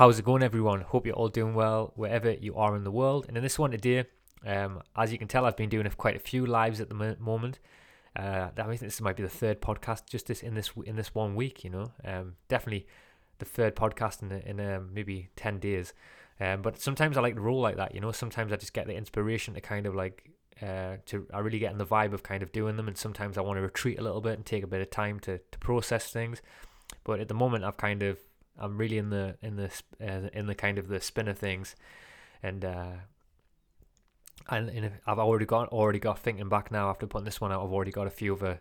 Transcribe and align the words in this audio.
How's 0.00 0.18
it 0.18 0.24
going, 0.24 0.42
everyone? 0.42 0.80
Hope 0.80 1.04
you're 1.04 1.14
all 1.14 1.28
doing 1.28 1.52
well 1.52 1.92
wherever 1.94 2.30
you 2.30 2.56
are 2.56 2.74
in 2.74 2.84
the 2.84 2.90
world. 2.90 3.26
And 3.28 3.36
in 3.36 3.42
this 3.42 3.58
one 3.58 3.70
today, 3.70 4.06
um, 4.46 4.80
as 4.96 5.12
you 5.12 5.18
can 5.18 5.28
tell, 5.28 5.44
I've 5.44 5.58
been 5.58 5.68
doing 5.68 5.86
quite 5.98 6.16
a 6.16 6.18
few 6.18 6.46
lives 6.46 6.80
at 6.80 6.88
the 6.88 7.16
moment. 7.20 7.58
Uh, 8.16 8.48
I 8.56 8.62
think 8.62 8.80
this 8.80 9.02
might 9.02 9.16
be 9.16 9.22
the 9.22 9.28
third 9.28 9.60
podcast 9.60 10.06
just 10.08 10.28
this 10.28 10.42
in 10.42 10.54
this 10.54 10.70
in 10.86 10.96
this 10.96 11.14
one 11.14 11.34
week. 11.34 11.64
You 11.64 11.68
know, 11.68 11.92
um, 12.02 12.36
definitely 12.48 12.86
the 13.40 13.44
third 13.44 13.76
podcast 13.76 14.22
in 14.22 14.32
in 14.32 14.74
um, 14.74 14.88
maybe 14.94 15.28
ten 15.36 15.58
days. 15.58 15.92
Um, 16.40 16.62
but 16.62 16.80
sometimes 16.80 17.18
I 17.18 17.20
like 17.20 17.34
to 17.34 17.42
roll 17.42 17.60
like 17.60 17.76
that. 17.76 17.94
You 17.94 18.00
know, 18.00 18.10
sometimes 18.10 18.54
I 18.54 18.56
just 18.56 18.72
get 18.72 18.86
the 18.86 18.94
inspiration 18.94 19.52
to 19.52 19.60
kind 19.60 19.84
of 19.84 19.94
like 19.94 20.30
uh, 20.62 20.96
to 21.04 21.26
I 21.34 21.40
really 21.40 21.58
get 21.58 21.72
in 21.72 21.78
the 21.78 21.84
vibe 21.84 22.14
of 22.14 22.22
kind 22.22 22.42
of 22.42 22.52
doing 22.52 22.78
them, 22.78 22.88
and 22.88 22.96
sometimes 22.96 23.36
I 23.36 23.42
want 23.42 23.58
to 23.58 23.62
retreat 23.62 23.98
a 23.98 24.02
little 24.02 24.22
bit 24.22 24.32
and 24.32 24.46
take 24.46 24.64
a 24.64 24.66
bit 24.66 24.80
of 24.80 24.88
time 24.88 25.20
to 25.20 25.36
to 25.36 25.58
process 25.58 26.10
things. 26.10 26.40
But 27.04 27.20
at 27.20 27.28
the 27.28 27.34
moment, 27.34 27.64
I've 27.64 27.76
kind 27.76 28.02
of 28.02 28.16
I'm 28.60 28.76
really 28.76 28.98
in 28.98 29.10
the 29.10 29.36
in 29.42 29.56
the 29.56 29.70
uh, 30.00 30.28
in 30.32 30.46
the 30.46 30.54
kind 30.54 30.78
of 30.78 30.88
the 30.88 31.00
spin 31.00 31.28
of 31.28 31.38
things, 31.38 31.74
and 32.42 32.64
uh, 32.64 32.92
and, 34.48 34.68
and 34.68 34.92
I've 35.06 35.18
already 35.18 35.46
got 35.46 35.68
already 35.68 35.98
got 35.98 36.18
thinking 36.18 36.48
back 36.48 36.70
now 36.70 36.90
after 36.90 37.06
putting 37.06 37.24
this 37.24 37.40
one 37.40 37.52
out. 37.52 37.64
I've 37.64 37.72
already 37.72 37.92
got 37.92 38.06
a 38.06 38.10
few 38.10 38.34
other 38.34 38.60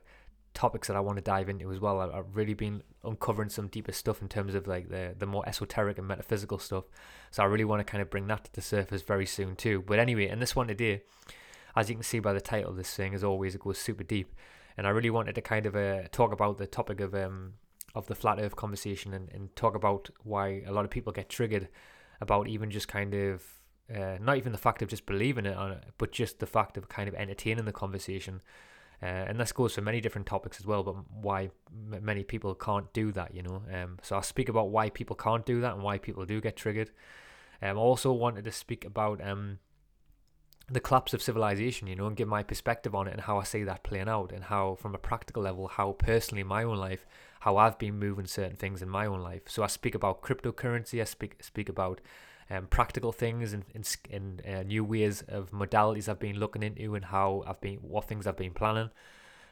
topics 0.54 0.88
that 0.88 0.98
I 0.98 1.00
want 1.00 1.18
to 1.18 1.24
dive 1.24 1.50
into 1.50 1.72
as 1.72 1.80
well. 1.80 2.00
I've 2.02 2.36
really 2.36 2.54
been 2.54 2.82
uncovering 3.04 3.50
some 3.50 3.68
deeper 3.68 3.92
stuff 3.92 4.22
in 4.22 4.28
terms 4.28 4.56
of 4.56 4.68
like 4.68 4.90
the 4.90 5.16
the 5.18 5.26
more 5.26 5.48
esoteric 5.48 5.98
and 5.98 6.08
metaphysical 6.08 6.60
stuff. 6.60 6.86
So 7.32 7.44
I 7.44 7.46
really 7.46 7.66
want 7.66 7.80
to 7.80 7.90
kind 7.90 8.02
of 8.02 8.10
bring 8.10 8.28
that 8.28 8.46
to 8.46 8.54
the 8.54 8.62
surface 8.62 9.02
very 9.02 9.26
soon 9.26 9.56
too. 9.56 9.84
But 9.86 10.00
anyway, 10.00 10.28
in 10.28 10.40
this 10.40 10.56
one 10.56 10.68
today, 10.68 11.02
as 11.76 11.90
you 11.90 11.96
can 11.96 12.04
see 12.04 12.20
by 12.20 12.34
the 12.34 12.42
title, 12.42 12.74
this 12.74 12.94
thing 12.94 13.14
as 13.14 13.24
always 13.24 13.56
it 13.56 13.62
goes 13.62 13.78
super 13.78 14.04
deep, 14.04 14.34
and 14.78 14.88
I 14.88 14.90
really 14.92 15.10
wanted 15.10 15.36
to 15.36 15.42
kind 15.42 15.66
of 15.66 15.76
uh, 15.76 16.04
talk 16.12 16.32
about 16.32 16.58
the 16.58 16.68
topic 16.68 17.00
of 17.00 17.14
um 17.14 17.54
of 17.96 18.08
the 18.08 18.16
flat 18.16 18.40
earth 18.40 18.56
conversation 18.56 19.14
and, 19.14 19.30
and 19.30 19.56
talk 19.56 19.76
about 19.76 20.10
why 20.24 20.64
a 20.66 20.72
lot 20.72 20.86
of 20.86 20.92
people 20.92 21.12
get 21.12 21.30
triggered 21.30 21.68
about 22.22 22.48
even 22.48 22.70
just 22.70 22.88
kind 22.88 23.14
of 23.14 23.44
uh, 23.94 24.18
not 24.22 24.38
even 24.38 24.52
the 24.52 24.58
fact 24.58 24.82
of 24.82 24.90
just 24.90 25.06
believing 25.06 25.46
it, 25.46 25.58
on 25.58 25.72
it, 25.72 25.84
but 25.98 26.12
just 26.12 26.40
the 26.40 26.46
fact 26.46 26.78
of 26.78 26.90
kind 26.90 27.10
of 27.10 27.16
entertaining 27.16 27.66
the 27.66 27.72
conversation. 27.72 28.42
Uh, 29.02 29.06
and 29.06 29.40
this 29.40 29.52
goes 29.52 29.74
for 29.74 29.82
many 29.82 30.02
different 30.02 30.28
topics 30.28 30.60
as 30.60 30.66
well, 30.66 30.84
but 30.84 30.96
why 31.10 31.50
m- 31.72 32.04
many 32.04 32.24
people 32.24 32.54
can't 32.54 32.92
do 32.94 33.12
that, 33.14 33.34
you 33.34 33.42
know. 33.42 33.64
Um, 33.74 33.98
so 34.02 34.16
I'll 34.16 34.22
speak 34.22 34.50
about 34.50 34.70
why 34.70 34.90
people 34.90 35.16
can't 35.16 35.46
do 35.46 35.62
that 35.62 35.74
and 35.74 35.84
why 35.84 35.98
people 35.98 36.26
do 36.26 36.42
get 36.42 36.58
triggered. 36.58 36.92
Um, 37.62 37.78
I 37.78 37.82
also 37.82 38.12
wanted 38.12 38.44
to 38.46 38.52
speak 38.52 38.86
about 38.86 39.26
um, 39.26 39.60
the 40.70 40.82
collapse 40.82 41.14
of 41.14 41.22
civilization, 41.22 41.88
you 41.88 41.96
know, 41.96 42.08
and 42.08 42.16
give 42.16 42.28
my 42.28 42.44
perspective 42.44 42.94
on 42.94 43.08
it 43.08 43.14
and 43.14 43.22
how 43.22 43.40
I 43.40 43.44
see 43.44 43.64
that 43.64 43.84
playing 43.84 44.10
out, 44.10 44.32
and 44.32 44.44
how, 44.44 44.76
from 44.76 44.94
a 44.94 45.00
practical 45.00 45.44
level, 45.44 45.70
how 45.70 45.94
personally 45.94 46.42
in 46.42 46.48
my 46.48 46.64
own 46.64 46.78
life, 46.78 47.06
how 47.40 47.58
I've 47.58 47.78
been 47.80 47.98
moving 47.98 48.26
certain 48.26 48.56
things 48.56 48.82
in 48.82 48.90
my 48.90 49.06
own 49.06 49.22
life. 49.22 49.44
So 49.48 49.64
I 49.64 49.68
speak 49.68 49.96
about 49.96 50.22
cryptocurrency, 50.22 51.02
I 51.02 51.06
speak 51.06 51.44
speak 51.44 51.70
about 51.70 52.02
um, 52.50 52.68
practical 52.68 53.12
things 53.12 53.54
and 53.54 53.64
in, 53.74 53.84
in 54.10 54.42
uh, 54.52 54.64
new 54.64 54.84
ways 54.84 55.24
of 55.28 55.52
modalities 55.52 56.10
I've 56.10 56.20
been 56.20 56.40
looking 56.40 56.64
into 56.64 56.96
and 56.96 57.06
how 57.06 57.44
I've 57.48 57.62
been 57.62 57.78
what 57.78 58.08
things 58.08 58.28
I've 58.28 58.38
been 58.38 58.54
planning. 58.54 58.90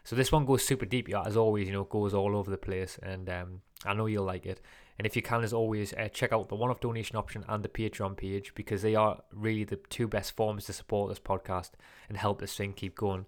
So 0.03 0.15
this 0.15 0.31
one 0.31 0.45
goes 0.45 0.65
super 0.65 0.85
deep, 0.85 1.13
as 1.13 1.35
always. 1.35 1.67
You 1.67 1.73
know, 1.73 1.83
goes 1.83 2.13
all 2.13 2.37
over 2.37 2.49
the 2.49 2.57
place, 2.57 2.97
and 3.03 3.29
um, 3.29 3.61
I 3.85 3.93
know 3.93 4.05
you'll 4.05 4.23
like 4.23 4.45
it. 4.45 4.61
And 4.97 5.05
if 5.05 5.17
you 5.17 5.21
can, 5.21 5.43
as 5.43 5.51
always, 5.51 5.91
uh, 5.93 6.07
check 6.07 6.31
out 6.31 6.47
the 6.47 6.55
one-off 6.55 6.79
donation 6.79 7.17
option 7.17 7.43
and 7.47 7.61
the 7.61 7.67
Patreon 7.67 8.15
page 8.15 8.53
because 8.55 8.81
they 8.81 8.95
are 8.95 9.21
really 9.33 9.65
the 9.65 9.75
two 9.75 10.07
best 10.07 10.35
forms 10.35 10.65
to 10.65 10.73
support 10.73 11.09
this 11.09 11.19
podcast 11.19 11.71
and 12.07 12.17
help 12.17 12.39
this 12.39 12.55
thing 12.55 12.71
keep 12.71 12.95
going. 12.95 13.25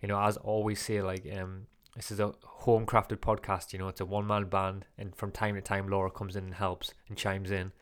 You 0.00 0.06
know, 0.06 0.20
as 0.20 0.36
always 0.36 0.80
say, 0.80 1.02
like 1.02 1.26
um, 1.36 1.66
this 1.96 2.10
is 2.10 2.20
a 2.20 2.32
home 2.44 2.86
crafted 2.86 3.18
podcast. 3.18 3.72
You 3.72 3.78
know, 3.78 3.88
it's 3.88 4.00
a 4.00 4.06
one-man 4.06 4.46
band, 4.46 4.86
and 4.96 5.14
from 5.14 5.30
time 5.30 5.54
to 5.54 5.60
time, 5.60 5.88
Laura 5.88 6.10
comes 6.10 6.36
in 6.36 6.44
and 6.44 6.54
helps 6.54 6.94
and 7.08 7.16
chimes 7.16 7.50
in. 7.50 7.72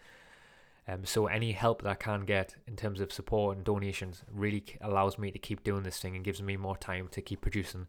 Um, 0.88 1.04
so 1.04 1.26
any 1.26 1.52
help 1.52 1.82
that 1.82 1.90
I 1.90 1.94
can 1.94 2.24
get 2.24 2.56
in 2.66 2.74
terms 2.74 3.00
of 3.00 3.12
support 3.12 3.56
and 3.56 3.64
donations 3.64 4.24
really 4.32 4.64
allows 4.80 5.18
me 5.18 5.30
to 5.30 5.38
keep 5.38 5.62
doing 5.62 5.84
this 5.84 6.00
thing 6.00 6.16
and 6.16 6.24
gives 6.24 6.42
me 6.42 6.56
more 6.56 6.76
time 6.76 7.08
to 7.12 7.22
keep 7.22 7.42
producing 7.42 7.86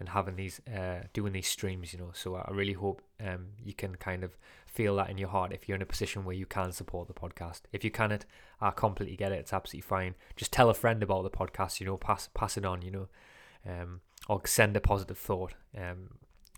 and 0.00 0.08
having 0.08 0.36
these 0.36 0.60
uh, 0.66 1.02
doing 1.12 1.32
these 1.32 1.46
streams 1.46 1.92
you 1.92 1.98
know 1.98 2.10
so 2.12 2.34
i 2.34 2.50
really 2.50 2.72
hope 2.72 3.02
um, 3.24 3.46
you 3.62 3.72
can 3.72 3.94
kind 3.96 4.24
of 4.24 4.36
feel 4.66 4.96
that 4.96 5.10
in 5.10 5.18
your 5.18 5.28
heart 5.28 5.52
if 5.52 5.68
you're 5.68 5.76
in 5.76 5.82
a 5.82 5.86
position 5.86 6.24
where 6.24 6.34
you 6.34 6.46
can 6.46 6.72
support 6.72 7.06
the 7.06 7.14
podcast 7.14 7.62
if 7.72 7.84
you 7.84 7.90
cannot 7.90 8.24
i 8.60 8.70
completely 8.70 9.16
get 9.16 9.30
it 9.30 9.38
it's 9.38 9.52
absolutely 9.52 9.86
fine 9.86 10.14
just 10.36 10.52
tell 10.52 10.68
a 10.68 10.74
friend 10.74 11.02
about 11.02 11.22
the 11.22 11.30
podcast 11.30 11.80
you 11.80 11.86
know 11.86 11.96
pass 11.96 12.28
pass 12.34 12.56
it 12.56 12.64
on 12.64 12.82
you 12.82 12.90
know 12.90 13.08
um, 13.66 14.00
or 14.28 14.40
send 14.46 14.76
a 14.76 14.80
positive 14.80 15.18
thought 15.18 15.54
um, 15.76 16.10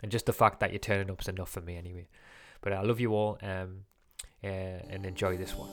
and 0.02 0.12
just 0.12 0.26
the 0.26 0.32
fact 0.32 0.60
that 0.60 0.70
you're 0.72 0.78
turning 0.78 1.10
up 1.10 1.20
is 1.20 1.28
enough 1.28 1.50
for 1.50 1.60
me 1.60 1.76
anyway 1.76 2.06
but 2.60 2.72
i 2.72 2.80
love 2.80 3.00
you 3.00 3.12
all 3.14 3.38
um, 3.42 3.84
uh, 4.44 4.46
and 4.90 5.04
enjoy 5.06 5.36
this 5.36 5.54
one. 5.56 5.70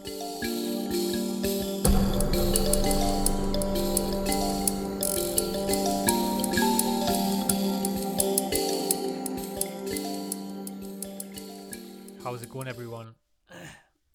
How's 12.23 12.41
it 12.41 12.49
going, 12.49 12.67
everyone? 12.67 13.15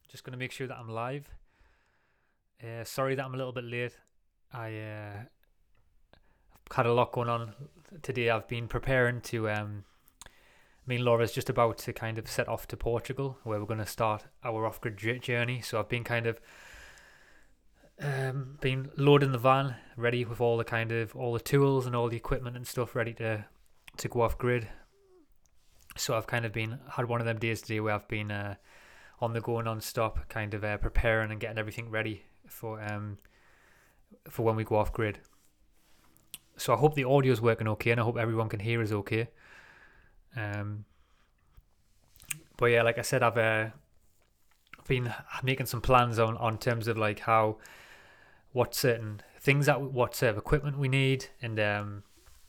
Just 0.08 0.24
going 0.24 0.32
to 0.32 0.38
make 0.38 0.50
sure 0.50 0.66
that 0.66 0.78
I'm 0.78 0.88
live. 0.88 1.28
Uh, 2.62 2.82
sorry 2.82 3.14
that 3.14 3.24
I'm 3.24 3.34
a 3.34 3.36
little 3.36 3.52
bit 3.52 3.64
late. 3.64 3.96
I 4.52 4.78
uh, 4.78 5.12
had 6.72 6.86
a 6.86 6.92
lot 6.92 7.12
going 7.12 7.28
on 7.28 7.54
today. 8.02 8.30
I've 8.30 8.48
been 8.48 8.68
preparing 8.68 9.20
to 9.22 9.48
um, 9.50 9.84
me 10.86 10.96
and 10.96 11.04
Laura's 11.04 11.32
just 11.32 11.50
about 11.50 11.78
to 11.78 11.92
kind 11.92 12.18
of 12.18 12.28
set 12.28 12.48
off 12.48 12.66
to 12.68 12.76
Portugal, 12.76 13.38
where 13.44 13.58
we're 13.58 13.66
going 13.66 13.78
to 13.78 13.86
start 13.86 14.24
our 14.42 14.66
off-grid 14.66 14.96
journey. 15.22 15.60
So 15.60 15.78
I've 15.78 15.88
been 15.88 16.04
kind 16.04 16.26
of 16.26 16.40
um, 18.00 18.58
been 18.60 18.90
loading 18.96 19.32
the 19.32 19.38
van, 19.38 19.76
ready 19.96 20.24
with 20.24 20.40
all 20.40 20.56
the 20.56 20.64
kind 20.64 20.92
of 20.92 21.14
all 21.16 21.32
the 21.32 21.40
tools 21.40 21.86
and 21.86 21.96
all 21.96 22.08
the 22.08 22.16
equipment 22.16 22.56
and 22.56 22.66
stuff 22.66 22.94
ready 22.94 23.12
to 23.14 23.44
to 23.96 24.08
go 24.08 24.22
off 24.22 24.38
grid. 24.38 24.68
So 25.96 26.16
I've 26.16 26.28
kind 26.28 26.44
of 26.44 26.52
been 26.52 26.78
had 26.92 27.06
one 27.06 27.20
of 27.20 27.26
them 27.26 27.38
days 27.38 27.60
today 27.60 27.80
where 27.80 27.94
I've 27.94 28.08
been 28.08 28.30
uh, 28.30 28.54
on 29.20 29.32
the 29.32 29.40
go 29.40 29.60
non-stop, 29.60 30.28
kind 30.28 30.54
of 30.54 30.62
uh, 30.62 30.76
preparing 30.76 31.32
and 31.32 31.40
getting 31.40 31.58
everything 31.58 31.90
ready 31.90 32.22
for 32.46 32.80
um 32.80 33.18
for 34.30 34.42
when 34.42 34.56
we 34.56 34.64
go 34.64 34.76
off 34.76 34.92
grid. 34.92 35.18
So 36.58 36.74
I 36.74 36.76
hope 36.76 36.94
the 36.94 37.04
audio 37.04 37.32
is 37.32 37.40
working 37.40 37.68
okay, 37.68 37.92
and 37.92 38.00
I 38.00 38.04
hope 38.04 38.18
everyone 38.18 38.48
can 38.48 38.60
hear 38.60 38.82
us 38.82 38.92
okay. 38.92 39.28
Um, 40.36 40.84
but 42.56 42.66
yeah, 42.66 42.82
like 42.82 42.98
I 42.98 43.02
said, 43.02 43.22
I've 43.22 43.38
uh, 43.38 43.66
been 44.86 45.14
making 45.42 45.66
some 45.66 45.80
plans 45.80 46.18
on 46.18 46.36
on 46.36 46.58
terms 46.58 46.88
of 46.88 46.98
like 46.98 47.20
how 47.20 47.58
what 48.52 48.74
certain 48.74 49.22
things 49.40 49.66
that 49.66 49.80
what 49.80 50.14
sort 50.14 50.30
of 50.30 50.38
equipment 50.38 50.78
we 50.78 50.88
need, 50.88 51.26
and 51.40 51.58
um, 51.60 52.02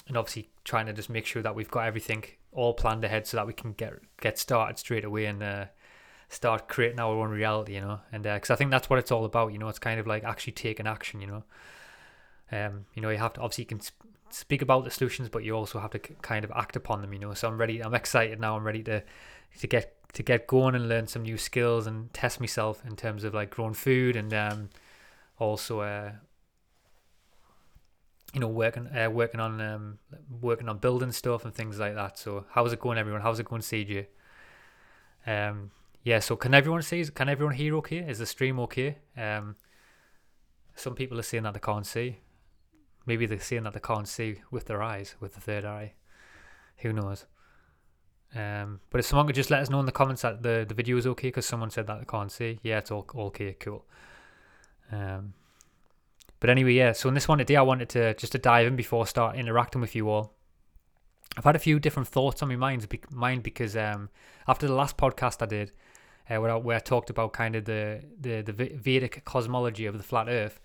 and 0.07 0.17
obviously 0.17 0.49
trying 0.63 0.87
to 0.87 0.93
just 0.93 1.09
make 1.09 1.25
sure 1.25 1.41
that 1.41 1.55
we've 1.55 1.71
got 1.71 1.85
everything 1.85 2.23
all 2.51 2.73
planned 2.73 3.03
ahead 3.03 3.27
so 3.27 3.37
that 3.37 3.45
we 3.47 3.53
can 3.53 3.73
get 3.73 3.93
get 4.19 4.37
started 4.37 4.79
straight 4.79 5.05
away 5.05 5.25
and 5.25 5.43
uh, 5.43 5.65
start 6.29 6.67
creating 6.67 6.99
our 6.99 7.15
own 7.15 7.29
reality, 7.29 7.75
you 7.75 7.81
know. 7.81 7.99
And 8.11 8.23
because 8.23 8.49
uh, 8.49 8.53
I 8.53 8.57
think 8.57 8.71
that's 8.71 8.89
what 8.89 8.99
it's 8.99 9.11
all 9.11 9.25
about, 9.25 9.53
you 9.53 9.59
know. 9.59 9.69
It's 9.69 9.79
kind 9.79 9.99
of 9.99 10.07
like 10.07 10.23
actually 10.23 10.53
taking 10.53 10.87
action, 10.87 11.21
you 11.21 11.27
know. 11.27 11.43
Um, 12.51 12.85
you 12.93 13.01
know, 13.01 13.09
you 13.09 13.17
have 13.17 13.33
to 13.33 13.41
obviously 13.41 13.63
you 13.63 13.67
can 13.67 13.81
speak 14.29 14.61
about 14.61 14.83
the 14.83 14.91
solutions, 14.91 15.29
but 15.29 15.43
you 15.43 15.55
also 15.55 15.79
have 15.79 15.91
to 15.91 15.99
kind 15.99 16.43
of 16.43 16.51
act 16.55 16.75
upon 16.75 17.01
them. 17.01 17.13
You 17.13 17.19
know, 17.19 17.33
so 17.33 17.47
I'm 17.47 17.57
ready. 17.57 17.81
I'm 17.83 17.93
excited 17.93 18.39
now. 18.39 18.55
I'm 18.55 18.65
ready 18.65 18.83
to 18.83 19.03
to 19.59 19.67
get 19.67 19.95
to 20.13 20.23
get 20.23 20.47
going 20.47 20.75
and 20.75 20.89
learn 20.89 21.07
some 21.07 21.23
new 21.23 21.37
skills 21.37 21.85
and 21.85 22.11
test 22.13 22.39
myself 22.39 22.83
in 22.85 22.95
terms 22.95 23.23
of 23.23 23.33
like 23.33 23.51
growing 23.51 23.73
food 23.73 24.15
and 24.15 24.33
um, 24.33 24.69
also 25.37 25.81
uh, 25.81 26.11
you 28.33 28.39
know 28.39 28.47
working 28.47 28.87
uh, 28.87 29.09
working 29.09 29.39
on 29.39 29.61
um, 29.61 29.99
working 30.41 30.69
on 30.69 30.77
building 30.77 31.11
stuff 31.11 31.45
and 31.45 31.53
things 31.53 31.79
like 31.79 31.95
that. 31.95 32.17
So 32.17 32.45
how's 32.51 32.73
it 32.73 32.79
going, 32.79 32.97
everyone? 32.97 33.21
How's 33.21 33.39
it 33.39 33.45
going, 33.47 33.61
CJ? 33.61 34.07
Um, 35.27 35.71
yeah. 36.03 36.19
So 36.19 36.35
can 36.35 36.53
everyone 36.53 36.81
see? 36.81 37.05
Can 37.05 37.29
everyone 37.29 37.55
hear 37.55 37.75
okay? 37.77 37.99
Is 37.99 38.19
the 38.19 38.25
stream 38.25 38.59
okay? 38.61 38.97
Um, 39.17 39.55
some 40.75 40.95
people 40.95 41.19
are 41.19 41.23
saying 41.23 41.43
that 41.43 41.53
they 41.53 41.59
can't 41.59 41.85
see. 41.85 42.17
Maybe 43.05 43.25
they're 43.25 43.39
seeing 43.39 43.63
that 43.63 43.73
they 43.73 43.79
can't 43.79 44.07
see 44.07 44.41
with 44.51 44.65
their 44.65 44.83
eyes, 44.83 45.15
with 45.19 45.35
the 45.35 45.41
third 45.41 45.65
eye. 45.65 45.93
Who 46.77 46.93
knows? 46.93 47.25
Um, 48.35 48.79
but 48.89 48.99
if 48.99 49.05
someone 49.05 49.25
could 49.25 49.35
just 49.35 49.49
let 49.49 49.61
us 49.61 49.69
know 49.69 49.79
in 49.79 49.85
the 49.85 49.91
comments 49.91 50.21
that 50.21 50.43
the, 50.43 50.65
the 50.67 50.75
video 50.75 50.97
is 50.97 51.07
okay 51.07 51.29
because 51.29 51.45
someone 51.45 51.71
said 51.71 51.87
that 51.87 51.99
they 51.99 52.05
can't 52.05 52.31
see. 52.31 52.59
Yeah, 52.61 52.77
it's 52.77 52.91
all 52.91 53.07
okay, 53.15 53.53
cool. 53.59 53.85
Um, 54.91 55.33
but 56.39 56.49
anyway, 56.49 56.73
yeah. 56.73 56.91
So 56.93 57.09
in 57.09 57.15
this 57.15 57.27
one 57.27 57.39
today, 57.39 57.55
I 57.55 57.61
wanted 57.61 57.89
to 57.89 58.13
just 58.13 58.31
to 58.33 58.37
dive 58.37 58.67
in 58.67 58.75
before 58.75 59.03
I 59.03 59.05
start 59.05 59.35
interacting 59.35 59.81
with 59.81 59.95
you 59.95 60.09
all. 60.09 60.35
I've 61.37 61.43
had 61.43 61.55
a 61.55 61.59
few 61.59 61.79
different 61.79 62.07
thoughts 62.07 62.41
on 62.41 62.49
my 62.49 62.55
mind, 62.55 62.87
mind 63.11 63.43
because 63.43 63.75
um, 63.75 64.09
after 64.47 64.67
the 64.67 64.73
last 64.73 64.97
podcast 64.97 65.41
I 65.41 65.45
did, 65.45 65.71
uh, 66.29 66.39
where, 66.39 66.51
I, 66.51 66.55
where 66.55 66.77
I 66.77 66.79
talked 66.79 67.09
about 67.09 67.33
kind 67.33 67.55
of 67.55 67.65
the, 67.65 68.03
the 68.19 68.41
the 68.41 68.51
Vedic 68.51 69.23
cosmology 69.25 69.85
of 69.85 69.97
the 69.97 70.03
flat 70.03 70.27
Earth, 70.27 70.59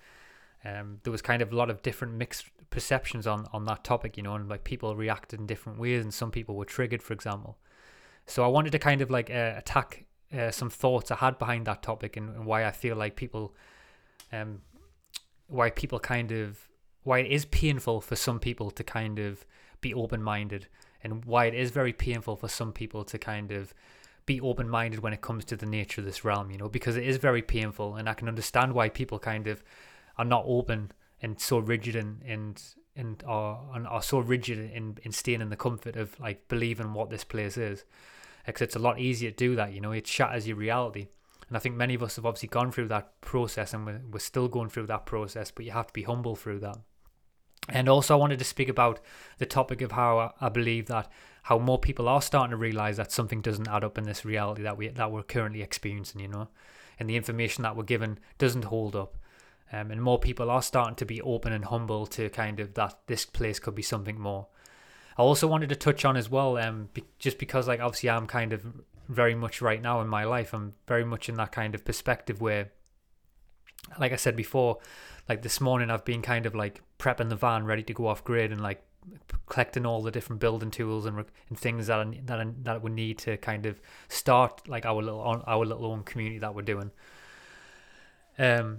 um, 0.65 0.99
there 1.03 1.13
was 1.13 1.23
kind 1.23 1.43
of 1.43 1.53
a 1.53 1.57
lot 1.57 1.71
of 1.71 1.83
different 1.83 2.15
mixed 2.15 2.47
perceptions 2.71 3.27
on 3.27 3.47
on 3.53 3.65
that 3.67 3.85
topic, 3.85 4.17
you 4.17 4.23
know, 4.23 4.35
and 4.35 4.49
like 4.49 4.65
people 4.65 4.97
reacted 4.97 5.41
in 5.41 5.47
different 5.47 5.79
ways, 5.79 6.03
and 6.03 6.13
some 6.13 6.31
people 6.31 6.57
were 6.57 6.65
triggered, 6.65 7.03
for 7.03 7.13
example. 7.13 7.59
So 8.27 8.45
I 8.45 8.49
wanted 8.49 8.73
to 8.73 8.79
kind 8.79 9.01
of 9.01 9.11
like 9.11 9.31
uh, 9.31 9.55
attack 9.57 10.07
uh, 10.37 10.51
some 10.51 10.71
thoughts 10.71 11.11
I 11.11 11.17
had 11.17 11.39
behind 11.39 11.67
that 11.67 11.83
topic 11.83 12.17
and, 12.17 12.35
and 12.35 12.47
why 12.47 12.65
I 12.65 12.73
feel 12.73 12.97
like 12.97 13.17
people, 13.17 13.55
um, 14.33 14.63
why 15.47 15.71
people 15.71 16.01
kind 16.01 16.33
of 16.33 16.69
why 17.03 17.19
it 17.19 17.31
is 17.31 17.45
painful 17.45 18.01
for 18.01 18.17
some 18.17 18.41
people 18.41 18.71
to 18.71 18.83
kind 18.83 19.19
of 19.19 19.45
be 19.81 19.93
open 19.93 20.23
minded 20.23 20.67
and 21.03 21.25
why 21.27 21.45
it 21.45 21.55
is 21.55 21.71
very 21.71 21.93
painful 21.93 22.35
for 22.35 22.49
some 22.49 22.73
people 22.73 23.05
to 23.05 23.19
kind 23.19 23.53
of 23.53 23.75
be 24.25 24.41
open 24.41 24.69
minded 24.69 25.01
when 25.01 25.13
it 25.13 25.21
comes 25.21 25.45
to 25.45 25.57
the 25.57 25.67
nature 25.67 26.01
of 26.01 26.07
this 26.07 26.25
realm, 26.25 26.51
you 26.51 26.57
know, 26.57 26.69
because 26.69 26.97
it 26.97 27.05
is 27.05 27.19
very 27.19 27.43
painful 27.43 27.97
and 27.97 28.09
I 28.09 28.15
can 28.15 28.27
understand 28.27 28.73
why 28.73 28.89
people 28.89 29.19
kind 29.19 29.47
of 29.47 29.63
are 30.19 30.25
not 30.25 30.45
open 30.47 30.93
and 31.21 31.41
so 31.41 31.59
rigid 31.59 31.97
and 31.97 32.23
and 32.23 32.63
and 32.97 33.23
are 33.27 33.61
and 33.75 33.87
are 33.87 34.03
so 34.03 34.19
rigid 34.19 34.59
in, 34.59 34.99
in 35.03 35.13
staying 35.13 35.41
in 35.41 35.51
the 35.51 35.57
comfort 35.57 35.97
of 35.97 36.19
like 36.21 36.49
believing 36.49 36.93
what 36.93 37.11
this 37.11 37.25
place 37.25 37.57
is. 37.57 37.85
Because 38.47 38.63
it's 38.63 38.77
a 38.77 38.81
lot 38.81 39.01
easier 39.01 39.31
to 39.31 39.37
do 39.37 39.57
that, 39.57 39.73
you 39.73 39.81
know, 39.81 39.93
it 39.93 40.07
shatters 40.07 40.47
your 40.47 40.57
reality. 40.57 41.09
And 41.49 41.57
I 41.57 41.61
think 41.61 41.77
many 41.77 41.95
of 41.95 42.03
us 42.03 42.17
have 42.17 42.27
obviously 42.27 42.49
gone 42.49 42.73
through 42.73 42.89
that 42.89 43.21
process 43.23 43.73
and 43.73 43.87
we're, 43.87 44.03
we're 44.11 44.19
still 44.19 44.49
going 44.49 44.69
through 44.69 44.87
that 44.89 45.07
process, 45.07 45.51
but 45.51 45.65
you 45.65 45.73
have 45.73 45.87
to 45.87 45.93
be 45.93 46.03
humble 46.03 46.37
through 46.37 46.61
that. 46.61 46.77
And 47.69 47.89
also, 47.89 48.15
I 48.15 48.19
wanted 48.19 48.39
to 48.39 48.45
speak 48.45 48.69
about 48.69 49.01
the 49.39 49.47
topic 49.47 49.81
of 49.81 49.93
how 49.93 50.35
I 50.41 50.49
believe 50.51 50.87
that 50.87 51.11
how 51.45 51.59
more 51.59 51.79
people 51.79 52.09
are 52.09 52.23
starting 52.23 52.51
to 52.51 52.57
realize 52.57 52.97
that 52.97 53.13
something 53.13 53.41
doesn't 53.41 53.69
add 53.69 53.85
up 53.85 53.99
in 53.99 54.05
this 54.05 54.25
reality 54.25 54.63
that 54.63 54.77
we 54.77 54.89
that 54.89 55.11
we're 55.11 55.23
currently 55.23 55.63
experiencing, 55.63 56.21
you 56.21 56.29
know, 56.29 56.49
and 56.99 57.09
the 57.09 57.17
information 57.17 57.63
that 57.63 57.77
we're 57.77 57.85
given 57.85 58.19
doesn't 58.39 58.65
hold 58.65 58.95
up. 58.95 59.17
Um, 59.73 59.91
and 59.91 60.03
more 60.03 60.19
people 60.19 60.51
are 60.51 60.63
starting 60.63 60.95
to 60.97 61.07
be 61.07 61.21
open 61.23 61.53
and 61.53 61.65
humble 61.65 62.07
to 62.07 62.29
kind 62.31 62.61
of 62.61 62.75
that 62.75 62.99
this 63.07 63.25
place 63.27 63.59
could 63.59 63.75
be 63.75 63.83
something 63.83 64.21
more. 64.21 64.47
I 65.17 65.23
also 65.23 65.47
wanted 65.47 65.69
to 65.71 65.77
touch 65.77 66.05
on 66.05 66.17
as 66.17 66.31
well, 66.31 66.59
um, 66.59 66.89
be, 66.93 67.05
just 67.19 67.39
because 67.39 67.69
like 67.69 67.81
obviously 67.81 68.11
I'm 68.11 68.27
kind 68.27 68.53
of 68.53 68.65
very 69.09 69.35
much 69.35 69.63
right 69.63 69.81
now 69.81 70.01
in 70.01 70.09
my 70.09 70.25
life, 70.25 70.53
I'm 70.53 70.75
very 70.87 71.05
much 71.05 71.29
in 71.29 71.37
that 71.37 71.53
kind 71.53 71.75
of 71.75 71.85
perspective 71.85 72.41
where, 72.41 72.73
like 73.99 74.13
I 74.13 74.17
said 74.17 74.37
before, 74.37 74.79
like 75.29 75.43
this 75.43 75.61
morning 75.61 75.91
I've 75.91 76.05
been 76.05 76.23
kind 76.23 76.47
of 76.47 76.55
like 76.55 76.83
prepping 76.99 77.29
the 77.29 77.37
van 77.37 77.65
ready 77.65 77.83
to 77.85 77.93
go 77.93 78.07
off 78.07 78.25
grid 78.25 78.53
and 78.53 78.61
like 78.61 78.83
collecting 79.47 79.87
all 79.87 80.03
the 80.03 80.11
different 80.11 80.41
building 80.41 80.71
tools 80.71 81.07
and, 81.07 81.25
and 81.49 81.59
things 81.59 81.87
that 81.89 82.01
I, 82.01 82.21
that 82.25 82.41
I, 82.41 82.47
that 82.63 82.83
we 82.83 82.91
need 82.91 83.19
to 83.19 83.37
kind 83.37 83.67
of 83.67 83.81
start 84.09 84.67
like 84.69 84.87
our 84.87 85.03
little 85.03 85.43
our 85.47 85.65
little 85.65 85.87
own 85.87 86.03
community 86.03 86.39
that 86.39 86.55
we're 86.55 86.63
doing. 86.63 86.91
Um, 88.39 88.79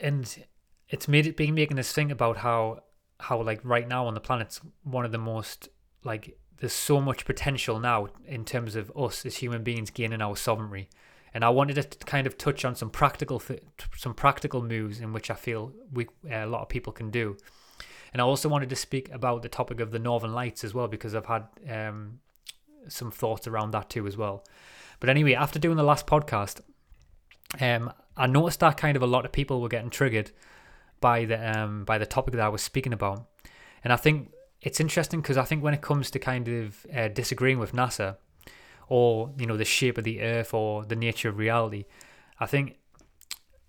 and 0.00 0.44
it's 0.88 1.08
made 1.08 1.26
it 1.26 1.36
being 1.36 1.54
making 1.54 1.76
this 1.76 1.92
thing 1.92 2.10
about 2.10 2.38
how 2.38 2.82
how 3.20 3.40
like 3.42 3.60
right 3.62 3.86
now 3.86 4.06
on 4.06 4.14
the 4.14 4.20
planet's 4.20 4.60
one 4.82 5.04
of 5.04 5.12
the 5.12 5.18
most 5.18 5.68
like 6.04 6.38
there's 6.58 6.72
so 6.72 7.00
much 7.00 7.24
potential 7.24 7.78
now 7.78 8.08
in 8.26 8.44
terms 8.44 8.76
of 8.76 8.90
us 8.96 9.24
as 9.24 9.36
human 9.36 9.62
beings 9.62 9.90
gaining 9.90 10.20
our 10.20 10.36
sovereignty 10.36 10.88
and 11.32 11.44
I 11.44 11.50
wanted 11.50 11.74
to 11.76 11.98
kind 11.98 12.26
of 12.26 12.36
touch 12.36 12.64
on 12.64 12.74
some 12.74 12.90
practical 12.90 13.42
some 13.96 14.14
practical 14.14 14.62
moves 14.62 15.00
in 15.00 15.12
which 15.12 15.30
I 15.30 15.34
feel 15.34 15.72
we 15.92 16.06
uh, 16.30 16.44
a 16.44 16.46
lot 16.46 16.62
of 16.62 16.68
people 16.68 16.92
can 16.92 17.10
do. 17.10 17.36
And 18.12 18.20
I 18.20 18.24
also 18.24 18.48
wanted 18.48 18.70
to 18.70 18.76
speak 18.76 19.08
about 19.12 19.42
the 19.42 19.48
topic 19.48 19.78
of 19.78 19.92
the 19.92 20.00
Northern 20.00 20.32
Lights 20.32 20.64
as 20.64 20.74
well 20.74 20.88
because 20.88 21.14
I've 21.14 21.26
had 21.26 21.44
um, 21.70 22.18
some 22.88 23.12
thoughts 23.12 23.46
around 23.46 23.70
that 23.70 23.88
too 23.88 24.06
as 24.08 24.16
well. 24.16 24.44
But 24.98 25.10
anyway, 25.10 25.34
after 25.34 25.60
doing 25.60 25.76
the 25.76 25.84
last 25.84 26.06
podcast, 26.08 26.60
um, 27.60 27.92
I 28.16 28.26
noticed 28.26 28.60
that 28.60 28.76
kind 28.76 28.96
of 28.96 29.02
a 29.02 29.06
lot 29.06 29.24
of 29.24 29.32
people 29.32 29.60
were 29.60 29.68
getting 29.68 29.90
triggered 29.90 30.30
by 31.00 31.24
the 31.24 31.58
um, 31.58 31.84
by 31.84 31.98
the 31.98 32.06
topic 32.06 32.34
that 32.34 32.42
I 32.42 32.48
was 32.48 32.62
speaking 32.62 32.92
about, 32.92 33.26
and 33.82 33.92
I 33.92 33.96
think 33.96 34.32
it's 34.60 34.80
interesting 34.80 35.20
because 35.20 35.36
I 35.36 35.44
think 35.44 35.62
when 35.62 35.74
it 35.74 35.80
comes 35.80 36.10
to 36.10 36.18
kind 36.18 36.48
of 36.48 36.86
uh, 36.94 37.08
disagreeing 37.08 37.58
with 37.58 37.72
NASA, 37.72 38.16
or 38.88 39.30
you 39.38 39.46
know 39.46 39.56
the 39.56 39.64
shape 39.64 39.96
of 39.96 40.04
the 40.04 40.20
earth 40.20 40.52
or 40.52 40.84
the 40.84 40.96
nature 40.96 41.30
of 41.30 41.38
reality. 41.38 41.86
I 42.38 42.46
think 42.46 42.76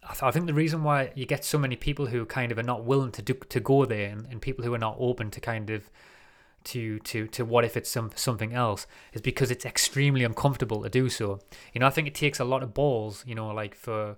I, 0.03 0.13
th- 0.13 0.23
I 0.23 0.31
think 0.31 0.47
the 0.47 0.53
reason 0.53 0.83
why 0.83 1.11
you 1.15 1.25
get 1.25 1.45
so 1.45 1.57
many 1.57 1.77
people 1.77 2.07
who 2.07 2.25
kind 2.25 2.51
of 2.51 2.57
are 2.57 2.63
not 2.63 2.83
willing 2.83 3.11
to 3.11 3.21
do 3.21 3.33
to 3.33 3.59
go 3.61 3.85
there 3.85 4.09
and, 4.09 4.25
and 4.29 4.41
people 4.41 4.65
who 4.65 4.73
are 4.73 4.79
not 4.79 4.97
open 4.99 5.31
to 5.31 5.39
kind 5.39 5.69
of 5.69 5.89
to 6.65 6.99
to 6.99 7.27
to 7.27 7.45
what 7.45 7.65
if 7.65 7.75
it's 7.75 7.89
some 7.89 8.11
something 8.15 8.53
else 8.53 8.87
is 9.13 9.21
because 9.21 9.51
it's 9.51 9.65
extremely 9.65 10.23
uncomfortable 10.23 10.83
to 10.83 10.89
do 10.89 11.09
so. 11.09 11.39
You 11.73 11.79
know, 11.79 11.87
I 11.87 11.89
think 11.89 12.07
it 12.07 12.15
takes 12.15 12.39
a 12.39 12.45
lot 12.45 12.63
of 12.63 12.73
balls, 12.73 13.23
you 13.27 13.35
know, 13.35 13.47
like 13.49 13.75
for 13.75 14.17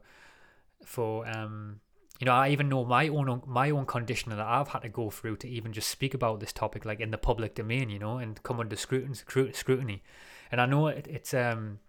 for 0.86 1.28
um 1.28 1.80
you 2.19 2.25
know, 2.25 2.34
I 2.34 2.50
even 2.50 2.69
know 2.69 2.86
my 2.86 3.07
own 3.07 3.42
my 3.45 3.69
own 3.69 3.86
conditioning 3.86 4.38
that 4.38 4.48
I've 4.48 4.69
had 4.69 4.84
to 4.84 4.90
go 4.90 5.10
through 5.10 5.38
to 5.38 5.50
even 5.50 5.74
just 5.74 5.90
speak 5.90 6.13
about 6.13 6.40
this 6.40 6.54
topic, 6.54 6.86
like 6.86 7.00
in 7.00 7.12
the 7.12 7.18
public 7.18 7.56
domain, 7.56 7.90
you 7.90 8.00
know, 8.00 8.18
and 8.18 8.42
come 8.44 8.60
under 8.60 8.75
scrutiny. 8.75 9.16
scrutiny. 9.54 10.04
And 10.51 10.62
I 10.62 10.66
know 10.66 10.88
it, 10.88 11.07
it's 11.10 11.34
um, 11.34 11.80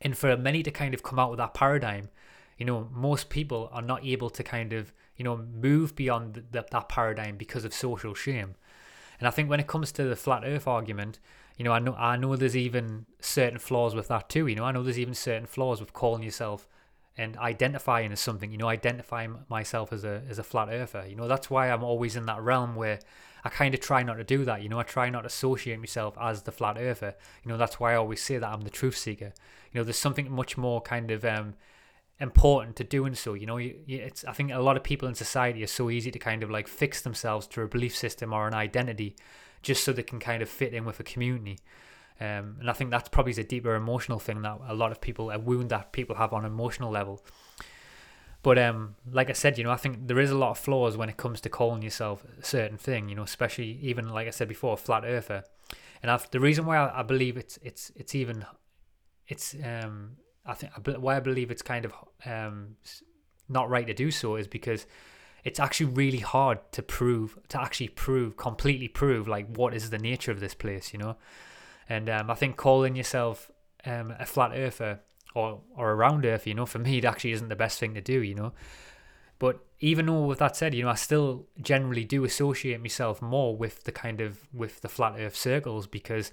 and 0.00 0.16
for 0.16 0.36
many 0.36 0.62
to 0.62 0.70
kind 0.70 0.94
of 0.94 1.02
come 1.02 1.18
out 1.18 1.30
with 1.30 1.38
that 1.38 1.54
paradigm, 1.54 2.08
you 2.56 2.64
know, 2.64 2.88
most 2.92 3.28
people 3.28 3.68
are 3.72 3.82
not 3.82 4.04
able 4.04 4.30
to 4.30 4.42
kind 4.42 4.72
of 4.72 4.92
you 5.16 5.24
know 5.24 5.36
move 5.36 5.94
beyond 5.94 6.44
the, 6.50 6.64
that 6.70 6.88
paradigm 6.88 7.36
because 7.36 7.64
of 7.64 7.74
social 7.74 8.14
shame. 8.14 8.54
And 9.22 9.28
I 9.28 9.30
think 9.30 9.48
when 9.48 9.60
it 9.60 9.68
comes 9.68 9.92
to 9.92 10.02
the 10.02 10.16
flat 10.16 10.42
Earth 10.44 10.66
argument, 10.66 11.20
you 11.56 11.64
know, 11.64 11.70
I 11.70 11.78
know 11.78 11.94
I 11.94 12.16
know 12.16 12.34
there's 12.34 12.56
even 12.56 13.06
certain 13.20 13.60
flaws 13.60 13.94
with 13.94 14.08
that 14.08 14.28
too. 14.28 14.48
You 14.48 14.56
know, 14.56 14.64
I 14.64 14.72
know 14.72 14.82
there's 14.82 14.98
even 14.98 15.14
certain 15.14 15.46
flaws 15.46 15.78
with 15.78 15.92
calling 15.92 16.24
yourself 16.24 16.66
and 17.16 17.36
identifying 17.36 18.10
as 18.10 18.18
something. 18.18 18.50
You 18.50 18.58
know, 18.58 18.66
identifying 18.66 19.44
myself 19.48 19.92
as 19.92 20.02
a 20.02 20.24
as 20.28 20.40
a 20.40 20.42
flat 20.42 20.70
earther. 20.72 21.06
You 21.06 21.14
know, 21.14 21.28
that's 21.28 21.48
why 21.48 21.70
I'm 21.70 21.84
always 21.84 22.16
in 22.16 22.26
that 22.26 22.42
realm 22.42 22.74
where 22.74 22.98
I 23.44 23.48
kind 23.48 23.72
of 23.74 23.78
try 23.78 24.02
not 24.02 24.14
to 24.14 24.24
do 24.24 24.44
that. 24.44 24.60
You 24.60 24.68
know, 24.68 24.80
I 24.80 24.82
try 24.82 25.08
not 25.08 25.20
to 25.20 25.28
associate 25.28 25.78
myself 25.78 26.18
as 26.20 26.42
the 26.42 26.50
flat 26.50 26.76
earther. 26.76 27.14
You 27.44 27.52
know, 27.52 27.56
that's 27.58 27.78
why 27.78 27.92
I 27.92 27.98
always 27.98 28.20
say 28.20 28.38
that 28.38 28.52
I'm 28.52 28.62
the 28.62 28.70
truth 28.70 28.96
seeker. 28.96 29.32
You 29.70 29.78
know, 29.78 29.84
there's 29.84 29.96
something 29.98 30.32
much 30.32 30.58
more 30.58 30.80
kind 30.80 31.12
of 31.12 31.24
um, 31.24 31.54
important 32.22 32.76
to 32.76 32.84
doing 32.84 33.14
so. 33.14 33.34
You 33.34 33.46
know, 33.46 33.58
it's 33.58 34.24
I 34.24 34.32
think 34.32 34.52
a 34.52 34.60
lot 34.60 34.76
of 34.76 34.82
people 34.82 35.08
in 35.08 35.14
society 35.14 35.62
are 35.62 35.66
so 35.66 35.90
easy 35.90 36.10
to 36.10 36.18
kind 36.18 36.42
of 36.42 36.50
like 36.50 36.68
fix 36.68 37.02
themselves 37.02 37.46
to 37.48 37.62
a 37.62 37.68
belief 37.68 37.96
system 37.96 38.32
or 38.32 38.46
an 38.46 38.54
identity, 38.54 39.16
just 39.62 39.84
so 39.84 39.92
they 39.92 40.02
can 40.02 40.20
kind 40.20 40.42
of 40.42 40.48
fit 40.48 40.72
in 40.72 40.84
with 40.84 41.00
a 41.00 41.02
community. 41.02 41.58
Um, 42.20 42.56
and 42.60 42.70
I 42.70 42.72
think 42.72 42.90
that's 42.90 43.08
probably 43.08 43.32
a 43.32 43.44
deeper 43.44 43.74
emotional 43.74 44.20
thing 44.20 44.42
that 44.42 44.58
a 44.68 44.74
lot 44.74 44.92
of 44.92 45.00
people, 45.00 45.30
a 45.30 45.38
wound 45.38 45.70
that 45.70 45.92
people 45.92 46.16
have 46.16 46.32
on 46.32 46.44
an 46.44 46.52
emotional 46.52 46.90
level. 46.90 47.24
But 48.42 48.58
um, 48.58 48.96
like 49.10 49.30
I 49.30 49.34
said, 49.34 49.58
you 49.58 49.64
know, 49.64 49.70
I 49.70 49.76
think 49.76 50.06
there 50.08 50.18
is 50.20 50.30
a 50.30 50.36
lot 50.36 50.50
of 50.50 50.58
flaws 50.58 50.96
when 50.96 51.08
it 51.08 51.16
comes 51.16 51.40
to 51.42 51.48
calling 51.48 51.82
yourself 51.82 52.24
a 52.40 52.44
certain 52.44 52.78
thing. 52.78 53.08
You 53.08 53.14
know, 53.16 53.22
especially 53.22 53.78
even 53.82 54.08
like 54.08 54.28
I 54.28 54.30
said 54.30 54.48
before, 54.48 54.76
flat 54.76 55.04
earther. 55.04 55.44
And 56.02 56.10
I've, 56.10 56.28
the 56.30 56.40
reason 56.40 56.66
why 56.66 56.76
I, 56.76 57.00
I 57.00 57.02
believe 57.02 57.36
it's 57.36 57.58
it's 57.62 57.90
it's 57.96 58.14
even 58.14 58.44
it's 59.28 59.54
um 59.64 60.16
I 60.44 60.54
think 60.54 60.72
why 60.98 61.16
I 61.16 61.20
believe 61.20 61.50
it's 61.50 61.62
kind 61.62 61.84
of 61.84 61.92
um 62.26 62.76
not 63.48 63.68
right 63.68 63.86
to 63.86 63.94
do 63.94 64.10
so 64.10 64.36
is 64.36 64.48
because 64.48 64.86
it's 65.44 65.58
actually 65.58 65.86
really 65.86 66.18
hard 66.18 66.58
to 66.72 66.82
prove 66.82 67.38
to 67.48 67.60
actually 67.60 67.88
prove 67.88 68.36
completely 68.36 68.88
prove 68.88 69.26
like 69.26 69.46
what 69.56 69.74
is 69.74 69.90
the 69.90 69.98
nature 69.98 70.30
of 70.30 70.40
this 70.40 70.54
place. 70.54 70.92
You 70.92 71.00
know, 71.00 71.16
and 71.88 72.08
um, 72.08 72.30
I 72.30 72.34
think 72.34 72.56
calling 72.56 72.96
yourself 72.96 73.50
um, 73.84 74.14
a 74.18 74.26
flat 74.26 74.52
earther 74.54 75.00
or 75.34 75.60
or 75.76 75.92
around 75.92 76.24
Earth, 76.24 76.46
you 76.46 76.54
know, 76.54 76.66
for 76.66 76.78
me 76.78 76.98
it 76.98 77.04
actually 77.04 77.32
isn't 77.32 77.48
the 77.48 77.56
best 77.56 77.78
thing 77.78 77.94
to 77.94 78.00
do, 78.00 78.22
you 78.22 78.34
know. 78.34 78.52
But 79.38 79.58
even 79.80 80.06
though 80.06 80.22
with 80.22 80.38
that 80.38 80.54
said, 80.54 80.72
you 80.72 80.84
know, 80.84 80.90
I 80.90 80.94
still 80.94 81.46
generally 81.60 82.04
do 82.04 82.24
associate 82.24 82.80
myself 82.80 83.20
more 83.20 83.56
with 83.56 83.82
the 83.82 83.90
kind 83.90 84.20
of 84.20 84.38
with 84.52 84.82
the 84.82 84.88
flat 84.88 85.14
Earth 85.18 85.36
circles 85.36 85.88
because 85.88 86.30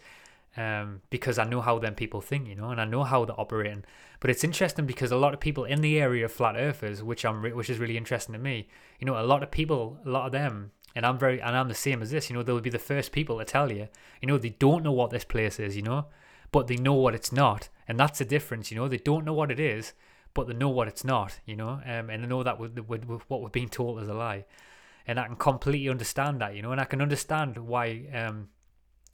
um, 0.58 1.02
because 1.10 1.38
I 1.38 1.44
know 1.44 1.62
how 1.62 1.80
them 1.80 1.96
people 1.96 2.22
think, 2.22 2.48
you 2.48 2.56
know, 2.56 2.70
and 2.70 2.82
I 2.82 2.86
know 2.86 3.04
how 3.04 3.26
they're 3.26 3.40
operating. 3.40 3.84
But 4.20 4.30
it's 4.30 4.44
interesting 4.44 4.86
because 4.86 5.12
a 5.12 5.18
lot 5.18 5.34
of 5.34 5.40
people 5.40 5.64
in 5.64 5.82
the 5.82 6.00
area 6.00 6.26
of 6.26 6.32
flat 6.32 6.56
earthers, 6.58 7.02
which 7.04 7.24
I'm 7.24 7.42
re- 7.42 7.54
which 7.54 7.70
is 7.70 7.80
really 7.80 7.98
interesting 7.98 8.34
to 8.34 8.40
me, 8.40 8.68
you 9.00 9.06
know, 9.06 9.20
a 9.20 9.24
lot 9.24 9.44
of 9.44 9.52
people, 9.52 10.00
a 10.06 10.10
lot 10.10 10.26
of 10.26 10.32
them, 10.32 10.72
and 10.96 11.06
I'm 11.06 11.18
very 11.18 11.42
and 11.42 11.56
I'm 11.56 11.70
the 11.70 11.76
same 11.76 12.02
as 12.02 12.12
this, 12.12 12.30
you 12.30 12.36
know, 12.36 12.44
they'll 12.44 12.60
be 12.60 12.70
the 12.70 12.80
first 12.80 13.12
people 13.12 13.38
to 13.38 13.46
tell 13.46 13.72
you, 13.72 13.88
you 14.22 14.28
know, 14.28 14.38
they 14.38 14.50
don't 14.50 14.84
know 14.84 14.92
what 14.92 15.12
this 15.12 15.24
place 15.24 15.60
is, 15.60 15.76
you 15.76 15.84
know, 15.84 16.08
but 16.52 16.68
they 16.68 16.76
know 16.76 16.94
what 16.94 17.16
it's 17.16 17.32
not, 17.32 17.70
and 17.88 18.00
that's 18.00 18.20
the 18.20 18.26
difference. 18.26 18.72
You 18.72 18.78
know, 18.78 18.88
they 18.88 18.98
don't 18.98 19.26
know 19.26 19.34
what 19.34 19.52
it 19.52 19.60
is, 19.60 19.94
but 20.34 20.48
they 20.48 20.54
know 20.54 20.70
what 20.70 20.88
it's 20.88 21.04
not. 21.04 21.40
You 21.46 21.56
know, 21.56 21.82
um, 21.86 22.10
and 22.10 22.24
they 22.24 22.28
know 22.28 22.44
that 22.44 22.60
with, 22.60 22.78
with, 22.80 23.06
with 23.06 23.22
what 23.30 23.42
we're 23.42 23.50
being 23.50 23.70
told 23.70 24.02
is 24.02 24.10
a 24.10 24.14
lie, 24.14 24.46
and 25.06 25.20
I 25.20 25.28
can 25.28 25.36
completely 25.36 25.90
understand 25.90 26.42
that. 26.42 26.56
You 26.56 26.64
know, 26.64 26.72
and 26.72 26.82
I 26.82 26.86
can 26.86 27.02
understand 27.02 27.58
why 27.58 28.08
um, 28.14 28.50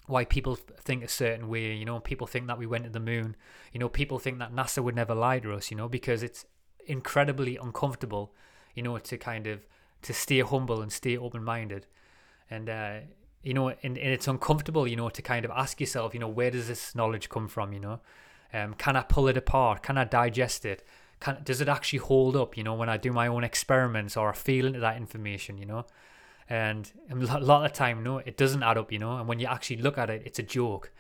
why 0.08 0.26
people 0.26 0.56
think 0.56 1.04
a 1.04 1.08
certain 1.08 1.48
way. 1.48 1.74
You 1.74 1.86
know, 1.86 2.00
people 2.00 2.28
think 2.28 2.48
that 2.48 2.58
we 2.58 2.66
went 2.66 2.84
to 2.86 2.90
the 2.90 3.00
moon. 3.00 3.36
You 3.74 3.80
know, 3.80 3.90
people 3.90 4.20
think 4.20 4.40
that 4.40 4.54
NASA 4.54 4.84
would 4.84 4.96
never 4.96 5.16
lie 5.16 5.40
to 5.40 5.54
us. 5.54 5.72
You 5.72 5.78
know, 5.78 5.90
because 5.90 6.24
it's 6.24 6.46
incredibly 6.86 7.58
uncomfortable. 7.58 8.34
You 8.74 8.84
know, 8.84 8.98
to 8.98 9.18
kind 9.18 9.48
of 9.48 9.66
to 10.02 10.14
stay 10.14 10.40
humble 10.42 10.82
and 10.82 10.92
stay 10.92 11.18
open 11.18 11.44
minded, 11.44 11.88
and 12.50 12.70
uh, 12.70 13.00
you 13.46 13.54
know, 13.54 13.70
and, 13.70 13.78
and 13.84 13.98
it's 13.98 14.28
uncomfortable, 14.28 14.88
you 14.88 14.96
know, 14.96 15.08
to 15.10 15.22
kind 15.22 15.46
of 15.46 15.52
ask 15.52 15.80
yourself, 15.80 16.16
you 16.16 16.20
know, 16.20 16.28
where 16.28 16.50
does 16.50 16.68
this 16.68 16.96
knowledge 16.96 17.30
come 17.30 17.48
from, 17.48 17.72
you 17.74 17.80
know? 17.80 18.00
Um, 18.52 18.74
can 18.74 18.96
I 18.96 19.04
pull 19.04 19.28
it 19.28 19.38
apart? 19.38 19.84
Can 19.84 20.00
I 20.00 20.04
digest 20.04 20.66
it? 20.66 20.84
Can, 21.20 21.38
does 21.44 21.62
it 21.62 21.70
actually 21.70 22.00
hold 22.00 22.36
up, 22.36 22.58
you 22.58 22.64
know, 22.64 22.74
when 22.74 22.90
I 22.90 22.98
do 22.98 23.14
my 23.14 23.28
own 23.28 23.44
experiments 23.44 24.18
or 24.18 24.30
I 24.30 24.34
feel 24.34 24.66
into 24.66 24.80
that 24.80 24.98
information, 24.98 25.60
you 25.60 25.68
know? 25.68 25.86
And 26.50 26.92
a 27.10 27.40
lot 27.40 27.66
of 27.66 27.74
time, 27.74 28.04
no, 28.04 28.20
it 28.20 28.38
doesn't 28.38 28.62
add 28.62 28.78
up, 28.78 28.92
you 28.92 29.00
know? 29.00 29.18
And 29.18 29.28
when 29.28 29.40
you 29.40 29.48
actually 29.48 29.78
look 29.78 29.98
at 29.98 30.10
it, 30.10 30.22
it's 30.26 30.40
a 30.40 30.44
joke. 30.44 30.92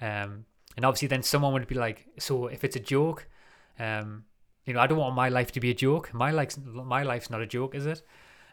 Um, 0.00 0.44
and 0.76 0.84
obviously 0.84 1.08
then 1.08 1.22
someone 1.22 1.52
would 1.52 1.66
be 1.66 1.74
like, 1.74 2.06
so 2.18 2.46
if 2.46 2.64
it's 2.64 2.76
a 2.76 2.80
joke, 2.80 3.26
um, 3.78 4.24
you 4.64 4.74
know, 4.74 4.80
I 4.80 4.86
don't 4.86 4.98
want 4.98 5.14
my 5.14 5.28
life 5.28 5.52
to 5.52 5.60
be 5.60 5.70
a 5.70 5.74
joke. 5.74 6.12
My 6.14 6.30
life's 6.30 6.58
my 6.64 7.02
life's 7.02 7.30
not 7.30 7.40
a 7.40 7.46
joke, 7.46 7.74
is 7.74 7.86
it? 7.86 8.02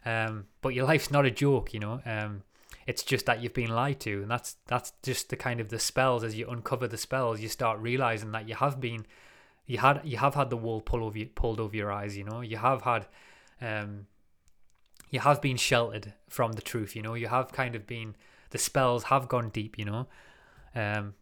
Um, 0.06 0.46
but 0.62 0.70
your 0.70 0.86
life's 0.86 1.12
not 1.12 1.26
a 1.26 1.32
joke, 1.32 1.74
you 1.74 1.80
know. 1.80 2.02
Um, 2.06 2.44
it's 2.88 3.04
just 3.04 3.26
that 3.28 3.42
you've 3.44 3.54
been 3.54 3.70
lied 3.70 4.00
to, 4.02 4.22
and 4.24 4.32
that's 4.32 4.56
that's 4.66 4.94
just 5.04 5.30
the 5.30 5.36
kind 5.36 5.60
of 5.60 5.70
the 5.70 5.80
spells. 5.80 6.24
As 6.24 6.36
you 6.36 6.48
uncover 6.48 6.88
the 6.88 6.98
spells, 6.98 7.40
you 7.40 7.48
start 7.48 7.80
realizing 7.80 8.32
that 8.32 8.50
you 8.50 8.56
have 8.56 8.80
been, 8.80 9.06
you 9.68 9.78
had 9.78 10.02
you 10.04 10.18
have 10.18 10.36
had 10.36 10.50
the 10.50 10.58
wool 10.58 10.82
pulled 10.82 11.04
over 11.04 11.18
you, 11.18 11.28
pulled 11.28 11.60
over 11.60 11.76
your 11.76 11.92
eyes. 11.92 12.18
You 12.18 12.24
know, 12.24 12.42
you 12.42 12.58
have 12.58 12.82
had, 12.82 13.06
um, 13.62 14.08
you 15.10 15.20
have 15.20 15.42
been 15.42 15.58
sheltered 15.58 16.14
from 16.28 16.54
the 16.54 16.62
truth. 16.62 16.96
You 16.96 17.02
know, 17.02 17.14
you 17.14 17.28
have 17.28 17.52
kind 17.52 17.76
of 17.76 17.88
been 17.88 18.16
the 18.52 18.58
spells 18.58 19.06
have 19.06 19.28
gone 19.28 19.50
deep. 19.50 19.78
You 19.78 19.86
know, 19.86 20.08
um, 20.76 21.14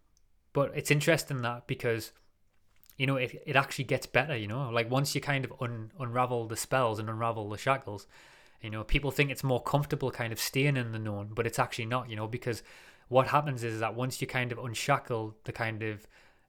but 0.53 0.71
it's 0.75 0.91
interesting 0.91 1.41
that 1.41 1.67
because 1.67 2.11
you 2.97 3.05
know, 3.05 3.15
it, 3.15 3.41
it 3.45 3.55
actually 3.55 3.85
gets 3.85 4.07
better, 4.07 4.35
you 4.35 4.47
know, 4.47 4.69
like 4.69 4.89
once 4.89 5.13
you 5.13 5.21
kind 5.21 5.45
of 5.45 5.53
un, 5.61 5.91
unravel 5.99 6.47
the 6.47 6.57
spells 6.57 6.97
and 6.99 7.09
unravel 7.09 7.47
the 7.49 7.57
shackles, 7.57 8.07
you 8.61 8.71
know, 8.71 8.83
people 8.83 9.11
think 9.11 9.29
it's 9.29 9.43
more 9.43 9.61
comfortable 9.61 10.09
kind 10.09 10.33
of 10.33 10.39
staying 10.39 10.77
in 10.77 10.91
the 10.91 10.99
known, 10.99 11.29
but 11.33 11.45
it's 11.45 11.59
actually 11.59 11.85
not, 11.85 12.09
you 12.09 12.15
know, 12.15 12.27
because 12.27 12.63
what 13.07 13.27
happens 13.27 13.63
is 13.63 13.79
that 13.79 13.93
once 13.93 14.19
you 14.19 14.27
kind 14.27 14.51
of 14.51 14.57
unshackle 14.57 15.35
the 15.43 15.51
kind 15.51 15.83
of 15.83 16.07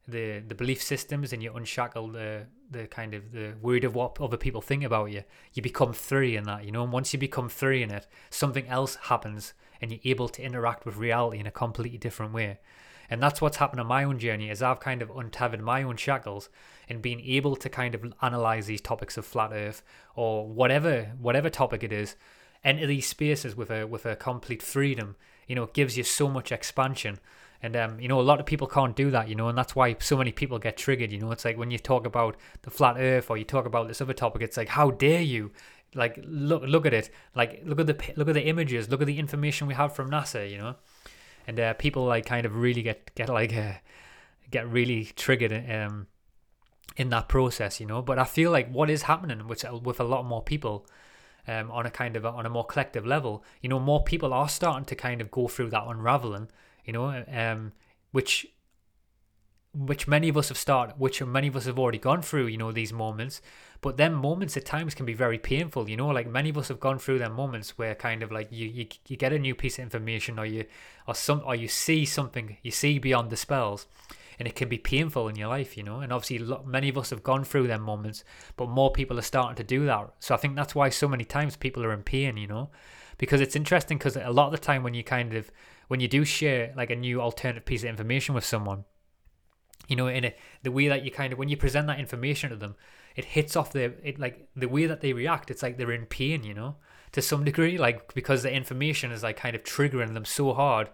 the 0.09 0.41
the 0.41 0.55
belief 0.55 0.83
systems 0.83 1.33
and 1.33 1.43
you 1.43 1.53
unshackle 1.55 2.09
the 2.09 2.47
the 2.71 2.87
kind 2.87 3.15
of 3.15 3.33
the 3.33 3.55
word 3.61 3.85
of 3.85 3.95
what 3.95 4.21
other 4.21 4.37
people 4.37 4.61
think 4.61 4.83
about 4.83 5.11
you, 5.11 5.23
you 5.53 5.63
become 5.63 5.93
free 5.93 6.37
in 6.37 6.45
that, 6.45 6.65
you 6.65 6.73
know. 6.73 6.83
And 6.83 6.93
once 6.93 7.13
you 7.13 7.19
become 7.19 7.49
free 7.49 7.83
in 7.83 7.91
it, 7.91 8.07
something 8.31 8.67
else 8.69 8.97
happens 8.97 9.55
and 9.81 9.91
you're 9.91 10.01
able 10.05 10.29
to 10.29 10.43
interact 10.43 10.85
with 10.85 10.97
reality 10.97 11.39
in 11.39 11.47
a 11.47 11.51
completely 11.51 11.99
different 11.99 12.33
way. 12.33 12.59
And 13.11 13.23
that's 13.23 13.41
what's 13.41 13.57
happened 13.57 13.81
on 13.81 13.87
my 13.87 14.05
own 14.05 14.19
journey 14.19 14.51
is 14.51 14.63
I've 14.63 14.81
kind 14.81 15.01
of 15.01 15.11
untethered 15.11 15.63
my 15.63 15.83
own 15.83 15.97
shackles 15.97 16.51
and 16.89 17.01
being 17.01 17.21
able 17.21 17.57
to 17.57 17.69
kind 17.69 17.95
of 17.95 18.13
analyze 18.21 18.67
these 18.67 18.81
topics 18.81 19.17
of 19.17 19.25
flat 19.25 19.53
earth 19.53 19.83
or 20.15 20.47
whatever 20.47 21.13
whatever 21.19 21.49
topic 21.49 21.83
it 21.83 21.93
is, 21.93 22.17
enter 22.65 22.87
these 22.87 23.07
spaces 23.07 23.57
with 23.57 23.71
a 23.71 23.87
with 23.87 24.05
a 24.05 24.17
complete 24.17 24.63
freedom. 24.63 25.17
You 25.47 25.55
know, 25.55 25.63
it 25.65 25.75
gives 25.75 25.97
you 25.97 26.05
so 26.05 26.29
much 26.29 26.53
expansion. 26.53 27.19
And 27.63 27.75
um, 27.77 27.99
you 27.99 28.07
know, 28.07 28.21
a 28.21 28.23
lot 28.23 28.39
of 28.39 28.47
people 28.47 28.69
can't 28.69 28.95
do 28.95 29.11
that, 29.11 29.29
you 29.29 29.35
know, 29.35 29.49
and 29.49 29.59
that's 29.59 29.75
why 29.75 29.97
so 29.99 30.17
many 30.17 30.31
people 30.31 30.59
get 30.59 30.77
triggered. 30.77 31.11
You 31.11 31.19
know, 31.19 31.33
it's 31.33 31.45
like 31.45 31.59
when 31.59 31.71
you 31.71 31.79
talk 31.79 32.07
about 32.07 32.37
the 32.63 32.71
flat 32.71 32.97
Earth 32.99 33.31
or 33.31 33.37
you 33.37 33.45
talk 33.45 33.67
about 33.67 33.89
this 33.89 34.01
other 34.01 34.13
topic, 34.13 34.43
it's 34.43 34.57
like, 34.57 34.69
how 34.69 34.93
dare 34.93 35.23
you? 35.23 35.51
Like, 35.95 36.21
look, 36.25 36.63
look 36.65 36.87
at 36.87 36.95
it. 36.95 37.11
Like, 37.35 37.63
look 37.65 37.81
at 37.81 37.87
the 37.87 37.97
look 38.17 38.29
at 38.29 38.35
the 38.35 38.47
images. 38.47 38.89
Look 38.89 39.01
at 39.01 39.07
the 39.07 39.19
information 39.19 39.67
we 39.67 39.75
have 39.75 39.95
from 39.95 40.11
NASA. 40.11 40.49
You 40.49 40.59
know, 40.59 40.75
and 41.49 41.59
uh, 41.59 41.75
people 41.75 42.05
like 42.05 42.27
kind 42.27 42.47
of 42.47 42.55
really 42.55 42.83
get 42.83 43.13
get 43.17 43.29
like 43.29 43.53
uh, 43.57 43.73
get 44.51 44.69
really 44.71 45.07
triggered 45.17 45.53
um 45.53 46.07
in 46.97 47.09
that 47.11 47.29
process, 47.29 47.81
you 47.81 47.87
know. 47.87 48.03
But 48.03 48.21
I 48.21 48.25
feel 48.25 48.53
like 48.53 48.71
what 48.71 48.89
is 48.89 49.03
happening 49.03 49.49
with 49.49 49.65
with 49.83 49.99
a 49.99 50.05
lot 50.05 50.25
more 50.25 50.43
people. 50.43 50.87
Um, 51.51 51.71
on 51.71 51.87
a 51.87 51.91
kind 51.91 52.15
of 52.15 52.27
a, 52.27 52.29
on 52.29 52.45
a 52.45 52.51
more 52.51 52.67
collective 52.67 53.07
level, 53.07 53.43
you 53.63 53.71
know, 53.71 53.81
more 53.81 54.05
people 54.05 54.35
are 54.35 54.51
starting 54.51 54.85
to 54.85 54.95
kind 54.95 55.23
of 55.23 55.31
go 55.31 55.49
through 55.49 55.71
that 55.71 55.83
unraveling, 55.87 56.49
you 56.89 56.95
know, 56.95 57.23
um, 57.31 57.73
which 58.13 58.47
which 59.75 60.09
many 60.09 60.31
of 60.31 60.37
us 60.39 60.49
have 60.49 60.57
started, 60.57 60.95
which 60.99 61.23
many 61.23 61.49
of 61.49 61.55
us 61.55 61.67
have 61.67 61.79
already 61.79 61.99
gone 61.99 62.23
through, 62.23 62.47
you 62.47 62.57
know, 62.57 62.73
these 62.73 62.93
moments. 62.95 63.43
But 63.83 63.99
them 63.99 64.15
moments 64.15 64.57
at 64.57 64.65
times 64.65 64.95
can 64.95 65.05
be 65.05 65.13
very 65.13 65.39
painful, 65.39 65.91
you 65.91 65.99
know. 65.99 66.09
Like 66.09 66.27
many 66.27 66.49
of 66.49 66.57
us 66.57 66.69
have 66.69 66.81
gone 66.81 66.99
through 66.99 67.19
them 67.19 67.35
moments 67.35 67.77
where 67.77 67.95
kind 67.95 68.23
of 68.23 68.33
like 68.33 68.49
you, 68.51 68.67
you 68.67 68.87
you 69.07 69.19
get 69.19 69.35
a 69.35 69.39
new 69.39 69.55
piece 69.55 69.79
of 69.79 69.83
information, 69.83 70.39
or 70.39 70.47
you 70.47 70.65
or 71.07 71.15
some 71.15 71.43
or 71.45 71.55
you 71.55 71.69
see 71.69 72.07
something, 72.07 72.57
you 72.63 72.71
see 72.71 72.99
beyond 72.99 73.29
the 73.29 73.37
spells, 73.37 73.87
and 74.39 74.49
it 74.49 74.57
can 74.57 74.71
be 74.71 74.79
painful 74.79 75.29
in 75.29 75.37
your 75.37 75.49
life, 75.49 75.77
you 75.77 75.83
know. 75.83 76.01
And 76.01 76.11
obviously, 76.11 76.57
many 76.65 76.89
of 76.89 76.97
us 76.97 77.11
have 77.11 77.23
gone 77.23 77.45
through 77.45 77.67
them 77.67 77.83
moments, 77.83 78.25
but 78.57 78.71
more 78.71 78.91
people 78.91 79.19
are 79.19 79.23
starting 79.23 79.57
to 79.57 79.63
do 79.63 79.85
that. 79.85 80.15
So 80.21 80.35
I 80.35 80.39
think 80.39 80.57
that's 80.57 80.75
why 80.75 80.89
so 80.89 81.07
many 81.07 81.27
times 81.27 81.55
people 81.55 81.85
are 81.85 81.93
in 81.93 82.03
pain, 82.03 82.39
you 82.39 82.47
know, 82.47 82.71
because 83.19 83.43
it's 83.43 83.55
interesting 83.55 83.99
because 83.99 84.17
a 84.17 84.31
lot 84.31 84.47
of 84.47 84.53
the 84.53 84.67
time 84.67 84.83
when 84.83 84.95
you 84.95 85.05
kind 85.05 85.35
of 85.35 85.53
when 85.89 86.01
you 86.01 86.09
do 86.09 86.25
share 86.25 86.73
like 86.77 86.91
a 86.91 86.97
new 86.97 87.21
alternative 87.21 87.65
piece 87.65 87.83
of 87.83 87.89
information 87.89 88.35
with 88.35 88.45
someone 88.45 88.85
you 89.89 89.97
know 89.97 90.07
in 90.07 90.25
a, 90.27 90.35
the 90.63 90.71
way 90.71 90.89
that 90.89 91.05
you 91.05 91.11
kind 91.11 91.33
of 91.33 91.39
when 91.39 91.49
you 91.49 91.57
present 91.57 91.87
that 91.87 91.99
information 91.99 92.51
to 92.51 92.57
them 92.57 92.77
it 93.17 93.25
hits 93.25 93.57
off 93.57 93.73
their 93.73 93.95
it 94.05 94.19
like 94.19 94.49
the 94.55 94.69
way 94.69 94.87
that 94.87 95.01
they 95.01 95.13
react 95.13 95.51
it's 95.51 95.63
like 95.63 95.77
they're 95.77 95.93
in 95.93 96.07
pain 96.07 96.45
you 96.45 96.55
know 96.55 96.77
to 97.13 97.21
some 97.21 97.45
degree 97.45 97.79
like 97.79 98.15
because 98.15 98.43
the 98.43 98.53
information 98.53 99.11
is 99.11 99.23
like 99.23 99.37
kind 99.37 99.57
of 99.57 99.65
triggering 99.65 100.15
them 100.15 100.25
so 100.25 100.53
hard 100.53 100.89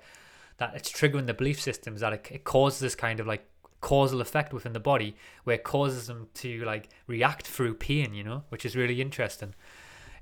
that 0.58 0.74
it's 0.74 0.92
triggering 0.92 1.26
the 1.26 1.34
belief 1.34 1.60
systems 1.60 2.00
that 2.00 2.12
it, 2.12 2.28
it 2.30 2.44
causes 2.44 2.80
this 2.80 2.94
kind 2.94 3.20
of 3.20 3.26
like 3.26 3.46
causal 3.80 4.22
effect 4.22 4.52
within 4.52 4.72
the 4.72 4.80
body 4.80 5.14
where 5.42 5.56
it 5.56 5.64
causes 5.64 6.06
them 6.06 6.28
to 6.32 6.64
like 6.64 6.88
react 7.06 7.46
through 7.46 7.74
pain 7.74 8.14
you 8.14 8.24
know 8.24 8.44
which 8.48 8.64
is 8.64 8.74
really 8.76 9.00
interesting. 9.00 9.54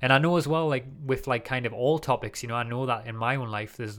And 0.01 0.11
i 0.11 0.17
know 0.17 0.35
as 0.35 0.45
well 0.45 0.67
like 0.67 0.85
with 1.05 1.27
like 1.27 1.45
kind 1.45 1.65
of 1.65 1.71
all 1.71 1.97
topics 1.97 2.43
you 2.43 2.49
know 2.49 2.55
i 2.55 2.63
know 2.63 2.85
that 2.85 3.07
in 3.07 3.15
my 3.15 3.37
own 3.37 3.49
life 3.49 3.77
there's 3.77 3.97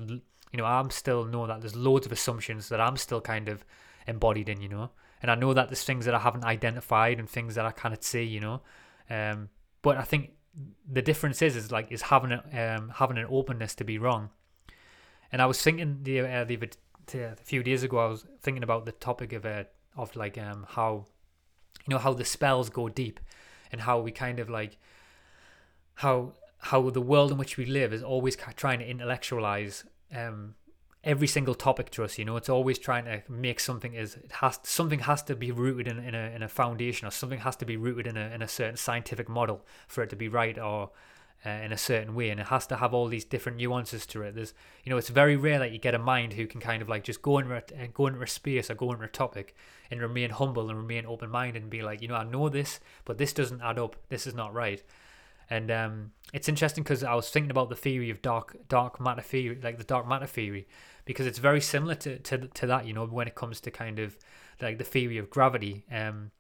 you 0.54 0.58
know 0.58 0.64
i'm 0.64 0.90
still 0.90 1.25
know 1.25 1.46
that 1.46 1.61
there's 1.61 1.76
loads 1.76 2.06
of 2.06 2.12
assumptions 2.12 2.68
that 2.70 2.80
i'm 2.80 2.96
still 2.96 3.20
kind 3.20 3.49
of 3.49 3.64
embodied 4.06 4.49
in, 4.49 4.61
you 4.61 4.68
know. 4.68 4.90
And 5.23 5.30
I 5.30 5.34
know 5.34 5.54
that 5.54 5.68
there's 5.68 5.84
things 5.84 6.04
that 6.04 6.14
I 6.14 6.18
haven't 6.18 6.44
identified 6.44 7.18
and 7.18 7.28
things 7.28 7.54
that 7.54 7.64
I 7.64 7.70
cannot 7.70 8.04
see, 8.04 8.23
you 8.23 8.40
know. 8.40 8.61
Um, 9.08 9.49
but 9.82 9.96
I 9.96 10.02
think 10.02 10.32
the 10.90 11.02
difference 11.02 11.42
is 11.42 11.56
is 11.56 11.73
like 11.73 11.90
is 11.90 12.02
having 12.02 12.32
a, 12.32 12.76
um 12.76 12.90
having 12.94 13.18
an 13.18 13.26
openness 13.28 13.75
to 13.76 13.84
be 13.84 13.99
wrong. 13.99 14.30
And 15.32 15.42
I 15.42 15.46
was 15.46 15.61
thinking 15.61 16.00
the 16.02 16.20
uh, 16.20 16.44
the 16.44 16.58
a 17.14 17.37
few 17.37 17.62
days 17.62 17.82
ago 17.82 17.99
I 17.99 18.06
was 18.06 18.26
thinking 18.40 18.62
about 18.62 18.87
the 18.87 18.92
topic 18.92 19.32
of 19.32 19.44
uh, 19.44 19.64
of 19.96 20.14
like 20.14 20.38
um 20.38 20.66
how 20.68 21.06
you 21.87 21.94
know 21.94 21.99
how 21.99 22.12
the 22.12 22.25
spells 22.25 22.70
go 22.70 22.88
deep 22.88 23.20
and 23.73 23.80
how 23.80 24.00
we 24.00 24.12
kind 24.12 24.38
of 24.38 24.49
like 24.49 24.78
how 25.94 26.34
how 26.58 26.88
the 26.90 27.00
world 27.00 27.32
in 27.32 27.38
which 27.38 27.56
we 27.56 27.66
live 27.66 27.92
is 27.92 28.02
always 28.02 28.37
trying 28.56 28.78
to 28.78 28.88
intellectualize 28.88 29.84
um 30.14 30.54
every 31.04 31.26
single 31.26 31.54
topic 31.54 31.90
to 31.90 32.02
us. 32.02 32.18
You 32.18 32.25
know, 32.25 32.37
it's 32.37 32.49
always 32.49 32.78
trying 32.78 33.04
to 33.04 33.23
make 33.28 33.61
something 33.61 33.94
is 33.94 34.16
it 34.16 34.33
has 34.33 34.59
something 34.62 35.00
has 35.00 35.23
to 35.25 35.37
be 35.37 35.52
rooted 35.52 35.87
in, 35.87 35.99
in 35.99 36.14
a 36.14 36.30
in 36.35 36.42
a 36.42 36.49
foundation 36.49 37.06
or 37.06 37.11
something 37.11 37.40
has 37.40 37.56
to 37.56 37.66
be 37.66 37.76
rooted 37.76 38.06
in 38.06 38.16
a 38.16 38.30
in 38.35 38.42
a 38.42 38.49
certain 38.49 38.76
scientific 38.76 39.28
model 39.28 39.64
for 39.87 40.02
it 40.02 40.11
to 40.11 40.16
be 40.16 40.28
right 40.28 40.59
or 40.59 40.90
uh, 41.47 41.50
in 41.50 41.73
a 41.73 41.76
certain 41.76 42.14
way, 42.14 42.30
and 42.30 42.40
it 42.40 42.47
has 42.47 42.66
to 42.66 42.76
have 42.76 42.94
all 42.94 43.06
these 43.06 43.25
different 43.25 43.59
nuances 43.59 44.06
to 44.06 44.23
it. 44.23 44.35
There's 44.35 44.54
you 44.83 44.90
know, 44.90 44.97
it's 44.97 45.11
very 45.11 45.37
rare 45.37 45.59
that 45.59 45.73
you 45.73 45.78
get 45.78 45.94
a 45.94 45.99
mind 45.99 46.33
who 46.33 46.47
can 46.47 46.61
kind 46.61 46.80
of 46.80 46.88
like 46.88 47.04
just 47.04 47.21
go 47.21 47.38
into 47.38 47.54
a, 47.54 47.88
go 47.88 48.06
into 48.06 48.23
a 48.23 48.26
space 48.26 48.71
or 48.71 48.75
go 48.75 48.92
into 48.92 49.04
a 49.04 49.09
topic 49.09 49.54
and 49.90 50.00
remain 50.00 50.30
humble 50.30 50.71
and 50.71 50.78
remain 50.78 51.04
open 51.04 51.30
minded 51.30 51.61
and 51.62 51.71
be 51.71 51.83
like, 51.83 52.00
you 52.00 52.09
know, 52.09 52.14
I 52.14 52.25
know 52.25 52.49
this, 52.49 52.80
but 53.04 53.18
this 53.18 53.35
doesn't 53.35 53.61
add 53.61 53.78
up. 53.78 53.97
This 54.09 54.26
is 54.26 54.35
not 54.35 54.54
right. 54.54 54.83
And 55.51 55.71
um, 55.71 56.13
it's 56.33 56.49
interesting 56.49 56.85
because 56.85 57.05
I 57.05 57.15
was 57.15 57.29
thinking 57.29 57.51
about 57.51 57.69
the 57.69 57.77
theory 57.77 58.11
of 58.11 58.23
dark 58.23 58.57
dark 58.69 59.01
matter 59.01 59.23
theory, 59.23 59.59
like 59.63 59.79
the 59.79 59.85
dark 59.85 60.09
matter 60.09 60.27
theory, 60.27 60.67
because 61.05 61.27
it's 61.27 61.39
very 61.39 61.61
similar 61.61 61.95
to, 61.97 62.19
to, 62.19 62.39
to 62.49 62.67
that, 62.67 62.87
you 62.87 62.93
know, 62.93 63.07
when 63.07 63.29
it 63.29 63.35
comes 63.35 63.61
to 63.61 63.71
kind 63.71 63.99
of 63.99 64.17
like 64.61 64.79
the 64.79 64.85
theory 64.85 65.19
of 65.19 65.31
gravity, 65.31 65.85
um, 65.93 66.31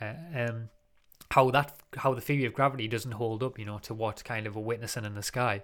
uh, 0.00 0.12
um, 0.34 0.68
how 1.30 1.50
that 1.50 1.72
how 1.96 2.14
the 2.14 2.20
theory 2.20 2.44
of 2.44 2.54
gravity 2.54 2.88
doesn't 2.88 3.12
hold 3.12 3.42
up, 3.42 3.58
you 3.58 3.64
know, 3.64 3.78
to 3.78 3.94
what 3.94 4.24
kind 4.24 4.46
of 4.46 4.56
we're 4.56 4.62
witnessing 4.62 5.04
in 5.04 5.14
the 5.14 5.22
sky, 5.22 5.62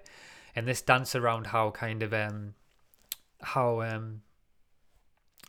and 0.55 0.67
this 0.67 0.81
dance 0.81 1.15
around 1.15 1.47
how 1.47 1.71
kind 1.71 2.03
of 2.03 2.13
um, 2.13 2.53
how 3.41 3.81
um, 3.81 4.21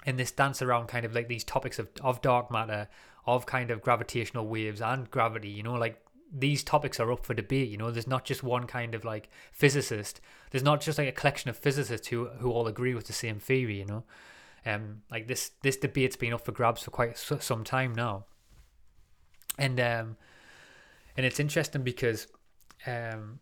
in 0.04 0.16
this 0.16 0.30
dance 0.30 0.62
around 0.62 0.86
kind 0.86 1.04
of 1.04 1.14
like 1.14 1.28
these 1.28 1.44
topics 1.44 1.78
of 1.78 1.88
of 2.00 2.22
dark 2.22 2.50
matter, 2.50 2.88
of 3.26 3.46
kind 3.46 3.70
of 3.70 3.82
gravitational 3.82 4.46
waves 4.46 4.80
and 4.80 5.10
gravity, 5.10 5.48
you 5.48 5.62
know, 5.62 5.74
like 5.74 6.05
these 6.32 6.64
topics 6.64 6.98
are 7.00 7.12
up 7.12 7.24
for 7.24 7.34
debate. 7.34 7.68
You 7.68 7.76
know, 7.76 7.90
there's 7.90 8.06
not 8.06 8.24
just 8.24 8.42
one 8.42 8.66
kind 8.66 8.94
of 8.94 9.04
like 9.04 9.28
physicist. 9.52 10.20
There's 10.50 10.64
not 10.64 10.80
just 10.80 10.98
like 10.98 11.08
a 11.08 11.12
collection 11.12 11.50
of 11.50 11.56
physicists 11.56 12.08
who 12.08 12.26
who 12.38 12.50
all 12.50 12.66
agree 12.66 12.94
with 12.94 13.06
the 13.06 13.12
same 13.12 13.38
theory. 13.38 13.78
You 13.78 13.86
know, 13.86 14.04
um, 14.64 15.02
like 15.10 15.28
this 15.28 15.52
this 15.62 15.76
debate's 15.76 16.16
been 16.16 16.32
up 16.32 16.44
for 16.44 16.52
grabs 16.52 16.82
for 16.82 16.90
quite 16.90 17.16
some 17.18 17.64
time 17.64 17.94
now, 17.94 18.24
and 19.58 19.78
um, 19.80 20.16
and 21.16 21.24
it's 21.24 21.40
interesting 21.40 21.82
because 21.82 22.26
um, 22.86 23.40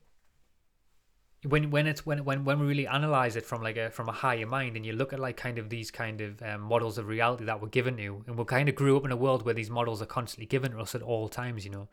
when 1.44 1.70
when 1.70 1.86
it's 1.86 2.06
when 2.06 2.24
when 2.24 2.44
when 2.44 2.58
we 2.58 2.66
really 2.66 2.86
analyze 2.86 3.36
it 3.36 3.44
from 3.44 3.62
like 3.62 3.76
a 3.76 3.90
from 3.90 4.08
a 4.08 4.12
higher 4.12 4.46
mind 4.46 4.76
and 4.76 4.86
you 4.86 4.92
look 4.92 5.12
at 5.12 5.18
like 5.18 5.36
kind 5.36 5.58
of 5.58 5.68
these 5.68 5.90
kind 5.90 6.20
of 6.20 6.42
um, 6.42 6.60
models 6.60 6.98
of 6.98 7.06
reality 7.06 7.44
that 7.44 7.60
were 7.60 7.68
given 7.68 7.96
to 7.96 8.02
you 8.02 8.24
and 8.26 8.38
we 8.38 8.44
kind 8.44 8.68
of 8.68 8.74
grew 8.74 8.96
up 8.96 9.04
in 9.04 9.12
a 9.12 9.16
world 9.16 9.44
where 9.44 9.54
these 9.54 9.70
models 9.70 10.00
are 10.00 10.06
constantly 10.06 10.46
given 10.46 10.72
to 10.72 10.78
us 10.78 10.94
at 10.94 11.02
all 11.02 11.28
times 11.28 11.64
you 11.64 11.70
know 11.70 11.88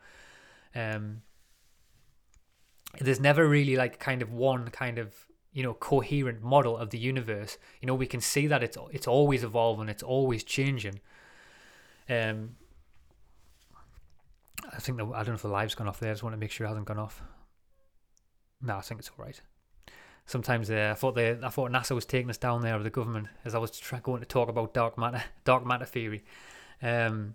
um, 0.74 1.22
there's 3.00 3.20
never 3.20 3.48
really 3.48 3.76
like 3.76 3.98
kind 3.98 4.22
of 4.22 4.32
one 4.32 4.68
kind 4.68 4.98
of 4.98 5.14
you 5.52 5.62
know 5.62 5.74
coherent 5.74 6.42
model 6.42 6.76
of 6.76 6.90
the 6.90 6.98
universe. 6.98 7.58
You 7.80 7.86
know, 7.86 7.94
we 7.94 8.06
can 8.06 8.20
see 8.20 8.46
that 8.46 8.62
it's 8.62 8.76
it's 8.90 9.06
always 9.06 9.44
evolving, 9.44 9.88
it's 9.88 10.02
always 10.02 10.44
changing. 10.44 11.00
Um, 12.08 12.56
I 14.72 14.78
think 14.78 14.98
the, 14.98 15.06
I 15.06 15.18
don't 15.18 15.28
know 15.28 15.34
if 15.34 15.42
the 15.42 15.48
live's 15.48 15.74
gone 15.74 15.88
off 15.88 16.00
there. 16.00 16.10
I 16.10 16.14
just 16.14 16.22
want 16.22 16.34
to 16.34 16.38
make 16.38 16.50
sure 16.50 16.66
it 16.66 16.68
hasn't 16.68 16.86
gone 16.86 16.98
off. 16.98 17.22
No, 18.60 18.76
I 18.76 18.80
think 18.80 19.00
it's 19.00 19.10
all 19.10 19.24
right. 19.24 19.40
sometimes 20.26 20.70
uh, 20.70 20.90
I 20.92 20.94
thought 20.94 21.14
they 21.14 21.38
I 21.42 21.48
thought 21.48 21.70
NASA 21.70 21.94
was 21.94 22.06
taking 22.06 22.30
us 22.30 22.38
down 22.38 22.62
there, 22.62 22.76
or 22.76 22.82
the 22.82 22.90
government, 22.90 23.28
as 23.44 23.54
I 23.54 23.58
was 23.58 23.70
try, 23.72 24.00
going 24.00 24.20
to 24.20 24.26
talk 24.26 24.48
about 24.48 24.74
dark 24.74 24.98
matter, 24.98 25.22
dark 25.44 25.66
matter 25.66 25.84
theory. 25.84 26.24
Um, 26.80 27.34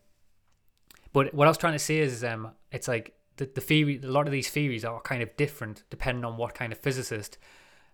but 1.13 1.33
what 1.33 1.47
I 1.47 1.49
was 1.49 1.57
trying 1.57 1.73
to 1.73 1.79
say 1.79 1.99
is, 1.99 2.23
um, 2.23 2.51
it's 2.71 2.87
like 2.87 3.16
the 3.37 3.45
the 3.45 3.61
theory. 3.61 3.99
A 4.03 4.07
lot 4.07 4.27
of 4.27 4.31
these 4.31 4.49
theories 4.49 4.85
are 4.85 4.99
kind 5.01 5.23
of 5.23 5.35
different 5.37 5.83
depending 5.89 6.25
on 6.25 6.37
what 6.37 6.53
kind 6.53 6.71
of 6.71 6.79
physicist 6.79 7.37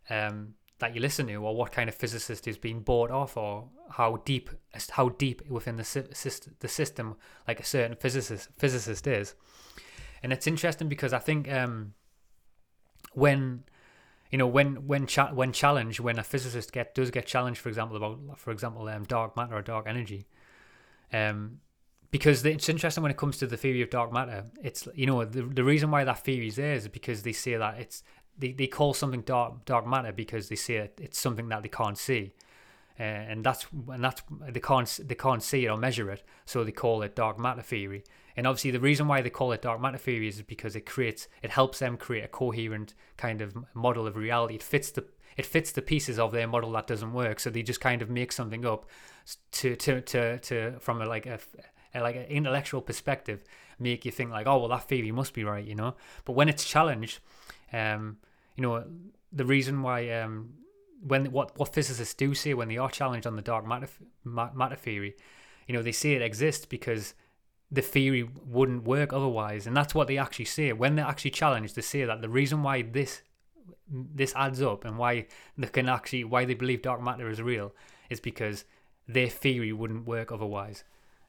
um, 0.09 0.55
that 0.79 0.95
you 0.95 1.01
listen 1.01 1.27
to, 1.27 1.35
or 1.35 1.55
what 1.55 1.71
kind 1.71 1.87
of 1.87 1.95
physicist 1.95 2.47
is 2.47 2.57
being 2.57 2.81
bought 2.81 3.11
off, 3.11 3.37
or 3.37 3.69
how 3.91 4.21
deep 4.25 4.49
how 4.91 5.09
deep 5.09 5.47
within 5.49 5.75
the 5.75 5.83
system 5.83 6.55
the 6.59 6.67
system 6.67 7.15
like 7.47 7.59
a 7.59 7.65
certain 7.65 7.95
physicist 7.95 8.49
physicist 8.57 9.07
is. 9.07 9.35
And 10.21 10.31
it's 10.31 10.47
interesting 10.47 10.87
because 10.87 11.13
I 11.13 11.19
think 11.19 11.51
um, 11.51 11.93
when 13.13 13.63
you 14.31 14.37
know 14.37 14.47
when 14.47 14.87
when 14.87 15.05
cha- 15.05 15.33
when 15.33 15.51
challenged 15.51 15.99
when 15.99 16.17
a 16.17 16.23
physicist 16.23 16.71
get 16.71 16.95
does 16.95 17.11
get 17.11 17.25
challenged 17.25 17.61
for 17.61 17.69
example 17.69 17.97
about 17.97 18.39
for 18.39 18.51
example 18.51 18.87
um, 18.87 19.03
dark 19.03 19.37
matter 19.37 19.55
or 19.55 19.61
dark 19.61 19.85
energy 19.87 20.25
um 21.13 21.59
because 22.13 22.45
it's 22.45 22.69
interesting 22.69 23.01
when 23.01 23.11
it 23.11 23.17
comes 23.17 23.37
to 23.37 23.47
the 23.47 23.57
theory 23.57 23.81
of 23.81 23.89
dark 23.89 24.13
matter 24.13 24.45
it's 24.61 24.87
you 24.95 25.05
know 25.05 25.25
the, 25.25 25.41
the 25.41 25.63
reason 25.63 25.91
why 25.91 26.03
that 26.03 26.23
theory 26.23 26.47
is 26.47 26.55
there 26.55 26.75
is 26.75 26.87
because 26.87 27.23
they 27.23 27.33
say 27.33 27.55
that 27.57 27.79
it's 27.79 28.03
they, 28.37 28.51
they 28.51 28.67
call 28.67 28.93
something 28.93 29.21
dark 29.21 29.65
dark 29.65 29.85
matter 29.85 30.11
because 30.11 30.47
they 30.47 30.55
say 30.55 30.75
it, 30.75 30.99
it's 31.01 31.19
something 31.19 31.49
that 31.49 31.61
they 31.63 31.69
can't 31.69 31.97
see 31.97 32.31
uh, 32.99 33.03
and 33.03 33.43
that's 33.43 33.65
and 33.89 34.03
that's 34.03 34.21
they 34.47 34.59
can't 34.59 34.99
they 35.03 35.15
can't 35.15 35.43
see 35.43 35.65
it 35.65 35.69
or 35.69 35.77
measure 35.77 36.09
it 36.11 36.23
so 36.45 36.63
they 36.63 36.71
call 36.71 37.01
it 37.01 37.15
dark 37.15 37.39
matter 37.39 37.61
theory 37.61 38.03
and 38.35 38.47
obviously, 38.47 38.71
the 38.71 38.79
reason 38.79 39.07
why 39.07 39.21
they 39.21 39.29
call 39.29 39.51
it 39.51 39.61
dark 39.61 39.79
matter 39.79 39.97
theory 39.97 40.27
is 40.27 40.41
because 40.41 40.75
it 40.75 40.85
creates, 40.85 41.27
it 41.41 41.51
helps 41.51 41.79
them 41.79 41.97
create 41.97 42.23
a 42.23 42.27
coherent 42.27 42.95
kind 43.15 43.41
of 43.41 43.55
model 43.75 44.07
of 44.07 44.15
reality. 44.15 44.55
It 44.55 44.63
fits 44.63 44.91
the 44.91 45.05
it 45.35 45.47
fits 45.47 45.71
the 45.71 45.81
pieces 45.81 46.19
of 46.19 46.31
their 46.31 46.47
model 46.47 46.71
that 46.73 46.85
doesn't 46.85 47.13
work. 47.13 47.39
So 47.39 47.49
they 47.49 47.63
just 47.63 47.81
kind 47.81 48.01
of 48.01 48.09
make 48.09 48.31
something 48.31 48.65
up 48.65 48.85
to 49.53 49.75
to 49.75 50.01
to, 50.01 50.39
to 50.39 50.79
from 50.79 51.01
a, 51.01 51.05
like 51.05 51.25
a 51.25 51.39
like 52.01 52.15
an 52.15 52.23
intellectual 52.23 52.81
perspective, 52.81 53.43
make 53.79 54.05
you 54.05 54.11
think 54.11 54.31
like, 54.31 54.47
oh 54.47 54.59
well, 54.59 54.69
that 54.69 54.87
theory 54.87 55.11
must 55.11 55.33
be 55.33 55.43
right, 55.43 55.65
you 55.65 55.75
know. 55.75 55.95
But 56.25 56.33
when 56.33 56.49
it's 56.49 56.65
challenged, 56.65 57.19
um, 57.71 58.17
you 58.55 58.61
know, 58.61 58.85
the 59.31 59.45
reason 59.45 59.81
why 59.81 60.09
um, 60.11 60.53
when 61.05 61.31
what 61.31 61.57
what 61.57 61.73
physicists 61.73 62.13
do 62.13 62.33
say 62.33 62.53
when 62.53 62.67
they 62.67 62.77
are 62.77 62.89
challenged 62.89 63.27
on 63.27 63.35
the 63.35 63.41
dark 63.41 63.67
matter 63.67 63.87
matter 64.23 64.75
theory, 64.75 65.15
you 65.67 65.75
know, 65.75 65.81
they 65.81 65.91
say 65.91 66.13
it 66.13 66.21
exists 66.21 66.65
because 66.65 67.13
the 67.71 67.81
theory 67.81 68.29
wouldn't 68.45 68.83
work 68.83 69.11
otherwise. 69.11 69.65
And 69.65 69.75
that's 69.75 69.95
what 69.95 70.07
they 70.07 70.17
actually 70.17 70.45
say. 70.45 70.71
When 70.73 70.95
they're 70.95 71.05
actually 71.05 71.31
challenged, 71.31 71.75
they 71.75 71.81
say 71.81 72.05
that 72.05 72.21
the 72.21 72.29
reason 72.29 72.63
why 72.63 72.83
this 72.83 73.21
this 73.89 74.33
adds 74.35 74.61
up 74.61 74.85
and 74.85 74.97
why 74.97 75.25
they 75.57 75.67
can 75.67 75.89
actually 75.89 76.23
why 76.23 76.45
they 76.45 76.53
believe 76.53 76.81
dark 76.81 77.01
matter 77.01 77.29
is 77.29 77.41
real 77.41 77.73
is 78.09 78.19
because 78.19 78.65
their 79.07 79.27
theory 79.27 79.73
wouldn't 79.73 80.05
work 80.05 80.31
otherwise. 80.31 80.83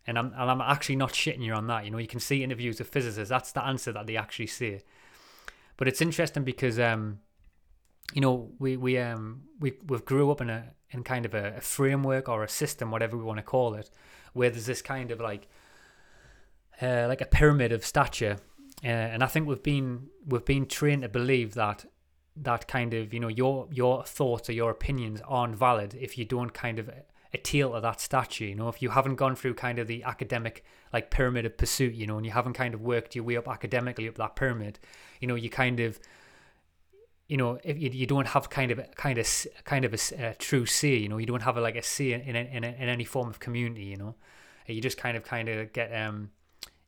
And 0.06 0.18
I'm 0.18 0.32
and 0.36 0.50
I'm 0.50 0.60
actually 0.60 0.96
not 0.96 1.12
shitting 1.12 1.42
you 1.42 1.54
on 1.54 1.66
that. 1.68 1.84
You 1.84 1.90
know, 1.90 1.98
you 1.98 2.06
can 2.06 2.20
see 2.20 2.44
interviews 2.44 2.78
with 2.78 2.88
physicists. 2.88 3.30
That's 3.30 3.52
the 3.52 3.64
answer 3.64 3.92
that 3.92 4.06
they 4.06 4.16
actually 4.16 4.48
say. 4.48 4.82
But 5.76 5.88
it's 5.88 6.02
interesting 6.02 6.44
because 6.44 6.78
um, 6.78 7.20
you 8.12 8.20
know, 8.20 8.50
we 8.58 8.76
we 8.76 8.98
um 8.98 9.44
we 9.60 9.74
we 9.86 9.98
grew 10.00 10.30
up 10.30 10.40
in 10.40 10.50
a 10.50 10.72
in 10.90 11.02
kind 11.02 11.24
of 11.24 11.34
a, 11.34 11.56
a 11.56 11.60
framework 11.60 12.28
or 12.28 12.44
a 12.44 12.48
system, 12.48 12.90
whatever 12.90 13.16
we 13.16 13.24
want 13.24 13.38
to 13.38 13.42
call 13.42 13.74
it, 13.74 13.90
where 14.32 14.50
there's 14.50 14.66
this 14.66 14.82
kind 14.82 15.10
of 15.10 15.20
like 15.20 15.48
uh, 16.82 17.06
like 17.08 17.20
a 17.20 17.26
pyramid 17.26 17.72
of 17.72 17.84
stature, 17.84 18.36
uh, 18.82 18.86
and 18.86 19.22
I 19.22 19.26
think 19.26 19.48
we've 19.48 19.62
been 19.62 20.08
we've 20.26 20.44
been 20.44 20.66
trained 20.66 21.02
to 21.02 21.08
believe 21.08 21.54
that 21.54 21.86
that 22.36 22.68
kind 22.68 22.94
of 22.94 23.14
you 23.14 23.20
know 23.20 23.28
your 23.28 23.68
your 23.70 24.04
thoughts 24.04 24.48
or 24.48 24.52
your 24.52 24.70
opinions 24.70 25.22
aren't 25.26 25.56
valid 25.56 25.96
if 25.98 26.18
you 26.18 26.24
don't 26.24 26.52
kind 26.52 26.78
of 26.78 26.90
adhere 27.34 27.68
to 27.68 27.80
that 27.80 28.00
stature. 28.00 28.44
You 28.44 28.54
know, 28.54 28.68
if 28.68 28.80
you 28.80 28.90
haven't 28.90 29.16
gone 29.16 29.36
through 29.36 29.54
kind 29.54 29.78
of 29.78 29.86
the 29.86 30.02
academic 30.04 30.64
like 30.92 31.10
pyramid 31.10 31.44
of 31.44 31.58
pursuit, 31.58 31.94
you 31.94 32.06
know, 32.06 32.16
and 32.16 32.24
you 32.24 32.32
haven't 32.32 32.54
kind 32.54 32.72
of 32.72 32.80
worked 32.80 33.14
your 33.14 33.24
way 33.24 33.36
up 33.36 33.48
academically 33.48 34.08
up 34.08 34.14
that 34.16 34.36
pyramid, 34.36 34.78
you 35.20 35.28
know, 35.28 35.34
you 35.34 35.50
kind 35.50 35.80
of 35.80 35.98
you 37.28 37.36
know 37.36 37.58
if 37.64 37.78
you, 37.78 37.90
you 37.90 38.06
don't 38.06 38.28
have 38.28 38.50
kind 38.50 38.70
of 38.70 38.80
kind 38.96 39.18
of 39.18 39.26
kind 39.64 39.84
of 39.84 39.94
a, 39.94 40.26
a 40.26 40.34
true 40.34 40.66
say 40.66 40.94
you 40.94 41.08
know 41.08 41.16
you 41.16 41.24
don't 41.24 41.40
have 41.40 41.56
a, 41.56 41.60
like 41.60 41.74
a 41.74 41.82
say 41.82 42.12
in 42.12 42.20
in, 42.20 42.36
in, 42.36 42.64
in 42.64 42.88
any 42.88 43.04
form 43.04 43.30
of 43.30 43.40
community 43.40 43.84
you 43.84 43.96
know 43.96 44.14
you 44.66 44.78
just 44.78 44.98
kind 44.98 45.16
of 45.16 45.24
kind 45.24 45.48
of 45.48 45.72
get 45.72 45.88
um 45.94 46.28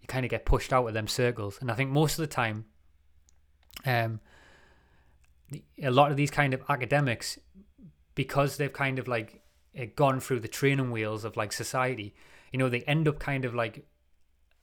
you 0.07 0.13
kind 0.13 0.25
of 0.25 0.31
get 0.31 0.45
pushed 0.45 0.73
out 0.73 0.87
of 0.87 0.95
them 0.95 1.09
circles. 1.09 1.59
And 1.61 1.69
I 1.69 1.75
think 1.75 1.91
most 1.91 2.13
of 2.13 2.23
the 2.23 2.33
time, 2.33 2.67
um, 3.85 4.21
a 5.83 5.91
lot 5.91 6.13
of 6.13 6.17
these 6.17 6.31
kind 6.31 6.55
of 6.55 6.63
academics, 6.69 7.39
because 8.15 8.57
they've 8.57 8.73
kind 8.73 9.01
of 9.01 9.09
like 9.09 9.43
gone 9.85 10.21
through 10.21 10.41
the 10.41 10.49
training 10.49 10.91
wheels 10.91 11.25
of 11.25 11.37
like 11.37 11.53
society, 11.53 12.15
you 12.53 12.59
know, 12.59 12.69
they 12.69 12.83
end 12.83 13.07
up 13.07 13.19
kind 13.19 13.45
of 13.45 13.55
like 13.55 13.87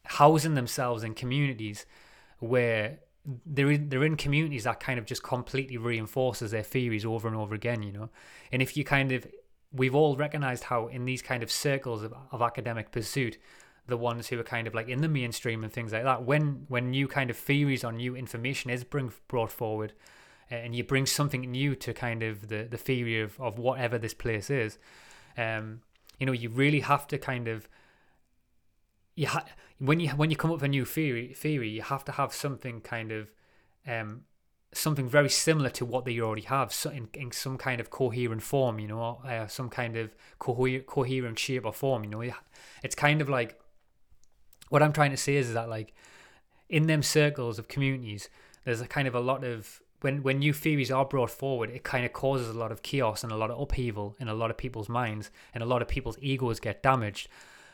housing 0.05 0.55
themselves 0.55 1.03
in 1.03 1.13
communities 1.13 1.85
where 2.39 2.99
they're 3.45 3.71
in, 3.71 3.89
they're 3.89 4.03
in 4.03 4.17
communities 4.17 4.65
that 4.65 4.79
kind 4.79 4.99
of 4.99 5.05
just 5.05 5.23
completely 5.23 5.77
reinforces 5.77 6.51
their 6.51 6.63
theories 6.63 7.05
over 7.05 7.27
and 7.27 7.37
over 7.37 7.55
again, 7.55 7.83
you 7.83 7.91
know. 7.91 8.09
And 8.51 8.61
if 8.61 8.75
you 8.75 8.83
kind 8.83 9.11
of, 9.11 9.27
we've 9.71 9.95
all 9.95 10.15
recognized 10.15 10.65
how 10.65 10.87
in 10.87 11.05
these 11.05 11.21
kind 11.21 11.41
of 11.43 11.51
circles 11.51 12.03
of, 12.03 12.13
of 12.31 12.41
academic 12.41 12.91
pursuit, 12.91 13.37
the 13.87 13.97
ones 13.97 14.27
who 14.27 14.39
are 14.39 14.43
kind 14.43 14.67
of 14.67 14.73
like 14.73 14.87
in 14.87 15.01
the 15.01 15.07
mainstream 15.07 15.63
and 15.63 15.71
things 15.71 15.91
like 15.91 16.03
that. 16.03 16.23
When 16.23 16.65
when 16.69 16.91
new 16.91 17.07
kind 17.07 17.29
of 17.29 17.37
theories 17.37 17.83
or 17.83 17.91
new 17.91 18.15
information 18.15 18.71
is 18.71 18.83
bring, 18.83 19.11
brought 19.27 19.51
forward, 19.51 19.93
and 20.49 20.75
you 20.75 20.83
bring 20.83 21.05
something 21.05 21.41
new 21.41 21.75
to 21.75 21.93
kind 21.93 22.23
of 22.23 22.49
the 22.49 22.67
the 22.69 22.77
theory 22.77 23.21
of, 23.21 23.39
of 23.39 23.57
whatever 23.57 23.97
this 23.97 24.13
place 24.13 24.49
is, 24.49 24.77
um, 25.37 25.81
you 26.19 26.25
know, 26.25 26.31
you 26.31 26.49
really 26.49 26.81
have 26.81 27.07
to 27.07 27.17
kind 27.17 27.47
of 27.47 27.67
you 29.15 29.27
ha- 29.27 29.45
when 29.79 29.99
you 29.99 30.09
when 30.09 30.29
you 30.29 30.35
come 30.35 30.51
up 30.51 30.57
with 30.57 30.63
a 30.63 30.67
new 30.67 30.85
theory 30.85 31.33
theory, 31.33 31.69
you 31.69 31.81
have 31.81 32.03
to 32.05 32.11
have 32.13 32.33
something 32.33 32.81
kind 32.81 33.11
of 33.11 33.31
um, 33.87 34.21
something 34.73 35.07
very 35.07 35.29
similar 35.29 35.69
to 35.69 35.85
what 35.85 36.03
they 36.03 36.19
already 36.19 36.41
have 36.41 36.73
so 36.73 36.89
in, 36.89 37.07
in 37.13 37.31
some 37.31 37.59
kind 37.59 37.79
of 37.79 37.91
coherent 37.91 38.41
form 38.41 38.79
you 38.79 38.87
know 38.87 39.21
uh, 39.23 39.45
some 39.45 39.69
kind 39.69 39.95
of 39.95 40.15
coher- 40.39 40.83
coherent 40.87 41.37
shape 41.37 41.63
or 41.63 41.71
form 41.71 42.03
you 42.03 42.09
know 42.09 42.23
it's 42.81 42.95
kind 42.95 43.21
of 43.21 43.29
like 43.29 43.59
what 44.73 44.81
I'm 44.81 44.91
trying 44.91 45.11
to 45.11 45.17
say 45.17 45.35
is, 45.35 45.49
is 45.49 45.53
that 45.53 45.69
like 45.69 45.93
in 46.67 46.87
them 46.87 47.03
circles 47.03 47.59
of 47.59 47.67
communities, 47.67 48.27
there's 48.65 48.81
a 48.81 48.87
kind 48.87 49.07
of 49.07 49.13
a 49.13 49.19
lot 49.19 49.43
of 49.43 49.81
when 50.03 50.21
when 50.23 50.39
new 50.39 50.53
theories 50.53 50.91
are 50.91 51.05
brought 51.05 51.31
forward, 51.31 51.69
it 51.69 51.83
kind 51.83 52.05
of 52.05 52.13
causes 52.13 52.49
a 52.49 52.57
lot 52.57 52.71
of 52.71 52.83
chaos 52.83 53.23
and 53.23 53.31
a 53.31 53.37
lot 53.37 53.49
of 53.49 53.59
upheaval 53.59 54.15
in 54.19 54.27
a 54.27 54.33
lot 54.33 54.51
of 54.51 54.57
people's 54.57 54.89
minds, 54.89 55.31
and 55.53 55.63
a 55.63 55.65
lot 55.65 55.81
of 55.81 55.87
people's 55.87 56.17
egos 56.21 56.59
get 56.59 56.83
damaged. 56.83 57.27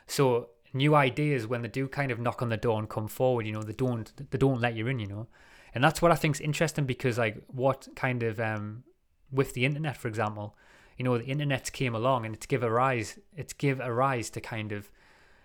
So 0.07 0.49
new 0.73 0.95
ideas, 0.95 1.47
when 1.47 1.61
they 1.61 1.67
do 1.67 1.87
kind 1.87 2.11
of 2.11 2.19
knock 2.19 2.41
on 2.41 2.49
the 2.49 2.57
door 2.57 2.79
and 2.79 2.89
come 2.89 3.07
forward, 3.07 3.45
you 3.45 3.53
know, 3.53 3.63
they 3.63 3.73
don't 3.73 4.11
they 4.31 4.37
don't 4.37 4.61
let 4.61 4.75
you 4.75 4.87
in, 4.87 4.99
you 4.99 5.07
know, 5.07 5.27
and 5.73 5.83
that's 5.83 6.01
what 6.01 6.11
I 6.11 6.15
think 6.15 6.35
is 6.35 6.41
interesting 6.41 6.85
because 6.85 7.17
like 7.17 7.41
what 7.47 7.87
kind 7.95 8.23
of 8.23 8.39
um 8.39 8.83
with 9.31 9.53
the 9.53 9.65
internet, 9.65 9.97
for 9.97 10.07
example, 10.07 10.55
you 10.97 11.05
know, 11.05 11.17
the 11.17 11.25
internet 11.25 11.71
came 11.71 11.95
along 11.95 12.25
and 12.25 12.35
it's 12.35 12.45
give 12.45 12.63
a 12.63 12.69
rise, 12.69 13.17
it's 13.35 13.53
give 13.53 13.79
a 13.79 13.91
rise 13.91 14.29
to 14.31 14.41
kind 14.41 14.71
of 14.71 14.89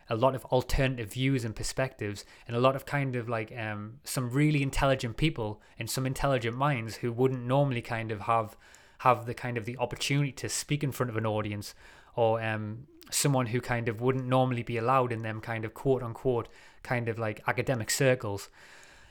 a 0.09 0.17
lot 0.17 0.35
of 0.35 0.45
alternative 0.47 1.13
views 1.13 1.45
and 1.45 1.57
perspectives 1.57 2.25
and 2.47 2.57
a 2.57 2.61
lot 2.61 2.77
of 2.77 2.85
kind 2.85 3.17
of 3.17 3.29
like 3.29 3.53
um, 3.57 3.95
some 4.05 4.31
really 4.31 4.63
intelligent 4.63 5.17
people 5.17 5.61
and 5.79 5.89
some 5.89 6.07
intelligent 6.07 6.57
minds 6.57 6.97
who 6.97 7.13
wouldn't 7.13 7.45
normally 7.45 7.83
kind 7.83 8.11
of 8.11 8.23
have 8.23 8.57
have 8.99 9.27
the 9.27 9.35
kind 9.35 9.59
of 9.59 9.65
the 9.65 9.77
opportunity 9.79 10.33
to 10.33 10.49
speak 10.49 10.83
in 10.83 10.93
front 10.93 11.11
of 11.11 11.17
an 11.17 11.27
audience 11.27 11.75
or 12.17 12.43
um, 12.43 12.87
someone 13.11 13.47
who 13.47 13.61
kind 13.61 13.89
of 13.89 14.01
wouldn't 14.01 14.27
normally 14.27 14.63
be 14.63 14.77
allowed 14.77 15.13
in 15.13 15.23
them 15.23 15.41
kind 15.41 15.65
of 15.65 15.75
quote 15.75 16.03
unquote 16.03 16.49
kind 16.83 17.09
of 17.09 17.19
like 17.19 17.43
academic 17.47 17.91
circles 17.91 18.49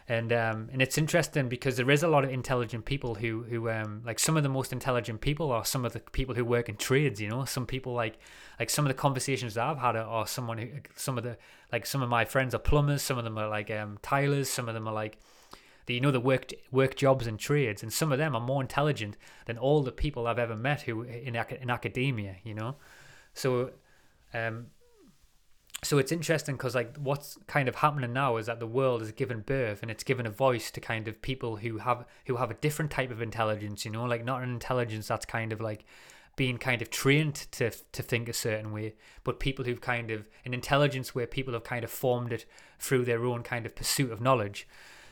and 0.08 0.34
um, 0.34 0.70
and 0.74 0.82
it's 0.82 0.98
interesting 0.98 1.48
because 1.48 1.78
there 1.78 1.90
is 1.90 2.04
a 2.04 2.08
lot 2.08 2.26
of 2.26 2.30
intelligent 2.30 2.84
people 2.84 3.16
who 3.16 3.44
who 3.44 3.70
um, 3.70 4.02
like 4.06 4.20
some 4.20 4.36
of 4.36 4.44
the 4.44 4.50
most 4.50 4.74
intelligent 4.74 5.22
people 5.22 5.52
are 5.52 5.64
some 5.64 5.86
of 5.86 5.94
the 5.94 6.00
people 6.00 6.36
who 6.36 6.44
work 6.44 6.68
in 6.68 6.76
trades 6.76 7.22
you 7.22 7.30
know? 7.30 7.46
Some 7.46 7.66
people 7.66 7.94
like 7.94 8.20
like 8.60 8.70
some 8.70 8.86
of 8.86 8.90
the 8.90 8.96
conversations 8.96 9.54
that 9.54 9.64
I've 9.64 9.78
had 9.78 9.96
are 9.96 10.28
someone 10.28 10.58
who 10.58 10.68
some 10.96 11.18
of 11.18 11.24
the 11.24 11.38
like 11.72 11.86
some 11.86 12.02
of 12.02 12.10
my 12.10 12.26
friends 12.26 12.54
are 12.54 12.60
plumbers 12.60 13.02
some 13.02 13.18
of 13.18 13.24
them 13.24 13.38
are 13.38 13.48
like 13.48 13.72
um, 13.72 13.98
tilers 14.02 14.50
some 14.50 14.68
of 14.68 14.74
them 14.74 14.88
are 14.88 14.94
like 14.94 15.20
the, 15.86 15.94
you 15.94 16.02
know 16.02 16.12
the 16.12 16.20
work 16.20 16.52
work 16.72 16.96
jobs 16.96 17.26
and 17.26 17.40
trades 17.40 17.82
and 17.82 17.94
some 17.94 18.12
of 18.12 18.18
them 18.18 18.36
are 18.36 18.42
more 18.42 18.62
intelligent 18.62 19.16
than 19.46 19.58
all 19.58 19.84
the 19.84 19.92
people 19.92 20.28
I've 20.28 20.40
ever 20.40 20.56
met 20.56 20.82
who 20.82 21.04
in 21.04 21.36
in 21.36 21.70
academia 21.70 22.36
you 22.44 22.56
know? 22.56 22.76
So 23.34 23.72
um 24.34 24.68
so 25.84 25.98
it's 25.98 26.12
interesting 26.12 26.56
because 26.56 26.76
like 26.76 26.96
what's 26.98 27.38
kind 27.48 27.68
of 27.68 27.76
happening 27.76 28.14
now 28.14 28.38
is 28.38 28.46
that 28.48 28.60
the 28.60 28.68
world 28.68 29.02
is 29.02 29.12
given 29.12 29.42
birth 29.42 29.82
and 29.82 29.92
it's 29.92 30.04
given 30.04 30.26
a 30.26 30.32
voice 30.32 30.72
to 30.72 30.80
kind 30.80 31.08
of 31.08 31.22
people 31.22 31.58
who 31.58 31.78
have 31.78 32.06
who 32.26 32.38
have 32.38 32.50
a 32.50 32.56
different 32.56 32.90
type 32.90 33.12
of 33.12 33.22
intelligence 33.22 33.86
you 33.86 33.92
know 33.92 34.06
like 34.06 34.24
not 34.24 34.42
an 34.42 34.50
intelligence 34.50 35.08
that's 35.08 35.26
kind 35.26 35.52
of 35.54 35.62
like 35.62 35.86
being 36.36 36.58
kind 36.58 36.82
of 36.82 36.90
trained 36.90 37.36
to 37.52 37.70
to 37.92 38.02
think 38.02 38.28
a 38.28 38.34
certain 38.34 38.72
way 38.72 38.94
but 39.24 39.40
people 39.40 39.66
who've 39.66 39.82
kind 39.82 40.10
of 40.10 40.28
an 40.46 40.54
intelligence 40.54 41.14
where 41.14 41.28
people 41.28 41.54
have 41.54 41.64
kind 41.64 41.84
of 41.84 41.92
formed 41.92 42.32
it 42.32 42.46
through 42.84 43.06
their 43.06 43.26
own 43.26 43.44
kind 43.44 43.66
of 43.66 43.76
pursuit 43.76 44.12
of 44.12 44.22
knowledge. 44.22 44.68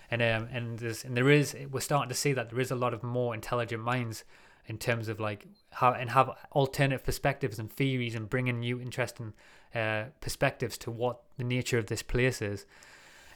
And 0.09 0.21
um 0.21 0.49
and 0.51 0.79
there's 0.79 1.05
and 1.05 1.15
there 1.15 1.29
is 1.29 1.55
we're 1.71 1.79
starting 1.79 2.09
to 2.09 2.15
see 2.15 2.33
that 2.33 2.49
there 2.49 2.59
is 2.59 2.69
a 2.69 2.75
lot 2.75 2.93
of 2.93 3.01
more 3.01 3.33
intelligent 3.33 3.81
minds 3.81 4.25
in 4.67 4.77
terms 4.77 5.07
of 5.07 5.19
like 5.19 5.47
how 5.71 5.93
and 5.93 6.09
have 6.09 6.29
alternative 6.51 7.03
perspectives 7.03 7.57
and 7.57 7.71
theories 7.71 8.13
and 8.13 8.29
bringing 8.29 8.59
new 8.59 8.79
interesting 8.79 9.33
uh, 9.75 10.05
perspectives 10.19 10.77
to 10.79 10.91
what 10.91 11.21
the 11.37 11.43
nature 11.43 11.77
of 11.77 11.87
this 11.87 12.03
place 12.03 12.41
is. 12.41 12.65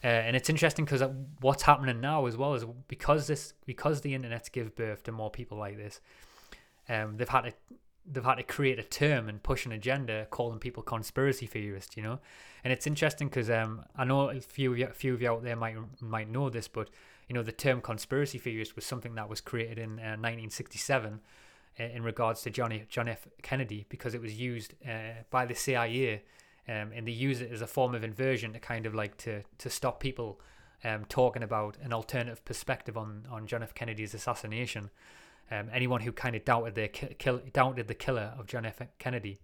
Uh, 0.04 0.08
and 0.08 0.36
it's 0.36 0.50
interesting 0.50 0.86
because 0.86 1.04
what's 1.42 1.64
happening 1.64 2.00
now 2.00 2.26
as 2.26 2.38
well 2.38 2.54
is 2.54 2.66
because 2.88 3.28
this 3.28 3.54
because 3.66 4.02
the 4.02 4.14
internet's 4.14 4.50
give 4.50 4.76
birth 4.76 5.04
to 5.04 5.12
more 5.12 5.32
people 5.32 5.58
like 5.58 5.78
this, 5.78 6.02
um, 6.90 7.18
they've 7.18 7.30
had 7.30 7.42
to 7.42 7.54
they've 8.06 8.24
had 8.24 8.36
to 8.36 8.44
create 8.44 8.78
a 8.78 8.84
term 8.84 9.28
and 9.28 9.42
push 9.42 9.66
an 9.66 9.72
agenda 9.72 10.28
calling 10.30 10.60
people 10.60 10.84
conspiracy 10.84 11.48
theorists, 11.48 11.98
you 11.98 12.04
know. 12.04 12.20
And 12.64 12.72
it's 12.72 12.86
interesting 12.86 13.30
because 13.30 13.50
um, 13.50 13.84
I 13.96 14.06
know 14.06 14.30
a 14.30 14.42
few 14.42 14.76
a 14.84 14.88
few 14.94 15.14
of 15.14 15.22
you 15.22 15.32
out 15.32 15.44
there 15.44 15.56
might 15.56 15.76
might 16.02 16.30
know 16.30 16.50
this, 16.50 16.68
but 16.68 16.90
you 17.28 17.34
know 17.34 17.42
the 17.42 17.52
term 17.52 17.82
conspiracy 17.82 18.38
theorist 18.38 18.76
was 18.76 18.86
something 18.86 19.16
that 19.16 19.30
was 19.30 19.42
created 19.42 19.80
in 19.80 19.92
uh, 20.00 20.18
1967 20.18 21.14
uh, 21.14 21.18
in 21.78 22.04
regards 22.04 22.42
to 22.44 22.50
Johnny 22.50 22.86
John 22.90 23.08
F. 23.08 23.28
Kennedy 23.42 23.86
because 23.90 24.14
it 24.14 24.22
was 24.22 24.40
used 24.40 24.74
uh, 24.88 25.24
by 25.30 25.46
the 25.46 25.56
CIA 25.56 26.24
um, 26.68 26.92
and 26.96 27.08
they 27.08 27.12
use 27.12 27.42
it 27.42 27.52
as 27.52 27.62
a 27.62 27.68
form 27.68 27.94
of 27.94 28.04
inversion 28.04 28.54
to 28.54 28.60
kind 28.60 28.86
of 28.86 28.96
like 28.96 29.18
to 29.18 29.44
to 29.58 29.70
stop 29.70 30.00
people 30.00 30.40
um, 30.84 31.06
talking 31.06 31.44
about 31.44 31.78
an 31.82 31.94
alternative 31.94 32.44
perspective 32.46 32.98
on 32.98 33.26
on 33.30 33.48
John 33.48 33.64
F. 33.64 33.74
Kennedy's 33.74 34.14
assassination. 34.14 34.90
Um, 35.52 35.70
anyone 35.72 36.02
who 36.02 36.12
kind 36.12 36.36
of 36.36 36.44
doubted 36.44 36.74
the 36.74 36.88
kill, 36.88 37.40
doubted 37.54 37.88
the 37.88 37.94
killer 37.94 38.34
of 38.40 38.48
John 38.48 38.66
F. 38.66 38.82
Kennedy, 38.98 39.38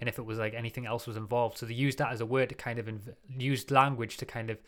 and 0.00 0.08
if 0.08 0.18
it 0.18 0.24
was 0.24 0.38
like 0.38 0.54
anything 0.54 0.86
else 0.86 1.06
was 1.06 1.16
involved, 1.16 1.58
so 1.58 1.66
they 1.66 1.74
used 1.74 1.98
that 1.98 2.12
as 2.12 2.20
a 2.20 2.26
word 2.26 2.50
to 2.50 2.54
kind 2.54 2.78
of 2.78 2.86
inv- 2.86 3.14
used 3.36 3.72
language 3.72 4.18
to 4.18 4.26
kind 4.26 4.50
of 4.50 4.58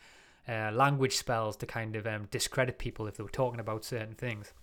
uh, 0.49 0.71
language 0.73 1.15
spells 1.15 1.55
to 1.57 1.65
kind 1.65 1.95
of 1.95 2.05
um, 2.05 2.27
discredit 2.29 2.77
people 2.77 3.07
if 3.07 3.15
they 3.15 3.23
were 3.23 3.29
talking 3.29 3.59
about 3.59 3.85
certain 3.85 4.15
things. 4.15 4.53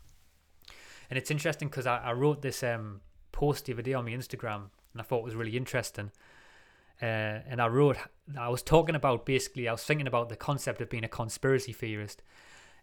And 1.11 1.19
it's 1.19 1.31
interesting 1.31 1.69
because 1.69 1.87
I, 1.87 1.99
I, 1.99 2.13
wrote 2.13 2.43
this 2.43 2.63
um, 2.63 3.01
post 3.33 3.65
the 3.65 3.73
other 3.73 3.83
day 3.83 3.95
on 3.95 4.05
my 4.05 4.11
Instagram, 4.11 4.69
and 4.93 5.01
I 5.01 5.03
thought 5.03 5.21
it 5.21 5.25
was 5.25 5.35
really 5.35 5.57
interesting 5.57 6.11
uh, 7.01 7.41
and 7.49 7.63
I 7.63 7.69
wrote, 7.69 7.97
I 8.39 8.49
was 8.49 8.63
talking 8.63 8.95
about 8.95 9.25
basically, 9.25 9.69
I 9.69 9.73
was 9.73 9.85
thinking 9.85 10.07
about 10.07 10.29
the 10.29 10.37
concept 10.37 10.81
of 10.81 10.91
being 10.91 11.05
a 11.05 11.09
conspiracy 11.09 11.73
theorist. 11.73 12.23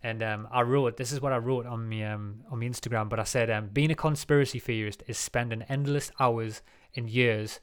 And 0.01 0.23
um, 0.23 0.47
I 0.51 0.61
wrote, 0.61 0.97
this 0.97 1.11
is 1.11 1.19
what 1.19 1.33
I 1.33 1.37
wrote 1.37 1.65
on 1.65 1.89
my, 1.89 2.03
um, 2.13 2.43
on 2.49 2.59
my 2.59 2.65
Instagram, 2.65 3.09
but 3.09 3.19
I 3.19 3.23
said, 3.23 3.49
um, 3.49 3.69
being 3.73 3.91
a 3.91 3.95
conspiracy 3.95 4.59
theorist 4.59 5.03
is 5.07 5.17
spending 5.17 5.63
endless 5.63 6.11
hours 6.19 6.61
and 6.95 7.09
years 7.09 7.59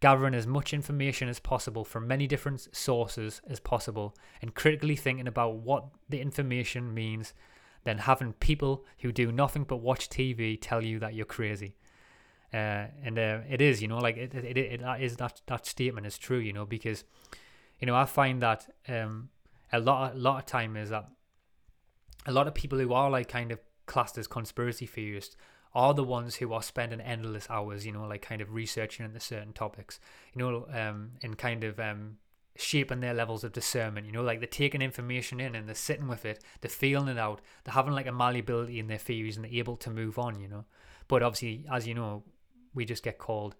gathering 0.00 0.34
as 0.34 0.46
much 0.46 0.74
information 0.74 1.28
as 1.28 1.38
possible 1.38 1.84
from 1.84 2.08
many 2.08 2.26
different 2.26 2.74
sources 2.74 3.40
as 3.48 3.60
possible 3.60 4.16
and 4.42 4.54
critically 4.54 4.96
thinking 4.96 5.28
about 5.28 5.56
what 5.56 5.86
the 6.08 6.20
information 6.20 6.92
means, 6.92 7.34
then 7.84 7.98
having 7.98 8.32
people 8.34 8.84
who 9.00 9.12
do 9.12 9.30
nothing 9.30 9.64
but 9.64 9.76
watch 9.76 10.08
TV 10.08 10.58
tell 10.60 10.82
you 10.82 10.98
that 10.98 11.14
you're 11.14 11.26
crazy. 11.26 11.76
Uh, 12.52 12.86
and 13.02 13.18
uh, 13.18 13.40
it 13.48 13.60
is, 13.60 13.82
you 13.82 13.88
know, 13.88 13.98
like 13.98 14.16
it, 14.16 14.34
it, 14.34 14.44
it, 14.44 14.56
it 14.56 14.80
that 14.80 15.00
is 15.00 15.16
that 15.16 15.40
that 15.46 15.66
statement 15.66 16.06
is 16.06 16.16
true, 16.16 16.38
you 16.38 16.52
know, 16.52 16.64
because, 16.64 17.04
you 17.80 17.86
know, 17.86 17.96
I 17.96 18.04
find 18.04 18.40
that 18.42 18.66
um, 18.88 19.30
a 19.72 19.80
lot 19.80 20.14
a 20.14 20.18
lot 20.18 20.38
of 20.38 20.46
time 20.46 20.76
is 20.76 20.90
that 20.90 21.08
a 22.26 22.32
lot 22.32 22.46
of 22.46 22.54
people 22.54 22.78
who 22.78 22.92
are 22.92 23.10
like 23.10 23.28
kind 23.28 23.50
of 23.50 23.58
classed 23.86 24.16
as 24.18 24.26
conspiracy 24.26 24.86
theorists 24.86 25.36
are 25.74 25.92
the 25.92 26.04
ones 26.04 26.36
who 26.36 26.52
are 26.52 26.62
spending 26.62 27.00
endless 27.00 27.48
hours, 27.50 27.84
you 27.84 27.92
know, 27.92 28.06
like 28.06 28.22
kind 28.22 28.40
of 28.40 28.54
researching 28.54 29.04
into 29.04 29.18
certain 29.18 29.52
topics, 29.52 29.98
you 30.32 30.38
know, 30.38 30.66
um, 30.72 31.10
and 31.22 31.36
kind 31.36 31.64
of 31.64 31.80
um, 31.80 32.18
shaping 32.56 33.00
their 33.00 33.14
levels 33.14 33.44
of 33.44 33.52
discernment. 33.52 34.06
You 34.06 34.12
know, 34.12 34.22
like 34.22 34.40
they're 34.40 34.46
taking 34.46 34.82
information 34.82 35.40
in 35.40 35.54
and 35.54 35.68
they're 35.68 35.74
sitting 35.74 36.08
with 36.08 36.24
it, 36.24 36.42
they're 36.60 36.70
feeling 36.70 37.08
it 37.08 37.18
out, 37.18 37.40
they're 37.64 37.74
having 37.74 37.92
like 37.92 38.06
a 38.06 38.12
malleability 38.12 38.78
in 38.78 38.86
their 38.86 38.98
theories 38.98 39.36
and 39.36 39.44
they're 39.44 39.52
able 39.52 39.76
to 39.78 39.90
move 39.90 40.18
on. 40.18 40.40
You 40.40 40.48
know, 40.48 40.64
but 41.08 41.22
obviously, 41.22 41.66
as 41.72 41.86
you 41.86 41.94
know, 41.94 42.22
we 42.74 42.84
just 42.84 43.02
get 43.02 43.18
called 43.18 43.56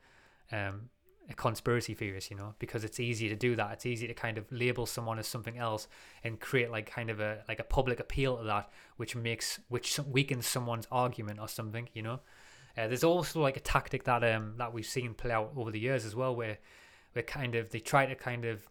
um, 0.52 0.90
a 1.28 1.34
conspiracy 1.34 1.94
theorist, 1.94 2.30
you 2.30 2.36
know, 2.36 2.54
because 2.58 2.84
it's 2.84 3.00
easy 3.00 3.28
to 3.28 3.36
do 3.36 3.56
that. 3.56 3.72
It's 3.72 3.86
easy 3.86 4.06
to 4.06 4.14
kind 4.14 4.38
of 4.38 4.50
label 4.52 4.86
someone 4.86 5.18
as 5.18 5.26
something 5.26 5.58
else 5.58 5.88
and 6.22 6.38
create 6.38 6.70
like 6.70 6.90
kind 6.90 7.10
of 7.10 7.20
a 7.20 7.42
like 7.48 7.60
a 7.60 7.64
public 7.64 8.00
appeal 8.00 8.36
to 8.38 8.44
that, 8.44 8.70
which 8.96 9.16
makes 9.16 9.60
which 9.68 9.98
weakens 10.00 10.46
someone's 10.46 10.86
argument 10.92 11.40
or 11.40 11.48
something, 11.48 11.88
you 11.94 12.02
know. 12.02 12.20
Uh, 12.76 12.88
there's 12.88 13.04
also 13.04 13.40
like 13.40 13.56
a 13.56 13.60
tactic 13.60 14.04
that 14.04 14.24
um 14.24 14.54
that 14.58 14.72
we've 14.72 14.86
seen 14.86 15.14
play 15.14 15.30
out 15.30 15.52
over 15.56 15.70
the 15.70 15.80
years 15.80 16.04
as 16.04 16.14
well, 16.14 16.34
where 16.34 16.58
where 17.12 17.22
kind 17.22 17.54
of 17.54 17.70
they 17.70 17.80
try 17.80 18.04
to 18.04 18.14
kind 18.14 18.44
of 18.44 18.68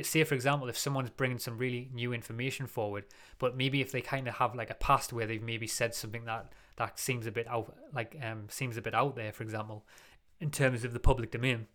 say 0.00 0.24
for 0.24 0.34
example 0.34 0.68
if 0.68 0.78
someone's 0.78 1.10
bringing 1.10 1.38
some 1.38 1.58
really 1.58 1.90
new 1.92 2.12
information 2.12 2.66
forward 2.66 3.04
but 3.38 3.56
maybe 3.56 3.80
if 3.82 3.92
they 3.92 4.00
kind 4.00 4.26
of 4.26 4.34
have 4.36 4.54
like 4.54 4.70
a 4.70 4.74
past 4.74 5.12
where 5.12 5.26
they've 5.26 5.42
maybe 5.42 5.66
said 5.66 5.94
something 5.94 6.24
that 6.24 6.52
that 6.76 6.98
seems 6.98 7.26
a 7.26 7.30
bit 7.30 7.46
out 7.48 7.76
like 7.94 8.16
um 8.22 8.46
seems 8.48 8.76
a 8.76 8.82
bit 8.82 8.94
out 8.94 9.14
there 9.16 9.32
for 9.32 9.42
example 9.42 9.84
in 10.40 10.50
terms 10.50 10.84
of 10.84 10.92
the 10.92 11.00
public 11.00 11.30
domain 11.30 11.66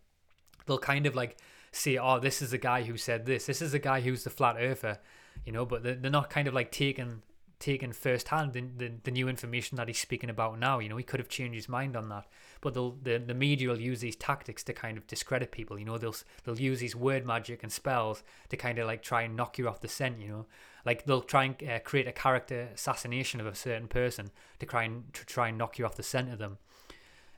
they'll 0.66 0.78
kind 0.78 1.06
of 1.06 1.14
like 1.14 1.38
say 1.70 1.96
oh 1.96 2.18
this 2.18 2.42
is 2.42 2.50
the 2.50 2.58
guy 2.58 2.82
who 2.82 2.96
said 2.96 3.26
this. 3.26 3.46
This 3.46 3.62
is 3.62 3.72
the 3.72 3.78
guy 3.78 4.00
who's 4.00 4.24
the 4.24 4.30
flat 4.30 4.56
earther 4.58 4.98
you 5.44 5.52
know 5.52 5.64
but 5.64 5.82
they're, 5.82 5.94
they're 5.94 6.10
not 6.10 6.30
kind 6.30 6.48
of 6.48 6.54
like 6.54 6.72
taking 6.72 7.22
taken 7.58 7.92
firsthand 7.92 8.52
the, 8.52 8.60
the, 8.76 8.92
the 9.04 9.10
new 9.10 9.28
information 9.28 9.76
that 9.76 9.88
he's 9.88 9.98
speaking 9.98 10.30
about 10.30 10.58
now. 10.58 10.78
You 10.78 10.88
know, 10.88 10.96
he 10.96 11.02
could 11.02 11.20
have 11.20 11.28
changed 11.28 11.54
his 11.54 11.68
mind 11.68 11.96
on 11.96 12.08
that. 12.08 12.26
But 12.60 12.74
the 12.74 13.18
the 13.18 13.34
media 13.34 13.68
will 13.68 13.80
use 13.80 14.00
these 14.00 14.16
tactics 14.16 14.62
to 14.64 14.72
kind 14.72 14.98
of 14.98 15.06
discredit 15.06 15.52
people. 15.52 15.78
You 15.78 15.84
know, 15.84 15.98
they'll 15.98 16.16
they'll 16.44 16.58
use 16.58 16.80
these 16.80 16.96
word 16.96 17.26
magic 17.26 17.62
and 17.62 17.72
spells 17.72 18.22
to 18.48 18.56
kind 18.56 18.78
of 18.78 18.86
like 18.86 19.02
try 19.02 19.22
and 19.22 19.36
knock 19.36 19.58
you 19.58 19.68
off 19.68 19.80
the 19.80 19.88
scent. 19.88 20.20
You 20.20 20.28
know, 20.28 20.46
like 20.84 21.04
they'll 21.04 21.22
try 21.22 21.44
and 21.44 21.62
uh, 21.68 21.78
create 21.80 22.08
a 22.08 22.12
character 22.12 22.68
assassination 22.74 23.40
of 23.40 23.46
a 23.46 23.54
certain 23.54 23.88
person 23.88 24.30
to 24.58 24.66
try 24.66 24.84
and 24.84 25.12
to 25.14 25.24
try 25.24 25.48
and 25.48 25.58
knock 25.58 25.78
you 25.78 25.84
off 25.84 25.96
the 25.96 26.02
scent 26.02 26.32
of 26.32 26.38
them. 26.38 26.58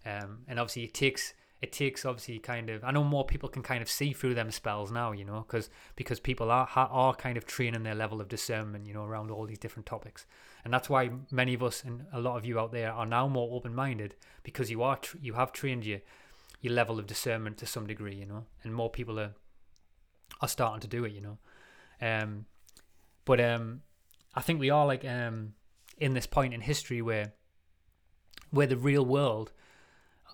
Um, 0.06 0.40
and 0.48 0.58
obviously, 0.58 0.84
it 0.84 0.94
takes 0.94 1.34
it 1.62 1.72
takes 1.72 2.06
obviously 2.06 2.38
kind 2.38 2.70
of 2.70 2.82
I 2.82 2.90
know 2.90 3.04
more 3.04 3.24
people 3.24 3.48
can 3.48 3.62
kind 3.62 3.82
of 3.82 3.90
see 3.90 4.12
through 4.12 4.34
them 4.34 4.50
spells 4.50 4.90
now, 4.90 5.12
you 5.12 5.24
know, 5.24 5.44
because 5.46 5.68
because 5.94 6.18
people 6.18 6.50
are 6.50 6.68
are 6.74 7.14
kind 7.14 7.36
of 7.36 7.46
training 7.46 7.82
their 7.82 7.94
level 7.94 8.20
of 8.20 8.28
discernment, 8.28 8.86
you 8.86 8.94
know, 8.94 9.04
around 9.04 9.30
all 9.30 9.46
these 9.46 9.58
different 9.58 9.86
topics, 9.86 10.26
and 10.64 10.72
that's 10.72 10.88
why 10.88 11.10
many 11.30 11.54
of 11.54 11.62
us 11.62 11.84
and 11.84 12.06
a 12.12 12.20
lot 12.20 12.36
of 12.36 12.46
you 12.46 12.58
out 12.58 12.72
there 12.72 12.92
are 12.92 13.06
now 13.06 13.28
more 13.28 13.54
open 13.54 13.74
minded 13.74 14.14
because 14.42 14.70
you 14.70 14.82
are 14.82 14.98
you 15.20 15.34
have 15.34 15.52
trained 15.52 15.84
your 15.84 16.00
your 16.62 16.72
level 16.72 16.98
of 16.98 17.06
discernment 17.06 17.58
to 17.58 17.66
some 17.66 17.86
degree, 17.86 18.14
you 18.14 18.26
know, 18.26 18.46
and 18.64 18.74
more 18.74 18.90
people 18.90 19.20
are 19.20 19.34
are 20.40 20.48
starting 20.48 20.80
to 20.80 20.88
do 20.88 21.04
it, 21.04 21.12
you 21.12 21.20
know, 21.20 21.38
um, 22.00 22.46
but 23.26 23.38
um, 23.40 23.82
I 24.34 24.40
think 24.40 24.60
we 24.60 24.70
are 24.70 24.86
like 24.86 25.04
um 25.04 25.52
in 25.98 26.14
this 26.14 26.26
point 26.26 26.54
in 26.54 26.62
history 26.62 27.02
where 27.02 27.34
where 28.50 28.66
the 28.66 28.78
real 28.78 29.04
world 29.04 29.52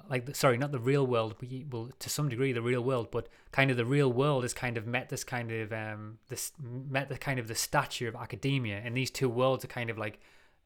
like 0.09 0.35
sorry 0.35 0.57
not 0.57 0.73
the 0.73 0.79
real 0.79 1.07
world 1.07 1.35
we 1.41 1.65
well 1.71 1.91
to 1.99 2.09
some 2.09 2.29
degree 2.29 2.53
the 2.53 2.63
real 2.63 2.83
world 2.83 3.09
but 3.11 3.29
kind 3.53 3.71
of 3.71 3.77
the 3.77 3.85
real 3.85 4.13
world 4.13 4.43
has 4.43 4.55
kind 4.55 4.77
of 4.77 4.87
met 4.87 5.09
this 5.09 5.25
kind 5.25 5.51
of 5.51 5.73
um 5.73 6.19
this 6.29 6.53
met 6.61 7.09
the 7.09 7.19
kind 7.19 7.39
of 7.39 7.49
the 7.49 7.55
stature 7.55 8.09
of 8.09 8.15
academia 8.15 8.81
and 8.85 8.97
these 8.97 9.11
two 9.11 9.29
worlds 9.29 9.65
are 9.65 9.69
kind 9.69 9.91
of 9.91 9.99
like 9.99 10.19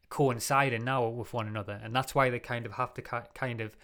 coinciding 0.08 0.84
now 0.84 1.06
with 1.06 1.32
one 1.32 1.46
another 1.46 1.80
and 1.82 1.94
that's 1.94 2.14
why 2.14 2.30
they 2.30 2.38
kind 2.38 2.66
of 2.66 2.72
have 2.72 2.92
to 2.94 3.02
kind 3.02 3.60
of 3.60 3.76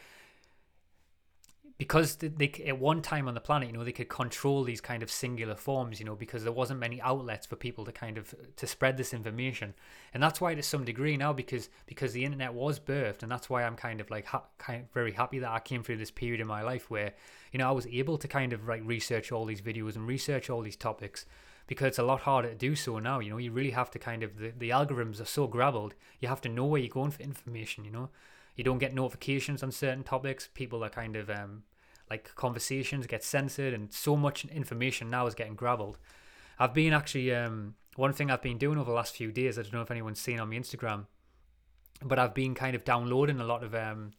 because 1.78 2.16
they 2.16 2.50
at 2.66 2.78
one 2.78 3.02
time 3.02 3.28
on 3.28 3.34
the 3.34 3.40
planet, 3.40 3.68
you 3.68 3.76
know, 3.76 3.84
they 3.84 3.92
could 3.92 4.08
control 4.08 4.64
these 4.64 4.80
kind 4.80 5.02
of 5.02 5.10
singular 5.10 5.54
forms, 5.54 6.00
you 6.00 6.06
know, 6.06 6.14
because 6.14 6.42
there 6.42 6.52
wasn't 6.52 6.80
many 6.80 7.00
outlets 7.02 7.46
for 7.46 7.56
people 7.56 7.84
to 7.84 7.92
kind 7.92 8.16
of 8.16 8.34
to 8.56 8.66
spread 8.66 8.96
this 8.96 9.12
information, 9.12 9.74
and 10.14 10.22
that's 10.22 10.40
why 10.40 10.54
to 10.54 10.62
some 10.62 10.84
degree 10.84 11.16
now, 11.18 11.34
because 11.34 11.68
because 11.84 12.14
the 12.14 12.24
internet 12.24 12.54
was 12.54 12.80
birthed, 12.80 13.22
and 13.22 13.30
that's 13.30 13.50
why 13.50 13.62
I'm 13.62 13.76
kind 13.76 14.00
of 14.00 14.10
like 14.10 14.24
ha- 14.24 14.44
kind 14.56 14.84
of 14.84 14.90
very 14.92 15.12
happy 15.12 15.38
that 15.40 15.50
I 15.50 15.60
came 15.60 15.82
through 15.82 15.98
this 15.98 16.10
period 16.10 16.40
in 16.40 16.46
my 16.46 16.62
life 16.62 16.90
where, 16.90 17.12
you 17.52 17.58
know, 17.58 17.68
I 17.68 17.72
was 17.72 17.86
able 17.88 18.16
to 18.18 18.28
kind 18.28 18.54
of 18.54 18.66
like 18.66 18.80
research 18.84 19.30
all 19.30 19.44
these 19.44 19.60
videos 19.60 19.96
and 19.96 20.06
research 20.06 20.48
all 20.48 20.62
these 20.62 20.76
topics, 20.76 21.26
because 21.66 21.88
it's 21.88 21.98
a 21.98 22.02
lot 22.02 22.20
harder 22.20 22.48
to 22.48 22.54
do 22.54 22.74
so 22.74 22.98
now. 22.98 23.18
You 23.18 23.30
know, 23.30 23.38
you 23.38 23.52
really 23.52 23.72
have 23.72 23.90
to 23.90 23.98
kind 23.98 24.22
of 24.22 24.38
the, 24.38 24.52
the 24.56 24.70
algorithms 24.70 25.20
are 25.20 25.26
so 25.26 25.46
graveled, 25.46 25.94
you 26.20 26.28
have 26.28 26.40
to 26.40 26.48
know 26.48 26.64
where 26.64 26.80
you're 26.80 26.88
going 26.88 27.10
for 27.10 27.22
information. 27.22 27.84
You 27.84 27.90
know 27.90 28.08
you 28.56 28.64
don't 28.64 28.78
get 28.78 28.94
notifications 28.94 29.62
on 29.62 29.70
certain 29.70 30.02
topics. 30.02 30.48
People 30.54 30.82
are 30.84 30.88
kind 30.88 31.14
of 31.14 31.30
um, 31.30 31.62
like 32.10 32.34
conversations 32.34 33.06
get 33.06 33.22
censored, 33.22 33.72
and 33.72 33.92
so 33.92 34.16
much 34.16 34.44
information 34.46 35.10
now 35.10 35.26
is 35.26 35.34
getting 35.34 35.54
graveled. 35.54 35.98
I've 36.58 36.74
been 36.74 36.92
actually 36.92 37.34
um, 37.34 37.74
one 37.96 38.12
thing 38.12 38.30
I've 38.30 38.42
been 38.42 38.58
doing 38.58 38.78
over 38.78 38.90
the 38.90 38.96
last 38.96 39.14
few 39.14 39.30
days. 39.30 39.58
I 39.58 39.62
don't 39.62 39.74
know 39.74 39.82
if 39.82 39.90
anyone's 39.90 40.20
seen 40.20 40.40
on 40.40 40.50
my 40.50 40.56
Instagram, 40.56 41.06
but 42.02 42.18
I've 42.18 42.34
been 42.34 42.54
kind 42.54 42.74
of 42.74 42.84
downloading 42.84 43.40
a 43.40 43.44
lot 43.44 43.62
of 43.62 43.74
um, 43.74 44.12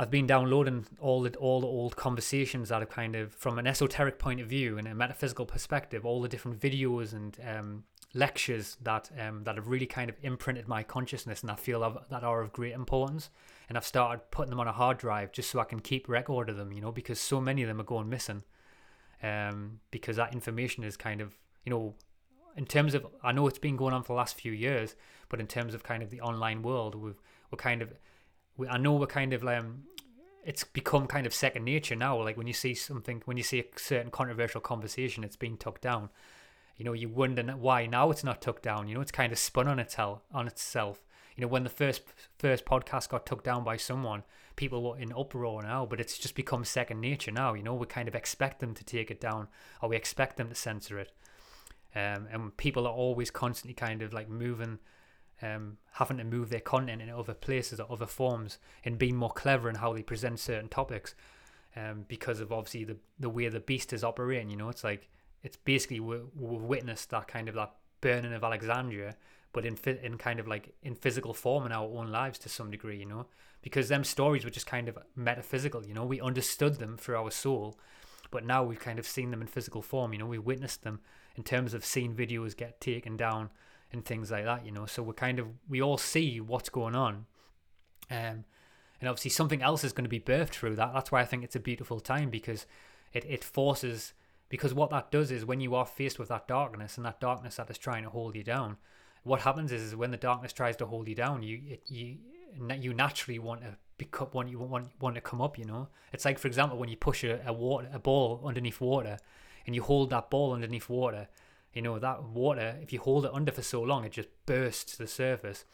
I've 0.00 0.10
been 0.10 0.26
downloading 0.26 0.86
all 0.98 1.20
the 1.20 1.36
all 1.36 1.60
the 1.60 1.66
old 1.66 1.94
conversations 1.94 2.70
that 2.70 2.82
are 2.82 2.86
kind 2.86 3.14
of 3.14 3.34
from 3.34 3.58
an 3.58 3.66
esoteric 3.66 4.18
point 4.18 4.40
of 4.40 4.46
view 4.46 4.78
and 4.78 4.88
a 4.88 4.94
metaphysical 4.94 5.44
perspective, 5.44 6.06
all 6.06 6.22
the 6.22 6.28
different 6.28 6.58
videos 6.58 7.12
and 7.12 7.36
um, 7.46 7.84
lectures 8.12 8.76
that 8.82 9.10
um, 9.18 9.44
that 9.44 9.56
have 9.56 9.68
really 9.68 9.86
kind 9.86 10.10
of 10.10 10.16
imprinted 10.22 10.66
my 10.66 10.82
consciousness 10.82 11.42
and 11.42 11.50
I 11.50 11.54
feel 11.54 11.82
have, 11.82 11.98
that 12.10 12.24
are 12.24 12.40
of 12.40 12.52
great 12.52 12.72
importance. 12.72 13.30
And 13.68 13.78
I've 13.78 13.86
started 13.86 14.30
putting 14.30 14.50
them 14.50 14.60
on 14.60 14.66
a 14.66 14.72
hard 14.72 14.98
drive 14.98 15.30
just 15.30 15.50
so 15.50 15.60
I 15.60 15.64
can 15.64 15.80
keep 15.80 16.08
record 16.08 16.48
of 16.48 16.56
them, 16.56 16.72
you 16.72 16.80
know, 16.80 16.90
because 16.90 17.20
so 17.20 17.40
many 17.40 17.62
of 17.62 17.68
them 17.68 17.80
are 17.80 17.84
going 17.84 18.08
missing. 18.08 18.42
Um, 19.22 19.80
because 19.90 20.16
that 20.16 20.32
information 20.32 20.82
is 20.82 20.96
kind 20.96 21.20
of, 21.20 21.36
you 21.64 21.70
know, 21.70 21.94
in 22.56 22.64
terms 22.64 22.94
of, 22.94 23.06
I 23.22 23.32
know 23.32 23.46
it's 23.46 23.58
been 23.58 23.76
going 23.76 23.92
on 23.92 24.02
for 24.02 24.14
the 24.14 24.16
last 24.16 24.34
few 24.34 24.50
years, 24.50 24.96
but 25.28 25.40
in 25.40 25.46
terms 25.46 25.74
of 25.74 25.82
kind 25.82 26.02
of 26.02 26.10
the 26.10 26.22
online 26.22 26.62
world, 26.62 26.94
we've, 26.94 27.20
we're 27.50 27.58
kind 27.58 27.82
of 27.82 27.92
we, 28.56 28.68
I 28.68 28.78
know 28.78 28.94
we're 28.94 29.06
kind 29.06 29.32
of 29.32 29.46
um, 29.46 29.84
it's 30.44 30.64
become 30.64 31.06
kind 31.06 31.26
of 31.26 31.34
second 31.34 31.64
nature 31.64 31.96
now. 31.96 32.22
Like 32.22 32.36
when 32.36 32.46
you 32.46 32.52
see 32.52 32.74
something, 32.74 33.22
when 33.24 33.36
you 33.36 33.42
see 33.42 33.60
a 33.60 33.64
certain 33.76 34.10
controversial 34.10 34.60
conversation, 34.60 35.24
it's 35.24 35.36
being 35.36 35.56
took 35.56 35.80
down. 35.80 36.10
You 36.80 36.84
know, 36.84 36.94
you 36.94 37.10
wonder 37.10 37.42
why 37.42 37.84
now 37.84 38.10
it's 38.10 38.24
not 38.24 38.40
took 38.40 38.62
down. 38.62 38.88
You 38.88 38.94
know, 38.94 39.02
it's 39.02 39.12
kind 39.12 39.32
of 39.32 39.38
spun 39.38 39.68
on 39.68 39.78
itself. 39.78 40.22
On 40.32 40.46
itself. 40.46 41.04
You 41.36 41.42
know, 41.42 41.48
when 41.48 41.62
the 41.62 41.68
first 41.68 42.00
first 42.38 42.64
podcast 42.64 43.10
got 43.10 43.26
took 43.26 43.44
down 43.44 43.64
by 43.64 43.76
someone, 43.76 44.22
people 44.56 44.82
were 44.82 44.98
in 44.98 45.12
uproar 45.12 45.62
now. 45.62 45.84
But 45.84 46.00
it's 46.00 46.16
just 46.16 46.34
become 46.34 46.64
second 46.64 47.02
nature 47.02 47.32
now. 47.32 47.52
You 47.52 47.62
know, 47.62 47.74
we 47.74 47.84
kind 47.84 48.08
of 48.08 48.14
expect 48.14 48.60
them 48.60 48.72
to 48.72 48.82
take 48.82 49.10
it 49.10 49.20
down, 49.20 49.48
or 49.82 49.90
we 49.90 49.96
expect 49.96 50.38
them 50.38 50.48
to 50.48 50.54
censor 50.54 50.98
it. 50.98 51.12
Um, 51.94 52.26
and 52.32 52.56
people 52.56 52.86
are 52.86 52.94
always 52.94 53.30
constantly 53.30 53.74
kind 53.74 54.00
of 54.00 54.14
like 54.14 54.30
moving 54.30 54.78
um, 55.42 55.76
having 55.92 56.16
to 56.16 56.24
move 56.24 56.48
their 56.48 56.60
content 56.60 57.02
in 57.02 57.10
other 57.10 57.34
places 57.34 57.78
or 57.78 57.92
other 57.92 58.06
forms 58.06 58.58
and 58.86 58.96
being 58.96 59.16
more 59.16 59.32
clever 59.32 59.68
in 59.68 59.76
how 59.76 59.92
they 59.92 60.02
present 60.02 60.40
certain 60.40 60.70
topics 60.70 61.14
um, 61.76 62.06
because 62.08 62.40
of 62.40 62.50
obviously 62.50 62.84
the, 62.84 62.96
the 63.18 63.28
way 63.28 63.48
the 63.48 63.60
beast 63.60 63.92
is 63.92 64.02
operating. 64.02 64.48
You 64.48 64.56
know, 64.56 64.70
it's 64.70 64.82
like 64.82 65.10
it's 65.42 65.56
basically 65.56 66.00
we 66.00 66.18
we 66.34 66.58
witnessed 66.58 67.10
that 67.10 67.28
kind 67.28 67.48
of 67.48 67.54
that 67.54 67.72
burning 68.00 68.32
of 68.32 68.44
Alexandria, 68.44 69.16
but 69.52 69.64
in 69.64 69.76
in 70.02 70.18
kind 70.18 70.40
of 70.40 70.46
like 70.46 70.74
in 70.82 70.94
physical 70.94 71.34
form 71.34 71.66
in 71.66 71.72
our 71.72 71.84
own 71.84 72.08
lives 72.10 72.38
to 72.40 72.48
some 72.48 72.70
degree. 72.70 72.98
You 72.98 73.06
know, 73.06 73.26
because 73.62 73.88
them 73.88 74.04
stories 74.04 74.44
were 74.44 74.50
just 74.50 74.66
kind 74.66 74.88
of 74.88 74.98
metaphysical. 75.16 75.84
You 75.84 75.94
know, 75.94 76.04
we 76.04 76.20
understood 76.20 76.76
them 76.76 76.96
through 76.96 77.16
our 77.16 77.30
soul, 77.30 77.78
but 78.30 78.44
now 78.44 78.62
we've 78.62 78.80
kind 78.80 78.98
of 78.98 79.06
seen 79.06 79.30
them 79.30 79.40
in 79.40 79.46
physical 79.46 79.82
form. 79.82 80.12
You 80.12 80.18
know, 80.18 80.26
we 80.26 80.38
witnessed 80.38 80.82
them 80.82 81.00
in 81.36 81.42
terms 81.42 81.74
of 81.74 81.84
seeing 81.84 82.14
videos 82.14 82.56
get 82.56 82.80
taken 82.80 83.16
down 83.16 83.50
and 83.92 84.04
things 84.04 84.30
like 84.30 84.44
that, 84.44 84.64
you 84.64 84.72
know. 84.72 84.86
So 84.86 85.02
we're 85.02 85.12
kind 85.14 85.38
of 85.38 85.48
we 85.68 85.80
all 85.80 85.98
see 85.98 86.40
what's 86.40 86.68
going 86.68 86.94
on, 86.94 87.26
um, 88.10 88.44
and 89.00 89.08
obviously 89.08 89.30
something 89.30 89.62
else 89.62 89.84
is 89.84 89.92
going 89.92 90.04
to 90.04 90.10
be 90.10 90.20
birthed 90.20 90.50
through 90.50 90.76
that. 90.76 90.92
That's 90.92 91.10
why 91.10 91.20
I 91.22 91.24
think 91.24 91.44
it's 91.44 91.56
a 91.56 91.60
beautiful 91.60 92.00
time 92.00 92.30
because 92.30 92.66
it 93.12 93.24
it 93.28 93.42
forces 93.42 94.12
because 94.50 94.74
what 94.74 94.90
that 94.90 95.10
does 95.10 95.30
is 95.30 95.46
when 95.46 95.60
you 95.60 95.74
are 95.74 95.86
faced 95.86 96.18
with 96.18 96.28
that 96.28 96.46
darkness 96.46 96.98
and 96.98 97.06
that 97.06 97.20
darkness 97.20 97.56
that 97.56 97.70
is 97.70 97.78
trying 97.78 98.02
to 98.02 98.10
hold 98.10 98.36
you 98.36 98.44
down, 98.44 98.76
what 99.22 99.40
happens 99.40 99.72
is, 99.72 99.82
is 99.82 99.96
when 99.96 100.10
the 100.10 100.18
darkness 100.18 100.52
tries 100.52 100.76
to 100.76 100.86
hold 100.86 101.08
you 101.08 101.14
down, 101.14 101.42
you 101.42 101.60
it, 101.66 101.82
you 101.86 102.18
you 102.78 102.92
naturally 102.92 103.38
want 103.38 103.62
to 103.62 103.78
become 103.96 104.28
want 104.32 104.50
you 104.50 104.58
want 104.58 104.90
want 105.00 105.14
to 105.14 105.22
come 105.22 105.40
up. 105.40 105.56
You 105.56 105.64
know, 105.64 105.88
it's 106.12 106.26
like 106.26 106.38
for 106.38 106.48
example 106.48 106.76
when 106.76 106.90
you 106.90 106.96
push 106.96 107.24
a, 107.24 107.40
a 107.46 107.52
water 107.54 107.88
a 107.90 107.98
ball 107.98 108.42
underneath 108.44 108.82
water, 108.82 109.16
and 109.64 109.74
you 109.74 109.82
hold 109.82 110.10
that 110.10 110.28
ball 110.28 110.52
underneath 110.52 110.90
water 110.90 111.28
you 111.72 111.82
know 111.82 111.98
that 111.98 112.22
water 112.24 112.76
if 112.82 112.92
you 112.92 112.98
hold 112.98 113.24
it 113.24 113.30
under 113.32 113.52
for 113.52 113.62
so 113.62 113.82
long 113.82 114.04
it 114.04 114.12
just 114.12 114.28
bursts 114.46 114.92
to 114.92 114.98
the 114.98 115.06
surface 115.06 115.64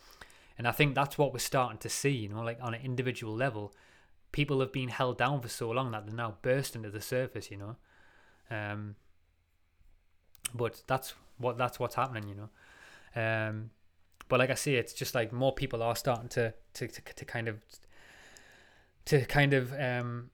and 0.58 0.66
i 0.66 0.70
think 0.70 0.94
that's 0.94 1.16
what 1.16 1.32
we're 1.32 1.38
starting 1.38 1.78
to 1.78 1.88
see 1.88 2.10
you 2.10 2.28
know 2.28 2.42
like 2.42 2.58
on 2.60 2.74
an 2.74 2.82
individual 2.82 3.34
level 3.34 3.74
people 4.32 4.60
have 4.60 4.72
been 4.72 4.88
held 4.88 5.16
down 5.16 5.40
for 5.40 5.48
so 5.48 5.70
long 5.70 5.90
that 5.90 6.06
they're 6.06 6.14
now 6.14 6.36
bursting 6.42 6.82
to 6.82 6.90
the 6.90 7.00
surface 7.00 7.50
you 7.50 7.56
know 7.56 7.76
um 8.50 8.94
but 10.54 10.82
that's 10.87 11.14
what 11.38 11.59
that's 11.59 11.78
what's 11.78 11.94
happening 11.94 12.28
you 12.28 12.35
know 12.35 12.50
um 13.20 13.70
but 14.28 14.38
like 14.38 14.50
i 14.50 14.54
say 14.54 14.74
it's 14.74 14.92
just 14.92 15.14
like 15.14 15.32
more 15.32 15.52
people 15.52 15.82
are 15.82 15.96
starting 15.96 16.28
to 16.28 16.52
to 16.72 16.87
to, 16.88 17.00
to 17.14 17.24
kind 17.24 17.48
of 17.48 17.62
to 19.04 19.24
kind 19.24 19.52
of 19.52 19.72
um 19.78 20.30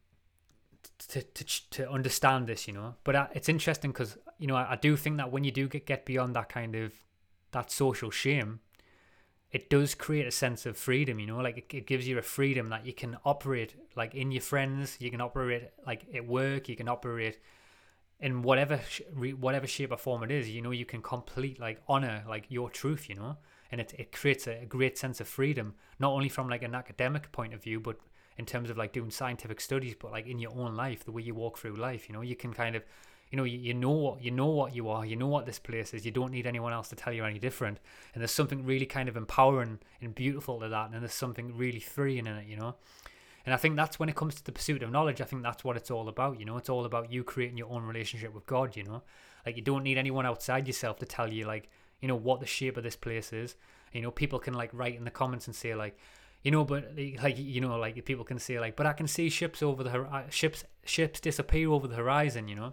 to 1.08 1.22
to 1.22 1.70
to 1.70 1.90
understand 1.90 2.46
this, 2.46 2.66
you 2.66 2.74
know. 2.74 2.94
But 3.04 3.16
uh, 3.16 3.26
it's 3.34 3.48
interesting 3.48 3.92
because 3.92 4.18
you 4.38 4.46
know 4.46 4.56
I, 4.56 4.72
I 4.72 4.76
do 4.76 4.96
think 4.96 5.16
that 5.18 5.30
when 5.30 5.44
you 5.44 5.50
do 5.50 5.68
get 5.68 5.86
get 5.86 6.04
beyond 6.04 6.34
that 6.36 6.48
kind 6.48 6.74
of 6.74 6.92
that 7.52 7.70
social 7.70 8.10
shame, 8.10 8.60
it 9.50 9.68
does 9.68 9.94
create 9.94 10.26
a 10.26 10.30
sense 10.30 10.66
of 10.66 10.76
freedom, 10.76 11.18
you 11.18 11.26
know. 11.26 11.38
Like 11.38 11.58
it, 11.58 11.74
it 11.74 11.86
gives 11.86 12.06
you 12.06 12.18
a 12.18 12.22
freedom 12.22 12.68
that 12.70 12.86
you 12.86 12.92
can 12.92 13.16
operate 13.24 13.74
like 13.96 14.14
in 14.14 14.30
your 14.30 14.42
friends, 14.42 14.96
you 15.00 15.10
can 15.10 15.20
operate 15.20 15.70
like 15.86 16.06
at 16.14 16.26
work, 16.26 16.68
you 16.68 16.76
can 16.76 16.88
operate 16.88 17.38
in 18.22 18.42
whatever 18.42 18.80
whatever 19.38 19.66
shape 19.66 19.90
or 19.90 19.96
form 19.98 20.22
it 20.22 20.30
is. 20.30 20.48
You 20.48 20.62
know, 20.62 20.70
you 20.70 20.86
can 20.86 21.02
complete 21.02 21.60
like 21.60 21.82
honor 21.88 22.24
like 22.26 22.46
your 22.48 22.70
truth, 22.70 23.08
you 23.08 23.16
know. 23.16 23.36
And 23.70 23.80
it, 23.80 23.94
it 23.98 24.12
creates 24.12 24.46
a, 24.46 24.62
a 24.62 24.66
great 24.66 24.96
sense 24.96 25.20
of 25.20 25.26
freedom, 25.26 25.74
not 25.98 26.12
only 26.12 26.28
from 26.28 26.48
like 26.48 26.62
an 26.62 26.74
academic 26.74 27.32
point 27.32 27.52
of 27.52 27.62
view, 27.62 27.80
but 27.80 27.96
in 28.38 28.46
terms 28.46 28.70
of 28.70 28.78
like 28.78 28.92
doing 28.92 29.10
scientific 29.10 29.60
studies, 29.60 29.94
but 29.98 30.12
like 30.12 30.26
in 30.26 30.38
your 30.38 30.52
own 30.52 30.74
life, 30.74 31.04
the 31.04 31.10
way 31.10 31.22
you 31.22 31.34
walk 31.34 31.58
through 31.58 31.74
life, 31.74 32.08
you 32.08 32.14
know, 32.14 32.20
you 32.20 32.36
can 32.36 32.52
kind 32.52 32.76
of, 32.76 32.84
you 33.30 33.36
know, 33.36 33.44
you, 33.44 33.58
you 33.58 33.74
know 33.74 33.90
what 33.90 34.22
you 34.22 34.30
know 34.30 34.46
what 34.46 34.74
you 34.74 34.88
are, 34.88 35.04
you 35.04 35.16
know 35.16 35.26
what 35.26 35.46
this 35.46 35.58
place 35.58 35.92
is. 35.92 36.04
You 36.04 36.12
don't 36.12 36.30
need 36.30 36.46
anyone 36.46 36.72
else 36.72 36.88
to 36.90 36.96
tell 36.96 37.12
you 37.12 37.24
any 37.24 37.38
different. 37.38 37.78
And 38.14 38.20
there's 38.20 38.30
something 38.30 38.64
really 38.64 38.86
kind 38.86 39.08
of 39.08 39.16
empowering 39.16 39.80
and 40.00 40.14
beautiful 40.14 40.60
to 40.60 40.68
that, 40.68 40.90
and 40.92 41.02
there's 41.02 41.12
something 41.14 41.56
really 41.56 41.80
freeing 41.80 42.26
in 42.26 42.36
it, 42.36 42.46
you 42.46 42.56
know. 42.56 42.76
And 43.44 43.54
I 43.54 43.56
think 43.56 43.76
that's 43.76 43.98
when 43.98 44.08
it 44.08 44.14
comes 44.14 44.34
to 44.36 44.44
the 44.44 44.52
pursuit 44.52 44.82
of 44.82 44.90
knowledge, 44.90 45.20
I 45.20 45.24
think 45.24 45.42
that's 45.42 45.64
what 45.64 45.76
it's 45.76 45.90
all 45.90 46.08
about, 46.08 46.38
you 46.38 46.44
know. 46.44 46.56
It's 46.56 46.68
all 46.68 46.84
about 46.84 47.12
you 47.12 47.24
creating 47.24 47.58
your 47.58 47.70
own 47.70 47.82
relationship 47.84 48.32
with 48.34 48.46
God, 48.46 48.76
you 48.76 48.84
know. 48.84 49.02
Like 49.44 49.56
you 49.56 49.62
don't 49.62 49.82
need 49.82 49.98
anyone 49.98 50.26
outside 50.26 50.66
yourself 50.66 50.98
to 50.98 51.06
tell 51.06 51.32
you 51.32 51.46
like, 51.46 51.68
you 52.00 52.08
know, 52.08 52.16
what 52.16 52.40
the 52.40 52.46
shape 52.46 52.76
of 52.76 52.84
this 52.84 52.96
place 52.96 53.32
is. 53.32 53.56
You 53.92 54.02
know, 54.02 54.10
people 54.10 54.38
can 54.38 54.54
like 54.54 54.70
write 54.72 54.96
in 54.96 55.04
the 55.04 55.10
comments 55.10 55.46
and 55.46 55.56
say 55.56 55.74
like, 55.74 55.98
you 56.42 56.50
know 56.50 56.64
but 56.64 56.92
like 57.22 57.38
you 57.38 57.60
know 57.60 57.76
like 57.76 58.04
people 58.04 58.24
can 58.24 58.38
say 58.38 58.58
like 58.58 58.76
but 58.76 58.86
i 58.86 58.92
can 58.92 59.06
see 59.06 59.28
ships 59.28 59.62
over 59.62 59.82
the 59.82 60.00
uh, 60.00 60.22
ships 60.28 60.64
ships 60.84 61.20
disappear 61.20 61.70
over 61.70 61.86
the 61.86 61.94
horizon 61.94 62.48
you 62.48 62.54
know 62.54 62.72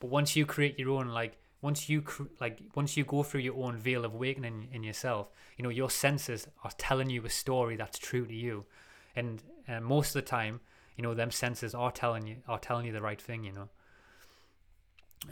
but 0.00 0.10
once 0.10 0.34
you 0.36 0.46
create 0.46 0.78
your 0.78 0.90
own 0.90 1.08
like 1.08 1.36
once 1.60 1.88
you 1.88 2.02
cr- 2.02 2.24
like 2.40 2.60
once 2.74 2.96
you 2.96 3.04
go 3.04 3.22
through 3.22 3.40
your 3.40 3.56
own 3.62 3.76
veil 3.76 4.04
of 4.04 4.14
awakening 4.14 4.68
in 4.72 4.82
yourself 4.82 5.28
you 5.56 5.62
know 5.62 5.68
your 5.68 5.90
senses 5.90 6.46
are 6.62 6.72
telling 6.78 7.10
you 7.10 7.24
a 7.24 7.30
story 7.30 7.76
that's 7.76 7.98
true 7.98 8.26
to 8.26 8.34
you 8.34 8.64
and 9.14 9.42
uh, 9.68 9.80
most 9.80 10.08
of 10.08 10.14
the 10.14 10.22
time 10.22 10.60
you 10.96 11.02
know 11.02 11.14
them 11.14 11.30
senses 11.30 11.74
are 11.74 11.90
telling 11.90 12.26
you 12.26 12.36
are 12.48 12.58
telling 12.58 12.86
you 12.86 12.92
the 12.92 13.02
right 13.02 13.20
thing 13.20 13.44
you 13.44 13.52
know 13.52 13.68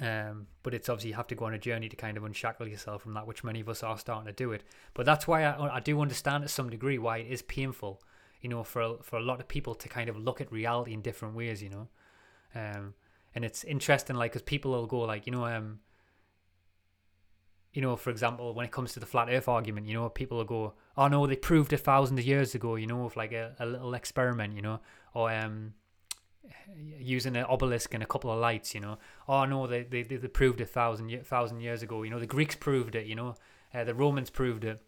um, 0.00 0.46
but 0.62 0.74
it's 0.74 0.88
obviously 0.88 1.10
you 1.10 1.16
have 1.16 1.26
to 1.28 1.34
go 1.34 1.44
on 1.44 1.54
a 1.54 1.58
journey 1.58 1.88
to 1.88 1.96
kind 1.96 2.16
of 2.16 2.24
unshackle 2.24 2.66
yourself 2.66 3.02
from 3.02 3.14
that, 3.14 3.26
which 3.26 3.44
many 3.44 3.60
of 3.60 3.68
us 3.68 3.82
are 3.82 3.98
starting 3.98 4.26
to 4.26 4.32
do 4.32 4.52
it. 4.52 4.64
But 4.94 5.06
that's 5.06 5.26
why 5.26 5.44
I, 5.44 5.76
I 5.76 5.80
do 5.80 6.00
understand 6.00 6.42
to 6.42 6.48
some 6.48 6.70
degree 6.70 6.98
why 6.98 7.18
it 7.18 7.26
is 7.28 7.42
painful, 7.42 8.00
you 8.40 8.48
know, 8.48 8.64
for 8.64 8.80
a, 8.80 9.02
for 9.02 9.18
a 9.18 9.22
lot 9.22 9.40
of 9.40 9.48
people 9.48 9.74
to 9.74 9.88
kind 9.88 10.08
of 10.08 10.16
look 10.16 10.40
at 10.40 10.50
reality 10.50 10.94
in 10.94 11.02
different 11.02 11.34
ways, 11.34 11.62
you 11.62 11.70
know. 11.70 11.88
Um, 12.54 12.94
and 13.34 13.44
it's 13.44 13.64
interesting, 13.64 14.16
like, 14.16 14.32
because 14.32 14.42
people 14.42 14.70
will 14.70 14.86
go 14.86 15.00
like, 15.00 15.26
you 15.26 15.32
know, 15.32 15.44
um, 15.44 15.80
you 17.72 17.82
know, 17.82 17.96
for 17.96 18.10
example, 18.10 18.54
when 18.54 18.64
it 18.64 18.72
comes 18.72 18.92
to 18.94 19.00
the 19.00 19.06
flat 19.06 19.28
Earth 19.30 19.48
argument, 19.48 19.86
you 19.86 19.94
know, 19.94 20.08
people 20.08 20.38
will 20.38 20.44
go, 20.44 20.74
"Oh 20.96 21.08
no, 21.08 21.26
they 21.26 21.36
proved 21.36 21.72
it 21.72 21.78
thousands 21.78 22.20
of 22.20 22.26
years 22.26 22.54
ago," 22.54 22.76
you 22.76 22.86
know, 22.86 23.04
with 23.04 23.16
like 23.16 23.32
a, 23.32 23.54
a 23.58 23.66
little 23.66 23.94
experiment, 23.94 24.54
you 24.54 24.62
know, 24.62 24.80
or 25.14 25.32
um, 25.32 25.74
using 26.98 27.36
an 27.36 27.44
obelisk 27.44 27.94
and 27.94 28.02
a 28.02 28.06
couple 28.06 28.30
of 28.30 28.38
lights, 28.38 28.74
you 28.74 28.80
know. 28.80 28.98
Oh 29.28 29.44
no, 29.44 29.66
they 29.66 29.82
they, 29.82 30.02
they 30.02 30.28
proved 30.28 30.60
it 30.60 30.68
thousand 30.68 31.24
thousand 31.24 31.60
years 31.60 31.82
ago. 31.82 32.02
You 32.02 32.10
know, 32.10 32.20
the 32.20 32.26
Greeks 32.26 32.54
proved 32.54 32.94
it. 32.94 33.06
You 33.06 33.14
know, 33.14 33.34
uh, 33.74 33.84
the 33.84 33.94
Romans 33.94 34.30
proved 34.30 34.64
it. 34.64 34.80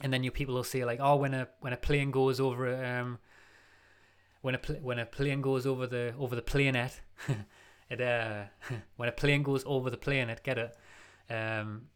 And 0.00 0.12
then 0.12 0.24
your 0.24 0.32
people 0.32 0.56
will 0.56 0.64
say 0.64 0.84
like, 0.84 0.98
oh, 1.00 1.16
when 1.16 1.34
a 1.34 1.48
when 1.60 1.72
a 1.72 1.76
plane 1.76 2.10
goes 2.10 2.40
over 2.40 2.84
um, 2.84 3.18
when 4.44 4.54
a 4.54 4.58
pl- 4.58 4.80
when 4.82 4.98
a 4.98 5.06
plane 5.06 5.40
goes 5.40 5.64
over 5.64 5.86
the 5.86 6.12
over 6.18 6.36
the 6.36 6.42
planet, 6.42 7.00
it 7.90 8.00
uh, 8.00 8.44
when 8.96 9.08
a 9.08 9.12
plane 9.12 9.42
goes 9.42 9.64
over 9.64 9.88
the 9.88 9.96
planet, 9.96 10.42
get 10.44 10.58
it, 10.58 10.76
um, 11.30 11.86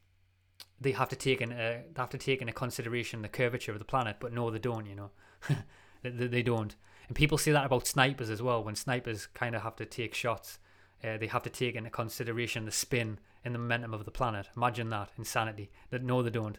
they 0.80 0.92
have 0.92 1.08
to 1.08 1.16
take 1.16 1.40
in 1.40 1.52
uh, 1.52 1.82
they 1.92 2.00
have 2.00 2.10
to 2.10 2.18
take 2.18 2.40
into 2.40 2.52
consideration 2.52 3.22
the 3.22 3.28
curvature 3.28 3.72
of 3.72 3.78
the 3.78 3.84
planet, 3.84 4.16
but 4.20 4.32
no, 4.32 4.50
they 4.50 4.58
don't. 4.58 4.86
You 4.86 4.94
know, 4.94 5.10
they, 6.02 6.26
they 6.26 6.42
don't. 6.42 6.74
And 7.08 7.16
people 7.16 7.38
say 7.38 7.52
that 7.52 7.66
about 7.66 7.86
snipers 7.86 8.30
as 8.30 8.42
well. 8.42 8.62
When 8.62 8.74
snipers 8.74 9.26
kind 9.26 9.54
of 9.54 9.62
have 9.62 9.76
to 9.76 9.86
take 9.86 10.14
shots, 10.14 10.58
uh, 11.02 11.16
they 11.16 11.26
have 11.26 11.42
to 11.44 11.50
take 11.50 11.74
into 11.74 11.90
consideration 11.90 12.64
the 12.64 12.70
spin 12.70 13.18
and 13.44 13.54
the 13.54 13.58
momentum 13.58 13.94
of 13.94 14.04
the 14.04 14.10
planet. 14.10 14.48
Imagine 14.56 14.90
that 14.90 15.10
insanity. 15.16 15.70
That 15.90 16.02
no, 16.02 16.22
they 16.22 16.30
don't. 16.30 16.58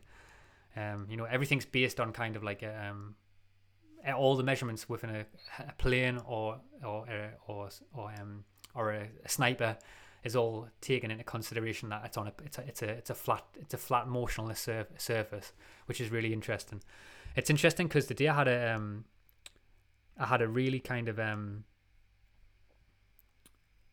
Um, 0.76 1.08
you 1.10 1.18
know, 1.18 1.26
everything's 1.26 1.66
based 1.66 2.00
on 2.00 2.14
kind 2.14 2.36
of 2.36 2.44
like 2.44 2.62
a, 2.64 2.90
um, 2.90 3.16
all 4.16 4.36
the 4.36 4.44
measurements 4.44 4.88
within 4.88 5.10
a, 5.10 5.26
a 5.60 5.74
plane 5.78 6.20
or 6.26 6.60
or 6.86 7.06
uh, 7.10 7.52
or 7.52 7.70
or 7.94 8.14
um 8.20 8.44
or 8.76 8.92
a, 8.92 9.08
a, 9.26 9.30
sniper 9.30 9.78
is 10.24 10.36
all 10.36 10.68
taken 10.82 11.12
into 11.12 11.24
consideration 11.24 11.90
that 11.90 12.02
it's 12.06 12.18
on 12.18 12.28
a 12.28 12.34
it's 12.44 12.58
a 12.58 12.62
it's 12.62 12.82
a 12.82 12.90
it's 12.90 13.10
a 13.10 13.16
flat 13.16 13.44
it's 13.60 13.74
a 13.74 13.78
flat 13.78 14.08
motionless 14.08 14.60
surf, 14.60 14.88
surface, 14.98 15.54
which 15.86 16.02
is 16.02 16.10
really 16.12 16.34
interesting. 16.34 16.82
It's 17.36 17.50
interesting 17.50 17.88
because 17.88 18.08
the 18.08 18.30
I 18.30 18.34
had 18.34 18.48
a 18.48 18.76
um 18.76 19.06
I 20.18 20.26
had 20.26 20.42
a 20.42 20.48
really 20.48 20.80
kind 20.80 21.08
of 21.08 21.20
um 21.20 21.64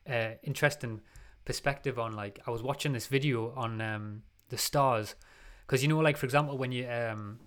uh, 0.08 0.30
interesting 0.42 1.00
perspective 1.44 1.98
on 1.98 2.12
like 2.12 2.40
I 2.46 2.50
was 2.50 2.62
watching 2.62 2.92
this 2.92 3.06
video 3.06 3.52
on 3.56 3.80
um 3.80 4.22
the 4.48 4.58
stars 4.58 5.14
because 5.66 5.82
you 5.82 5.88
know 5.88 5.98
like 5.98 6.16
for 6.16 6.26
example 6.26 6.58
when 6.58 6.72
you 6.72 6.88
um 6.88 7.38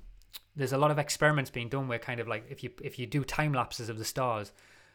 there's 0.55 0.73
a 0.73 0.77
lot 0.77 0.91
of 0.91 0.99
experiments 0.99 1.49
being 1.49 1.69
done 1.69 1.87
where 1.87 1.99
kind 1.99 2.19
of 2.19 2.27
like 2.27 2.45
if 2.49 2.63
you 2.63 2.71
if 2.81 2.99
you 2.99 3.05
do 3.05 3.23
time 3.23 3.53
lapses 3.53 3.89
of 3.89 3.97
the 3.97 4.05
stars 4.05 4.51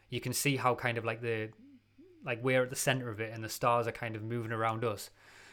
you 0.09 0.19
can 0.19 0.33
see 0.33 0.55
how 0.55 0.75
kind 0.75 0.97
of 0.97 1.05
like 1.05 1.21
the 1.21 1.49
like 2.25 2.43
we're 2.43 2.63
at 2.63 2.69
the 2.69 2.75
center 2.75 3.09
of 3.09 3.19
it 3.19 3.31
and 3.33 3.43
the 3.43 3.49
stars 3.49 3.87
are 3.87 3.91
kind 3.91 4.15
of 4.15 4.23
moving 4.23 4.51
around 4.51 4.83
us. 4.83 5.09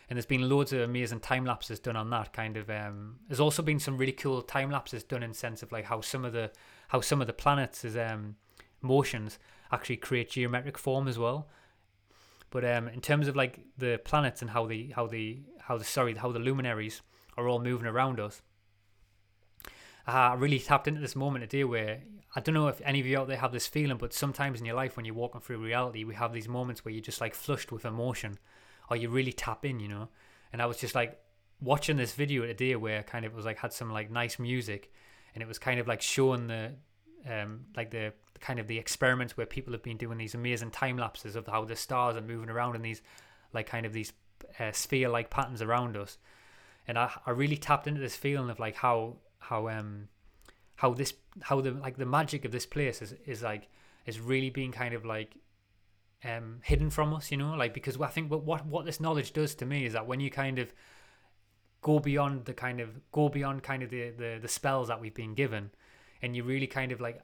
And 0.09 0.17
there's 0.17 0.27
been 0.27 0.49
loads 0.49 0.73
of 0.73 0.81
amazing 0.81 1.21
time 1.21 1.45
lapses 1.45 1.79
done 1.79 1.97
on 1.97 2.11
that 2.11 2.33
kind 2.33 2.57
of 2.57 2.69
um 2.69 3.21
there's 3.29 3.41
also 3.41 3.63
been 3.63 3.79
some 3.79 3.97
really 3.97 4.13
cool 4.13 4.43
time 4.43 4.71
lapses 4.71 5.05
done 5.05 5.23
in 5.23 5.33
sense 5.33 5.63
of 5.63 5.73
like 5.73 5.85
how 5.85 6.01
some 6.01 6.25
of 6.25 6.33
the 6.33 6.51
how 6.89 7.01
some 7.01 7.21
of 7.21 7.27
the 7.27 7.33
planets 7.33 7.85
is 7.85 7.97
um 7.97 8.37
motions 8.83 9.39
actually 9.71 9.97
create 9.97 10.31
geometric 10.31 10.77
form 10.77 11.09
as 11.09 11.19
well. 11.19 11.49
But 12.51 12.65
um 12.65 12.89
in 12.89 13.01
terms 13.01 13.29
of 13.29 13.37
like 13.37 13.61
the 13.79 14.01
planets 14.05 14.43
and 14.43 14.51
how 14.51 14.67
the 14.67 14.93
how 14.97 15.07
the 15.07 15.41
how 15.61 15.79
the 15.79 15.85
sorry 15.85 16.15
how 16.15 16.33
the 16.33 16.39
luminaries 16.39 17.01
are 17.37 17.49
all 17.49 17.61
moving 17.61 17.87
around 17.87 18.21
us 18.21 18.43
I 20.07 20.35
really 20.35 20.59
tapped 20.59 20.89
into 20.89 21.01
this 21.01 21.17
moment 21.17 21.49
today 21.49 21.65
where 21.65 22.01
I 22.35 22.41
don't 22.41 22.55
know 22.55 22.69
if 22.69 22.81
any 22.85 23.01
of 23.01 23.07
you 23.07 23.19
out 23.19 23.29
there 23.29 23.37
have 23.37 23.53
this 23.53 23.67
feeling, 23.67 23.99
but 23.99 24.13
sometimes 24.13 24.59
in 24.59 24.67
your 24.67 24.75
life 24.75 24.97
when 24.97 25.05
you're 25.05 25.15
walking 25.15 25.41
through 25.41 25.59
reality, 25.59 26.05
we 26.05 26.15
have 26.15 26.33
these 26.33 26.49
moments 26.49 26.85
where 26.85 26.93
you're 26.93 27.03
just 27.03 27.21
like 27.21 27.35
flushed 27.35 27.71
with 27.71 27.85
emotion 27.85 28.39
or 28.91 28.97
you 28.97 29.09
really 29.09 29.33
tap 29.33 29.65
in, 29.65 29.81
you 29.81 29.89
know. 29.89 30.09
And 30.53 30.61
I 30.61 30.67
was 30.67 30.79
just 30.79 30.95
like 30.95 31.19
watching 31.61 31.97
this 31.97 32.13
video 32.13 32.45
today 32.47 32.75
where 32.75 33.03
kind 33.03 33.25
of 33.25 33.33
it 33.33 33.37
was 33.37 33.45
like 33.45 33.59
had 33.59 33.73
some 33.73 33.91
like 33.91 34.11
nice 34.11 34.39
music 34.39 34.93
and 35.35 35.43
it 35.43 35.47
was 35.47 35.59
kind 35.59 35.79
of 35.79 35.87
like 35.87 36.03
showing 36.03 36.49
the 36.49 36.73
um 37.31 37.67
like 37.77 37.91
the 37.91 38.13
kind 38.41 38.59
of 38.59 38.67
the 38.67 38.79
experiments 38.79 39.37
where 39.37 39.47
people 39.47 39.73
have 39.73 39.83
been 39.83 39.97
doing 39.97 40.19
these 40.19 40.35
amazing 40.35 40.71
time 40.73 40.97
lapses 40.97 41.37
of 41.37 41.47
how 41.47 41.65
the 41.65 41.77
stars 41.77 42.17
are 42.17 42.21
moving 42.21 42.51
around 42.51 42.75
in 42.75 42.83
these 42.83 43.01
like 43.53 43.67
kind 43.67 43.87
of 43.87 43.93
these 43.93 44.13
uh, 44.59 44.73
sphere 44.73 45.09
like 45.09 45.31
patterns 45.31 45.63
around 45.63 45.97
us 45.97 46.19
and 46.89 46.99
I, 46.99 47.13
I 47.25 47.31
really 47.31 47.57
tapped 47.57 47.87
into 47.87 48.01
this 48.01 48.17
feeling 48.17 48.51
of 48.51 48.59
like 48.59 48.75
how 48.75 49.19
how 49.43 49.69
um 49.69 50.09
how 50.77 50.93
this 50.95 51.15
how 51.43 51.61
the 51.61 51.73
like 51.73 51.97
the 51.97 52.07
magic 52.07 52.45
of 52.45 52.53
this 52.53 52.67
place 52.67 53.03
is 53.03 53.15
is 53.27 53.43
like 53.43 53.69
is 54.07 54.21
really 54.21 54.51
being 54.51 54.73
kind 54.73 54.95
of 54.95 55.05
like 55.05 55.37
um 56.25 56.61
hidden 56.63 56.91
from 56.91 57.13
us 57.15 57.31
you 57.31 57.37
know? 57.37 57.55
Like 57.55 57.75
because 57.75 58.01
I 58.01 58.09
think 58.09 58.31
what 58.31 58.45
what 58.45 58.67
what 58.67 58.85
this 58.85 59.01
knowledge 59.01 59.33
does 59.33 59.55
to 59.57 59.67
me 59.67 59.85
is 59.85 59.93
that 59.93 60.07
when 60.07 60.21
you 60.21 60.31
kind 60.31 60.59
of 60.59 60.73
go 61.83 61.99
beyond 61.99 62.45
the 62.45 62.55
kind 62.55 62.81
of 62.81 62.89
go 63.11 63.29
beyond 63.29 63.63
kind 63.63 63.83
of 63.83 63.91
the 63.91 64.11
the, 64.11 64.39
the 64.41 64.49
spells 64.49 64.89
that 64.89 65.01
we've 65.01 65.15
been 65.15 65.35
given 65.35 65.71
and 66.21 66.37
you 66.37 66.45
really 66.45 66.67
kind 66.67 66.93
of 66.93 67.01
like 67.01 67.21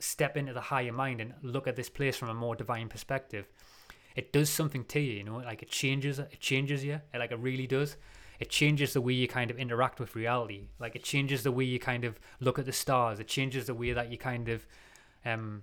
step 0.00 0.36
into 0.36 0.52
the 0.52 0.60
higher 0.60 0.92
mind 0.92 1.20
and 1.20 1.34
look 1.42 1.68
at 1.68 1.76
this 1.76 1.88
place 1.88 2.16
from 2.16 2.28
a 2.28 2.34
more 2.34 2.56
divine 2.56 2.88
perspective 2.88 3.46
it 4.16 4.32
does 4.32 4.50
something 4.50 4.84
to 4.84 4.98
you 4.98 5.18
you 5.18 5.24
know? 5.24 5.36
Like 5.36 5.62
it 5.62 5.70
changes 5.70 6.18
it 6.18 6.40
changes 6.40 6.84
you 6.84 7.00
it, 7.14 7.18
like 7.18 7.32
it 7.32 7.38
really 7.38 7.66
does 7.66 7.96
it 8.40 8.48
changes 8.48 8.94
the 8.94 9.02
way 9.02 9.12
you 9.12 9.28
kind 9.28 9.50
of 9.50 9.58
interact 9.58 10.00
with 10.00 10.16
reality. 10.16 10.68
Like 10.80 10.96
it 10.96 11.04
changes 11.04 11.42
the 11.42 11.52
way 11.52 11.64
you 11.64 11.78
kind 11.78 12.04
of 12.04 12.18
look 12.40 12.58
at 12.58 12.64
the 12.64 12.72
stars. 12.72 13.20
It 13.20 13.28
changes 13.28 13.66
the 13.66 13.74
way 13.74 13.92
that 13.92 14.10
you 14.10 14.16
kind 14.18 14.48
of 14.48 14.66
um 15.24 15.62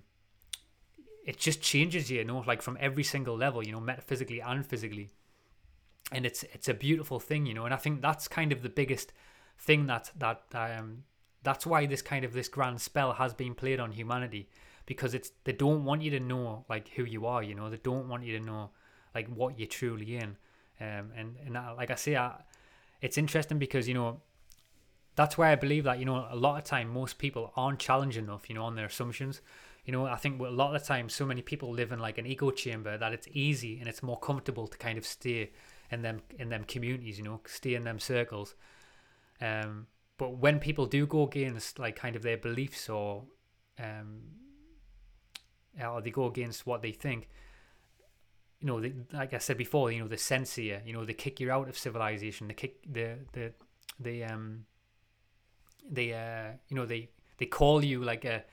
it 1.26 1.36
just 1.36 1.60
changes 1.60 2.10
you, 2.10 2.18
you 2.18 2.24
know, 2.24 2.42
like 2.46 2.62
from 2.62 2.78
every 2.80 3.02
single 3.02 3.36
level, 3.36 3.62
you 3.62 3.72
know, 3.72 3.80
metaphysically 3.80 4.40
and 4.40 4.64
physically. 4.64 5.10
And 6.12 6.24
it's 6.24 6.44
it's 6.44 6.68
a 6.68 6.74
beautiful 6.74 7.18
thing, 7.18 7.44
you 7.46 7.52
know, 7.52 7.64
and 7.64 7.74
I 7.74 7.76
think 7.76 8.00
that's 8.00 8.28
kind 8.28 8.52
of 8.52 8.62
the 8.62 8.68
biggest 8.68 9.12
thing 9.58 9.86
that 9.86 10.12
that 10.16 10.42
um 10.54 11.02
that's 11.42 11.66
why 11.66 11.84
this 11.86 12.00
kind 12.00 12.24
of 12.24 12.32
this 12.32 12.48
grand 12.48 12.80
spell 12.80 13.12
has 13.14 13.34
been 13.34 13.54
played 13.54 13.80
on 13.80 13.90
humanity 13.90 14.48
because 14.86 15.14
it's 15.14 15.32
they 15.42 15.52
don't 15.52 15.84
want 15.84 16.02
you 16.02 16.12
to 16.12 16.20
know 16.20 16.64
like 16.68 16.88
who 16.90 17.02
you 17.04 17.26
are, 17.26 17.42
you 17.42 17.56
know, 17.56 17.68
they 17.68 17.76
don't 17.78 18.08
want 18.08 18.22
you 18.22 18.38
to 18.38 18.44
know 18.44 18.70
like 19.14 19.26
what 19.28 19.58
you're 19.58 19.68
truly 19.68 20.16
in. 20.16 20.36
Um, 20.80 21.10
and 21.16 21.36
and 21.44 21.58
I, 21.58 21.72
like 21.72 21.90
I 21.90 21.96
say, 21.96 22.16
I, 22.16 22.36
it's 23.00 23.18
interesting 23.18 23.58
because 23.58 23.88
you 23.88 23.94
know 23.94 24.20
that's 25.16 25.36
why 25.36 25.50
I 25.50 25.56
believe 25.56 25.84
that 25.84 25.98
you 25.98 26.04
know 26.04 26.26
a 26.30 26.36
lot 26.36 26.58
of 26.58 26.64
time 26.64 26.88
most 26.88 27.18
people 27.18 27.52
aren't 27.56 27.78
challenged 27.78 28.16
enough, 28.16 28.48
you 28.48 28.54
know, 28.54 28.64
on 28.64 28.76
their 28.76 28.86
assumptions. 28.86 29.40
You 29.84 29.92
know, 29.92 30.04
I 30.06 30.16
think 30.16 30.40
a 30.40 30.44
lot 30.44 30.74
of 30.74 30.80
the 30.80 30.86
time 30.86 31.08
so 31.08 31.24
many 31.24 31.40
people 31.40 31.72
live 31.72 31.92
in 31.92 31.98
like 31.98 32.18
an 32.18 32.26
echo 32.26 32.50
chamber 32.50 32.98
that 32.98 33.12
it's 33.12 33.26
easy 33.32 33.78
and 33.80 33.88
it's 33.88 34.02
more 34.02 34.18
comfortable 34.18 34.66
to 34.66 34.76
kind 34.76 34.98
of 34.98 35.06
stay 35.06 35.50
in 35.90 36.02
them 36.02 36.20
in 36.38 36.50
them 36.50 36.64
communities, 36.64 37.18
you 37.18 37.24
know, 37.24 37.40
stay 37.46 37.74
in 37.74 37.84
them 37.84 37.98
circles. 37.98 38.54
Um, 39.40 39.86
but 40.18 40.36
when 40.36 40.58
people 40.58 40.86
do 40.86 41.06
go 41.06 41.22
against 41.22 41.78
like 41.78 41.96
kind 41.96 42.16
of 42.16 42.22
their 42.22 42.36
beliefs 42.36 42.88
or 42.88 43.24
um, 43.78 44.20
or 45.82 46.00
they 46.00 46.10
go 46.10 46.26
against 46.26 46.66
what 46.66 46.82
they 46.82 46.92
think, 46.92 47.28
you 48.60 48.66
know, 48.66 48.82
like 49.12 49.34
I 49.34 49.38
said 49.38 49.56
before, 49.56 49.92
you 49.92 50.00
know, 50.00 50.08
the 50.08 50.18
censor 50.18 50.62
you, 50.62 50.80
you 50.84 50.92
know, 50.92 51.04
they 51.04 51.14
kick 51.14 51.40
you 51.40 51.50
out 51.50 51.68
of 51.68 51.78
civilization, 51.78 52.48
they 52.48 52.54
kick 52.54 52.80
the 52.90 53.18
the 53.32 53.52
the 54.00 54.24
um 54.24 54.64
they 55.90 56.12
uh 56.12 56.52
you 56.68 56.76
know 56.76 56.86
they 56.86 57.08
they 57.38 57.46
call 57.46 57.84
you 57.84 58.02
like 58.02 58.24
a 58.24 58.44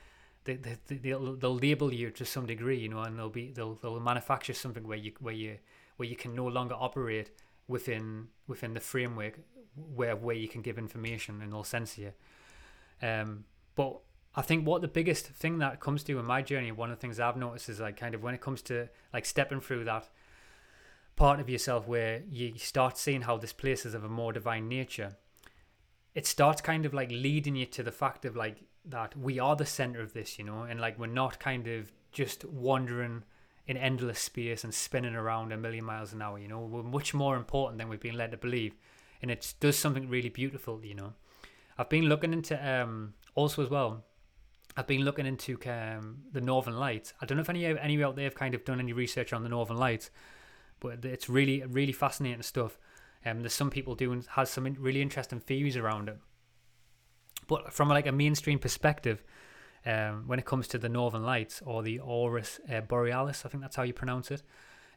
they, 0.44 0.56
they 0.56 0.96
they'll 0.98 1.36
they'll 1.36 1.56
label 1.56 1.92
you 1.94 2.12
to 2.12 2.26
some 2.26 2.46
degree, 2.46 2.78
you 2.78 2.90
know, 2.90 3.00
and 3.00 3.18
they'll 3.18 3.30
be 3.30 3.52
they'll 3.52 3.76
they'll 3.76 4.00
manufacture 4.00 4.54
something 4.54 4.88
where 4.88 4.98
you 4.98 5.14
where 5.20 5.34
you 5.34 5.58
where 5.98 6.08
you 6.08 6.16
can 6.16 6.36
no 6.36 6.46
longer 6.46 6.76
operate 6.78 7.32
within 7.68 8.28
within 8.48 8.74
the 8.74 8.80
framework 8.80 9.40
where 9.96 10.16
where 10.16 10.36
you 10.36 10.48
can 10.48 10.62
give 10.62 10.78
information 10.78 11.42
and 11.42 11.52
they'll 11.52 11.64
censor 11.64 12.02
you. 12.02 12.14
Um, 13.02 13.46
but 13.76 14.00
I 14.36 14.42
think 14.42 14.68
what 14.68 14.82
the 14.82 14.88
biggest 14.88 15.28
thing 15.28 15.60
that 15.60 15.80
comes 15.80 16.04
to 16.04 16.20
in 16.20 16.26
my 16.26 16.42
journey, 16.42 16.72
one 16.72 16.92
of 16.92 16.98
the 16.98 17.02
things 17.02 17.20
I've 17.20 17.38
noticed 17.38 17.70
is 17.70 17.80
like 17.80 17.98
kind 17.98 18.14
of 18.14 18.22
when 18.22 18.36
it 18.36 18.42
comes 18.42 18.62
to 18.64 18.90
like 19.14 19.26
stepping 19.26 19.62
through 19.62 19.86
that 19.86 20.10
part 21.16 21.40
of 21.40 21.50
yourself 21.50 21.88
where 21.88 22.22
you 22.30 22.54
start 22.58 22.98
seeing 22.98 23.22
how 23.22 23.38
this 23.38 23.54
place 23.54 23.86
is 23.86 23.94
of 23.94 24.04
a 24.04 24.10
more 24.10 24.34
divine 24.34 24.68
nature, 24.68 25.16
it 26.14 26.28
starts 26.28 26.62
kind 26.62 26.86
of 26.86 26.94
like 26.94 27.10
leading 27.12 27.56
you 27.56 27.66
to 27.68 27.84
the 27.84 27.92
fact 27.92 28.26
of 28.26 28.36
like 28.36 28.58
that 28.84 29.18
we 29.18 29.40
are 29.40 29.56
the 29.56 29.66
center 29.66 30.02
of 30.02 30.14
this, 30.14 30.38
you 30.38 30.44
know, 30.44 30.64
and 30.64 30.82
like 30.82 31.00
we're 31.00 31.08
not 31.08 31.40
kind 31.40 31.68
of 31.68 31.94
just 32.12 32.44
wandering 32.44 33.24
in 33.68 33.78
endless 33.78 34.20
space 34.20 34.64
and 34.64 34.74
spinning 34.74 35.16
around 35.16 35.52
a 35.54 35.58
million 35.58 35.86
miles 35.86 36.12
an 36.12 36.22
hour, 36.22 36.38
you 36.38 36.48
know, 36.48 36.60
we're 36.60 36.84
much 36.84 37.14
more 37.14 37.38
important 37.38 37.80
than 37.80 37.88
we've 37.88 38.02
been 38.02 38.18
led 38.18 38.32
to 38.32 38.38
believe. 38.38 38.76
And 39.22 39.32
it 39.32 39.54
does 39.62 39.78
something 39.78 40.10
really 40.10 40.30
beautiful, 40.30 40.84
you 40.84 40.94
know. 40.94 41.14
I've 41.78 41.90
been 41.90 42.06
looking 42.06 42.34
into 42.34 42.56
um 42.70 43.14
also 43.34 43.64
as 43.64 43.70
well 43.70 44.04
I've 44.78 44.88
been 44.88 45.02
looking 45.02 45.26
into 45.26 45.58
um, 45.70 46.24
the 46.32 46.42
Northern 46.42 46.78
Lights. 46.78 47.14
I 47.22 47.26
don't 47.26 47.38
know 47.38 47.42
if 47.42 47.50
any 47.50 47.66
any 47.66 48.04
out 48.04 48.16
there 48.16 48.26
have 48.26 48.36
kind 48.36 48.54
of 48.54 48.66
done 48.66 48.80
any 48.80 48.94
research 48.94 49.32
on 49.32 49.44
the 49.44 49.50
Northern 49.50 49.78
Lights, 49.78 50.10
but 50.80 51.06
it's 51.06 51.30
really 51.30 51.64
really 51.66 51.94
fascinating 51.94 52.42
stuff. 52.42 52.78
Um, 53.26 53.40
there's 53.40 53.54
some 53.54 53.70
people 53.70 53.96
doing 53.96 54.26
has 54.32 54.50
some 54.50 54.66
really 54.80 55.02
interesting 55.02 55.40
theories 55.40 55.78
around 55.78 56.10
it. 56.10 56.18
But 57.48 57.72
from 57.72 57.90
like 57.90 58.08
a 58.08 58.12
mainstream 58.12 58.60
perspective, 58.60 59.24
um, 59.86 60.24
when 60.28 60.40
it 60.40 60.46
comes 60.46 60.68
to 60.70 60.78
the 60.78 60.90
Northern 60.90 61.24
Lights 61.24 61.62
or 61.66 61.82
the 61.82 62.00
Aurora 62.00 62.44
uh, 62.70 62.82
Borealis, 62.82 63.46
I 63.46 63.50
think 63.50 63.62
that's 63.62 63.76
how 63.76 63.84
you 63.84 63.94
pronounce 63.94 64.32
it. 64.32 64.42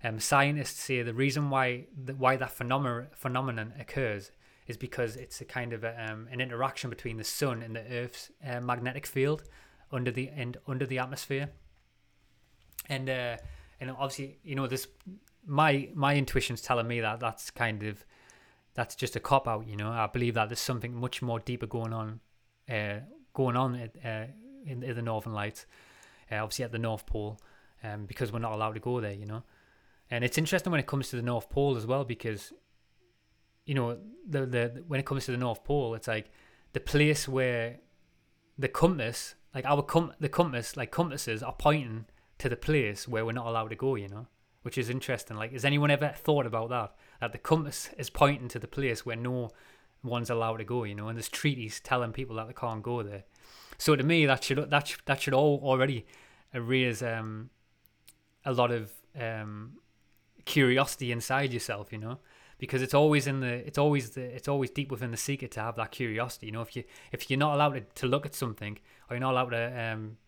Um, 0.02 0.18
scientists 0.18 0.82
say 0.82 1.02
the 1.02 1.14
reason 1.14 1.50
why 1.50 1.86
the, 2.04 2.14
why 2.14 2.36
that 2.36 2.52
phenomena, 2.52 3.08
phenomenon 3.14 3.74
occurs 3.78 4.30
is 4.66 4.76
because 4.76 5.16
it's 5.16 5.40
a 5.40 5.44
kind 5.44 5.72
of 5.72 5.82
a, 5.84 6.10
um, 6.10 6.28
an 6.30 6.40
interaction 6.40 6.90
between 6.90 7.16
the 7.16 7.24
sun 7.24 7.62
and 7.62 7.74
the 7.74 7.84
Earth's 7.90 8.30
uh, 8.46 8.60
magnetic 8.60 9.06
field 9.06 9.42
under 9.90 10.10
the 10.10 10.28
and 10.28 10.56
under 10.66 10.86
the 10.86 10.98
atmosphere. 10.98 11.50
And 12.88 13.08
uh, 13.08 13.36
and 13.80 13.90
obviously, 13.90 14.38
you 14.42 14.54
know, 14.54 14.66
this 14.66 14.88
my 15.46 15.88
my 15.94 16.16
intuition's 16.16 16.60
telling 16.60 16.86
me 16.86 17.00
that 17.00 17.20
that's 17.20 17.50
kind 17.50 17.82
of 17.82 18.04
that's 18.74 18.94
just 18.94 19.16
a 19.16 19.20
cop 19.20 19.48
out. 19.48 19.66
You 19.66 19.76
know, 19.76 19.90
I 19.90 20.06
believe 20.06 20.34
that 20.34 20.48
there's 20.48 20.60
something 20.60 20.94
much 20.94 21.22
more 21.22 21.40
deeper 21.40 21.66
going 21.66 21.92
on, 21.92 22.20
uh, 22.68 23.00
going 23.34 23.56
on 23.56 23.90
uh, 24.04 24.26
in, 24.66 24.82
in 24.82 24.94
the 24.94 25.02
Northern 25.02 25.32
Lights, 25.32 25.66
uh, 26.30 26.36
obviously 26.36 26.64
at 26.64 26.72
the 26.72 26.78
North 26.78 27.06
Pole, 27.06 27.40
um, 27.82 28.06
because 28.06 28.32
we're 28.32 28.38
not 28.38 28.52
allowed 28.52 28.74
to 28.74 28.80
go 28.80 29.00
there. 29.00 29.14
You 29.14 29.26
know, 29.26 29.42
and 30.10 30.24
it's 30.24 30.38
interesting 30.38 30.70
when 30.70 30.80
it 30.80 30.86
comes 30.86 31.08
to 31.08 31.16
the 31.16 31.22
North 31.22 31.48
Pole 31.50 31.76
as 31.76 31.86
well 31.86 32.04
because, 32.04 32.52
you 33.66 33.74
know, 33.74 33.98
the 34.28 34.46
the 34.46 34.84
when 34.86 35.00
it 35.00 35.06
comes 35.06 35.24
to 35.26 35.32
the 35.32 35.38
North 35.38 35.64
Pole, 35.64 35.94
it's 35.94 36.08
like 36.08 36.30
the 36.72 36.80
place 36.80 37.26
where 37.26 37.78
the 38.58 38.68
compass 38.68 39.34
like 39.54 39.64
our 39.64 39.82
com- 39.82 40.12
the 40.20 40.28
compass 40.28 40.76
like 40.76 40.90
compasses 40.90 41.42
are 41.42 41.54
pointing 41.54 42.06
to 42.38 42.48
the 42.48 42.56
place 42.56 43.08
where 43.08 43.24
we're 43.24 43.32
not 43.32 43.46
allowed 43.46 43.68
to 43.68 43.76
go 43.76 43.94
you 43.94 44.08
know? 44.08 44.26
Which 44.62 44.78
is 44.78 44.90
interesting. 44.90 45.36
Like 45.36 45.52
has 45.52 45.64
anyone 45.64 45.90
ever 45.90 46.12
thought 46.16 46.46
about 46.46 46.70
that? 46.70 46.94
That 47.20 47.32
the 47.32 47.38
compass 47.38 47.90
is 47.98 48.10
pointing 48.10 48.48
to 48.48 48.58
the 48.58 48.68
place 48.68 49.04
where 49.06 49.16
no 49.16 49.50
one's 50.02 50.30
allowed 50.30 50.58
to 50.58 50.64
go 50.64 50.84
you 50.84 50.94
know? 50.94 51.08
And 51.08 51.16
there's 51.16 51.28
treaties 51.28 51.80
telling 51.80 52.12
people 52.12 52.36
that 52.36 52.46
they 52.46 52.54
can't 52.54 52.82
go 52.82 53.02
there. 53.02 53.24
So 53.78 53.96
to 53.96 54.02
me 54.02 54.26
that 54.26 54.44
should 54.44 54.70
that 54.70 54.86
should, 54.88 55.00
that 55.06 55.22
should 55.22 55.34
all 55.34 55.60
already 55.62 56.06
raise 56.54 57.02
um 57.02 57.50
a 58.44 58.52
lot 58.52 58.70
of 58.70 58.92
um 59.18 59.74
curiosity 60.44 61.12
inside 61.12 61.52
yourself 61.52 61.92
you 61.92 61.98
know 61.98 62.18
because 62.58 62.82
it's 62.82 62.94
always 62.94 63.26
in 63.26 63.40
the 63.40 63.66
it's 63.66 63.78
always 63.78 64.10
the 64.10 64.22
it's 64.22 64.48
always 64.48 64.70
deep 64.70 64.90
within 64.90 65.10
the 65.10 65.16
seeker 65.16 65.46
to 65.46 65.60
have 65.60 65.76
that 65.76 65.92
curiosity. 65.92 66.46
You 66.46 66.52
know 66.52 66.62
if 66.62 66.76
you 66.76 66.84
if 67.12 67.30
you're 67.30 67.38
not 67.38 67.54
allowed 67.54 67.74
to, 67.74 67.80
to 67.80 68.06
look 68.06 68.26
at 68.26 68.34
something 68.34 68.78
or 69.08 69.16
you're 69.16 69.20
not 69.20 69.32
allowed 69.32 69.50
to 69.50 69.92
um 69.92 70.18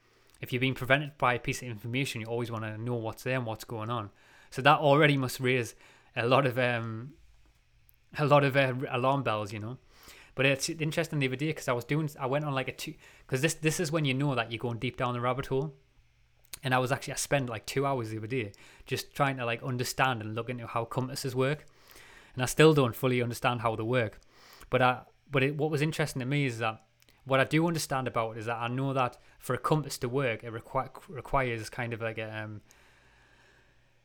if 0.40 0.52
you're 0.52 0.60
being 0.60 0.74
prevented 0.74 1.18
by 1.18 1.34
a 1.34 1.38
piece 1.38 1.60
of 1.60 1.68
information 1.68 2.20
you 2.20 2.26
always 2.26 2.50
want 2.50 2.64
to 2.64 2.78
know 2.78 2.94
what's 2.94 3.24
there 3.24 3.36
and 3.36 3.46
what's 3.46 3.64
going 3.64 3.90
on. 3.90 4.10
So 4.50 4.62
that 4.62 4.78
already 4.78 5.16
must 5.16 5.40
raise 5.40 5.74
a 6.16 6.26
lot 6.26 6.46
of 6.46 6.58
um 6.58 7.14
a 8.18 8.24
lot 8.24 8.44
of 8.44 8.56
uh, 8.56 8.74
alarm 8.90 9.22
bells 9.22 9.52
you 9.52 9.58
know. 9.58 9.78
But 10.36 10.46
it's 10.46 10.68
interesting 10.68 11.18
the 11.18 11.26
other 11.26 11.36
day 11.36 11.48
because 11.48 11.68
I 11.68 11.72
was 11.72 11.84
doing 11.84 12.08
I 12.18 12.26
went 12.26 12.44
on 12.44 12.54
like 12.54 12.68
a 12.68 12.72
two 12.72 12.94
because 13.26 13.42
this 13.42 13.54
this 13.54 13.80
is 13.80 13.90
when 13.90 14.04
you 14.04 14.14
know 14.14 14.36
that 14.36 14.52
you're 14.52 14.60
going 14.60 14.78
deep 14.78 14.96
down 14.96 15.14
the 15.14 15.20
rabbit 15.20 15.46
hole. 15.46 15.74
And 16.62 16.74
I 16.74 16.78
was 16.78 16.92
actually 16.92 17.14
I 17.14 17.16
spent 17.16 17.48
like 17.48 17.66
two 17.66 17.86
hours 17.86 18.10
the 18.10 18.18
other 18.18 18.26
day 18.26 18.52
just 18.86 19.14
trying 19.14 19.38
to 19.38 19.46
like 19.46 19.62
understand 19.62 20.20
and 20.20 20.34
look 20.34 20.50
into 20.50 20.66
how 20.66 20.84
compasses 20.84 21.34
work 21.34 21.66
and 22.34 22.42
I 22.42 22.46
still 22.46 22.74
don't 22.74 22.96
fully 22.96 23.22
understand 23.22 23.60
how 23.60 23.76
they 23.76 23.82
work. 23.82 24.20
But 24.68 24.82
I, 24.82 25.00
but 25.30 25.42
it, 25.42 25.56
what 25.56 25.70
was 25.70 25.82
interesting 25.82 26.20
to 26.20 26.26
me 26.26 26.46
is 26.46 26.58
that 26.58 26.82
what 27.24 27.40
I 27.40 27.44
do 27.44 27.66
understand 27.66 28.08
about 28.08 28.36
it 28.36 28.40
is 28.40 28.46
that 28.46 28.58
I 28.58 28.68
know 28.68 28.92
that 28.92 29.16
for 29.38 29.54
a 29.54 29.58
compass 29.58 29.98
to 29.98 30.08
work, 30.08 30.42
it 30.42 30.52
requ- 30.52 30.90
requires 31.08 31.68
kind 31.70 31.92
of 31.92 32.00
like 32.00 32.18
a, 32.18 32.42
um, 32.42 32.60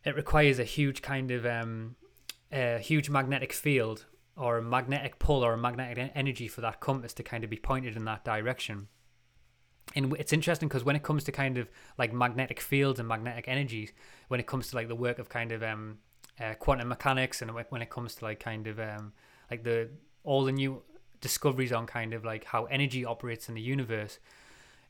it 0.03 0.15
requires 0.15 0.59
a 0.59 0.63
huge 0.63 1.01
kind 1.01 1.31
of 1.31 1.45
um, 1.45 1.95
a 2.51 2.79
huge 2.79 3.09
magnetic 3.09 3.53
field 3.53 4.05
or 4.37 4.57
a 4.57 4.61
magnetic 4.61 5.17
pull 5.17 5.43
or 5.43 5.53
a 5.53 5.57
magnetic 5.57 6.11
energy 6.13 6.47
for 6.47 6.61
that 6.61 6.79
compass 6.79 7.13
to 7.13 7.23
kind 7.23 7.43
of 7.43 7.49
be 7.49 7.57
pointed 7.57 7.95
in 7.95 8.05
that 8.05 8.23
direction. 8.23 8.87
And 9.95 10.15
it's 10.19 10.33
interesting 10.33 10.67
because 10.67 10.83
when 10.83 10.95
it 10.95 11.03
comes 11.03 11.23
to 11.25 11.31
kind 11.31 11.57
of 11.57 11.69
like 11.97 12.13
magnetic 12.13 12.59
fields 12.59 12.99
and 12.99 13.07
magnetic 13.07 13.47
energies, 13.47 13.93
when 14.27 14.39
it 14.39 14.47
comes 14.47 14.69
to 14.69 14.75
like 14.75 14.87
the 14.87 14.95
work 14.95 15.19
of 15.19 15.29
kind 15.29 15.51
of 15.51 15.63
um, 15.63 15.99
uh, 16.39 16.53
quantum 16.55 16.87
mechanics 16.87 17.41
and 17.41 17.51
when 17.69 17.81
it 17.81 17.89
comes 17.89 18.15
to 18.15 18.25
like 18.25 18.39
kind 18.39 18.67
of 18.67 18.79
um, 18.79 19.13
like 19.49 19.63
the 19.63 19.89
all 20.23 20.43
the 20.43 20.51
new 20.51 20.81
discoveries 21.21 21.71
on 21.71 21.85
kind 21.85 22.13
of 22.13 22.25
like 22.25 22.43
how 22.45 22.65
energy 22.65 23.05
operates 23.05 23.47
in 23.49 23.55
the 23.55 23.61
universe 23.61 24.19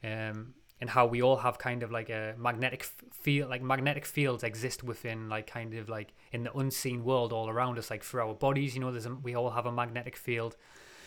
um, 0.03 0.53
and 0.81 0.89
how 0.89 1.05
we 1.05 1.21
all 1.21 1.37
have 1.37 1.57
kind 1.57 1.83
of 1.83 1.91
like 1.91 2.09
a 2.09 2.33
magnetic 2.37 2.83
field 2.83 3.49
like 3.49 3.61
magnetic 3.61 4.05
fields 4.05 4.43
exist 4.43 4.83
within 4.83 5.29
like 5.29 5.47
kind 5.47 5.73
of 5.73 5.87
like 5.87 6.13
in 6.31 6.43
the 6.43 6.57
unseen 6.57 7.03
world 7.03 7.31
all 7.31 7.49
around 7.49 7.77
us 7.77 7.89
like 7.89 8.03
through 8.03 8.21
our 8.21 8.33
bodies 8.33 8.75
you 8.75 8.81
know 8.81 8.91
there's 8.91 9.05
a, 9.05 9.13
we 9.15 9.35
all 9.35 9.51
have 9.51 9.65
a 9.65 9.71
magnetic 9.71 10.15
field. 10.15 10.57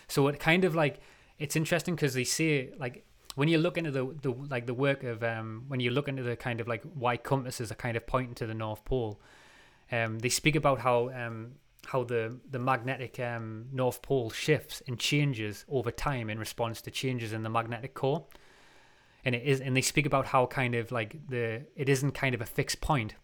So 0.06 0.26
it 0.28 0.40
kind 0.40 0.64
of 0.64 0.74
like 0.74 1.00
it's 1.38 1.56
interesting 1.56 1.94
because 1.94 2.14
they 2.14 2.24
say 2.24 2.72
like 2.78 3.04
when 3.34 3.48
you 3.48 3.58
look 3.58 3.76
into 3.76 3.90
the, 3.90 4.14
the 4.22 4.30
like 4.30 4.66
the 4.66 4.74
work 4.74 5.04
of 5.04 5.22
um 5.22 5.64
when 5.68 5.80
you 5.80 5.90
look 5.90 6.08
into 6.08 6.22
the 6.22 6.36
kind 6.36 6.60
of 6.60 6.66
like 6.66 6.82
why 6.94 7.16
compasses 7.16 7.70
are 7.70 7.76
kind 7.76 7.96
of 7.96 8.06
pointing 8.06 8.34
to 8.36 8.46
the 8.46 8.54
north 8.54 8.84
pole 8.84 9.20
um 9.92 10.18
they 10.18 10.28
speak 10.28 10.56
about 10.56 10.80
how 10.80 11.10
um 11.10 11.52
how 11.88 12.04
the 12.04 12.38
the 12.50 12.58
magnetic 12.58 13.18
um, 13.18 13.66
north 13.72 14.02
pole 14.02 14.30
shifts 14.30 14.82
and 14.86 14.98
changes 14.98 15.64
over 15.70 15.90
time 15.90 16.28
in 16.28 16.38
response 16.38 16.82
to 16.82 16.90
changes 16.90 17.32
in 17.32 17.42
the 17.42 17.48
magnetic 17.48 17.94
core 17.94 18.26
and 19.24 19.34
it 19.34 19.42
is 19.44 19.60
and 19.60 19.76
they 19.76 19.80
speak 19.80 20.06
about 20.06 20.26
how 20.26 20.46
kind 20.46 20.74
of 20.74 20.92
like 20.92 21.16
the 21.28 21.62
it 21.76 21.88
isn't 21.88 22.12
kind 22.12 22.34
of 22.34 22.40
a 22.40 22.46
fixed 22.46 22.80
point. 22.80 23.14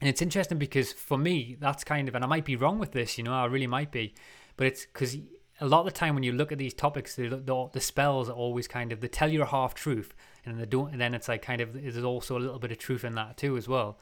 and 0.00 0.08
it's 0.08 0.20
interesting 0.20 0.58
because 0.58 0.92
for 0.92 1.16
me 1.16 1.56
that's 1.58 1.82
kind 1.82 2.08
of 2.08 2.14
and 2.14 2.24
i 2.24 2.26
might 2.26 2.44
be 2.44 2.56
wrong 2.56 2.78
with 2.78 2.92
this 2.92 3.16
you 3.16 3.24
know 3.24 3.32
i 3.32 3.46
really 3.46 3.66
might 3.66 3.90
be 3.90 4.14
but 4.56 4.66
it's 4.66 4.84
because 4.84 5.16
a 5.60 5.66
lot 5.66 5.80
of 5.80 5.86
the 5.86 5.92
time 5.92 6.14
when 6.14 6.22
you 6.22 6.32
look 6.32 6.52
at 6.52 6.58
these 6.58 6.74
topics 6.74 7.16
the, 7.16 7.28
the, 7.28 7.68
the 7.72 7.80
spells 7.80 8.28
are 8.28 8.34
always 8.34 8.68
kind 8.68 8.92
of 8.92 9.00
they 9.00 9.08
tell 9.08 9.32
you 9.32 9.40
a 9.42 9.46
half 9.46 9.74
truth 9.74 10.14
and 10.44 10.60
they 10.60 10.66
don't 10.66 10.92
and 10.92 11.00
then 11.00 11.14
it's 11.14 11.28
like 11.28 11.40
kind 11.40 11.62
of 11.62 11.72
there's 11.72 12.04
also 12.04 12.36
a 12.36 12.40
little 12.40 12.58
bit 12.58 12.70
of 12.70 12.78
truth 12.78 13.04
in 13.04 13.14
that 13.14 13.38
too 13.38 13.56
as 13.56 13.66
well 13.66 13.98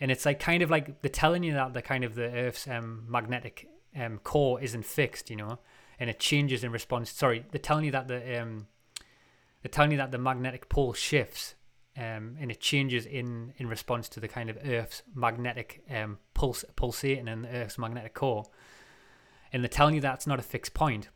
and 0.00 0.10
it's 0.10 0.26
like 0.26 0.38
kind 0.38 0.62
of 0.62 0.70
like 0.70 1.00
they're 1.00 1.10
telling 1.10 1.42
you 1.42 1.54
that 1.54 1.72
the 1.72 1.82
kind 1.82 2.04
of 2.04 2.14
the 2.14 2.30
Earth's 2.30 2.68
um, 2.68 3.04
magnetic 3.08 3.68
um, 3.98 4.18
core 4.18 4.60
isn't 4.60 4.84
fixed, 4.84 5.30
you 5.30 5.36
know, 5.36 5.58
and 5.98 6.10
it 6.10 6.20
changes 6.20 6.62
in 6.62 6.70
response. 6.70 7.10
Sorry, 7.10 7.44
they're 7.50 7.58
telling 7.58 7.84
you 7.84 7.92
that 7.92 8.08
the 8.08 8.42
um, 8.42 8.66
they're 9.62 9.70
telling 9.70 9.92
you 9.92 9.96
that 9.98 10.12
the 10.12 10.18
magnetic 10.18 10.68
pole 10.68 10.92
shifts, 10.92 11.54
um, 11.96 12.36
and 12.38 12.50
it 12.50 12.60
changes 12.60 13.06
in 13.06 13.54
in 13.56 13.68
response 13.68 14.08
to 14.10 14.20
the 14.20 14.28
kind 14.28 14.50
of 14.50 14.58
Earth's 14.64 15.02
magnetic 15.14 15.82
um, 15.90 16.18
pulse 16.34 16.64
pulsating 16.76 17.28
in 17.28 17.42
the 17.42 17.48
Earth's 17.48 17.78
magnetic 17.78 18.12
core, 18.12 18.44
and 19.52 19.62
they're 19.62 19.68
telling 19.68 19.94
you 19.94 20.00
that's 20.00 20.26
not 20.26 20.38
a 20.38 20.42
fixed 20.42 20.74
point. 20.74 21.08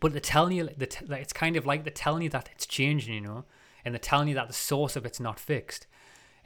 But 0.00 0.12
they're 0.12 0.20
telling 0.20 0.56
you 0.56 0.68
that 0.76 1.02
it's 1.10 1.32
kind 1.32 1.56
of 1.56 1.66
like 1.66 1.84
they're 1.84 1.92
telling 1.92 2.22
you 2.22 2.28
that 2.28 2.50
it's 2.52 2.66
changing, 2.66 3.14
you 3.14 3.20
know, 3.20 3.46
and 3.84 3.94
they're 3.94 3.98
telling 3.98 4.28
you 4.28 4.34
that 4.34 4.46
the 4.46 4.54
source 4.54 4.94
of 4.96 5.06
it's 5.06 5.18
not 5.18 5.40
fixed 5.40 5.86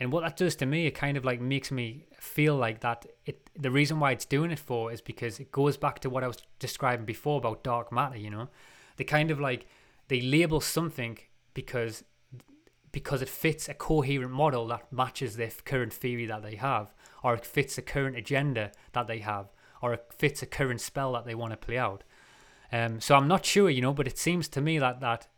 and 0.02 0.10
what 0.10 0.24
that 0.24 0.36
does 0.36 0.56
to 0.56 0.66
me, 0.66 0.86
it 0.86 0.96
kind 0.96 1.16
of 1.16 1.24
like 1.24 1.40
makes 1.40 1.70
me 1.70 2.06
feel 2.18 2.56
like 2.56 2.80
that 2.80 3.06
it 3.24 3.48
the 3.54 3.70
reason 3.70 4.00
why 4.00 4.10
it's 4.10 4.24
doing 4.24 4.50
it 4.50 4.58
for 4.58 4.90
is 4.90 5.00
because 5.00 5.38
it 5.38 5.52
goes 5.52 5.76
back 5.76 6.00
to 6.00 6.10
what 6.10 6.24
I 6.24 6.26
was 6.26 6.42
describing 6.58 7.06
before 7.06 7.38
about 7.38 7.62
dark 7.62 7.92
matter, 7.92 8.16
you 8.16 8.28
know? 8.28 8.48
They 8.96 9.04
kind 9.04 9.30
of 9.30 9.38
like 9.38 9.66
they 10.08 10.20
label 10.20 10.60
something 10.60 11.18
because 11.54 12.02
because 12.90 13.22
it 13.22 13.28
fits 13.28 13.68
a 13.68 13.74
coherent 13.74 14.32
model 14.32 14.66
that 14.66 14.92
matches 14.92 15.36
their 15.36 15.52
current 15.64 15.92
theory 15.92 16.26
that 16.26 16.42
they 16.42 16.56
have, 16.56 16.92
or 17.22 17.34
it 17.34 17.46
fits 17.46 17.78
a 17.78 17.82
current 17.82 18.16
agenda 18.16 18.72
that 18.94 19.06
they 19.06 19.20
have, 19.20 19.52
or 19.80 19.94
it 19.94 20.04
fits 20.18 20.42
a 20.42 20.46
current 20.46 20.80
spell 20.80 21.12
that 21.12 21.24
they 21.24 21.34
want 21.34 21.52
to 21.52 21.56
play 21.56 21.78
out. 21.78 22.02
Um, 22.72 23.00
so 23.00 23.14
I'm 23.14 23.28
not 23.28 23.46
sure, 23.46 23.70
you 23.70 23.80
know, 23.80 23.94
but 23.94 24.08
it 24.08 24.18
seems 24.18 24.48
to 24.48 24.60
me 24.60 24.80
that 24.80 24.98
that 25.00 25.28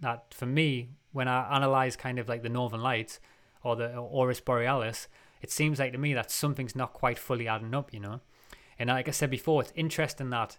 that 0.00 0.34
for 0.34 0.46
me, 0.46 0.90
when 1.12 1.28
I 1.28 1.56
analyze 1.56 1.96
kind 1.96 2.18
of 2.18 2.28
like 2.28 2.42
the 2.42 2.50
Northern 2.50 2.82
Lights, 2.82 3.20
or 3.62 3.76
the 3.76 3.96
Aurora 3.96 4.34
Borealis, 4.44 5.08
it 5.40 5.50
seems 5.50 5.78
like 5.78 5.92
to 5.92 5.98
me 5.98 6.14
that 6.14 6.30
something's 6.30 6.76
not 6.76 6.92
quite 6.92 7.18
fully 7.18 7.48
adding 7.48 7.74
up, 7.74 7.92
you 7.92 8.00
know. 8.00 8.20
And 8.78 8.88
like 8.88 9.08
I 9.08 9.12
said 9.12 9.30
before, 9.30 9.62
it's 9.62 9.72
interesting 9.74 10.30
that 10.30 10.58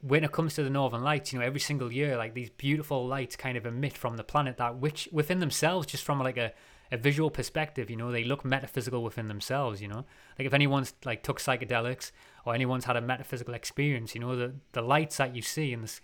when 0.00 0.24
it 0.24 0.32
comes 0.32 0.54
to 0.54 0.64
the 0.64 0.70
northern 0.70 1.02
lights, 1.02 1.32
you 1.32 1.38
know, 1.38 1.44
every 1.44 1.60
single 1.60 1.92
year, 1.92 2.16
like 2.16 2.34
these 2.34 2.50
beautiful 2.50 3.06
lights 3.06 3.36
kind 3.36 3.56
of 3.56 3.64
emit 3.64 3.96
from 3.96 4.16
the 4.16 4.24
planet 4.24 4.56
that 4.56 4.76
which 4.76 5.08
within 5.12 5.38
themselves, 5.38 5.86
just 5.86 6.04
from 6.04 6.18
like 6.18 6.36
a, 6.36 6.52
a 6.90 6.96
visual 6.96 7.30
perspective, 7.30 7.88
you 7.88 7.96
know, 7.96 8.10
they 8.10 8.24
look 8.24 8.44
metaphysical 8.44 9.04
within 9.04 9.28
themselves, 9.28 9.80
you 9.80 9.88
know. 9.88 10.04
Like 10.38 10.46
if 10.46 10.54
anyone's 10.54 10.92
like 11.04 11.22
took 11.22 11.38
psychedelics 11.38 12.10
or 12.44 12.54
anyone's 12.54 12.84
had 12.84 12.96
a 12.96 13.00
metaphysical 13.00 13.54
experience, 13.54 14.14
you 14.14 14.20
know, 14.20 14.34
the, 14.34 14.54
the 14.72 14.82
lights 14.82 15.18
that 15.18 15.36
you 15.36 15.42
see 15.42 15.72
in 15.72 15.82
this 15.82 16.00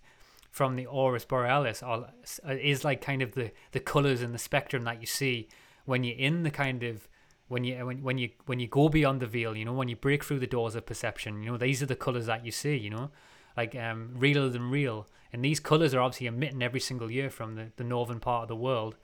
from 0.51 0.77
the 0.77 0.87
Aurora 0.87 1.21
Borealis 1.29 1.83
are, 1.83 2.09
is 2.49 2.85
like 2.85 3.01
kind 3.01 3.21
of 3.21 3.33
the, 3.33 3.51
the 3.73 3.81
colors 3.81 4.23
and 4.23 4.33
the 4.33 4.39
spectrum 4.39 4.85
that 4.85 5.01
you 5.01 5.07
see 5.07 5.49
when 5.89 6.05
you're 6.05 6.18
in 6.18 6.43
the 6.43 6.51
kind 6.51 6.82
of 6.82 7.09
when 7.49 7.64
you 7.64 7.74
when, 7.84 8.03
when 8.03 8.18
you 8.18 8.28
when 8.45 8.61
you 8.61 8.68
go 8.68 8.91
beyond 8.91 9.20
the 9.20 9.26
veil 9.26 9.57
you 9.57 9.64
know 9.64 9.72
when 9.72 9.89
you 9.89 9.97
break 9.97 10.22
through 10.22 10.39
the 10.39 10.47
doors 10.47 10.74
of 10.74 10.84
perception 10.84 11.43
you 11.43 11.51
know 11.51 11.57
these 11.57 11.82
are 11.82 11.86
the 11.86 11.97
colors 11.97 12.26
that 12.26 12.45
you 12.45 12.53
see 12.53 12.76
you 12.76 12.91
know? 12.91 13.11
Like 13.57 13.74
um 13.74 14.12
realer 14.14 14.51
than 14.51 14.70
real. 14.70 15.09
And 15.32 15.45
these 15.45 15.59
colors 15.59 15.93
are 15.95 16.01
obviously 16.01 16.26
emitting 16.26 16.62
every 16.62 16.80
single 16.80 17.11
year 17.11 17.28
from 17.28 17.55
the, 17.57 17.72
the 17.76 17.84
northern 17.84 18.20
part 18.20 18.43
of 18.43 18.49
the 18.49 18.57
world 18.57 18.97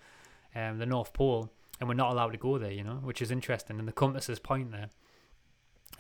um 0.54 0.78
the 0.78 0.86
north 0.86 1.12
pole 1.14 1.50
and 1.80 1.88
we're 1.88 1.94
not 1.94 2.12
allowed 2.12 2.32
to 2.32 2.38
go 2.38 2.58
there 2.58 2.70
you 2.70 2.84
know 2.84 3.00
which 3.02 3.22
is 3.22 3.30
interesting. 3.30 3.78
And 3.78 3.88
the 3.88 3.92
compasses 3.92 4.38
point 4.38 4.70
there. 4.70 4.90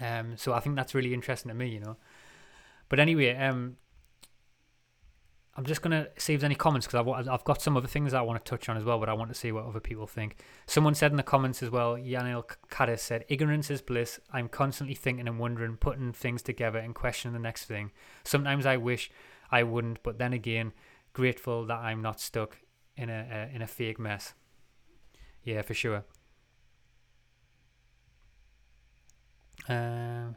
Um 0.06 0.36
so 0.36 0.52
i 0.52 0.60
think 0.60 0.76
that's 0.76 0.94
really 0.94 1.14
interesting 1.14 1.48
to 1.48 1.54
me 1.54 1.68
you 1.68 1.80
know? 1.80 1.96
But 2.90 3.00
anyway 3.00 3.34
um 3.36 3.76
I'm 5.56 5.64
just 5.64 5.82
gonna 5.82 6.08
see 6.18 6.34
if 6.34 6.40
there's 6.40 6.48
any 6.48 6.56
comments 6.56 6.86
because 6.86 7.28
I've, 7.28 7.44
got 7.44 7.62
some 7.62 7.76
other 7.76 7.86
things 7.86 8.12
I 8.12 8.22
want 8.22 8.44
to 8.44 8.48
touch 8.48 8.68
on 8.68 8.76
as 8.76 8.84
well, 8.84 8.98
but 8.98 9.08
I 9.08 9.12
want 9.12 9.30
to 9.30 9.38
see 9.38 9.52
what 9.52 9.64
other 9.64 9.78
people 9.78 10.06
think. 10.06 10.36
Someone 10.66 10.94
said 10.96 11.12
in 11.12 11.16
the 11.16 11.22
comments 11.22 11.62
as 11.62 11.70
well, 11.70 11.94
Yanil 11.94 12.44
Kaddis 12.70 12.98
said, 12.98 13.24
"Ignorance 13.28 13.70
is 13.70 13.80
bliss. 13.80 14.18
I'm 14.32 14.48
constantly 14.48 14.96
thinking 14.96 15.28
and 15.28 15.38
wondering, 15.38 15.76
putting 15.76 16.12
things 16.12 16.42
together 16.42 16.80
and 16.80 16.92
questioning 16.92 17.34
the 17.34 17.38
next 17.38 17.66
thing. 17.66 17.92
Sometimes 18.24 18.66
I 18.66 18.76
wish 18.76 19.10
I 19.50 19.62
wouldn't, 19.62 20.02
but 20.02 20.18
then 20.18 20.32
again, 20.32 20.72
grateful 21.12 21.64
that 21.66 21.78
I'm 21.78 22.02
not 22.02 22.20
stuck 22.20 22.58
in 22.96 23.08
a, 23.08 23.48
a 23.52 23.54
in 23.54 23.62
a 23.62 23.68
fake 23.68 24.00
mess." 24.00 24.34
Yeah, 25.44 25.62
for 25.62 25.74
sure. 25.74 26.04
Um. 29.68 30.34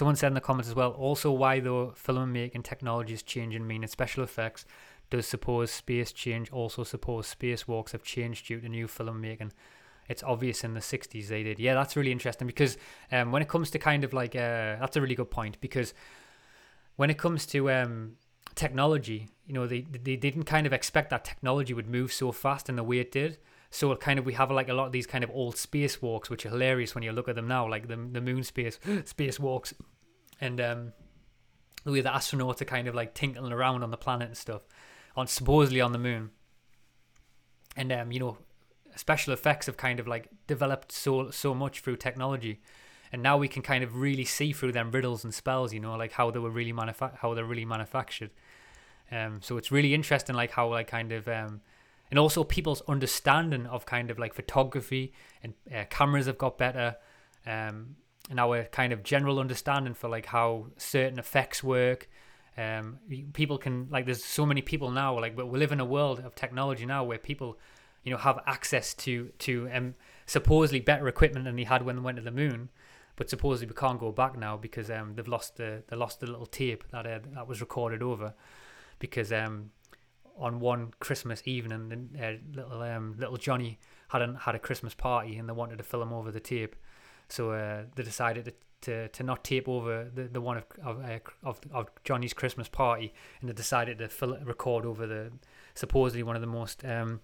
Someone 0.00 0.16
said 0.16 0.28
in 0.28 0.32
the 0.32 0.40
comments 0.40 0.66
as 0.66 0.74
well, 0.74 0.92
also 0.92 1.30
why 1.30 1.60
though 1.60 1.88
filmmaking 1.88 2.64
technology 2.64 3.12
is 3.12 3.22
changing, 3.22 3.66
meaning 3.66 3.86
special 3.86 4.24
effects, 4.24 4.64
does 5.10 5.26
suppose 5.26 5.70
space 5.70 6.10
change 6.10 6.50
also 6.50 6.84
suppose 6.84 7.26
spacewalks 7.34 7.92
have 7.92 8.02
changed 8.02 8.46
due 8.46 8.62
to 8.62 8.68
new 8.70 8.86
filmmaking? 8.86 9.50
It's 10.08 10.22
obvious 10.22 10.64
in 10.64 10.72
the 10.72 10.80
60s 10.80 11.28
they 11.28 11.42
did. 11.42 11.58
Yeah, 11.58 11.74
that's 11.74 11.96
really 11.96 12.12
interesting 12.12 12.46
because 12.46 12.78
um, 13.12 13.30
when 13.30 13.42
it 13.42 13.48
comes 13.48 13.70
to 13.72 13.78
kind 13.78 14.02
of 14.02 14.14
like, 14.14 14.34
uh, 14.34 14.80
that's 14.80 14.96
a 14.96 15.02
really 15.02 15.14
good 15.14 15.30
point 15.30 15.60
because 15.60 15.92
when 16.96 17.10
it 17.10 17.18
comes 17.18 17.44
to 17.48 17.70
um, 17.70 18.12
technology, 18.54 19.28
you 19.46 19.52
know, 19.52 19.66
they, 19.66 19.82
they 19.82 20.16
didn't 20.16 20.44
kind 20.44 20.66
of 20.66 20.72
expect 20.72 21.10
that 21.10 21.26
technology 21.26 21.74
would 21.74 21.90
move 21.90 22.10
so 22.10 22.32
fast 22.32 22.70
in 22.70 22.76
the 22.76 22.82
way 22.82 23.00
it 23.00 23.12
did. 23.12 23.36
So 23.70 23.94
kind 23.96 24.18
of 24.18 24.26
we 24.26 24.32
have 24.32 24.50
like 24.50 24.68
a 24.68 24.74
lot 24.74 24.86
of 24.86 24.92
these 24.92 25.06
kind 25.06 25.22
of 25.22 25.30
old 25.30 25.54
spacewalks, 25.54 26.28
which 26.28 26.44
are 26.44 26.48
hilarious 26.48 26.94
when 26.94 27.04
you 27.04 27.12
look 27.12 27.28
at 27.28 27.36
them 27.36 27.46
now, 27.46 27.68
like 27.68 27.86
the 27.86 27.96
the 27.96 28.20
moon 28.20 28.42
space 28.42 28.80
spacewalks, 28.84 29.72
and 30.40 30.60
um, 30.60 30.92
the 31.84 31.92
way 31.92 32.00
the 32.00 32.10
astronauts 32.10 32.60
are 32.60 32.66
kind 32.66 32.88
of 32.88 32.94
like 32.94 33.14
tinkling 33.14 33.52
around 33.52 33.82
on 33.82 33.90
the 33.90 33.96
planet 33.96 34.28
and 34.28 34.36
stuff, 34.36 34.62
on 35.16 35.26
supposedly 35.26 35.80
on 35.80 35.92
the 35.92 35.98
moon, 35.98 36.30
and 37.76 37.92
um, 37.92 38.12
you 38.12 38.18
know, 38.18 38.38
special 38.96 39.32
effects 39.32 39.66
have 39.66 39.76
kind 39.76 40.00
of 40.00 40.06
like 40.06 40.28
developed 40.46 40.92
so 40.92 41.30
so 41.30 41.54
much 41.54 41.80
through 41.80 41.96
technology, 41.96 42.60
and 43.12 43.22
now 43.22 43.36
we 43.36 43.48
can 43.48 43.62
kind 43.62 43.84
of 43.84 43.96
really 43.96 44.24
see 44.24 44.52
through 44.52 44.72
them 44.72 44.90
riddles 44.90 45.24
and 45.24 45.34
spells, 45.34 45.72
you 45.72 45.80
know, 45.80 45.96
like 45.96 46.12
how 46.12 46.30
they 46.30 46.38
were 46.38 46.50
really 46.50 46.72
manufa- 46.72 47.18
how 47.20 47.34
they're 47.34 47.44
really 47.44 47.64
manufactured. 47.64 48.30
Um, 49.12 49.40
so 49.42 49.56
it's 49.56 49.72
really 49.72 49.94
interesting, 49.94 50.36
like 50.36 50.52
how 50.52 50.68
like 50.68 50.86
kind 50.86 51.12
of 51.12 51.26
um, 51.28 51.60
and 52.10 52.18
also 52.18 52.44
people's 52.44 52.82
understanding 52.88 53.66
of 53.66 53.86
kind 53.86 54.10
of 54.10 54.18
like 54.18 54.34
photography 54.34 55.12
and 55.42 55.54
uh, 55.74 55.84
cameras 55.90 56.26
have 56.26 56.38
got 56.38 56.58
better. 56.58 56.96
Um, 57.46 57.96
and 58.30 58.40
our 58.40 58.64
kind 58.64 58.92
of 58.92 59.02
general 59.02 59.38
understanding 59.38 59.92
for 59.92 60.08
like 60.08 60.26
how 60.26 60.68
certain 60.78 61.18
effects 61.18 61.62
work. 61.62 62.08
Um, 62.56 62.98
people 63.32 63.58
can 63.58 63.88
like 63.90 64.06
there's 64.06 64.24
so 64.24 64.44
many 64.44 64.60
people 64.60 64.90
now 64.90 65.18
like 65.18 65.36
but 65.36 65.46
we 65.46 65.58
live 65.58 65.72
in 65.72 65.80
a 65.80 65.84
world 65.84 66.20
of 66.20 66.34
technology 66.34 66.84
now 66.84 67.04
where 67.04 67.16
people 67.16 67.58
you 68.02 68.10
know 68.10 68.18
have 68.18 68.40
access 68.46 68.92
to 68.94 69.30
to 69.38 69.68
um, 69.72 69.94
supposedly 70.26 70.80
better 70.80 71.08
equipment 71.08 71.44
than 71.44 71.56
they 71.56 71.64
had 71.64 71.84
when 71.84 71.96
they 71.96 72.02
went 72.02 72.16
to 72.16 72.22
the 72.22 72.30
moon, 72.30 72.70
but 73.16 73.28
supposedly 73.28 73.66
we 73.66 73.74
can't 73.74 73.98
go 73.98 74.12
back 74.12 74.38
now 74.38 74.56
because 74.56 74.90
um, 74.90 75.14
they've 75.14 75.28
lost 75.28 75.56
the 75.56 75.82
they 75.88 75.96
lost 75.96 76.20
the 76.20 76.26
little 76.26 76.46
tape 76.46 76.84
that 76.90 77.06
uh, 77.06 77.18
that 77.34 77.46
was 77.46 77.60
recorded 77.60 78.02
over 78.02 78.34
because 78.98 79.32
um, 79.32 79.70
on 80.38 80.60
one 80.60 80.92
Christmas 81.00 81.42
evening, 81.44 82.10
uh, 82.20 82.32
little 82.54 82.82
um, 82.82 83.14
little 83.18 83.36
Johnny 83.36 83.78
had 84.08 84.22
a, 84.22 84.36
had 84.40 84.54
a 84.54 84.58
Christmas 84.58 84.94
party 84.94 85.36
and 85.36 85.48
they 85.48 85.52
wanted 85.52 85.78
to 85.78 85.84
film 85.84 86.12
over 86.12 86.30
the 86.30 86.40
tape, 86.40 86.74
so 87.30 87.52
uh, 87.52 87.84
they 87.94 88.02
decided 88.02 88.44
to, 88.46 88.52
to, 88.82 89.08
to 89.08 89.22
not 89.22 89.44
tape 89.44 89.68
over 89.68 90.10
the, 90.12 90.24
the 90.24 90.40
one 90.40 90.56
of 90.56 90.64
of, 90.84 91.04
uh, 91.04 91.18
of 91.42 91.60
of 91.72 91.90
Johnny's 92.04 92.32
Christmas 92.32 92.68
party, 92.68 93.12
and 93.40 93.48
they 93.48 93.54
decided 93.54 93.98
to 93.98 94.08
fill, 94.08 94.36
record 94.44 94.84
over 94.84 95.06
the 95.06 95.32
supposedly 95.74 96.22
one 96.22 96.36
of 96.36 96.42
the 96.42 96.48
most 96.48 96.84
um, 96.84 97.20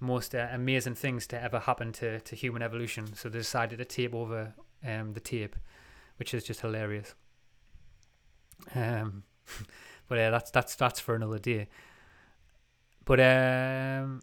most 0.00 0.34
uh, 0.34 0.48
amazing 0.50 0.94
things 0.94 1.26
to 1.28 1.40
ever 1.40 1.60
happen 1.60 1.92
to, 1.92 2.20
to 2.20 2.34
human 2.34 2.62
evolution. 2.62 3.14
So 3.14 3.28
they 3.28 3.38
decided 3.38 3.78
to 3.78 3.84
tape 3.84 4.14
over 4.14 4.54
um, 4.84 5.12
the 5.12 5.20
tape, 5.20 5.56
which 6.16 6.32
is 6.32 6.42
just 6.42 6.62
hilarious. 6.62 7.14
Um, 8.74 9.24
but 10.08 10.18
yeah, 10.18 10.30
that's 10.30 10.50
that's 10.50 10.74
that's 10.74 11.00
for 11.00 11.14
another 11.14 11.38
day. 11.38 11.68
But 13.04 13.20
um, 13.20 14.22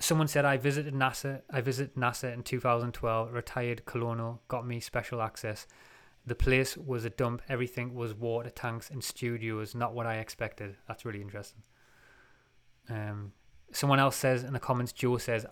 someone 0.00 0.28
said 0.28 0.44
I 0.44 0.56
visited 0.56 0.94
NASA. 0.94 1.42
I 1.50 1.60
visited 1.60 1.94
NASA 1.94 2.32
in 2.32 2.42
2012. 2.42 3.32
Retired 3.32 3.84
colonel 3.84 4.42
got 4.48 4.66
me 4.66 4.80
special 4.80 5.22
access. 5.22 5.66
The 6.26 6.34
place 6.34 6.76
was 6.76 7.04
a 7.04 7.10
dump. 7.10 7.42
Everything 7.48 7.94
was 7.94 8.14
water 8.14 8.50
tanks 8.50 8.90
and 8.90 9.02
studios. 9.02 9.74
Not 9.74 9.94
what 9.94 10.06
I 10.06 10.16
expected. 10.16 10.76
That's 10.88 11.04
really 11.04 11.22
interesting. 11.22 11.62
Um, 12.88 13.32
someone 13.72 14.00
else 14.00 14.16
says 14.16 14.42
in 14.42 14.52
the 14.52 14.60
comments. 14.60 14.92
Joe 14.92 15.18
says, 15.18 15.46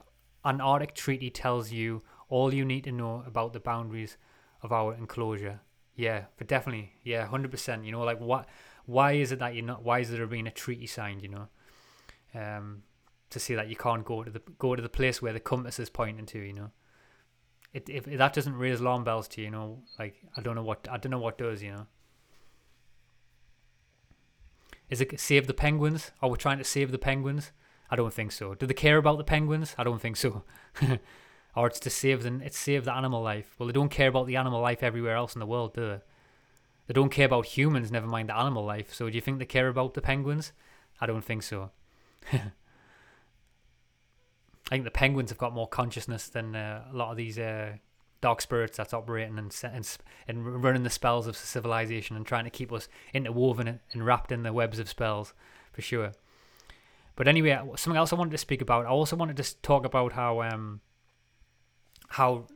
"An 0.44 0.60
Arctic 0.60 0.94
Treaty 0.94 1.30
tells 1.30 1.70
you 1.70 2.02
all 2.28 2.52
you 2.52 2.64
need 2.64 2.84
to 2.84 2.92
know 2.92 3.22
about 3.26 3.52
the 3.52 3.60
boundaries 3.60 4.16
of 4.62 4.72
our 4.72 4.94
enclosure. 4.94 5.60
Yeah, 5.94 6.24
but 6.36 6.46
definitely, 6.46 6.92
yeah, 7.02 7.26
hundred 7.26 7.50
percent. 7.50 7.84
You 7.84 7.92
know, 7.92 8.02
like 8.02 8.20
what? 8.20 8.48
Why 8.86 9.12
is 9.12 9.32
it 9.32 9.38
that 9.40 9.54
you're 9.54 9.64
not? 9.64 9.82
Why 9.82 10.00
is 10.00 10.10
there 10.10 10.26
being 10.26 10.46
a 10.46 10.50
treaty 10.52 10.86
signed? 10.86 11.22
You 11.22 11.28
know, 11.28 11.48
um, 12.34 12.82
to 13.30 13.40
see 13.40 13.54
that 13.54 13.68
you 13.68 13.76
can't 13.76 14.04
go 14.04 14.22
to 14.22 14.30
the 14.30 14.40
go 14.58 14.74
to 14.74 14.82
the 14.82 14.88
place 14.88 15.20
where 15.20 15.32
the 15.32 15.40
compass 15.40 15.78
is 15.78 15.90
pointing 15.90 16.26
to. 16.26 16.38
You 16.38 16.52
know, 16.52 16.70
it, 17.72 17.88
if, 17.88 18.08
if 18.08 18.18
that 18.18 18.32
doesn't 18.32 18.56
raise 18.56 18.80
alarm 18.80 19.04
bells 19.04 19.28
to 19.28 19.40
you, 19.40 19.46
you 19.46 19.50
know, 19.50 19.82
like 19.98 20.16
I 20.36 20.40
don't 20.40 20.54
know 20.54 20.62
what 20.62 20.88
I 20.90 20.96
don't 20.96 21.10
know 21.10 21.18
what 21.18 21.38
does. 21.38 21.62
You 21.62 21.72
know, 21.72 21.86
is 24.88 25.00
it 25.00 25.18
save 25.20 25.46
the 25.46 25.54
penguins? 25.54 26.12
Are 26.22 26.30
we 26.30 26.36
trying 26.38 26.58
to 26.58 26.64
save 26.64 26.92
the 26.92 26.98
penguins? 26.98 27.52
I 27.90 27.96
don't 27.96 28.12
think 28.12 28.32
so. 28.32 28.54
Do 28.54 28.66
they 28.66 28.74
care 28.74 28.98
about 28.98 29.18
the 29.18 29.24
penguins? 29.24 29.74
I 29.78 29.84
don't 29.84 30.00
think 30.00 30.16
so. 30.16 30.44
or 31.56 31.66
it's 31.66 31.80
to 31.80 31.90
save 31.90 32.22
the 32.22 32.40
it's 32.42 32.58
save 32.58 32.84
the 32.84 32.94
animal 32.94 33.22
life. 33.22 33.54
Well, 33.58 33.66
they 33.66 33.72
don't 33.72 33.90
care 33.90 34.08
about 34.08 34.26
the 34.26 34.36
animal 34.36 34.60
life 34.60 34.82
everywhere 34.82 35.16
else 35.16 35.34
in 35.34 35.40
the 35.40 35.46
world, 35.46 35.74
do 35.74 35.86
they? 35.88 36.00
They 36.86 36.94
don't 36.94 37.10
care 37.10 37.26
about 37.26 37.44
humans, 37.44 37.92
never 37.92 38.06
mind 38.06 38.30
the 38.30 38.36
animal 38.36 38.64
life. 38.64 38.94
So 38.94 39.10
do 39.10 39.14
you 39.14 39.20
think 39.20 39.38
they 39.38 39.44
care 39.44 39.68
about 39.68 39.92
the 39.92 40.00
penguins? 40.00 40.52
I 41.00 41.06
don't 41.06 41.24
think 41.24 41.42
so. 41.42 41.70
I 44.68 44.74
think 44.74 44.84
the 44.84 44.90
penguins 44.90 45.30
have 45.30 45.38
got 45.38 45.54
more 45.54 45.68
consciousness 45.68 46.28
than 46.28 46.54
uh, 46.54 46.84
a 46.92 46.96
lot 46.96 47.10
of 47.10 47.16
these 47.16 47.38
uh, 47.38 47.72
dark 48.20 48.42
spirits 48.42 48.76
that's 48.76 48.92
operating 48.92 49.38
and, 49.38 49.54
and 49.62 49.98
and 50.26 50.62
running 50.62 50.82
the 50.82 50.90
spells 50.90 51.26
of 51.26 51.36
civilization 51.36 52.16
and 52.16 52.26
trying 52.26 52.44
to 52.44 52.50
keep 52.50 52.72
us 52.72 52.88
interwoven 53.14 53.80
and 53.92 54.06
wrapped 54.06 54.30
in 54.30 54.42
the 54.42 54.52
webs 54.52 54.78
of 54.78 54.88
spells, 54.88 55.32
for 55.72 55.80
sure. 55.80 56.12
But 57.16 57.28
anyway, 57.28 57.58
something 57.76 57.96
else 57.96 58.12
I 58.12 58.16
wanted 58.16 58.32
to 58.32 58.38
speak 58.38 58.60
about. 58.60 58.84
I 58.84 58.90
also 58.90 59.16
wanted 59.16 59.38
to 59.38 59.56
talk 59.62 59.86
about 59.86 60.12
how 60.12 60.42
um 60.42 60.80
how 62.10 62.46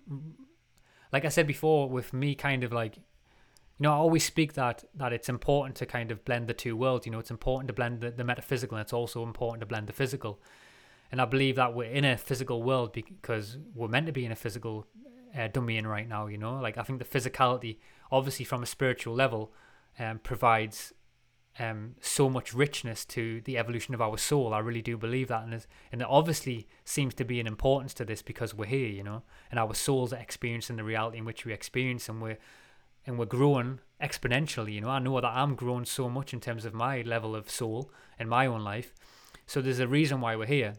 like 1.13 1.25
I 1.25 1.31
said 1.31 1.47
before, 1.47 1.89
with 1.89 2.13
me 2.13 2.35
kind 2.35 2.63
of 2.63 2.73
like 2.73 2.97
you 2.97 3.85
know, 3.85 3.93
I 3.93 3.97
always 3.97 4.25
speak 4.25 4.53
that 4.53 4.85
that 4.95 5.13
it's 5.13 5.29
important 5.29 5.77
to 5.77 5.87
kind 5.87 6.11
of 6.11 6.25
blend 6.25 6.47
the 6.47 6.55
two 6.55 6.77
worlds. 6.77 7.07
You 7.07 7.13
know, 7.13 7.19
it's 7.19 7.31
important 7.31 7.69
to 7.69 7.75
blend 7.75 8.01
the, 8.03 8.11
the 8.11 8.23
metaphysical 8.23 8.77
and 8.77 8.85
it's 8.85 8.93
also 8.93 9.23
important 9.23 9.61
to 9.61 9.67
blend 9.67 9.87
the 9.87 9.93
physical. 9.93 10.41
And 11.13 11.21
I 11.21 11.27
believe 11.27 11.57
that 11.57 11.75
we're 11.75 11.91
in 11.91 12.07
a 12.07 12.17
physical 12.17 12.63
world 12.63 12.93
because 12.95 13.59
we're 13.75 13.87
meant 13.87 14.07
to 14.07 14.13
be 14.13 14.25
in 14.25 14.33
a 14.33 14.37
physical 14.37 14.87
uh, 15.39 15.49
domain 15.49 15.87
right 15.87 16.09
now. 16.09 16.27
You 16.27 16.39
know, 16.39 16.55
like 16.55 16.79
I 16.79 16.83
think 16.83 16.99
the 16.99 17.05
physicality, 17.05 17.79
obviously 18.11 18.47
from 18.47 18.63
a 18.63 18.67
spiritual 18.67 19.15
level, 19.15 19.53
um, 19.99 20.21
provides 20.21 20.95
um, 21.59 21.97
so 22.01 22.31
much 22.31 22.55
richness 22.55 23.05
to 23.05 23.43
the 23.43 23.59
evolution 23.59 23.95
of 23.95 24.01
our 24.01 24.17
soul. 24.17 24.55
I 24.55 24.61
really 24.61 24.81
do 24.81 24.97
believe 24.97 25.29
that, 25.29 25.45
and 25.45 25.67
and 25.91 26.01
there 26.01 26.11
obviously 26.11 26.67
seems 26.85 27.15
to 27.15 27.25
be 27.25 27.41
an 27.41 27.47
importance 27.47 27.93
to 27.95 28.05
this 28.05 28.23
because 28.23 28.55
we're 28.55 28.67
here, 28.67 28.89
you 28.89 29.03
know, 29.03 29.23
and 29.51 29.61
our 29.61 29.75
souls 29.75 30.13
are 30.13 30.19
experiencing 30.21 30.77
the 30.77 30.85
reality 30.85 31.19
in 31.19 31.25
which 31.25 31.45
we 31.45 31.53
experience, 31.53 32.09
and 32.09 32.23
we're 32.23 32.39
and 33.07 33.19
we're 33.19 33.27
growing 33.27 33.81
exponentially. 34.03 34.73
You 34.75 34.81
know, 34.81 34.89
I 34.89 34.99
know 34.99 35.21
that 35.21 35.27
I'm 35.27 35.57
growing 35.57 35.85
so 35.85 36.09
much 36.09 36.33
in 36.33 36.41
terms 36.41 36.65
of 36.65 36.73
my 36.73 37.03
level 37.03 37.37
of 37.37 37.51
soul 37.51 37.91
in 38.19 38.29
my 38.31 38.47
own 38.47 38.65
life, 38.65 38.95
so 39.47 39.61
there's 39.61 39.81
a 39.81 39.89
reason 39.89 40.23
why 40.23 40.37
we're 40.37 40.47
here. 40.47 40.77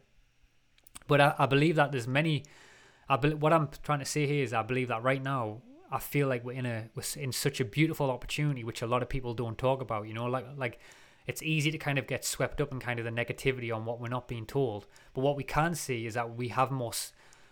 But 1.08 1.22
I, 1.22 1.36
I 1.40 1.46
believe 1.46 1.76
that 1.76 1.92
there's 1.92 2.08
many. 2.08 2.44
I 3.10 3.18
be, 3.18 3.34
what 3.34 3.54
I'm 3.54 3.70
trying 3.84 4.00
to 4.00 4.06
say 4.06 4.26
here 4.26 4.44
is 4.44 4.54
I 4.54 4.62
believe 4.62 4.88
that 4.88 5.04
right 5.04 5.22
now 5.22 5.62
I 5.92 6.00
feel 6.00 6.28
like 6.28 6.44
we're 6.44 6.54
in 6.54 6.66
a 6.66 6.90
we're 6.96 7.22
in 7.22 7.32
such 7.32 7.60
a 7.60 7.66
beautiful 7.66 8.10
opportunity, 8.10 8.64
which 8.64 8.82
a 8.82 8.88
lot 8.88 9.04
of 9.04 9.10
people 9.10 9.34
don't 9.34 9.58
talk 9.58 9.82
about. 9.82 10.08
You 10.08 10.14
know, 10.14 10.26
like 10.26 10.46
like 10.58 10.80
it's 11.28 11.44
easy 11.44 11.72
to 11.72 11.78
kind 11.78 11.98
of 11.98 12.08
get 12.08 12.26
swept 12.26 12.60
up 12.60 12.72
in 12.72 12.80
kind 12.80 13.00
of 13.00 13.06
the 13.06 13.12
negativity 13.12 13.74
on 13.74 13.86
what 13.86 14.00
we're 14.00 14.10
not 14.10 14.28
being 14.28 14.46
told. 14.46 14.88
But 15.14 15.22
what 15.22 15.38
we 15.38 15.44
can 15.44 15.76
see 15.76 16.06
is 16.06 16.16
that 16.16 16.36
we 16.36 16.50
have 16.50 16.72
more. 16.72 16.94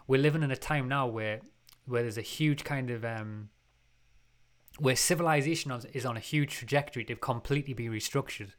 We're 0.07 0.21
living 0.21 0.43
in 0.43 0.51
a 0.51 0.55
time 0.55 0.87
now 0.87 1.07
where 1.07 1.41
where 1.85 2.01
there's 2.01 2.17
a 2.17 2.21
huge 2.21 2.63
kind 2.63 2.89
of 2.89 3.05
um, 3.05 3.49
where 4.79 4.95
civilization 4.95 5.71
is 5.93 6.05
on 6.05 6.17
a 6.17 6.19
huge 6.19 6.55
trajectory 6.55 7.05
to 7.05 7.15
completely 7.15 7.73
be 7.73 7.87
restructured, 7.87 8.51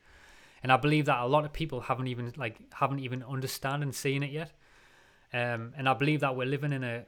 and 0.63 0.71
I 0.71 0.77
believe 0.77 1.07
that 1.07 1.21
a 1.21 1.27
lot 1.27 1.45
of 1.45 1.53
people 1.53 1.83
haven't 1.83 2.07
even 2.07 2.33
like 2.37 2.59
haven't 2.75 3.01
even 3.01 3.23
understand 3.23 3.83
and 3.83 3.95
seen 3.95 4.23
it 4.23 4.31
yet. 4.31 4.53
Um, 5.33 5.73
and 5.77 5.89
I 5.89 5.95
believe 5.95 6.21
that 6.21 6.37
we're 6.37 6.47
living 6.47 6.73
in 6.73 6.85
a, 6.85 7.05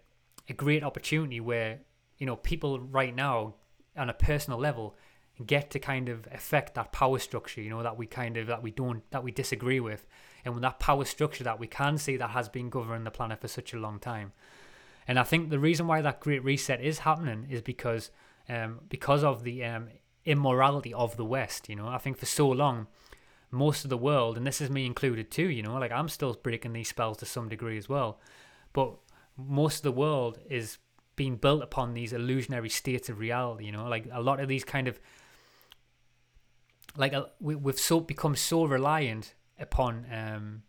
a 0.48 0.52
great 0.52 0.82
opportunity 0.82 1.40
where, 1.40 1.80
you 2.18 2.26
know, 2.26 2.36
people 2.36 2.80
right 2.80 3.14
now 3.14 3.54
on 3.96 4.08
a 4.08 4.14
personal 4.14 4.58
level 4.58 4.96
get 5.44 5.70
to 5.70 5.78
kind 5.78 6.08
of 6.08 6.26
affect 6.32 6.74
that 6.74 6.92
power 6.92 7.18
structure, 7.18 7.60
you 7.60 7.70
know, 7.70 7.82
that 7.82 7.98
we 7.98 8.06
kind 8.06 8.36
of, 8.36 8.46
that 8.46 8.62
we 8.62 8.70
don't, 8.70 9.08
that 9.10 9.24
we 9.24 9.32
disagree 9.32 9.80
with. 9.80 10.06
And 10.44 10.54
with 10.54 10.62
that 10.62 10.78
power 10.78 11.04
structure 11.04 11.44
that 11.44 11.58
we 11.58 11.66
can 11.66 11.98
see 11.98 12.16
that 12.16 12.30
has 12.30 12.48
been 12.48 12.70
governing 12.70 13.04
the 13.04 13.10
planet 13.10 13.40
for 13.40 13.48
such 13.48 13.74
a 13.74 13.78
long 13.78 13.98
time. 13.98 14.32
And 15.08 15.18
I 15.18 15.22
think 15.22 15.50
the 15.50 15.58
reason 15.58 15.86
why 15.86 16.00
that 16.02 16.20
great 16.20 16.44
reset 16.44 16.80
is 16.80 17.00
happening 17.00 17.46
is 17.50 17.62
because, 17.62 18.10
um, 18.48 18.80
because 18.88 19.24
of 19.24 19.42
the 19.42 19.64
um, 19.64 19.88
immorality 20.24 20.94
of 20.94 21.16
the 21.16 21.24
West, 21.24 21.68
you 21.68 21.76
know, 21.76 21.88
I 21.88 21.98
think 21.98 22.16
for 22.16 22.26
so 22.26 22.48
long, 22.48 22.86
most 23.54 23.84
of 23.84 23.90
the 23.90 23.98
world, 23.98 24.36
and 24.36 24.46
this 24.46 24.60
is 24.60 24.70
me 24.70 24.86
included 24.86 25.30
too, 25.30 25.48
you 25.48 25.62
know, 25.62 25.74
like 25.78 25.92
I'm 25.92 26.08
still 26.08 26.34
breaking 26.34 26.72
these 26.72 26.88
spells 26.88 27.18
to 27.18 27.26
some 27.26 27.48
degree 27.48 27.78
as 27.78 27.88
well. 27.88 28.20
But 28.72 28.94
most 29.36 29.76
of 29.78 29.82
the 29.82 29.92
world 29.92 30.38
is 30.48 30.78
being 31.16 31.36
built 31.36 31.62
upon 31.62 31.94
these 31.94 32.12
illusionary 32.12 32.68
states 32.68 33.08
of 33.08 33.18
reality, 33.18 33.66
you 33.66 33.72
know, 33.72 33.86
like 33.88 34.08
a 34.12 34.20
lot 34.20 34.40
of 34.40 34.48
these 34.48 34.64
kind 34.64 34.88
of 34.88 35.00
like 36.96 37.14
we, 37.40 37.54
we've 37.54 37.78
so 37.78 38.00
become 38.00 38.36
so 38.36 38.64
reliant 38.64 39.34
upon 39.58 40.06
um 40.12 40.62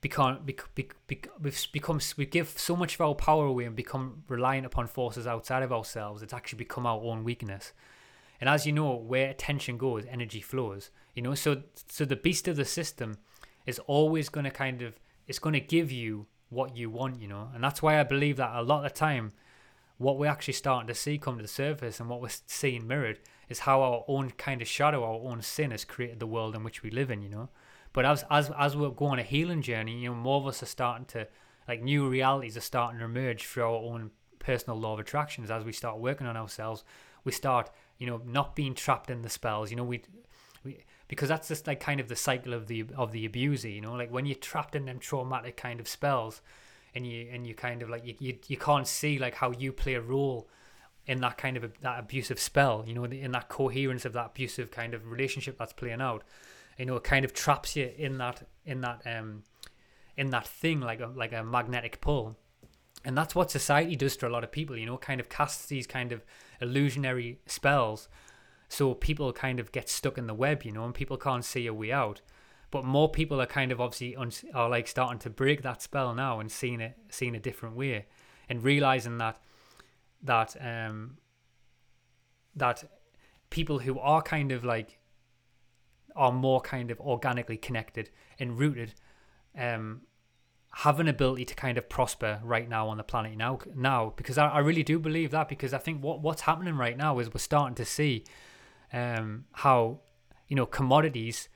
become 0.00 0.40
bec, 0.44 0.62
bec, 0.74 0.94
bec, 1.06 1.28
we've 1.40 1.66
become 1.72 1.98
we 2.16 2.26
give 2.26 2.48
so 2.58 2.76
much 2.76 2.94
of 2.94 3.00
our 3.00 3.14
power 3.14 3.46
away 3.46 3.64
and 3.64 3.74
become 3.74 4.22
reliant 4.28 4.66
upon 4.66 4.86
forces 4.86 5.26
outside 5.26 5.62
of 5.62 5.72
ourselves 5.72 6.22
it's 6.22 6.32
actually 6.32 6.58
become 6.58 6.84
our 6.84 7.00
own 7.02 7.24
weakness 7.24 7.72
and 8.40 8.48
as 8.48 8.66
you 8.66 8.72
know, 8.72 8.94
where 8.94 9.30
attention 9.30 9.78
goes, 9.78 10.04
energy 10.06 10.40
flows. 10.40 10.90
You 11.14 11.22
know, 11.22 11.34
so 11.34 11.62
so 11.88 12.04
the 12.04 12.16
beast 12.16 12.48
of 12.48 12.56
the 12.56 12.64
system 12.64 13.18
is 13.66 13.78
always 13.80 14.28
going 14.28 14.44
to 14.44 14.50
kind 14.50 14.82
of 14.82 14.98
it's 15.26 15.38
going 15.38 15.54
to 15.54 15.60
give 15.60 15.90
you 15.90 16.26
what 16.50 16.76
you 16.76 16.90
want. 16.90 17.20
You 17.20 17.28
know, 17.28 17.48
and 17.54 17.62
that's 17.62 17.82
why 17.82 17.98
I 17.98 18.02
believe 18.02 18.36
that 18.36 18.54
a 18.54 18.62
lot 18.62 18.84
of 18.84 18.92
the 18.92 18.98
time, 18.98 19.32
what 19.98 20.18
we're 20.18 20.30
actually 20.30 20.54
starting 20.54 20.88
to 20.88 20.94
see 20.94 21.18
come 21.18 21.36
to 21.36 21.42
the 21.42 21.48
surface 21.48 22.00
and 22.00 22.08
what 22.08 22.20
we're 22.20 22.28
seeing 22.46 22.86
mirrored 22.86 23.20
is 23.48 23.60
how 23.60 23.82
our 23.82 24.04
own 24.08 24.30
kind 24.30 24.62
of 24.62 24.68
shadow, 24.68 25.04
our 25.04 25.30
own 25.30 25.42
sin, 25.42 25.70
has 25.70 25.84
created 25.84 26.18
the 26.18 26.26
world 26.26 26.54
in 26.54 26.64
which 26.64 26.82
we 26.82 26.90
live 26.90 27.10
in. 27.10 27.22
You 27.22 27.28
know, 27.28 27.48
but 27.92 28.04
as 28.04 28.24
as 28.30 28.50
as 28.58 28.76
we're 28.76 28.90
going 28.90 29.12
on 29.12 29.18
a 29.20 29.22
healing 29.22 29.62
journey, 29.62 30.00
you 30.00 30.10
know, 30.10 30.16
more 30.16 30.40
of 30.40 30.46
us 30.46 30.62
are 30.62 30.66
starting 30.66 31.06
to 31.06 31.28
like 31.68 31.82
new 31.82 32.08
realities 32.08 32.56
are 32.56 32.60
starting 32.62 32.98
to 32.98 33.04
emerge 33.04 33.44
through 33.44 33.64
our 33.64 33.76
own 33.76 34.10
personal 34.38 34.78
law 34.78 34.94
of 34.94 35.00
attractions 35.00 35.50
as 35.50 35.64
we 35.64 35.72
start 35.72 35.98
working 35.98 36.26
on 36.26 36.36
ourselves 36.36 36.84
we 37.24 37.32
start 37.32 37.70
you 37.98 38.06
know 38.06 38.20
not 38.26 38.54
being 38.54 38.74
trapped 38.74 39.10
in 39.10 39.22
the 39.22 39.28
spells 39.28 39.70
you 39.70 39.76
know 39.76 39.84
we 39.84 39.98
we 39.98 40.02
because 41.08 41.28
that's 41.28 41.48
just 41.48 41.66
like 41.66 41.80
kind 41.80 42.00
of 42.00 42.08
the 42.08 42.16
cycle 42.16 42.52
of 42.52 42.66
the 42.66 42.84
of 42.96 43.12
the 43.12 43.24
abuser 43.24 43.68
you 43.68 43.80
know? 43.80 43.94
Like 43.94 44.12
when 44.12 44.26
you're 44.26 44.34
trapped 44.34 44.74
in 44.74 44.86
them 44.86 44.98
traumatic 44.98 45.56
kind 45.56 45.80
of 45.80 45.88
spells 45.88 46.40
and 46.94 47.06
you 47.06 47.28
and 47.32 47.46
you 47.46 47.54
kind 47.54 47.82
of 47.82 47.90
like 47.90 48.06
you, 48.06 48.14
you, 48.18 48.38
you 48.48 48.56
can't 48.56 48.86
see 48.86 49.18
like 49.18 49.34
how 49.34 49.50
you 49.52 49.72
play 49.72 49.94
a 49.94 50.00
role 50.00 50.48
in 51.06 51.20
that 51.20 51.36
kind 51.36 51.56
of 51.56 51.64
a, 51.64 51.70
that 51.82 51.98
abusive 51.98 52.38
spell 52.38 52.84
you 52.86 52.94
know 52.94 53.04
in 53.04 53.32
that 53.32 53.48
coherence 53.48 54.04
of 54.04 54.12
that 54.14 54.26
abusive 54.26 54.70
kind 54.70 54.94
of 54.94 55.10
relationship 55.10 55.58
that's 55.58 55.72
playing 55.72 56.00
out. 56.00 56.22
You 56.78 56.86
know 56.86 56.96
it 56.96 57.04
kind 57.04 57.24
of 57.24 57.32
traps 57.32 57.76
you 57.76 57.90
in 57.96 58.18
that 58.18 58.46
in 58.64 58.80
that 58.80 59.02
um 59.06 59.42
in 60.16 60.30
that 60.30 60.46
thing 60.46 60.80
like 60.80 61.00
a 61.00 61.06
like 61.06 61.32
a 61.32 61.44
magnetic 61.44 62.00
pull. 62.00 62.36
And 63.06 63.18
that's 63.18 63.34
what 63.34 63.50
society 63.50 63.96
does 63.96 64.16
to 64.18 64.28
a 64.28 64.30
lot 64.30 64.44
of 64.44 64.50
people 64.50 64.78
you 64.78 64.86
know? 64.86 64.96
Kind 64.96 65.20
of 65.20 65.28
casts 65.28 65.66
these 65.66 65.86
kind 65.86 66.10
of 66.10 66.24
illusionary 66.62 67.38
spells 67.44 68.08
so 68.74 68.94
people 68.94 69.32
kind 69.32 69.60
of 69.60 69.72
get 69.72 69.88
stuck 69.88 70.18
in 70.18 70.26
the 70.26 70.34
web 70.34 70.64
you 70.64 70.72
know 70.72 70.84
and 70.84 70.94
people 70.94 71.16
can't 71.16 71.44
see 71.44 71.66
a 71.66 71.74
way 71.74 71.92
out. 71.92 72.20
But 72.70 72.84
more 72.84 73.08
people 73.08 73.40
are 73.40 73.46
kind 73.46 73.70
of 73.70 73.80
obviously 73.80 74.16
un- 74.16 74.32
are 74.52 74.68
like 74.68 74.88
starting 74.88 75.20
to 75.20 75.30
break 75.30 75.62
that 75.62 75.80
spell 75.80 76.12
now 76.12 76.40
and 76.40 76.50
seeing 76.50 76.80
it 76.80 76.96
seeing 77.08 77.36
a 77.36 77.40
different 77.40 77.76
way 77.76 78.06
and 78.48 78.62
realizing 78.62 79.18
that 79.18 79.40
that 80.22 80.56
um 80.60 81.18
that 82.56 82.84
people 83.50 83.78
who 83.80 83.98
are 83.98 84.22
kind 84.22 84.50
of 84.50 84.64
like 84.64 84.98
are 86.16 86.32
more 86.32 86.60
kind 86.60 86.90
of 86.90 87.00
organically 87.00 87.56
connected 87.56 88.10
and 88.38 88.58
rooted 88.58 88.94
um 89.56 90.02
have 90.78 90.98
an 90.98 91.06
ability 91.06 91.44
to 91.44 91.54
kind 91.54 91.78
of 91.78 91.88
prosper 91.88 92.40
right 92.42 92.68
now 92.68 92.88
on 92.88 92.96
the 92.96 93.04
planet 93.04 93.36
now 93.36 93.60
now. 93.76 94.12
Because 94.16 94.36
I, 94.36 94.48
I 94.48 94.58
really 94.58 94.82
do 94.82 94.98
believe 94.98 95.30
that 95.30 95.48
because 95.48 95.72
I 95.72 95.78
think 95.78 96.02
what 96.02 96.20
what's 96.20 96.42
happening 96.42 96.76
right 96.76 96.96
now 96.96 97.20
is 97.20 97.32
we're 97.32 97.38
starting 97.38 97.76
to 97.76 97.84
see 97.84 98.24
um 98.94 99.44
how 99.52 99.98
you 100.48 100.56
know 100.56 100.66
commodities 100.66 101.48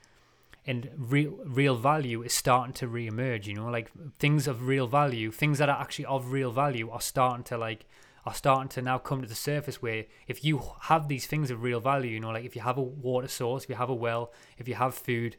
and 0.66 0.90
real 0.98 1.38
real 1.46 1.76
value 1.76 2.22
is 2.22 2.32
starting 2.32 2.74
to 2.74 2.86
re-emerge 2.86 3.48
you 3.48 3.54
know? 3.54 3.70
Like 3.70 3.90
things 4.18 4.46
of 4.46 4.66
real 4.66 4.86
value 4.86 5.30
things 5.30 5.58
that 5.58 5.68
are 5.70 5.80
actually 5.80 6.04
of 6.04 6.32
real 6.32 6.50
value 6.50 6.90
are 6.90 7.00
starting 7.00 7.44
to 7.44 7.56
like 7.56 7.86
are 8.26 8.34
starting 8.34 8.68
to 8.68 8.82
now 8.82 8.98
come 8.98 9.22
to 9.22 9.28
the 9.28 9.34
surface 9.34 9.80
where 9.80 10.04
if 10.26 10.44
you 10.44 10.60
have 10.82 11.08
these 11.08 11.26
things 11.26 11.50
of 11.50 11.62
real 11.62 11.80
value 11.80 12.10
you 12.10 12.20
know 12.20 12.30
like 12.30 12.44
if 12.44 12.54
you 12.54 12.60
have 12.62 12.76
a 12.76 12.82
water 12.82 13.28
source 13.28 13.64
if 13.64 13.70
you 13.70 13.76
have 13.76 13.88
a 13.88 13.94
well 13.94 14.32
if 14.58 14.68
you 14.68 14.74
have 14.74 14.94
food 14.94 15.36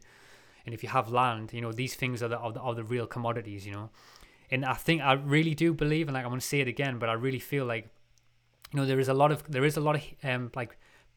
and 0.64 0.74
if 0.74 0.82
you 0.82 0.88
have 0.88 1.10
land 1.10 1.52
you 1.52 1.60
know 1.60 1.70
these 1.70 1.94
things 1.94 2.22
are 2.22 2.28
the 2.28 2.38
are 2.38 2.52
the, 2.52 2.60
are 2.60 2.74
the 2.74 2.84
real 2.84 3.06
commodities 3.06 3.64
you 3.66 3.72
know? 3.72 3.90
And 4.50 4.64
i 4.64 4.74
think 4.74 5.00
i 5.02 5.12
really 5.12 5.54
do 5.54 5.72
believe 5.72 6.08
and 6.08 6.14
like 6.14 6.24
i'm 6.24 6.32
to 6.32 6.40
say 6.40 6.60
it 6.60 6.66
again 6.66 6.98
but 6.98 7.08
i 7.08 7.12
really 7.12 7.38
feel 7.38 7.66
like 7.66 7.88
you 8.72 8.80
know 8.80 8.86
there 8.86 8.98
is 8.98 9.08
a 9.08 9.14
lot 9.14 9.30
of 9.30 9.44
there 9.48 9.64
is 9.64 9.76
a 9.76 9.80
lot 9.80 9.94
of 9.94 10.02
um 10.24 10.50
like 10.56 10.76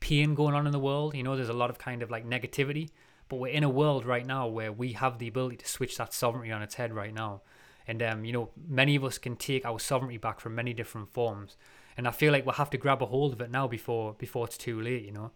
pain 0.10 0.36
going 0.36 0.54
on 0.54 0.66
in 0.68 0.74
the 0.78 0.86
world 0.90 1.16
you 1.16 1.24
know 1.24 1.36
there's 1.36 1.56
a 1.58 1.60
lot 1.64 1.70
of 1.70 1.78
kind 1.78 2.02
of 2.04 2.12
like 2.12 2.26
negativity 2.36 2.90
but 3.34 3.40
we're 3.40 3.48
in 3.48 3.64
a 3.64 3.70
world 3.70 4.06
right 4.06 4.26
now 4.26 4.48
where 4.48 4.72
we 4.72 4.94
have 4.94 5.18
the 5.18 5.28
ability 5.28 5.58
to 5.58 5.68
switch 5.68 5.98
that 5.98 6.14
sovereignty 6.14 6.52
on 6.52 6.62
its 6.62 6.76
head 6.76 6.94
right 6.94 7.14
now. 7.14 7.42
And 7.88 8.04
um, 8.04 8.26
you 8.26 8.32
know, 8.32 8.50
many 8.68 8.96
of 8.96 9.04
us 9.04 9.18
can 9.18 9.36
take 9.36 9.66
our 9.66 9.80
sovereignty 9.80 10.18
back 10.18 10.40
from 10.40 10.54
many 10.56 10.74
different 10.74 11.12
forms. 11.14 11.58
And 11.98 12.08
I 12.08 12.12
feel 12.12 12.32
like 12.32 12.46
we'll 12.46 12.54
have 12.54 12.70
to 12.72 12.78
grab 12.78 13.02
a 13.02 13.06
hold 13.08 13.34
of 13.34 13.42
it 13.42 13.52
now 13.52 13.68
before 13.68 14.14
before 14.14 14.46
it's 14.46 14.58
too 14.58 14.80
late, 14.80 15.04
you 15.04 15.12
know. 15.12 15.32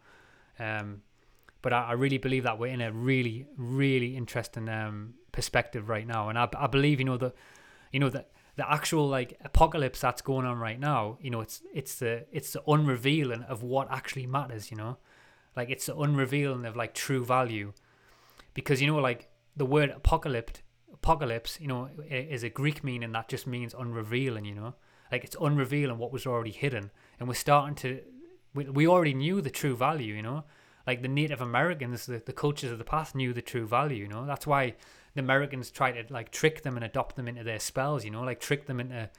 Um, 0.60 1.02
but 1.62 1.74
I, 1.74 1.86
I 1.86 1.92
really 1.94 2.18
believe 2.18 2.44
that 2.44 2.60
we're 2.60 2.68
in 2.68 2.82
a 2.82 2.92
really, 2.92 3.48
really 3.58 4.16
interesting 4.16 4.70
um, 4.70 5.16
perspective 5.32 5.90
right 5.90 6.06
now. 6.06 6.30
And 6.30 6.38
I, 6.38 6.48
I 6.58 6.68
believe, 6.68 7.00
you 7.00 7.06
know, 7.06 7.18
that, 7.18 7.34
you 7.92 8.00
know, 8.00 8.10
the 8.10 8.26
the 8.58 8.70
actual 8.70 9.08
like 9.08 9.38
apocalypse 9.46 10.02
that's 10.02 10.22
going 10.22 10.46
on 10.46 10.58
right 10.58 10.80
now, 10.80 11.18
you 11.22 11.30
know, 11.30 11.42
it's 11.42 11.62
it's 11.74 11.96
the 11.96 12.26
it's 12.32 12.52
the 12.52 12.62
unrevealing 12.68 13.44
of 13.44 13.62
what 13.64 13.90
actually 13.92 14.26
matters, 14.26 14.72
you 14.72 14.78
know. 14.78 14.98
Like 15.56 15.70
it's 15.70 15.86
the 15.86 15.96
unrevealing 15.96 16.66
of 16.66 16.76
like 16.76 16.94
true 16.94 17.24
value. 17.24 17.74
Because 18.56 18.82
you 18.82 18.88
know 18.88 18.98
like 18.98 19.30
the 19.56 19.66
word 19.66 19.92
apocalypse 19.92 20.62
apocalypse 20.92 21.60
you 21.62 21.68
know 21.68 21.90
is 22.10 22.44
a 22.44 22.50
greek 22.50 22.84
meaning 22.84 23.12
that 23.12 23.30
just 23.30 23.46
means 23.46 23.76
unrevealing 23.76 24.46
you 24.46 24.56
know? 24.56 24.74
Like 25.12 25.24
it's 25.24 25.36
unrevealing 25.36 26.00
what 26.00 26.12
was 26.12 26.26
already 26.26 26.52
hidden. 26.52 26.90
And 27.20 27.30
we're 27.30 27.36
starting 27.36 27.76
to 27.76 28.02
we, 28.56 28.66
we 28.70 28.88
already 28.88 29.14
knew 29.14 29.40
the 29.40 29.52
true 29.52 29.76
value 29.76 30.16
you 30.16 30.24
know? 30.24 30.46
Like 30.88 31.04
the 31.04 31.08
native 31.08 31.42
americans 31.42 32.08
the, 32.08 32.24
the 32.26 32.34
cultures 32.34 32.72
of 32.72 32.80
the 32.80 32.84
past 32.84 33.14
knew 33.14 33.34
the 33.34 33.42
true 33.44 33.68
value 33.68 33.98
you 33.98 34.08
know? 34.08 34.26
That's 34.26 34.48
why 34.48 34.74
the 35.18 35.24
americans 35.24 35.70
try 35.70 35.92
to 35.92 36.14
like 36.14 36.32
trick 36.32 36.64
them 36.64 36.76
and 36.76 36.86
adopt 36.86 37.16
them 37.16 37.28
into 37.28 37.44
their 37.44 37.60
spells 37.60 38.06
you 38.06 38.12
know 38.12 38.24
like 38.24 38.40
trick 38.40 38.66
them 38.68 38.80
into 38.80 39.10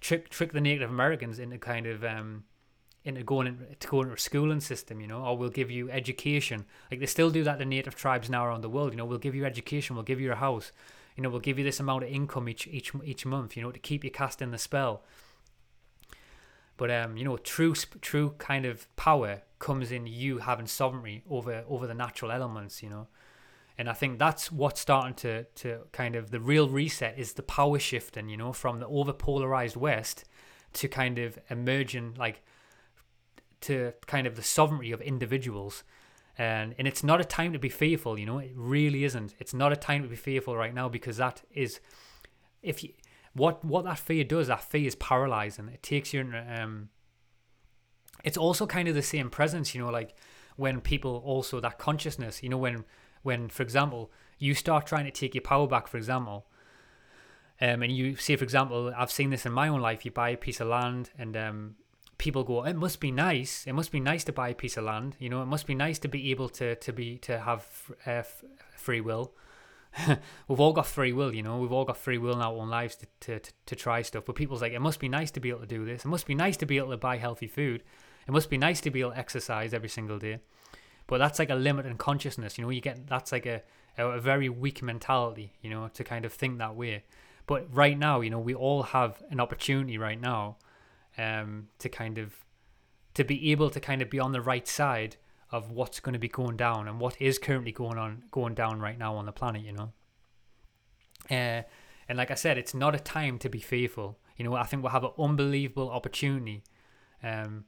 trick 0.00 0.28
trick 0.28 0.52
the 0.52 0.60
native 0.60 0.90
americans 0.90 1.38
into 1.38 1.58
kind 1.58 1.86
of 1.86 2.02
um 2.04 2.44
into 3.04 3.22
going 3.22 3.46
in, 3.46 3.58
to 3.78 3.88
go 3.88 4.00
into 4.00 4.14
a 4.14 4.18
schooling 4.18 4.60
system, 4.60 5.00
you 5.00 5.06
know, 5.06 5.24
or 5.24 5.36
we'll 5.36 5.50
give 5.50 5.70
you 5.70 5.90
education. 5.90 6.64
Like 6.90 7.00
they 7.00 7.06
still 7.06 7.30
do 7.30 7.42
that 7.44 7.58
to 7.58 7.64
native 7.64 7.96
tribes 7.96 8.30
now 8.30 8.46
around 8.46 8.60
the 8.60 8.68
world. 8.68 8.92
You 8.92 8.96
know, 8.96 9.04
we'll 9.04 9.18
give 9.18 9.34
you 9.34 9.44
education, 9.44 9.96
we'll 9.96 10.04
give 10.04 10.20
you 10.20 10.30
a 10.32 10.36
house, 10.36 10.72
you 11.16 11.22
know, 11.22 11.28
we'll 11.28 11.40
give 11.40 11.58
you 11.58 11.64
this 11.64 11.80
amount 11.80 12.04
of 12.04 12.10
income 12.10 12.48
each 12.48 12.66
each 12.68 12.92
each 13.04 13.26
month, 13.26 13.56
you 13.56 13.62
know, 13.62 13.72
to 13.72 13.78
keep 13.78 14.04
you 14.04 14.10
casting 14.10 14.50
the 14.50 14.58
spell. 14.58 15.02
But 16.76 16.90
um, 16.90 17.16
you 17.16 17.24
know, 17.24 17.36
true 17.36 17.74
true 17.74 18.34
kind 18.38 18.64
of 18.64 18.94
power 18.96 19.42
comes 19.58 19.92
in 19.92 20.06
you 20.06 20.38
having 20.38 20.66
sovereignty 20.66 21.22
over 21.28 21.64
over 21.68 21.86
the 21.86 21.94
natural 21.94 22.30
elements, 22.30 22.82
you 22.82 22.90
know. 22.90 23.08
And 23.78 23.88
I 23.88 23.94
think 23.94 24.18
that's 24.18 24.52
what's 24.52 24.80
starting 24.80 25.14
to 25.14 25.44
to 25.44 25.80
kind 25.92 26.14
of 26.14 26.30
the 26.30 26.40
real 26.40 26.68
reset 26.68 27.18
is 27.18 27.32
the 27.32 27.42
power 27.42 27.78
shifting, 27.78 28.28
you 28.28 28.36
know, 28.36 28.52
from 28.52 28.80
the 28.80 28.86
over 28.86 29.12
polarized 29.12 29.76
West 29.76 30.24
to 30.74 30.88
kind 30.88 31.18
of 31.18 31.38
emerging 31.50 32.14
like 32.18 32.42
to 33.62 33.92
kind 34.06 34.26
of 34.26 34.36
the 34.36 34.42
sovereignty 34.42 34.92
of 34.92 35.00
individuals. 35.00 35.84
And 36.38 36.74
and 36.78 36.88
it's 36.88 37.04
not 37.04 37.20
a 37.20 37.24
time 37.24 37.52
to 37.52 37.58
be 37.58 37.68
fearful, 37.68 38.18
you 38.18 38.26
know. 38.26 38.38
It 38.38 38.52
really 38.54 39.04
isn't. 39.04 39.34
It's 39.38 39.54
not 39.54 39.72
a 39.72 39.76
time 39.76 40.02
to 40.02 40.08
be 40.08 40.16
fearful 40.16 40.56
right 40.56 40.74
now 40.74 40.88
because 40.88 41.18
that 41.18 41.42
is, 41.52 41.80
if 42.62 42.82
you, 42.82 42.90
what 43.34 43.64
what 43.64 43.84
that 43.84 43.98
fear 43.98 44.24
does, 44.24 44.48
that 44.48 44.64
fear 44.64 44.86
is 44.86 44.94
paralyzing. 44.94 45.68
It 45.68 45.82
takes 45.82 46.12
you. 46.14 46.32
Um, 46.48 46.88
it's 48.24 48.36
also 48.36 48.66
kind 48.66 48.88
of 48.88 48.94
the 48.94 49.02
same 49.02 49.30
presence, 49.30 49.74
you 49.74 49.80
know, 49.82 49.90
like 49.90 50.14
when 50.56 50.80
people 50.80 51.22
also 51.24 51.60
that 51.60 51.78
consciousness, 51.78 52.42
you 52.42 52.48
know, 52.48 52.58
when 52.58 52.84
when 53.22 53.48
for 53.48 53.62
example 53.62 54.10
you 54.38 54.54
start 54.54 54.86
trying 54.86 55.04
to 55.04 55.10
take 55.10 55.34
your 55.34 55.42
power 55.42 55.66
back, 55.66 55.86
for 55.86 55.96
example, 55.96 56.46
um, 57.60 57.80
and 57.82 57.92
you 57.92 58.16
say, 58.16 58.34
for 58.34 58.42
example, 58.42 58.92
I've 58.96 59.12
seen 59.12 59.30
this 59.30 59.46
in 59.46 59.52
my 59.52 59.68
own 59.68 59.80
life. 59.80 60.04
You 60.04 60.10
buy 60.10 60.30
a 60.30 60.36
piece 60.36 60.60
of 60.60 60.66
land, 60.66 61.10
and 61.16 61.36
um, 61.36 61.76
people 62.18 62.42
go, 62.42 62.64
it 62.64 62.74
must 62.74 62.98
be 62.98 63.12
nice. 63.12 63.64
It 63.68 63.72
must 63.72 63.92
be 63.92 64.00
nice 64.00 64.24
to 64.24 64.32
buy 64.32 64.48
a 64.48 64.54
piece 64.54 64.76
of 64.76 64.82
land. 64.84 65.14
You 65.20 65.28
know, 65.28 65.42
it 65.42 65.46
must 65.46 65.68
be 65.68 65.74
nice 65.76 66.00
to 66.00 66.08
be 66.08 66.32
able 66.32 66.48
to 66.50 66.74
to 66.74 66.92
be 66.92 67.18
to 67.18 67.38
have 67.38 67.64
uh, 68.04 68.22
free 68.76 69.00
will. 69.00 69.32
we've 70.48 70.58
all 70.58 70.72
got 70.72 70.86
free 70.86 71.12
will, 71.12 71.32
you 71.32 71.44
know. 71.44 71.58
We've 71.58 71.72
all 71.72 71.84
got 71.84 71.98
free 71.98 72.18
will 72.18 72.32
in 72.32 72.40
our 72.40 72.52
own 72.52 72.68
lives 72.68 72.96
to, 72.96 73.06
to, 73.20 73.38
to, 73.38 73.52
to 73.66 73.76
try 73.76 74.02
stuff. 74.02 74.24
But 74.24 74.34
people's 74.34 74.62
like, 74.62 74.72
it 74.72 74.80
must 74.80 74.98
be 74.98 75.08
nice 75.08 75.30
to 75.32 75.40
be 75.40 75.50
able 75.50 75.60
to 75.60 75.66
do 75.66 75.84
this. 75.84 76.04
It 76.04 76.08
must 76.08 76.26
be 76.26 76.34
nice 76.34 76.56
to 76.56 76.66
be 76.66 76.78
able 76.78 76.90
to 76.90 76.96
buy 76.96 77.18
healthy 77.18 77.46
food. 77.46 77.82
It 78.26 78.32
must 78.32 78.50
be 78.50 78.58
nice 78.58 78.80
to 78.80 78.90
be 78.90 79.00
able 79.00 79.12
to 79.12 79.18
exercise 79.18 79.74
every 79.74 79.88
single 79.88 80.18
day. 80.18 80.40
But 81.12 81.18
that's 81.18 81.38
like 81.38 81.50
a 81.50 81.54
limit 81.54 81.84
in 81.84 81.98
consciousness, 81.98 82.56
you 82.56 82.64
know. 82.64 82.70
You 82.70 82.80
get 82.80 83.06
that's 83.06 83.32
like 83.32 83.44
a, 83.44 83.60
a, 83.98 84.18
very 84.18 84.48
weak 84.48 84.82
mentality, 84.82 85.52
you 85.60 85.68
know, 85.68 85.88
to 85.88 86.02
kind 86.02 86.24
of 86.24 86.32
think 86.32 86.56
that 86.56 86.74
way. 86.74 87.04
But 87.44 87.66
right 87.70 87.98
now, 87.98 88.22
you 88.22 88.30
know, 88.30 88.38
we 88.38 88.54
all 88.54 88.82
have 88.82 89.22
an 89.28 89.38
opportunity 89.38 89.98
right 89.98 90.18
now 90.18 90.56
um, 91.18 91.68
to 91.80 91.90
kind 91.90 92.16
of 92.16 92.32
to 93.12 93.24
be 93.24 93.52
able 93.52 93.68
to 93.68 93.78
kind 93.78 94.00
of 94.00 94.08
be 94.08 94.18
on 94.18 94.32
the 94.32 94.40
right 94.40 94.66
side 94.66 95.16
of 95.50 95.70
what's 95.70 96.00
going 96.00 96.14
to 96.14 96.18
be 96.18 96.28
going 96.28 96.56
down 96.56 96.88
and 96.88 96.98
what 96.98 97.20
is 97.20 97.38
currently 97.38 97.72
going 97.72 97.98
on 97.98 98.22
going 98.30 98.54
down 98.54 98.80
right 98.80 98.98
now 98.98 99.14
on 99.14 99.26
the 99.26 99.32
planet 99.32 99.60
you 99.60 99.72
know 99.72 99.92
uh, 101.30 101.60
and 102.08 102.16
like 102.16 102.30
i 102.30 102.34
said 102.34 102.56
it's 102.56 102.72
not 102.72 102.94
a 102.94 102.98
time 102.98 103.38
to 103.38 103.50
be 103.50 103.60
fearful 103.60 104.18
you 104.38 104.44
know 104.46 104.54
i 104.54 104.62
think 104.62 104.82
we'll 104.82 104.92
have 104.92 105.04
an 105.04 105.10
unbelievable 105.18 105.90
opportunity 105.90 106.62
um, 107.22 107.66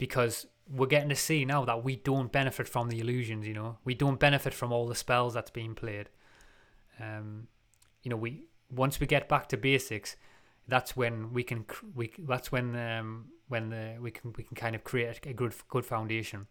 because 0.00 0.46
we're 0.66 0.86
getting 0.86 1.10
to 1.10 1.14
see 1.14 1.44
now 1.44 1.62
that 1.66 1.84
we 1.84 1.94
don't 1.94 2.32
benefit 2.32 2.66
from 2.66 2.88
the 2.88 3.00
illusions 3.00 3.46
you 3.46 3.52
know? 3.52 3.76
We 3.84 3.94
don't 3.94 4.18
benefit 4.18 4.54
from 4.54 4.72
all 4.72 4.86
the 4.88 4.94
spells 4.94 5.34
that's 5.34 5.50
being 5.50 5.74
played. 5.74 6.08
Um, 6.98 7.48
you 8.02 8.08
know 8.10 8.16
we 8.16 8.46
once 8.70 8.98
we 8.98 9.06
get 9.06 9.28
back 9.28 9.48
to 9.48 9.56
basics 9.58 10.16
that's 10.68 10.96
when 10.96 11.32
we 11.34 11.42
can 11.42 11.66
we 11.94 12.12
that's 12.20 12.50
when 12.50 12.76
um 12.76 13.26
when 13.48 13.70
the, 13.70 13.96
we 14.00 14.10
can 14.10 14.32
we 14.38 14.44
can 14.44 14.56
kind 14.56 14.74
of 14.74 14.84
create 14.84 15.26
a 15.26 15.34
good 15.34 15.54
good 15.68 15.84
foundation. 15.84 16.46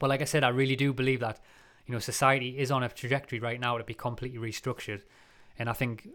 But 0.00 0.08
like 0.08 0.22
I 0.22 0.24
said, 0.24 0.42
I 0.42 0.48
really 0.48 0.76
do 0.76 0.92
believe 0.92 1.20
that 1.20 1.38
you 1.86 1.92
know 1.92 2.00
society 2.00 2.58
is 2.58 2.70
on 2.70 2.82
a 2.82 2.88
trajectory 2.88 3.38
right 3.38 3.60
now 3.60 3.78
to 3.78 3.84
be 3.84 3.94
completely 3.94 4.38
restructured, 4.38 5.02
and 5.58 5.68
I 5.68 5.74
think 5.74 6.08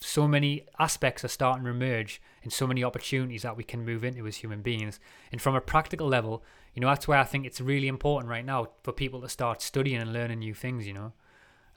so 0.00 0.26
many 0.26 0.64
aspects 0.78 1.24
are 1.24 1.28
starting 1.28 1.64
to 1.64 1.70
emerge 1.70 2.20
and 2.42 2.52
so 2.52 2.66
many 2.66 2.82
opportunities 2.82 3.42
that 3.42 3.56
we 3.56 3.64
can 3.64 3.84
move 3.84 4.04
into 4.04 4.26
as 4.26 4.36
human 4.36 4.62
beings. 4.62 5.00
And 5.32 5.40
from 5.40 5.54
a 5.54 5.60
practical 5.60 6.08
level, 6.08 6.44
you 6.74 6.80
know, 6.80 6.88
that's 6.88 7.08
why 7.08 7.18
I 7.18 7.24
think 7.24 7.46
it's 7.46 7.60
really 7.60 7.88
important 7.88 8.30
right 8.30 8.44
now 8.44 8.68
for 8.82 8.92
people 8.92 9.20
to 9.22 9.28
start 9.28 9.62
studying 9.62 10.00
and 10.00 10.12
learning 10.12 10.40
new 10.40 10.54
things, 10.54 10.86
you 10.86 10.92
know 10.92 11.12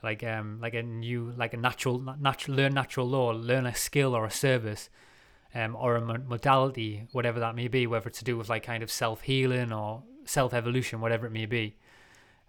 like 0.03 0.23
um 0.23 0.59
like 0.61 0.73
a 0.73 0.83
new 0.83 1.33
like 1.37 1.53
a 1.53 1.57
natural 1.57 1.99
natural 2.19 2.57
learn 2.57 2.73
natural 2.73 3.07
law 3.07 3.29
learn 3.29 3.65
a 3.65 3.75
skill 3.75 4.15
or 4.15 4.25
a 4.25 4.31
service 4.31 4.89
um 5.53 5.75
or 5.75 5.95
a 5.95 6.01
modality 6.01 7.07
whatever 7.11 7.39
that 7.39 7.55
may 7.55 7.67
be 7.67 7.85
whether 7.87 8.07
it's 8.07 8.19
to 8.19 8.25
do 8.25 8.37
with 8.37 8.49
like 8.49 8.63
kind 8.63 8.83
of 8.83 8.91
self-healing 8.91 9.71
or 9.73 10.03
self-evolution 10.25 11.01
whatever 11.01 11.25
it 11.25 11.31
may 11.31 11.45
be 11.45 11.75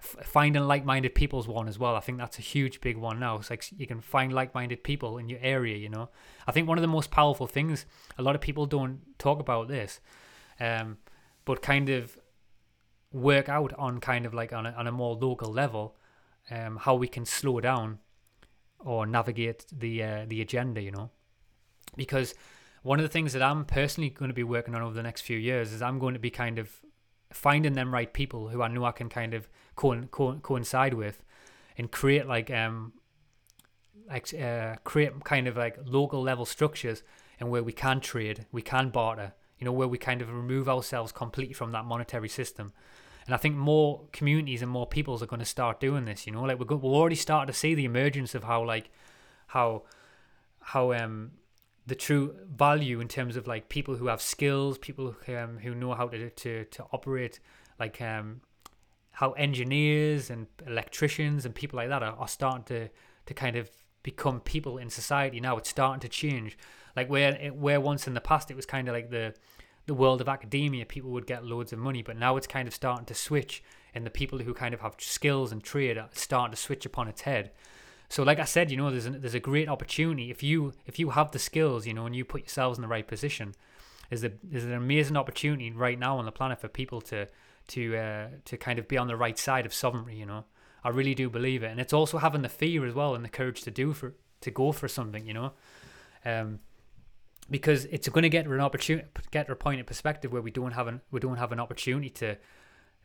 finding 0.01 0.63
like-minded 0.63 1.15
people's 1.15 1.47
one 1.47 1.69
as 1.69 1.79
well. 1.79 1.95
I 1.95 2.01
think 2.01 2.19
that's 2.19 2.39
a 2.39 2.43
huge 2.43 2.81
big 2.81 2.97
one 2.97 3.21
now. 3.21 3.37
It's 3.37 3.51
like 3.51 3.65
you 3.77 3.87
can 3.87 4.01
find 4.01 4.33
like-minded 4.33 4.83
people 4.83 5.19
in 5.19 5.29
your 5.29 5.41
area 5.43 5.77
you 5.77 5.89
know? 5.89 6.11
I 6.47 6.53
think 6.53 6.69
one 6.69 6.79
of 6.79 6.83
the 6.83 6.89
most 6.89 7.11
powerful 7.11 7.47
things 7.47 7.87
a 8.19 8.23
lot 8.23 8.35
of 8.35 8.41
people 8.41 8.67
don't 8.67 9.01
talk 9.19 9.41
about 9.41 9.69
this 9.69 10.01
um 10.61 10.99
but 11.45 11.63
kind 11.63 11.89
of 11.89 12.19
work 13.13 13.49
out 13.49 13.73
on 13.79 13.99
kind 14.01 14.27
of 14.27 14.35
like 14.35 14.53
on 14.53 14.67
a, 14.67 14.71
on 14.73 14.87
a 14.87 14.93
more 14.93 15.15
local 15.15 15.53
level 15.53 15.97
um, 16.51 16.77
how 16.77 16.95
we 16.95 17.09
can 17.09 17.25
slow 17.25 17.61
down 17.61 17.99
or 18.79 19.07
navigate 19.07 19.67
the 19.73 20.03
uh, 20.03 20.25
the 20.27 20.41
agenda, 20.41 20.81
you 20.81 20.91
know, 20.91 21.11
because 21.97 22.35
one 22.83 22.99
of 22.99 23.03
the 23.03 23.11
things 23.11 23.33
that 23.35 23.43
I'm 23.43 23.65
personally 23.65 24.11
going 24.11 24.31
to 24.31 24.35
be 24.35 24.43
working 24.43 24.75
on 24.75 24.83
over 24.83 24.95
the 24.95 25.03
next 25.03 25.23
few 25.23 25.37
years 25.37 25.73
is 25.73 25.83
I'm 25.83 25.99
going 25.99 26.15
to 26.15 26.21
be 26.21 26.31
kind 26.31 26.59
of 26.59 26.81
finding 27.33 27.75
them 27.75 27.93
right 27.93 28.13
people 28.13 28.49
who 28.49 28.63
I 28.63 28.69
know 28.69 28.85
I 28.85 28.93
can 28.93 29.09
kind 29.09 29.35
of 29.35 29.49
co- 29.81 30.07
co- 30.11 30.39
coincide 30.43 30.95
with 30.95 31.25
and 31.79 31.91
create 31.91 32.27
like 32.27 32.51
um 32.51 32.93
like 34.09 34.35
uh, 34.35 34.75
create 34.85 35.13
kind 35.25 35.47
of 35.47 35.57
like 35.57 35.79
local 35.85 36.21
level 36.23 36.45
structures 36.45 37.03
and 37.39 37.49
where 37.49 37.63
we 37.63 37.73
can 37.73 38.01
trade, 38.01 38.45
we 38.53 38.61
can 38.61 38.91
barter, 38.91 39.33
you 39.59 39.65
know, 39.65 39.73
where 39.73 39.89
we 39.89 39.97
kind 39.99 40.21
of 40.21 40.29
remove 40.29 40.69
ourselves 40.69 41.13
completely 41.13 41.55
from 41.55 41.71
that 41.73 41.85
monetary 41.85 42.29
system. 42.29 42.73
And 43.25 43.35
I 43.35 43.39
think 43.39 43.55
more 43.55 44.03
communities 44.13 44.63
and 44.63 44.71
more 44.71 44.87
peoples 44.87 45.23
are 45.23 45.27
going 45.27 45.41
to 45.41 45.47
start 45.47 45.79
doing 45.79 46.05
this. 46.07 46.27
You 46.27 46.33
know, 46.33 46.43
like 46.43 46.59
we're 46.59 46.65
go- 46.67 46.77
we're 46.77 46.91
already 46.91 47.17
starting 47.17 47.53
to 47.53 47.59
see 47.59 47.75
the 47.75 47.85
emergence 47.85 48.35
of 48.35 48.45
how 48.45 48.65
like 48.65 48.91
how 49.47 49.85
how 50.61 50.93
um 50.93 51.31
the 51.87 51.95
true 51.95 52.35
value 52.53 53.01
in 53.01 53.09
terms 53.09 53.37
of 53.37 53.47
like 53.47 53.69
people 53.69 53.95
who 53.97 54.09
have 54.09 54.21
skills, 54.21 54.77
people 54.77 55.15
um, 55.29 55.59
who 55.63 55.75
know 55.75 55.95
how 55.95 56.09
to 56.09 56.31
to 56.31 56.65
to 56.65 56.85
operate, 56.93 57.39
like 57.79 58.03
um 58.03 58.41
how 59.21 59.33
engineers 59.33 60.31
and 60.31 60.47
electricians 60.67 61.45
and 61.45 61.55
people 61.55 61.77
like 61.77 61.91
that 61.91 62.03
are, 62.03 62.17
are 62.17 62.27
starting 62.27 62.65
to 62.65 62.89
to 63.27 63.35
kind 63.35 63.55
of 63.55 63.71
become 64.03 64.41
people 64.41 64.79
in 64.79 64.89
society 64.89 65.41
now. 65.41 65.59
It's 65.59 65.69
starting 65.69 66.01
to 66.01 66.09
change. 66.09 66.57
Like 66.97 67.11
where 67.11 67.35
where 67.53 67.83
once 67.83 68.07
in 68.07 68.15
the 68.15 68.23
past 68.23 68.51
it 68.51 68.57
was 68.57 68.65
kind 68.65 68.89
of 68.89 68.95
like 68.95 69.11
the 69.11 69.35
the 69.85 69.93
world 69.93 70.23
of 70.23 70.29
academia, 70.29 70.87
people 70.87 71.11
would 71.11 71.27
get 71.27 71.45
loads 71.45 71.71
of 71.71 71.79
money, 71.79 72.03
but 72.03 72.17
now 72.17 72.39
it's 72.39 72.47
kind 72.47 72.67
of 72.67 72.73
starting 72.75 73.05
to 73.05 73.15
switch, 73.15 73.63
and 73.95 74.07
the 74.07 74.11
people 74.11 74.39
who 74.39 74.55
kind 74.55 74.73
of 74.73 74.81
have 74.81 74.95
skills 74.99 75.53
and 75.53 75.63
trade 75.63 75.99
are 75.99 76.09
starting 76.13 76.53
to 76.53 76.57
switch 76.57 76.87
upon 76.87 77.07
its 77.07 77.23
head. 77.23 77.51
So, 78.09 78.23
like 78.23 78.41
I 78.41 78.47
said, 78.47 78.71
you 78.71 78.79
know, 78.79 78.91
there's 78.91 79.05
there's 79.05 79.35
a 79.35 79.41
great 79.51 79.69
opportunity 79.69 80.31
if 80.31 80.43
you 80.43 80.73
if 80.87 80.99
you 80.99 81.11
have 81.11 81.31
the 81.33 81.39
skills, 81.39 81.87
you 81.87 81.93
know, 81.93 82.07
and 82.07 82.17
you 82.17 82.25
put 82.25 82.41
yourselves 82.41 82.79
in 82.79 82.83
the 82.83 82.89
right 82.89 83.07
position. 83.07 83.55
Is 84.11 84.25
a 84.25 84.33
there's 84.43 84.65
an 84.65 84.73
amazing 84.73 85.19
opportunity 85.19 85.71
right 85.73 85.99
now 85.99 86.17
on 86.17 86.25
the 86.25 86.33
planet 86.33 86.59
for 86.59 86.69
people 86.69 87.03
to 87.13 87.29
to 87.69 87.97
uh, 87.97 88.29
to 88.45 88.57
kind 88.57 88.79
of 88.79 88.89
be 88.89 88.97
on 88.97 89.09
the 89.09 89.17
right 89.17 89.39
side 89.39 89.67
of 89.67 89.75
sovereignty. 89.75 90.17
You 90.17 90.27
know, 90.27 90.45
I 90.85 90.89
really 90.91 91.15
do 91.15 91.29
believe 91.31 91.63
it, 91.63 91.71
and 91.71 91.81
it's 91.81 91.93
also 91.93 92.19
having 92.19 92.43
the 92.43 92.49
fear 92.49 92.85
as 92.87 92.95
well 92.95 93.15
and 93.15 93.25
the 93.25 93.29
courage 93.29 93.63
to 93.63 93.71
do 93.71 93.93
for 93.93 94.15
to 94.41 94.51
go 94.51 94.73
for 94.73 94.89
something. 94.89 95.27
You 95.27 95.35
know, 95.35 95.53
um, 96.25 96.61
because 97.51 97.87
it's 97.87 98.09
going 98.09 98.23
to 98.23 98.29
get 98.29 98.47
an 98.47 98.61
opportunity, 98.61 99.09
get 99.31 99.51
a 99.51 99.57
point 99.57 99.81
of 99.81 99.87
perspective 99.87 100.33
where 100.33 100.43
we 100.43 100.51
don't 100.51 100.73
have 100.73 100.87
an 100.87 101.01
we 101.11 101.21
don't 101.21 101.39
have 101.39 101.53
an 101.53 101.61
opportunity 101.61 102.11
to 102.11 102.37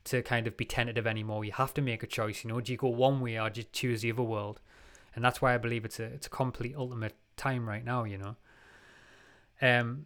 to 0.06 0.22
kind 0.22 0.46
of 0.48 0.56
be 0.56 0.66
tentative 0.66 1.08
anymore. 1.08 1.44
You 1.44 1.52
have 1.54 1.74
to 1.74 1.82
make 1.82 2.04
a 2.04 2.08
choice. 2.08 2.44
You 2.44 2.52
know, 2.52 2.62
do 2.62 2.72
you 2.72 2.78
go 2.78 2.90
one 2.90 3.20
way 3.22 3.40
or 3.40 3.50
do 3.50 3.62
you 3.62 3.68
choose 3.72 4.02
the 4.02 4.12
other 4.12 4.24
world? 4.24 4.62
And 5.16 5.26
that's 5.26 5.42
why 5.42 5.56
I 5.56 5.58
believe 5.58 5.84
it's 5.84 6.00
a 6.00 6.06
it's 6.06 6.28
a 6.28 6.30
complete 6.30 6.76
ultimate 6.76 7.16
time 7.38 7.68
right 7.68 7.84
now. 7.84 8.04
You 8.04 8.18
know, 8.20 8.36
um, 9.62 10.06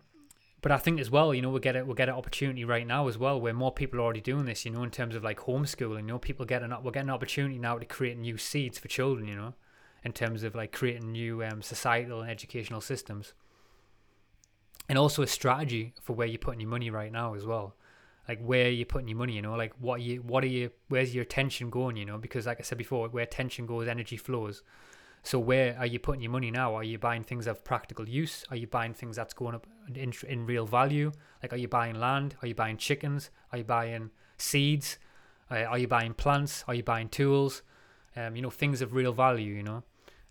but 0.61 0.71
I 0.71 0.77
think 0.77 0.99
as 0.99 1.09
well, 1.09 1.33
you 1.33 1.41
know, 1.41 1.49
we'll 1.49 1.59
get 1.59 1.75
it 1.75 1.85
we'll 1.85 1.95
get 1.95 2.09
an 2.09 2.15
opportunity 2.15 2.65
right 2.65 2.85
now 2.85 3.07
as 3.07 3.17
well 3.17 3.39
where 3.39 3.53
more 3.53 3.71
people 3.71 3.99
are 3.99 4.03
already 4.03 4.21
doing 4.21 4.45
this. 4.45 4.65
You 4.65 4.71
know, 4.71 4.83
in 4.83 4.91
terms 4.91 5.15
of 5.15 5.23
like 5.23 5.39
homeschooling. 5.39 6.01
You 6.01 6.07
know, 6.07 6.19
people 6.19 6.45
get 6.45 6.63
an 6.63 6.73
we're 6.83 6.91
getting 6.91 7.09
an 7.09 7.15
opportunity 7.15 7.57
now 7.57 7.77
to 7.77 7.85
create 7.85 8.17
new 8.17 8.37
seeds 8.37 8.77
for 8.77 8.87
children. 8.87 9.27
You 9.27 9.35
know, 9.35 9.53
in 10.03 10.11
terms 10.11 10.43
of 10.43 10.55
like 10.55 10.71
creating 10.71 11.11
new 11.11 11.43
um, 11.43 11.61
societal 11.61 12.21
and 12.21 12.29
educational 12.29 12.81
systems 12.81 13.33
and 14.87 14.97
also 14.97 15.21
a 15.21 15.27
strategy 15.27 15.93
for 16.01 16.13
where 16.13 16.27
you're 16.27 16.39
putting 16.39 16.59
your 16.59 16.69
money 16.69 16.89
right 16.89 17.11
now 17.11 17.35
as 17.35 17.45
well 17.45 17.75
like 18.27 18.39
where 18.41 18.69
you're 18.69 18.85
putting 18.85 19.07
your 19.07 19.17
money 19.17 19.33
you 19.33 19.41
know 19.41 19.55
like 19.55 19.73
what 19.79 20.01
you 20.01 20.21
what 20.21 20.43
are 20.43 20.47
you 20.47 20.71
where's 20.89 21.13
your 21.13 21.23
attention 21.23 21.69
going 21.69 21.95
you 21.95 22.05
know 22.05 22.17
because 22.17 22.45
like 22.45 22.59
i 22.59 22.63
said 22.63 22.77
before 22.77 23.07
where 23.09 23.23
attention 23.23 23.65
goes 23.65 23.87
energy 23.87 24.17
flows 24.17 24.63
so 25.21 25.37
where 25.37 25.75
are 25.77 25.85
you 25.85 25.99
putting 25.99 26.21
your 26.21 26.31
money 26.31 26.49
now 26.49 26.75
are 26.75 26.83
you 26.83 26.97
buying 26.97 27.23
things 27.23 27.47
of 27.47 27.63
practical 27.63 28.07
use 28.07 28.45
are 28.49 28.55
you 28.55 28.67
buying 28.67 28.93
things 28.93 29.15
that's 29.15 29.33
going 29.33 29.55
up 29.55 29.67
in, 29.97 30.13
in 30.27 30.45
real 30.45 30.65
value 30.65 31.11
like 31.41 31.53
are 31.53 31.57
you 31.57 31.67
buying 31.67 31.95
land 31.95 32.35
are 32.41 32.47
you 32.47 32.55
buying 32.55 32.77
chickens 32.77 33.29
are 33.51 33.59
you 33.59 33.63
buying 33.63 34.09
seeds 34.37 34.97
uh, 35.51 35.63
are 35.63 35.77
you 35.77 35.87
buying 35.87 36.13
plants 36.13 36.63
are 36.67 36.73
you 36.75 36.83
buying 36.83 37.09
tools 37.09 37.61
um, 38.15 38.35
you 38.35 38.41
know 38.41 38.49
things 38.49 38.81
of 38.81 38.93
real 38.93 39.13
value 39.13 39.53
you 39.53 39.63
know 39.63 39.83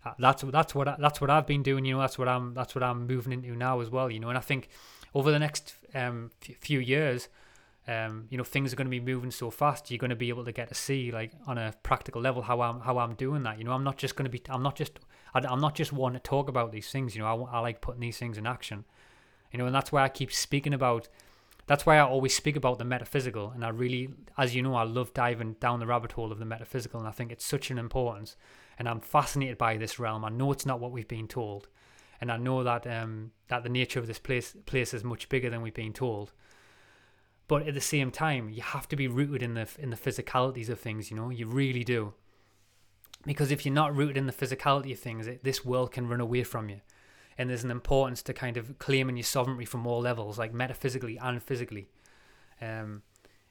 uh, 0.05 0.13
that's 0.17 0.43
that's 0.43 0.73
what 0.73 0.87
I, 0.87 0.95
that's 0.97 1.19
what 1.19 1.29
I've 1.29 1.45
been 1.45 1.63
doing. 1.63 1.85
You 1.85 1.95
know, 1.95 2.01
that's 2.01 2.17
what 2.17 2.27
I'm 2.27 2.53
that's 2.53 2.73
what 2.73 2.83
I'm 2.83 3.05
moving 3.05 3.33
into 3.33 3.55
now 3.55 3.81
as 3.81 3.89
well. 3.89 4.09
You 4.09 4.19
know, 4.19 4.29
and 4.29 4.37
I 4.37 4.41
think 4.41 4.69
over 5.13 5.31
the 5.31 5.39
next 5.39 5.75
um, 5.93 6.31
few 6.59 6.79
years, 6.79 7.27
um, 7.87 8.27
you 8.29 8.37
know, 8.37 8.43
things 8.43 8.71
are 8.71 8.75
going 8.75 8.87
to 8.87 8.91
be 8.91 8.99
moving 8.99 9.31
so 9.31 9.49
fast. 9.49 9.91
You're 9.91 9.97
going 9.97 10.09
to 10.09 10.15
be 10.15 10.29
able 10.29 10.45
to 10.45 10.51
get 10.51 10.69
to 10.69 10.75
see 10.75 11.11
like 11.11 11.31
on 11.47 11.57
a 11.57 11.73
practical 11.83 12.21
level 12.21 12.41
how 12.41 12.61
I'm 12.61 12.79
how 12.79 12.97
I'm 12.97 13.15
doing 13.15 13.43
that. 13.43 13.57
You 13.57 13.65
know, 13.65 13.73
I'm 13.73 13.83
not 13.83 13.97
just 13.97 14.15
going 14.15 14.25
to 14.25 14.31
be 14.31 14.41
I'm 14.49 14.63
not 14.63 14.75
just 14.75 14.99
I, 15.33 15.41
am 15.51 15.59
not 15.59 15.75
just 15.75 15.91
one 15.91 16.13
to 16.13 16.19
talk 16.19 16.47
about 16.47 16.71
these 16.71 16.89
things. 16.89 17.15
You 17.15 17.21
know, 17.21 17.45
I, 17.45 17.57
I 17.57 17.59
like 17.59 17.81
putting 17.81 18.01
these 18.01 18.17
things 18.17 18.37
in 18.37 18.47
action. 18.47 18.85
You 19.51 19.59
know, 19.59 19.65
and 19.65 19.75
that's 19.75 19.91
why 19.91 20.03
I 20.03 20.09
keep 20.09 20.31
speaking 20.31 20.73
about. 20.73 21.07
That's 21.67 21.85
why 21.85 21.97
I 21.97 22.01
always 22.01 22.35
speak 22.35 22.55
about 22.55 22.79
the 22.79 22.85
metaphysical, 22.85 23.51
and 23.53 23.63
I 23.63 23.69
really, 23.69 24.09
as 24.37 24.55
you 24.55 24.63
know, 24.63 24.73
I 24.73 24.83
love 24.83 25.13
diving 25.13 25.53
down 25.59 25.79
the 25.79 25.85
rabbit 25.85 26.13
hole 26.13 26.31
of 26.31 26.39
the 26.39 26.45
metaphysical, 26.45 26.99
and 26.99 27.07
I 27.07 27.11
think 27.11 27.31
it's 27.31 27.45
such 27.45 27.69
an 27.69 27.77
importance 27.77 28.35
and 28.79 28.87
I'm 28.87 29.01
fascinated 29.01 29.57
by 29.57 29.75
this 29.75 29.99
realm. 29.99 30.23
I 30.23 30.29
know 30.29 30.51
it's 30.53 30.65
not 30.65 30.79
what 30.79 30.93
we've 30.93 31.07
been 31.07 31.27
told, 31.27 31.67
and 32.21 32.31
I 32.31 32.37
know 32.37 32.63
that 32.63 32.87
um, 32.87 33.31
that 33.49 33.63
the 33.63 33.69
nature 33.69 33.99
of 33.99 34.07
this 34.07 34.17
place 34.17 34.55
place 34.65 34.93
is 34.93 35.03
much 35.03 35.27
bigger 35.27 35.49
than 35.49 35.61
we've 35.61 35.73
been 35.73 35.93
told. 35.93 36.31
But 37.49 37.67
at 37.67 37.73
the 37.73 37.81
same 37.81 38.09
time, 38.09 38.49
you 38.49 38.61
have 38.61 38.87
to 38.89 38.95
be 38.95 39.07
rooted 39.07 39.43
in 39.43 39.53
the 39.53 39.67
in 39.77 39.89
the 39.89 39.97
physicalities 39.97 40.69
of 40.69 40.79
things. 40.79 41.11
You 41.11 41.17
know, 41.17 41.29
you 41.29 41.45
really 41.45 41.83
do. 41.83 42.13
Because 43.25 43.51
if 43.51 43.65
you're 43.65 43.75
not 43.75 43.93
rooted 43.93 44.15
in 44.15 44.27
the 44.27 44.33
physicality 44.33 44.93
of 44.93 44.99
things, 44.99 45.27
it, 45.27 45.43
this 45.43 45.65
world 45.65 45.91
can 45.91 46.07
run 46.07 46.21
away 46.21 46.43
from 46.43 46.69
you. 46.69 46.79
And 47.39 47.49
there's 47.49 47.63
an 47.63 47.71
importance 47.71 48.21
to 48.23 48.33
kind 48.33 48.57
of 48.57 48.77
claiming 48.77 49.17
your 49.17 49.23
sovereignty 49.23 49.65
from 49.65 49.87
all 49.87 50.01
levels, 50.01 50.37
like 50.37 50.53
metaphysically 50.53 51.17
and 51.17 51.41
physically. 51.41 51.87
Um, 52.61 53.01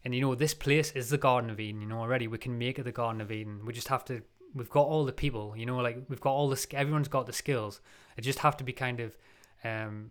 and 0.05 0.15
you 0.15 0.21
know, 0.21 0.35
this 0.37 0.55
place 0.55 0.93
is 0.93 1.11
the 1.11 1.19
Garden 1.19 1.51
of 1.51 1.59
Eden. 1.59 1.81
You 1.81 1.89
know, 1.89 1.99
already 1.99 2.29
we 2.29 2.39
can 2.39 2.57
make 2.57 2.79
it 2.79 2.85
the 2.85 2.93
Garden 2.93 3.21
of 3.21 3.33
Eden. 3.33 3.65
We 3.65 3.73
just 3.73 3.89
have 3.89 4.05
to 4.05 4.23
we've 4.55 4.71
got 4.71 4.87
all 4.87 5.05
the 5.05 5.13
people, 5.13 5.55
you 5.57 5.67
know, 5.67 5.79
like 5.79 5.99
we've 6.09 6.21
got 6.21 6.33
all 6.33 6.49
the 6.49 6.67
everyone's 6.73 7.09
got 7.09 7.27
the 7.27 7.33
skills. 7.33 7.81
It 8.17 8.23
just 8.23 8.41
have 8.41 8.57
to 8.59 8.65
be 8.65 8.73
kind 8.73 9.01
of, 9.01 9.17
um, 9.65 10.11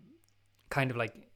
kind 0.70 0.90
of 0.90 0.96
like 0.96 1.28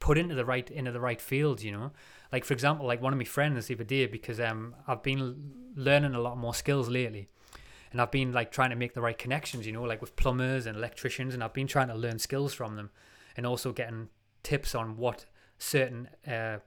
put 0.00 0.18
into 0.18 0.34
the 0.34 0.44
right 0.44 0.70
into 0.70 0.92
the 0.92 1.00
right 1.00 1.20
fields, 1.20 1.64
you 1.64 1.72
know. 1.72 1.92
Like 2.32 2.44
for 2.44 2.54
example, 2.54 2.86
like 2.86 3.02
one 3.02 3.12
of 3.12 3.18
my 3.18 3.24
friends 3.24 3.66
the 3.66 3.74
other 3.74 3.84
day 3.84 4.06
because 4.06 4.40
um 4.40 4.74
I've 4.86 5.02
been 5.02 5.52
learning 5.74 6.14
a 6.14 6.20
lot 6.20 6.38
more 6.38 6.54
skills 6.54 6.88
lately, 6.88 7.28
and 7.92 8.00
I've 8.00 8.10
been 8.10 8.32
like 8.32 8.50
trying 8.50 8.70
to 8.70 8.76
make 8.76 8.94
the 8.94 9.00
right 9.00 9.16
connections, 9.16 9.66
you 9.66 9.72
know, 9.72 9.82
like 9.82 10.00
with 10.00 10.16
plumbers 10.16 10.66
and 10.66 10.76
electricians, 10.76 11.34
and 11.34 11.42
I've 11.42 11.54
been 11.54 11.66
trying 11.66 11.88
to 11.88 11.94
learn 11.94 12.18
skills 12.18 12.54
from 12.54 12.76
them, 12.76 12.90
and 13.36 13.46
also 13.46 13.72
getting 13.72 14.08
tips 14.42 14.74
on 14.74 14.96
what 14.96 15.24
certain 15.58 16.08
uh 16.26 16.58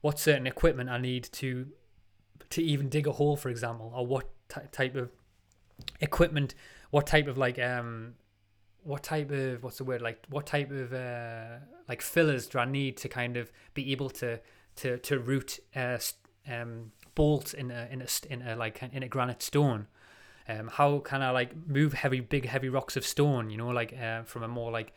what 0.00 0.18
certain 0.18 0.46
equipment 0.46 0.88
I 0.88 0.98
need 0.98 1.24
to 1.32 1.66
to 2.50 2.62
even 2.62 2.88
dig 2.88 3.06
a 3.06 3.12
hole, 3.12 3.36
for 3.36 3.48
example, 3.48 3.92
or 3.94 4.06
what 4.06 4.28
type 4.72 4.94
of 4.94 5.10
equipment, 6.00 6.54
what 6.90 7.06
type 7.06 7.26
of 7.26 7.36
like 7.36 7.58
um, 7.58 8.14
what 8.82 9.02
type 9.02 9.30
of 9.30 9.62
what's 9.64 9.78
the 9.78 9.84
word 9.84 10.00
like 10.00 10.24
what 10.28 10.46
type 10.46 10.70
of 10.70 10.92
uh 10.92 11.58
like 11.88 12.00
fillers 12.00 12.46
do 12.46 12.58
I 12.58 12.64
need 12.64 12.96
to 12.98 13.08
kind 13.08 13.36
of 13.36 13.50
be 13.74 13.90
able 13.90 14.10
to 14.10 14.40
to 14.76 14.98
to 14.98 15.18
root 15.18 15.58
uh 15.74 15.98
um 16.48 16.92
bolts 17.16 17.52
in 17.52 17.72
a 17.72 17.88
in 17.90 18.00
a 18.00 18.06
in 18.30 18.42
a 18.42 18.54
like 18.54 18.80
in 18.92 19.02
a 19.02 19.08
granite 19.08 19.42
stone. 19.42 19.88
Um, 20.48 20.68
how 20.68 21.00
can 21.00 21.22
I 21.22 21.30
like 21.30 21.54
move 21.66 21.92
heavy, 21.92 22.20
big, 22.20 22.46
heavy 22.46 22.68
rocks 22.68 22.96
of 22.96 23.04
stone? 23.04 23.50
You 23.50 23.56
know, 23.56 23.68
like 23.68 23.92
uh, 23.92 24.22
from 24.22 24.42
a 24.42 24.48
more 24.48 24.70
like 24.70 24.92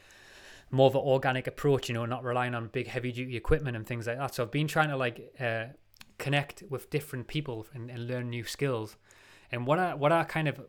more 0.72 0.88
of 0.88 0.95
an 0.95 1.02
organic 1.02 1.47
approach. 1.47 1.89
You 1.89 1.95
know, 1.95 2.06
not 2.06 2.24
relying 2.24 2.56
on 2.56 2.68
big, 2.68 2.88
heavy 2.88 3.12
duty 3.12 3.36
equipment 3.36 3.76
and 3.76 3.86
things 3.86 4.08
like 4.08 4.18
that. 4.18 4.36
So 4.36 4.43
I've 4.43 4.52
been 4.52 4.68
trying 4.68 4.89
to 4.89 4.97
like 4.97 5.34
uh, 5.39 5.66
connect 6.18 6.64
with 6.70 6.89
different 6.89 7.28
people 7.28 7.66
and, 7.74 7.89
and 7.89 8.08
learn 8.08 8.30
new 8.30 8.43
skills. 8.43 8.97
And 9.52 9.66
what 9.66 9.80
I 9.80 9.95
what 9.95 10.12
I 10.12 10.24
kind 10.24 10.47
of 10.47 10.62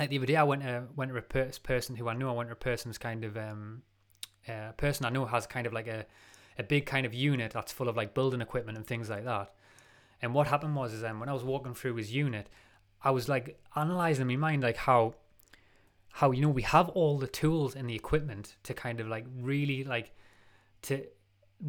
like 0.00 0.10
the 0.10 0.16
other 0.16 0.26
day, 0.26 0.36
I 0.36 0.42
went 0.42 0.62
to 0.62 0.84
went 0.96 1.10
to 1.10 1.16
a 1.16 1.22
per- 1.22 1.50
person 1.62 1.96
who 1.96 2.08
I 2.08 2.14
know. 2.14 2.30
I 2.30 2.32
went 2.32 2.48
to 2.48 2.54
a 2.54 2.56
person's 2.56 2.98
kind 2.98 3.24
of 3.24 3.36
um, 3.36 3.82
uh, 4.48 4.72
person 4.72 5.06
I 5.06 5.10
know 5.10 5.26
has 5.26 5.46
kind 5.46 5.66
of 5.66 5.72
like 5.72 5.86
a 5.86 6.06
a 6.58 6.62
big 6.62 6.86
kind 6.86 7.06
of 7.06 7.14
unit 7.14 7.52
that's 7.52 7.72
full 7.72 7.88
of 7.88 7.96
like 7.96 8.14
building 8.14 8.40
equipment 8.40 8.76
and 8.76 8.86
things 8.86 9.08
like 9.08 9.24
that. 9.24 9.52
And 10.22 10.34
what 10.34 10.46
happened 10.46 10.74
was 10.74 10.92
is 10.92 11.04
um, 11.04 11.20
when 11.20 11.28
I 11.28 11.32
was 11.32 11.44
walking 11.44 11.74
through 11.74 11.96
his 11.96 12.12
unit, 12.12 12.48
I 13.02 13.10
was 13.10 13.28
like 13.28 13.58
analyzing 13.76 14.22
in 14.22 14.28
my 14.28 14.36
mind 14.36 14.62
like 14.62 14.76
how 14.76 15.14
how 16.12 16.32
you 16.32 16.42
know 16.42 16.48
we 16.48 16.62
have 16.62 16.88
all 16.90 17.18
the 17.18 17.26
tools 17.26 17.74
and 17.74 17.88
the 17.88 17.94
equipment 17.94 18.56
to 18.64 18.74
kind 18.74 19.00
of 19.00 19.06
like 19.08 19.24
really 19.40 19.84
like 19.84 20.12
to 20.82 21.04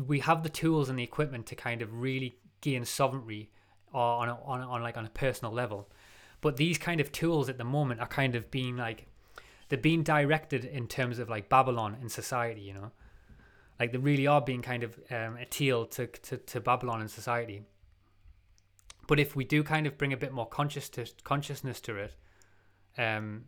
we 0.08 0.20
have 0.20 0.44
the 0.44 0.50
tools 0.50 0.90
and 0.90 0.98
the 0.98 1.04
equipment 1.04 1.46
to 1.48 1.56
kind 1.56 1.82
of 1.82 2.02
really 2.02 2.38
gain 2.62 2.86
sovereignty 2.86 3.50
on 3.94 4.30
a, 4.30 4.38
on 4.46 4.62
a, 4.62 4.70
on 4.70 4.82
like 4.82 4.98
on 4.98 5.06
a 5.06 5.10
personal 5.10 5.54
level. 5.54 5.90
But 6.40 6.58
these 6.58 6.78
kind 6.78 7.02
of 7.02 7.12
tools 7.12 7.50
at 7.50 7.58
the 7.58 7.64
moment 7.64 8.00
are 8.00 8.08
kind 8.08 8.36
of 8.36 8.50
being 8.50 8.78
like 8.78 9.08
they're 9.70 9.78
being 9.78 10.04
directed 10.04 10.66
in 10.66 10.88
terms 10.88 11.20
of 11.20 11.30
like 11.30 11.50
Babylon 11.50 11.98
in 12.02 12.10
society, 12.10 12.62
you 12.62 12.74
know, 12.74 12.92
like 13.80 13.92
they 13.92 13.98
really 13.98 14.28
are 14.28 14.42
being 14.42 14.62
kind 14.62 14.84
of 14.84 15.00
um, 15.10 15.38
appealed 15.42 15.92
to, 15.92 16.08
to 16.08 16.38
to 16.38 16.60
Babylon 16.60 17.02
in 17.02 17.08
society. 17.08 17.64
But 19.12 19.20
if 19.20 19.36
we 19.36 19.44
do 19.44 19.62
kind 19.62 19.86
of 19.86 19.98
bring 19.98 20.14
a 20.14 20.16
bit 20.16 20.32
more 20.32 20.46
conscious 20.46 20.88
to, 20.88 21.06
consciousness 21.26 21.82
to 21.82 21.98
it, 21.98 22.16
um, 22.98 23.44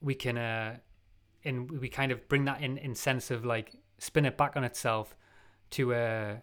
we 0.00 0.14
can 0.14 0.38
uh, 0.38 0.76
and 1.44 1.68
we 1.68 1.88
kind 1.88 2.12
of 2.12 2.28
bring 2.28 2.44
that 2.44 2.62
in 2.62 2.78
in 2.78 2.94
sense 2.94 3.32
of 3.32 3.44
like 3.44 3.74
spin 3.98 4.24
it 4.24 4.36
back 4.36 4.56
on 4.56 4.62
itself 4.62 5.16
to 5.70 5.92
uh 5.92 6.36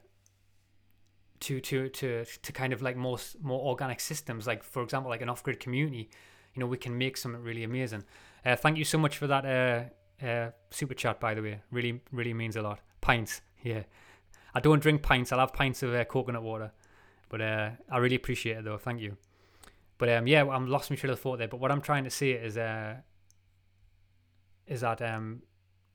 to 1.39 1.61
to 1.61 1.87
to 1.87 2.25
to 2.25 2.51
kind 2.51 2.73
of 2.73 2.81
like 2.81 2.97
more 2.97 3.17
more 3.41 3.61
organic 3.61 4.01
systems. 4.01 4.45
Like 4.45 4.61
for 4.61 4.83
example 4.83 5.09
like 5.09 5.21
an 5.21 5.29
off-grid 5.29 5.61
community 5.61 6.09
you 6.53 6.59
know 6.59 6.67
we 6.67 6.77
can 6.77 6.97
make 6.97 7.15
something 7.15 7.41
really 7.41 7.63
amazing. 7.63 8.03
Uh, 8.45 8.57
thank 8.57 8.77
you 8.77 8.83
so 8.83 8.97
much 8.97 9.17
for 9.17 9.27
that 9.27 9.45
uh, 9.45 10.25
uh 10.25 10.51
super 10.69 10.95
chat 10.95 11.21
by 11.21 11.33
the 11.33 11.41
way. 11.41 11.61
Really 11.71 12.01
really 12.11 12.33
means 12.33 12.57
a 12.57 12.61
lot. 12.61 12.81
Pints 12.99 13.39
yeah. 13.63 13.83
I 14.53 14.59
don't 14.59 14.81
drink 14.81 15.01
pints. 15.01 15.31
I'll 15.31 15.39
have 15.39 15.53
pints 15.53 15.81
of 15.81 15.93
uh, 15.93 16.03
coconut 16.03 16.43
water 16.43 16.73
but 17.29 17.41
uh 17.41 17.69
i 17.91 17.97
really 17.97 18.15
appreciate 18.15 18.57
it 18.57 18.63
though 18.63 18.77
thank 18.77 18.99
you 18.99 19.17
but 19.97 20.09
um 20.09 20.27
yeah 20.27 20.43
i'm 20.47 20.67
lost 20.67 20.89
my 20.89 20.95
trail 20.95 21.13
of 21.13 21.19
thought 21.19 21.37
there 21.37 21.47
but 21.47 21.59
what 21.59 21.71
i'm 21.71 21.81
trying 21.81 22.03
to 22.03 22.09
say 22.09 22.31
is 22.31 22.57
uh 22.57 22.95
is 24.67 24.81
that 24.81 25.01
um, 25.01 25.41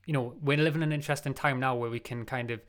you 0.05 0.13
know 0.13 0.35
we're 0.41 0.57
living 0.57 0.81
in 0.81 0.89
an 0.89 0.93
interesting 0.93 1.33
time 1.33 1.59
now 1.59 1.75
where 1.75 1.89
we 1.89 1.99
can 1.99 2.25
kind 2.25 2.51
of 2.51 2.61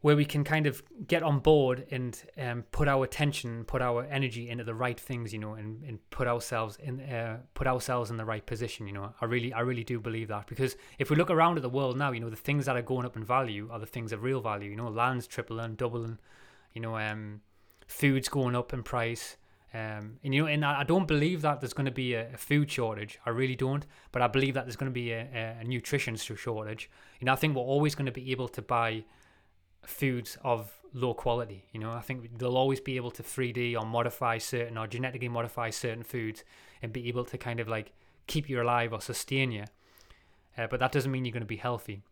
where 0.00 0.16
we 0.16 0.24
can 0.24 0.42
kind 0.42 0.66
of 0.66 0.82
get 1.06 1.22
on 1.22 1.38
board 1.38 1.86
and 1.92 2.24
um, 2.36 2.64
put 2.72 2.88
our 2.88 3.04
attention, 3.04 3.62
put 3.64 3.80
our 3.80 4.04
energy 4.06 4.50
into 4.50 4.64
the 4.64 4.74
right 4.74 4.98
things, 4.98 5.32
you 5.32 5.38
know, 5.38 5.54
and, 5.54 5.84
and 5.84 6.00
put 6.10 6.26
ourselves 6.26 6.76
in 6.82 7.00
uh, 7.00 7.38
put 7.54 7.68
ourselves 7.68 8.10
in 8.10 8.16
the 8.16 8.24
right 8.24 8.44
position. 8.44 8.86
You 8.86 8.94
know, 8.94 9.14
I 9.20 9.26
really 9.26 9.52
I 9.52 9.60
really 9.60 9.84
do 9.84 10.00
believe 10.00 10.28
that 10.28 10.46
because 10.46 10.76
if 10.98 11.10
we 11.10 11.16
look 11.16 11.30
around 11.30 11.56
at 11.56 11.62
the 11.62 11.68
world 11.68 11.96
now, 11.96 12.10
you 12.10 12.20
know, 12.20 12.30
the 12.30 12.36
things 12.36 12.66
that 12.66 12.76
are 12.76 12.82
going 12.82 13.06
up 13.06 13.16
in 13.16 13.24
value 13.24 13.68
are 13.70 13.78
the 13.78 13.86
things 13.86 14.12
of 14.12 14.22
real 14.22 14.40
value. 14.40 14.70
You 14.70 14.76
know, 14.76 14.88
land's 14.88 15.26
tripling, 15.26 15.76
doubling. 15.76 16.18
You 16.72 16.80
know, 16.80 16.96
um, 16.96 17.40
food's 17.86 18.28
going 18.28 18.56
up 18.56 18.72
in 18.72 18.82
price. 18.82 19.36
Um, 19.74 20.18
and 20.22 20.34
you 20.34 20.42
know, 20.42 20.48
and 20.48 20.64
I 20.64 20.84
don't 20.84 21.08
believe 21.08 21.40
that 21.42 21.60
there's 21.60 21.72
going 21.72 21.86
to 21.86 21.92
be 21.92 22.12
a, 22.12 22.34
a, 22.34 22.36
food 22.36 22.70
shortage. 22.70 23.18
I 23.24 23.30
really 23.30 23.56
don't. 23.56 23.86
But 24.10 24.20
I 24.20 24.26
believe 24.26 24.52
that 24.54 24.66
there's 24.66 24.76
going 24.76 24.90
to 24.90 24.94
be 24.94 25.12
a, 25.12 25.56
a 25.60 25.64
nutrition 25.64 26.16
shortage. 26.16 26.90
You 27.20 27.24
know, 27.24 27.32
I 27.32 27.36
think 27.36 27.56
we're 27.56 27.62
always 27.62 27.94
going 27.94 28.06
to 28.06 28.12
be 28.12 28.30
able 28.32 28.48
to 28.48 28.60
buy 28.60 29.04
foods 29.86 30.36
of 30.44 30.70
low 30.92 31.14
quality. 31.14 31.64
You 31.72 31.80
know, 31.80 31.92
I 31.92 32.00
think 32.00 32.38
they'll 32.38 32.56
always 32.56 32.80
be 32.80 32.96
able 32.96 33.10
to 33.12 33.22
3D 33.22 33.74
or 33.80 33.86
modify 33.86 34.38
certain 34.38 34.76
or 34.76 34.86
genetically 34.86 35.28
modify 35.28 35.70
certain 35.70 36.02
foods 36.02 36.44
and 36.82 36.92
be 36.92 37.08
able 37.08 37.24
to 37.24 37.38
kind 37.38 37.58
of 37.58 37.68
like 37.68 37.92
keep 38.26 38.48
you 38.50 38.60
alive 38.60 38.92
or 38.92 39.00
sustain 39.00 39.52
you. 39.52 39.64
Uh, 40.56 40.66
but 40.66 40.80
that 40.80 40.92
doesn't 40.92 41.10
mean 41.10 41.24
you're 41.24 41.32
going 41.32 41.40
to 41.40 41.46
be 41.46 41.56
healthy. 41.56 42.02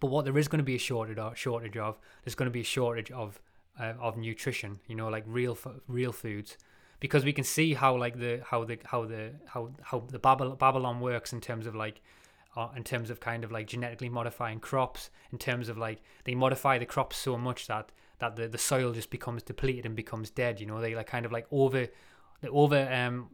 But 0.00 0.08
what 0.08 0.24
there 0.24 0.36
is 0.38 0.48
going 0.48 0.58
to 0.58 0.64
be 0.64 0.74
a 0.74 0.78
shortage 0.78 1.18
of, 1.18 1.36
shortage 1.36 1.76
of, 1.76 1.98
there's 2.24 2.34
going 2.34 2.46
to 2.46 2.52
be 2.52 2.60
a 2.60 2.64
shortage 2.64 3.10
of 3.10 3.40
uh, 3.78 3.94
of 4.00 4.16
nutrition. 4.16 4.80
You 4.86 4.96
know, 4.96 5.08
like 5.08 5.24
real 5.26 5.56
real 5.88 6.12
foods 6.12 6.56
because 7.00 7.24
we 7.24 7.32
can 7.32 7.44
see 7.44 7.74
how 7.74 7.96
like 7.96 8.18
the 8.18 8.40
how 8.44 8.64
the 8.64 8.78
how 8.84 9.04
the 9.04 9.32
how 9.46 9.70
how 9.82 10.00
the 10.00 10.18
Babylon, 10.18 10.56
Babylon 10.56 11.00
works 11.00 11.32
in 11.32 11.40
terms 11.40 11.66
of 11.66 11.74
like 11.74 12.00
uh, 12.56 12.68
in 12.74 12.84
terms 12.84 13.10
of 13.10 13.20
kind 13.20 13.44
of 13.44 13.52
like 13.52 13.66
genetically 13.66 14.08
modifying 14.08 14.60
crops 14.60 15.10
in 15.30 15.38
terms 15.38 15.68
of 15.68 15.76
like 15.76 16.02
they 16.24 16.34
modify 16.34 16.78
the 16.78 16.86
crops 16.86 17.16
so 17.16 17.36
much 17.36 17.66
that 17.66 17.92
that 18.18 18.36
the, 18.36 18.48
the 18.48 18.58
soil 18.58 18.92
just 18.92 19.10
becomes 19.10 19.42
depleted 19.42 19.84
and 19.84 19.94
becomes 19.94 20.30
dead 20.30 20.58
you 20.58 20.66
know 20.66 20.80
they 20.80 20.94
like 20.94 21.06
kind 21.06 21.26
of 21.26 21.32
like 21.32 21.46
over 21.50 21.86
they 22.40 22.48
over 22.48 22.90
um 22.92 23.28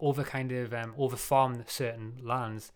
over 0.00 0.22
kind 0.22 0.52
of 0.52 0.74
um 0.74 0.94
over 0.98 1.16
farm 1.16 1.64
certain 1.66 2.14
lands 2.22 2.72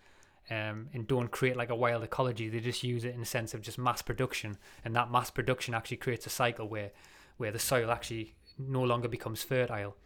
um, 0.50 0.88
and 0.92 1.06
don't 1.06 1.30
create 1.30 1.56
like 1.56 1.70
a 1.70 1.74
wild 1.74 2.02
ecology. 2.02 2.48
They 2.48 2.60
just 2.60 2.82
use 2.82 3.04
it 3.04 3.14
in 3.14 3.20
the 3.20 3.26
sense 3.26 3.54
of 3.54 3.62
just 3.62 3.78
mass 3.78 4.02
production, 4.02 4.58
and 4.84 4.94
that 4.96 5.10
mass 5.10 5.30
production 5.30 5.74
actually 5.74 5.98
creates 5.98 6.26
a 6.26 6.30
cycle 6.30 6.68
where 6.68 6.90
where 7.36 7.50
the 7.50 7.58
soil 7.58 7.90
actually 7.90 8.34
no 8.58 8.82
longer 8.82 9.08
becomes 9.08 9.42
fertile. 9.42 9.96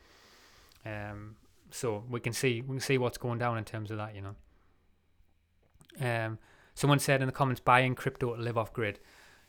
Um, 0.84 1.36
so 1.70 2.04
we 2.08 2.20
can 2.20 2.32
see 2.32 2.60
we 2.60 2.76
can 2.76 2.80
see 2.80 2.98
what's 2.98 3.18
going 3.18 3.38
down 3.38 3.58
in 3.58 3.64
terms 3.64 3.90
of 3.90 3.98
that, 3.98 4.14
you 4.14 4.22
know. 4.22 4.34
Um, 5.98 6.38
someone 6.74 6.98
said 6.98 7.20
in 7.20 7.26
the 7.26 7.32
comments, 7.32 7.60
buying 7.60 7.94
crypto 7.94 8.36
to 8.36 8.40
live 8.40 8.58
off 8.58 8.72
grid. 8.72 9.00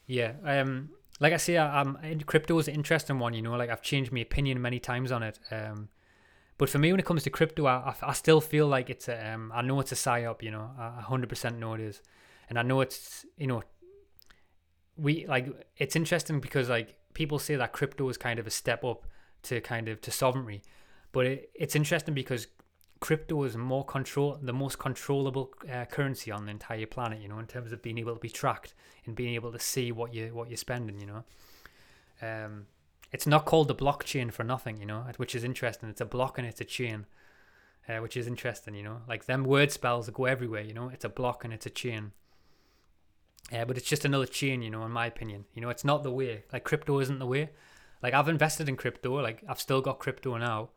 Yeah. 0.05 0.33
Um, 0.43 0.89
like 1.19 1.33
I 1.33 1.37
say, 1.37 1.57
I, 1.57 1.81
am 1.81 1.97
crypto 2.25 2.57
is 2.59 2.67
an 2.67 2.75
interesting 2.75 3.19
one. 3.19 3.33
You 3.33 3.41
know, 3.41 3.55
like 3.55 3.69
I've 3.69 3.81
changed 3.81 4.11
my 4.11 4.19
opinion 4.19 4.61
many 4.61 4.79
times 4.79 5.11
on 5.11 5.23
it. 5.23 5.39
Um, 5.51 5.89
but 6.57 6.69
for 6.69 6.79
me, 6.79 6.91
when 6.91 6.99
it 6.99 7.05
comes 7.05 7.23
to 7.23 7.29
crypto, 7.29 7.67
I, 7.67 7.93
I, 8.01 8.13
still 8.13 8.41
feel 8.41 8.67
like 8.67 8.89
it's 8.89 9.07
a, 9.07 9.33
um, 9.33 9.51
I 9.53 9.61
know 9.61 9.79
it's 9.79 9.91
a 9.91 9.95
psyop. 9.95 10.41
You 10.41 10.51
know, 10.51 10.71
hundred 10.77 11.29
percent 11.29 11.59
know 11.59 11.73
it 11.75 11.81
is, 11.81 12.01
and 12.49 12.57
I 12.57 12.63
know 12.63 12.81
it's 12.81 13.25
you 13.37 13.45
know, 13.45 13.63
we 14.97 15.27
like 15.27 15.47
it's 15.77 15.95
interesting 15.95 16.39
because 16.39 16.67
like 16.67 16.97
people 17.13 17.37
say 17.37 17.55
that 17.55 17.73
crypto 17.73 18.09
is 18.09 18.17
kind 18.17 18.39
of 18.39 18.47
a 18.47 18.51
step 18.51 18.83
up 18.83 19.05
to 19.43 19.61
kind 19.61 19.87
of 19.87 20.01
to 20.01 20.11
sovereignty, 20.11 20.63
but 21.11 21.25
it, 21.27 21.51
it's 21.53 21.75
interesting 21.75 22.15
because 22.15 22.47
crypto 22.99 23.43
is 23.43 23.55
more 23.55 23.85
control, 23.85 24.39
the 24.41 24.53
most 24.53 24.79
controllable 24.79 25.53
uh, 25.71 25.85
currency 25.85 26.31
on 26.31 26.45
the 26.45 26.51
entire 26.51 26.87
planet. 26.87 27.21
You 27.21 27.27
know, 27.27 27.37
in 27.37 27.45
terms 27.45 27.71
of 27.71 27.83
being 27.83 27.99
able 27.99 28.15
to 28.15 28.19
be 28.19 28.29
tracked 28.29 28.73
and 29.05 29.15
being 29.15 29.35
able 29.35 29.51
to 29.51 29.59
see 29.59 29.91
what 29.91 30.11
you 30.11 30.33
what 30.33 30.49
you're 30.49 30.57
spending. 30.57 30.99
You 30.99 31.05
know, 31.05 31.23
um, 32.21 32.65
it's 33.11 33.27
not 33.27 33.45
called 33.45 33.67
the 33.67 33.75
blockchain 33.75 34.31
for 34.31 34.43
nothing. 34.43 34.79
You 34.79 34.85
know, 34.85 35.05
which 35.17 35.35
is 35.35 35.43
interesting. 35.43 35.89
It's 35.89 36.01
a 36.01 36.05
block 36.05 36.37
and 36.37 36.47
it's 36.47 36.61
a 36.61 36.65
chain. 36.65 37.05
Uh, 37.89 37.99
which 37.99 38.17
is 38.17 38.27
interesting, 38.27 38.75
you 38.75 38.83
know, 38.83 38.97
like 39.07 39.27
them 39.27 39.45
word 39.45 39.71
spells 39.71 40.09
go 40.09 40.25
everywhere, 40.25 40.61
you 40.61 40.73
know, 40.73 40.89
it's 40.89 41.05
a 41.05 41.09
block 41.09 41.45
and 41.45 41.53
it's 41.53 41.65
a 41.65 41.69
chain. 41.69 42.11
Yeah, 43.49 43.63
but 43.63 43.77
it's 43.77 43.87
just 43.87 44.03
another 44.03 44.25
chain, 44.25 44.61
you 44.61 44.69
know, 44.69 44.83
in 44.83 44.91
my 44.91 45.05
opinion. 45.05 45.45
You 45.53 45.61
know, 45.61 45.69
it's 45.69 45.85
not 45.85 46.03
the 46.03 46.11
way. 46.11 46.43
Like 46.51 46.65
crypto 46.65 46.99
isn't 46.99 47.19
the 47.19 47.25
way. 47.25 47.51
Like 48.03 48.13
I've 48.13 48.27
invested 48.27 48.67
in 48.67 48.75
crypto, 48.75 49.21
like 49.21 49.41
I've 49.47 49.61
still 49.61 49.79
got 49.79 49.99
crypto 49.99 50.35
now, 50.35 50.71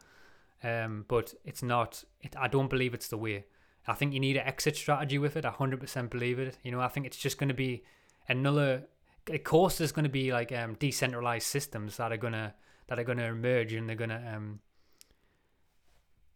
um, 0.63 1.05
but 1.09 1.35
it's 1.45 1.65
not. 1.65 2.05
It, 2.21 2.37
I 2.39 2.47
don't 2.47 2.71
believe 2.71 2.95
it's 2.95 3.09
the 3.09 3.19
way. 3.19 3.45
I 3.89 3.95
think 3.95 4.15
you 4.15 4.21
need 4.21 4.37
an 4.37 4.47
exit 4.47 4.77
strategy 4.77 5.19
with 5.19 5.37
it. 5.37 5.45
I 5.45 5.51
hundred 5.51 5.81
percent 5.81 6.11
believe 6.11 6.39
it. 6.39 6.59
You 6.63 6.71
know, 6.71 6.81
I 6.81 6.87
think 6.87 7.07
it's 7.07 7.17
just 7.17 7.39
going 7.39 7.49
to 7.49 7.55
be 7.55 7.83
another. 8.29 8.85
Of 9.29 9.45
course, 9.45 9.79
there's 9.79 9.93
going 9.93 10.05
to 10.05 10.11
be 10.11 10.33
like 10.33 10.53
um, 10.53 10.75
decentralized 10.75 11.47
systems 11.47 11.97
that 11.99 12.13
are 12.13 12.17
gonna 12.17 12.55
that 12.89 12.99
are 12.99 13.05
gonna 13.05 13.25
emerge, 13.25 13.73
and 13.73 13.89
they're 13.89 13.97
gonna 13.97 14.33
um, 14.35 14.61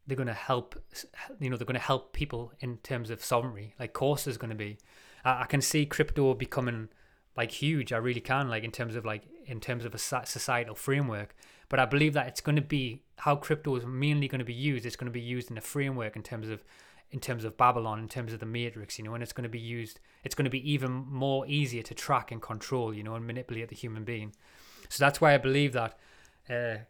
they're 0.07 0.17
gonna 0.17 0.35
help. 0.35 0.75
You 1.41 1.51
know, 1.51 1.57
they're 1.57 1.67
gonna 1.67 1.79
help 1.79 2.13
people 2.13 2.53
in 2.61 2.79
terms 2.79 3.11
of 3.11 3.25
sovereignty. 3.25 3.75
Like, 3.79 3.93
course, 3.93 4.25
there's 4.25 4.37
to 4.39 4.55
be. 4.55 4.79
I, 5.25 5.43
I 5.43 5.47
can 5.47 5.61
see 5.61 5.87
crypto 5.87 6.35
becoming 6.35 6.89
like 7.37 7.51
huge. 7.51 7.93
I 7.93 7.97
really 7.97 8.21
can. 8.21 8.49
Like 8.49 8.65
in 8.65 8.71
terms 8.71 8.97
of 8.97 9.05
like 9.05 9.23
in 9.47 9.61
terms 9.61 9.85
of 9.85 9.95
a 9.95 9.99
societal 9.99 10.75
framework. 10.75 11.35
But 11.69 11.81
I 11.81 11.87
believe 11.87 12.13
that 12.15 12.29
it's 12.29 12.41
going 12.41 12.57
to 12.57 12.63
be 12.63 13.03
how 13.17 13.37
crypto 13.37 13.75
is 13.77 13.87
mainly 13.87 14.29
going 14.29 14.39
to 14.39 14.45
be 14.45 14.55
used. 14.55 14.87
It's 14.87 14.97
going 14.97 15.11
to 15.11 15.13
be 15.13 15.21
used 15.21 15.51
in 15.51 15.59
a 15.59 15.63
framework 15.63 16.15
in 16.17 16.23
terms 16.23 16.49
of 16.49 16.63
in 17.11 17.21
terms 17.21 17.45
of 17.45 17.57
Babylon, 17.57 18.01
in 18.01 18.09
terms 18.09 18.33
of 18.33 18.41
the 18.41 18.47
Matrix, 18.47 18.99
you 18.99 19.05
know, 19.05 19.15
and 19.15 19.23
it's 19.23 19.33
going 19.33 19.45
to 19.45 19.49
be 19.49 19.59
used. 19.59 20.01
It's 20.25 20.35
going 20.35 20.45
to 20.45 20.51
be 20.51 20.73
even 20.73 20.91
more 20.93 21.47
easier 21.47 21.83
to 21.83 21.95
track 21.95 22.33
and 22.33 22.43
control, 22.43 22.93
you 22.93 23.03
know, 23.03 23.15
and 23.15 23.27
manipulate 23.27 23.69
the 23.69 23.77
human 23.77 24.05
being. 24.05 24.33
So 24.89 25.05
that's 25.05 25.21
why 25.21 25.35
I 25.35 25.39
believe 25.39 25.73
that. 25.73 25.99
Uh, 26.49 26.85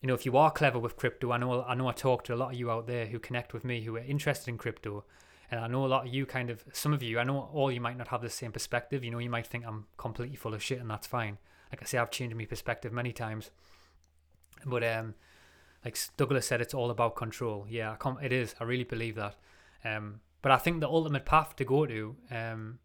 you 0.00 0.08
know, 0.08 0.14
if 0.14 0.26
you 0.26 0.36
are 0.36 0.50
clever 0.50 0.80
with 0.80 0.96
crypto, 0.96 1.30
I 1.30 1.38
know 1.38 1.62
I 1.62 1.74
know 1.74 1.86
I 1.86 1.92
talk 1.92 2.24
to 2.24 2.34
a 2.34 2.36
lot 2.36 2.52
of 2.52 2.58
you 2.58 2.70
out 2.70 2.88
there 2.88 3.06
who 3.06 3.20
connect 3.20 3.52
with 3.52 3.64
me 3.64 3.82
who 3.82 3.96
are 3.96 4.00
interested 4.00 4.48
in 4.50 4.58
crypto, 4.58 5.04
and 5.48 5.60
I 5.60 5.68
know 5.68 5.84
a 5.84 5.86
lot 5.86 6.06
of 6.06 6.12
you 6.12 6.26
kind 6.26 6.50
of 6.50 6.64
some 6.72 6.92
of 6.92 7.02
you, 7.04 7.20
I 7.20 7.24
know 7.24 7.48
all 7.52 7.70
you 7.70 7.80
might 7.80 7.96
not 7.96 8.08
have 8.08 8.20
the 8.20 8.28
same 8.28 8.50
perspective. 8.50 9.04
You 9.04 9.12
know, 9.12 9.18
you 9.18 9.30
might 9.30 9.46
think 9.46 9.64
I'm 9.64 9.86
completely 9.98 10.34
full 10.36 10.54
of 10.54 10.62
shit, 10.62 10.80
and 10.80 10.90
that's 10.90 11.06
fine. 11.06 11.38
Like 11.70 11.82
I 11.82 11.84
say, 11.84 11.98
I've 11.98 12.10
changed 12.10 12.36
my 12.36 12.46
perspective 12.46 12.92
many 12.92 13.12
times. 13.12 13.50
But 14.66 14.82
um, 14.82 15.14
like 15.84 15.98
Douglas 16.16 16.46
said, 16.46 16.60
it's 16.60 16.74
all 16.74 16.90
about 16.90 17.16
control. 17.16 17.66
Yeah, 17.68 17.96
it 18.22 18.32
is. 18.32 18.54
I 18.60 18.64
really 18.64 18.84
believe 18.84 19.16
that. 19.16 19.36
Um, 19.84 20.20
but 20.40 20.52
I 20.52 20.56
think 20.56 20.80
the 20.80 20.88
ultimate 20.88 21.24
path 21.24 21.56
to 21.56 21.64
go 21.64 21.86
to, 21.86 22.16
um, 22.30 22.78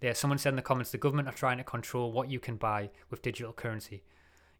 yeah, 0.00 0.14
someone 0.14 0.38
said 0.38 0.50
in 0.50 0.56
the 0.56 0.62
comments, 0.62 0.90
the 0.90 0.98
government 0.98 1.28
are 1.28 1.34
trying 1.34 1.58
to 1.58 1.64
control 1.64 2.12
what 2.12 2.30
you 2.30 2.40
can 2.40 2.56
buy 2.56 2.90
with 3.10 3.22
digital 3.22 3.52
currency. 3.52 4.02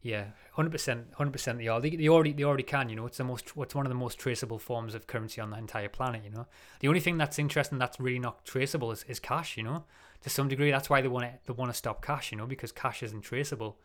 Yeah, 0.03 0.25
hundred 0.53 0.71
percent, 0.71 1.07
hundred 1.15 1.31
percent. 1.31 1.59
They 1.59 1.67
are. 1.67 1.79
They, 1.79 1.91
they 1.91 2.07
already, 2.07 2.33
they 2.33 2.43
already 2.43 2.63
can. 2.63 2.89
You 2.89 2.95
know, 2.95 3.05
it's 3.05 3.17
the 3.17 3.23
most, 3.23 3.55
what's 3.55 3.75
one 3.75 3.85
of 3.85 3.91
the 3.91 3.95
most 3.95 4.17
traceable 4.17 4.57
forms 4.57 4.95
of 4.95 5.05
currency 5.05 5.41
on 5.41 5.51
the 5.51 5.57
entire 5.57 5.89
planet. 5.89 6.23
You 6.23 6.31
know, 6.31 6.47
the 6.79 6.87
only 6.87 6.99
thing 6.99 7.17
that's 7.17 7.37
interesting 7.37 7.77
that's 7.77 7.99
really 7.99 8.17
not 8.17 8.43
traceable 8.43 8.91
is, 8.91 9.05
is 9.07 9.19
cash. 9.19 9.57
You 9.57 9.63
know, 9.63 9.83
to 10.21 10.29
some 10.29 10.47
degree, 10.47 10.71
that's 10.71 10.89
why 10.89 11.01
they 11.01 11.07
want 11.07 11.25
to, 11.25 11.39
they 11.45 11.53
want 11.53 11.71
to 11.71 11.77
stop 11.77 12.03
cash. 12.03 12.31
You 12.31 12.39
know, 12.39 12.47
because 12.47 12.71
cash 12.71 13.03
isn't 13.03 13.21
traceable. 13.21 13.77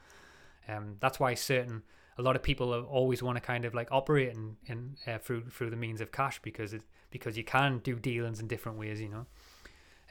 Um, 0.68 0.96
that's 1.00 1.20
why 1.20 1.34
certain, 1.34 1.82
a 2.18 2.22
lot 2.22 2.36
of 2.36 2.42
people 2.42 2.72
always 2.72 3.22
want 3.22 3.36
to 3.36 3.40
kind 3.40 3.64
of 3.64 3.74
like 3.74 3.88
operate 3.90 4.34
in, 4.34 4.56
in 4.66 4.96
uh, 5.06 5.18
through 5.18 5.44
through 5.50 5.70
the 5.70 5.76
means 5.76 6.00
of 6.00 6.12
cash 6.12 6.40
because 6.42 6.72
it 6.72 6.82
because 7.10 7.36
you 7.36 7.44
can 7.44 7.78
do 7.78 7.96
dealings 7.96 8.40
in 8.40 8.46
different 8.46 8.78
ways. 8.78 9.00
You 9.00 9.08
know. 9.08 9.26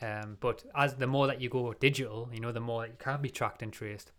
Um, 0.01 0.37
but 0.39 0.63
as 0.75 0.95
the 0.95 1.07
more 1.07 1.27
that 1.27 1.41
you 1.41 1.49
go 1.49 1.73
digital, 1.73 2.29
you 2.33 2.39
know, 2.39 2.51
the 2.51 2.59
more 2.59 2.81
that 2.81 2.89
you 2.89 2.97
can 2.99 3.21
be 3.21 3.29
tracked 3.29 3.63
and 3.63 3.71
traced. 3.71 4.11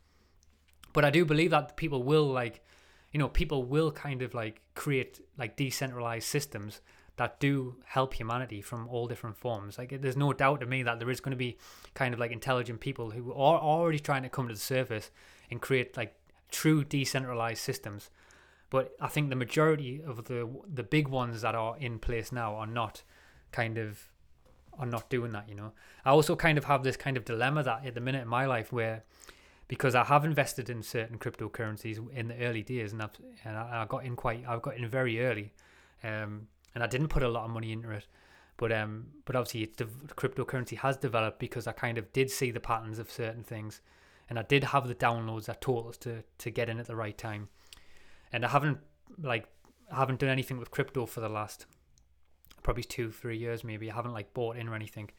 But 0.93 1.05
I 1.05 1.11
do 1.11 1.24
believe 1.24 1.51
that 1.51 1.76
people 1.76 2.03
will 2.03 2.26
like, 2.26 2.64
you 3.12 3.18
know, 3.18 3.28
people 3.28 3.62
will 3.64 3.93
kind 3.93 4.22
of 4.22 4.32
like 4.32 4.62
create 4.74 5.20
like 5.37 5.57
decentralized 5.57 6.26
systems 6.26 6.80
that 7.16 7.41
do 7.41 7.76
help 7.84 8.14
humanity 8.14 8.61
from 8.61 8.89
all 8.89 9.07
different 9.07 9.37
forms. 9.37 9.78
Like, 9.78 10.01
there's 10.01 10.16
no 10.16 10.32
doubt 10.32 10.61
to 10.61 10.66
me 10.66 10.82
that 10.82 10.99
there 10.99 11.11
is 11.11 11.20
going 11.20 11.30
to 11.30 11.37
be 11.37 11.57
kind 11.95 12.12
of 12.12 12.20
like 12.20 12.30
intelligent 12.30 12.80
people 12.80 13.11
who 13.11 13.32
are 13.32 13.59
already 13.59 13.99
trying 13.99 14.22
to 14.22 14.28
come 14.28 14.49
to 14.49 14.55
the 14.55 14.61
surface 14.61 15.11
and 15.51 15.61
create 15.61 15.97
like 15.97 16.14
true 16.51 16.84
decentralized 16.84 17.61
systems. 17.61 18.11
But 18.70 18.94
I 19.01 19.09
think 19.09 19.30
the 19.30 19.36
majority 19.36 20.03
of 20.05 20.24
the 20.24 20.49
the 20.72 20.82
big 20.82 21.09
ones 21.09 21.42
that 21.42 21.55
are 21.55 21.76
in 21.78 21.99
place 21.99 22.32
now 22.32 22.57
are 22.57 22.66
not 22.66 23.03
kind 23.53 23.78
of 23.78 24.09
are 24.78 24.86
not 24.86 25.09
doing 25.09 25.32
that. 25.32 25.49
You 25.49 25.55
know, 25.55 25.72
I 26.05 26.11
also 26.11 26.36
kind 26.36 26.59
of 26.59 26.64
have 26.64 26.82
this 26.82 26.97
kind 26.97 27.16
of 27.16 27.24
dilemma 27.24 27.62
that 27.62 27.86
at 27.86 27.94
the 27.94 28.01
minute 28.01 28.22
in 28.22 28.28
my 28.28 28.47
life 28.47 28.72
where 28.72 29.05
because 29.68 29.94
I 29.94 30.05
have 30.05 30.24
invested 30.24 30.70
in 30.70 30.82
certain 30.82 31.18
cryptocurrencies 31.18 31.99
in 32.12 32.28
the 32.28 32.38
early 32.44 32.62
days, 32.62 32.92
and, 32.92 33.03
I've, 33.03 33.11
and 33.44 33.57
I, 33.57 33.84
got 33.88 34.05
in 34.05 34.14
quite, 34.14 34.44
I've 34.47 34.62
got 34.62 34.76
in 34.76 34.86
very 34.88 35.20
early, 35.24 35.53
um, 36.05 36.47
and 36.74 36.84
I 36.84 36.86
didn't 36.86 37.09
put 37.09 37.22
a 37.22 37.28
lot 37.28 37.44
of 37.44 37.51
money 37.51 37.72
into 37.72 37.90
it, 37.90 38.07
but 38.59 38.70
um, 38.70 39.07
but 39.24 39.34
obviously 39.34 39.64
it's 39.64 39.76
the 39.76 39.86
cryptocurrency 40.14 40.78
has 40.78 40.97
developed 40.97 41.38
because 41.38 41.66
I 41.66 41.72
kind 41.72 41.99
of 41.99 42.12
did 42.12 42.30
see 42.30 42.51
the 42.51 42.61
patterns 42.61 42.99
of 42.99 43.11
certain 43.11 43.42
things, 43.42 43.80
and 44.29 44.39
I 44.39 44.43
did 44.43 44.64
have 44.64 44.89
the 44.89 44.95
downloads 44.95 45.49
taught 45.61 45.89
us 45.89 45.97
to 45.99 46.22
to 46.39 46.51
get 46.51 46.68
in 46.68 46.79
at 46.79 46.87
the 46.87 46.97
right 46.97 47.16
time, 47.16 47.49
and 48.33 48.45
I 48.45 48.49
haven't 48.49 48.79
like 49.20 49.47
I 49.91 49.97
haven't 49.97 50.20
done 50.20 50.31
anything 50.31 50.59
with 50.59 50.70
crypto 50.70 51.07
for 51.07 51.20
the 51.20 51.29
last 51.29 51.66
probably 52.62 52.85
two 52.85 53.11
three 53.11 53.39
years 53.39 53.64
maybe. 53.64 53.91
I 53.91 53.95
haven't 53.95 54.12
like 54.12 54.35
bought 54.35 54.57
in 54.57 54.68
or 54.68 54.74
anything, 54.74 55.11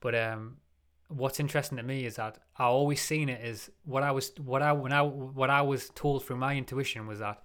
but 0.00 0.14
um 0.14 0.58
what's 1.08 1.40
interesting 1.40 1.76
to 1.76 1.82
me 1.82 2.04
is 2.04 2.16
that 2.16 2.38
I 2.56 2.64
always 2.64 3.02
seen 3.02 3.28
it 3.28 3.40
as 3.40 3.68
what 3.84 4.02
I 4.02 4.12
was 4.12 4.32
what 4.38 4.62
I 4.62 4.72
when 4.72 4.92
I 4.92 5.02
what 5.02 5.50
I 5.50 5.62
was 5.62 5.90
told 5.90 6.24
through 6.24 6.36
my 6.36 6.56
intuition 6.56 7.06
was 7.06 7.18
that 7.18 7.42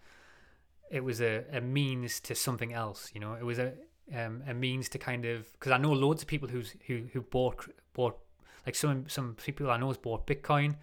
it 0.92 1.04
was 1.04 1.20
a, 1.20 1.44
a 1.52 1.62
means 1.62 2.20
to 2.22 2.36
something 2.36 2.74
else. 2.74 3.12
You 3.14 3.22
know, 3.22 3.34
it 3.34 3.44
was 3.44 3.58
a 3.60 3.74
um, 4.14 4.44
a 4.48 4.54
means 4.54 4.88
to 4.90 5.00
kind 5.00 5.26
of 5.26 5.52
because 5.54 5.72
I 5.72 5.78
know 5.78 5.92
loads 5.92 6.22
of 6.22 6.28
people 6.28 6.48
who's 6.48 6.76
who 6.88 7.04
who 7.12 7.22
bought 7.22 7.68
bought 7.94 8.18
like 8.66 8.76
some 8.76 9.10
some 9.10 9.36
people 9.36 9.72
I 9.72 9.78
know 9.78 9.88
has 9.88 9.98
bought 9.98 10.28
Bitcoin, 10.28 10.76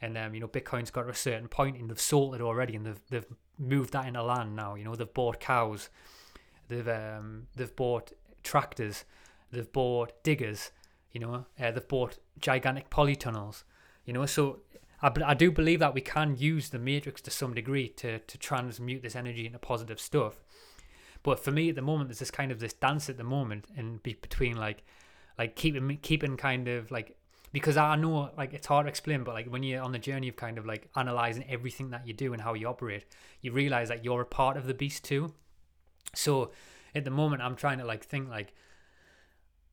and 0.00 0.16
um 0.18 0.34
you 0.34 0.40
know 0.40 0.48
Bitcoin's 0.48 0.90
got 0.90 1.02
to 1.02 1.10
a 1.10 1.14
certain 1.14 1.48
point 1.48 1.76
and 1.76 1.90
they've 1.90 2.00
sold 2.00 2.34
it 2.34 2.40
already 2.40 2.76
and 2.76 2.86
they've 2.86 3.00
they've 3.10 3.26
moved 3.58 3.92
that 3.92 4.06
into 4.06 4.22
land 4.22 4.54
now. 4.56 4.74
You 4.74 4.84
know 4.84 4.94
they've 4.94 5.12
bought 5.12 5.40
cows, 5.40 5.90
they've 6.68 6.88
um 6.88 7.46
they've 7.56 7.74
bought 7.74 8.12
tractors, 8.42 9.04
they've 9.50 9.72
bought 9.72 10.22
diggers 10.22 10.70
you 11.16 11.20
know, 11.20 11.46
uh, 11.58 11.70
they've 11.70 11.88
bought 11.88 12.18
gigantic 12.38 12.90
polytunnels. 12.90 13.64
You 14.04 14.12
know, 14.12 14.26
so 14.26 14.60
I, 15.00 15.10
I 15.24 15.32
do 15.32 15.50
believe 15.50 15.80
that 15.80 15.94
we 15.94 16.02
can 16.02 16.36
use 16.36 16.68
the 16.68 16.78
matrix 16.78 17.22
to 17.22 17.30
some 17.30 17.54
degree 17.54 17.88
to 17.88 18.18
to 18.18 18.36
transmute 18.36 19.00
this 19.02 19.16
energy 19.16 19.46
into 19.46 19.58
positive 19.58 19.98
stuff. 19.98 20.44
But 21.22 21.40
for 21.40 21.52
me 21.52 21.70
at 21.70 21.74
the 21.74 21.80
moment, 21.80 22.10
there's 22.10 22.18
this 22.18 22.30
kind 22.30 22.52
of 22.52 22.60
this 22.60 22.74
dance 22.74 23.08
at 23.08 23.16
the 23.16 23.24
moment, 23.24 23.64
and 23.78 24.02
be 24.02 24.12
between 24.12 24.58
like, 24.58 24.82
like 25.38 25.56
keeping 25.56 25.96
keeping 26.02 26.36
kind 26.36 26.68
of 26.68 26.90
like 26.90 27.16
because 27.52 27.76
I 27.76 27.96
know 27.96 28.30
like 28.36 28.52
it's 28.52 28.66
hard 28.66 28.86
to 28.86 28.88
explain, 28.88 29.24
but 29.24 29.34
like 29.34 29.46
when 29.46 29.62
you're 29.62 29.82
on 29.82 29.92
the 29.92 29.98
journey 29.98 30.28
of 30.28 30.36
kind 30.36 30.58
of 30.58 30.66
like 30.66 30.88
analyzing 30.96 31.44
everything 31.48 31.90
that 31.90 32.06
you 32.06 32.12
do 32.12 32.32
and 32.32 32.42
how 32.42 32.54
you 32.54 32.66
operate, 32.66 33.04
you 33.40 33.52
realize 33.52 33.88
that 33.88 34.04
you're 34.04 34.22
a 34.22 34.26
part 34.26 34.56
of 34.56 34.66
the 34.66 34.74
beast 34.74 35.04
too. 35.04 35.34
So 36.14 36.50
at 36.94 37.04
the 37.04 37.10
moment, 37.10 37.42
I'm 37.42 37.56
trying 37.56 37.78
to 37.78 37.84
like 37.84 38.04
think 38.04 38.28
like 38.28 38.52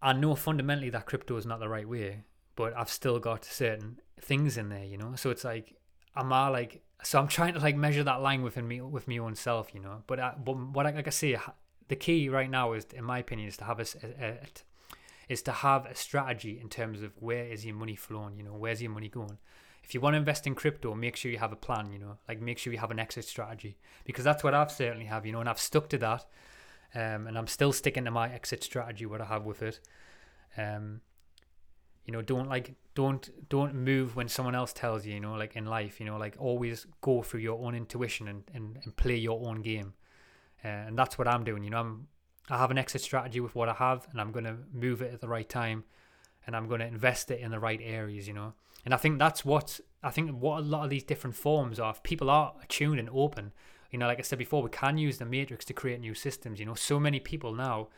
I 0.02 0.14
know 0.14 0.36
fundamentally 0.36 0.90
that 0.92 1.06
crypto 1.06 1.38
is 1.38 1.46
not 1.46 1.60
the 1.60 1.70
right 1.70 1.88
way, 1.88 2.24
but 2.56 2.76
I've 2.76 2.90
still 2.90 3.20
got 3.20 3.46
certain 3.46 4.00
things 4.20 4.58
in 4.58 4.70
there, 4.70 4.84
you 4.84 4.98
know. 4.98 5.14
So 5.16 5.30
it's 5.30 5.46
like, 5.46 5.76
am 6.16 6.34
I 6.34 6.50
like? 6.50 6.84
So 7.04 7.20
I'm 7.20 7.28
trying 7.28 7.54
to 7.54 7.60
like 7.60 7.76
measure 7.76 8.04
that 8.04 8.22
line 8.22 8.44
within 8.44 8.68
me 8.68 8.82
with 8.82 9.08
me 9.08 9.20
own 9.20 9.36
self, 9.36 9.74
you 9.74 9.80
know. 9.80 10.04
But 10.08 10.20
I, 10.20 10.34
but 10.44 10.58
what 10.58 10.86
I, 10.86 10.92
like 10.92 11.08
I 11.08 11.12
say, 11.12 11.38
the 11.88 11.96
key 11.96 12.30
right 12.30 12.50
now 12.50 12.74
is, 12.74 12.86
in 12.94 13.04
my 13.04 13.20
opinion, 13.20 13.48
is 13.48 13.58
to 13.58 13.64
have 13.64 13.80
a, 13.80 13.86
a, 14.04 14.26
a 14.32 14.38
is 15.30 15.42
to 15.44 15.52
have 15.52 15.86
a 15.86 15.96
strategy 15.96 16.60
in 16.60 16.70
terms 16.70 17.02
of 17.02 17.12
where 17.20 17.46
is 17.46 17.66
your 17.66 17.76
money 17.76 17.96
flowing, 17.96 18.38
you 18.38 18.44
know, 18.44 18.54
where's 18.54 18.82
your 18.82 18.92
money 18.92 19.10
going. 19.10 19.38
If 19.84 19.94
you 19.94 20.00
want 20.00 20.14
to 20.14 20.18
invest 20.18 20.48
in 20.48 20.56
crypto, 20.56 20.94
make 20.96 21.16
sure 21.16 21.32
you 21.32 21.40
have 21.40 21.52
a 21.52 21.58
plan, 21.58 21.92
you 21.92 22.00
know, 22.00 22.18
like 22.28 22.42
make 22.42 22.58
sure 22.58 22.72
you 22.72 22.80
have 22.80 22.92
an 22.92 23.00
exit 23.00 23.26
strategy 23.26 23.78
because 24.06 24.24
that's 24.24 24.44
what 24.44 24.54
I've 24.54 24.72
certainly 24.72 25.06
have, 25.06 25.26
you 25.26 25.32
know, 25.32 25.42
and 25.42 25.50
I've 25.50 25.60
stuck 25.60 25.90
to 25.90 25.98
that 25.98 26.26
um, 26.96 27.28
and 27.28 27.38
I'm 27.38 27.48
still 27.48 27.74
sticking 27.74 28.06
to 28.06 28.12
my 28.12 28.32
exit 28.32 28.64
strategy 28.64 29.06
what 29.06 29.22
I 29.22 29.26
have 29.26 29.46
with 29.46 29.62
it. 29.62 29.80
Um, 30.58 31.02
you 32.06 32.12
know, 32.12 32.22
don't 32.22 32.50
like 32.50 32.76
don't 32.96 33.30
don't 33.50 33.74
move 33.74 34.16
when 34.16 34.28
someone 34.28 34.56
else 34.56 34.74
tells 34.74 35.06
you. 35.06 35.14
You 35.14 35.20
know, 35.20 35.34
like 35.34 35.56
in 35.56 35.66
life, 35.66 36.00
you 36.00 36.06
know, 36.06 36.18
like 36.18 36.36
always 36.38 36.86
go 37.02 37.24
through 37.24 37.40
your 37.40 37.66
own 37.66 37.76
intuition 37.76 38.28
and 38.28 38.44
and, 38.54 38.78
and 38.84 38.96
play 38.96 39.16
your 39.16 39.48
own 39.48 39.62
game. 39.62 39.94
Uh, 40.64 40.68
and 40.68 40.98
that's 40.98 41.18
what 41.18 41.28
I'm 41.28 41.44
doing. 41.44 41.64
You 41.64 41.72
know, 41.72 41.80
I'm 41.80 42.08
I 42.50 42.58
have 42.58 42.72
an 42.72 42.78
exit 42.78 43.02
strategy 43.02 43.40
with 43.40 43.56
what 43.56 43.70
I 43.70 43.74
have, 43.74 44.08
and 44.12 44.20
I'm 44.20 44.32
going 44.32 44.46
to 44.46 44.58
move 44.74 45.02
it 45.02 45.14
at 45.14 45.22
the 45.22 45.30
right 45.30 45.48
time, 45.48 45.86
and 46.46 46.56
I'm 46.56 46.68
going 46.68 46.82
to 46.82 46.88
invest 46.88 47.32
it 47.32 47.40
in 47.40 47.52
the 47.52 47.60
right 47.60 47.80
areas. 47.82 48.28
You 48.28 48.34
know, 48.34 48.54
and 48.86 48.94
I 48.94 48.98
think 48.98 49.20
that's 49.20 49.46
what 49.46 49.80
I 50.02 50.10
think 50.12 50.32
what 50.32 50.60
a 50.60 50.66
lot 50.66 50.84
of 50.84 50.90
these 50.90 51.04
different 51.04 51.36
forms 51.36 51.80
of 51.80 52.04
people 52.04 52.30
are 52.30 52.54
attuned 52.62 53.00
and 53.00 53.10
open 53.14 53.54
you 53.94 54.00
know, 54.00 54.08
like 54.08 54.18
I 54.18 54.24
said 54.24 54.40
before, 54.40 54.64
we 54.64 54.72
can 54.72 54.98
use 54.98 55.20
the 55.20 55.26
matrix 55.26 55.64
to 55.66 55.74
create 55.74 56.00
new 56.00 56.16
systems. 56.16 56.60
You 56.60 56.66
know, 56.66 56.74
so 56.74 57.00
many 57.00 57.20
people 57.20 57.54
now 57.54 57.90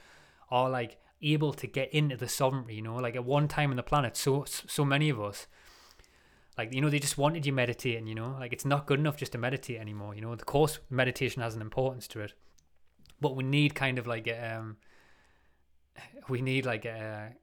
are 0.51 0.69
like 0.69 0.97
able 1.21 1.53
to 1.53 1.67
get 1.67 1.91
into 1.93 2.17
the 2.17 2.27
sovereignty. 2.27 2.75
You 2.75 2.81
know, 2.81 2.97
like 2.97 3.15
at 3.15 3.23
one 3.23 3.47
time 3.47 3.69
on 3.69 3.77
the 3.77 3.83
planet, 3.83 4.17
so 4.17 4.43
so 4.45 4.83
many 4.83 5.09
of 5.09 5.21
us, 5.21 5.47
like 6.57 6.73
you 6.73 6.81
know, 6.81 6.89
they 6.89 6.99
just 6.99 7.17
wanted 7.17 7.45
you 7.45 7.53
meditating. 7.53 8.07
You 8.07 8.15
know, 8.15 8.35
like 8.37 8.51
it's 8.51 8.65
not 8.65 8.87
good 8.87 8.99
enough 8.99 9.15
just 9.15 9.31
to 9.31 9.37
meditate 9.37 9.79
anymore. 9.79 10.13
You 10.13 10.21
know, 10.21 10.33
of 10.33 10.45
course, 10.45 10.79
meditation 10.89 11.41
has 11.41 11.55
an 11.55 11.61
importance 11.61 12.09
to 12.09 12.19
it, 12.19 12.33
but 13.22 13.36
we 13.36 13.43
need 13.43 13.76
kind 13.76 13.97
of 13.97 14.07
like 14.07 14.28
um, 14.28 14.78
we 16.30 16.41
need 16.41 16.66
like 16.66 16.86
a 16.86 17.34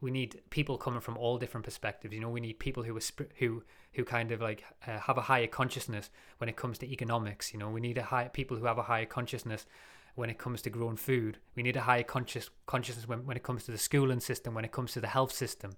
we 0.00 0.10
need 0.10 0.40
people 0.50 0.78
coming 0.78 1.00
from 1.00 1.16
all 1.16 1.38
different 1.38 1.64
perspectives. 1.64 2.14
You 2.14 2.20
know, 2.20 2.30
we 2.30 2.40
need 2.40 2.58
people 2.58 2.82
who 2.82 2.96
are 2.96 3.00
sp- 3.02 3.34
who 3.38 3.62
who 3.94 4.04
kind 4.04 4.30
of 4.30 4.40
like 4.40 4.64
uh, 4.86 4.98
have 4.98 5.18
a 5.18 5.22
higher 5.22 5.46
consciousness 5.46 6.10
when 6.38 6.48
it 6.48 6.56
comes 6.56 6.78
to 6.78 6.86
economics. 6.90 7.52
You 7.52 7.58
know, 7.58 7.70
we 7.70 7.80
need 7.80 7.98
a 7.98 8.02
high 8.02 8.28
people 8.28 8.56
who 8.56 8.66
have 8.66 8.78
a 8.78 8.82
higher 8.82 9.06
consciousness 9.06 9.66
when 10.14 10.30
it 10.30 10.38
comes 10.38 10.62
to 10.62 10.70
growing 10.70 10.96
food. 10.96 11.38
We 11.54 11.62
need 11.62 11.76
a 11.76 11.82
higher 11.82 12.02
conscious 12.02 12.50
consciousness 12.66 13.08
when, 13.08 13.24
when 13.26 13.36
it 13.36 13.42
comes 13.42 13.64
to 13.64 13.72
the 13.72 13.78
schooling 13.78 14.20
system, 14.20 14.54
when 14.54 14.64
it 14.64 14.72
comes 14.72 14.92
to 14.92 15.00
the 15.00 15.06
health 15.08 15.32
system. 15.32 15.72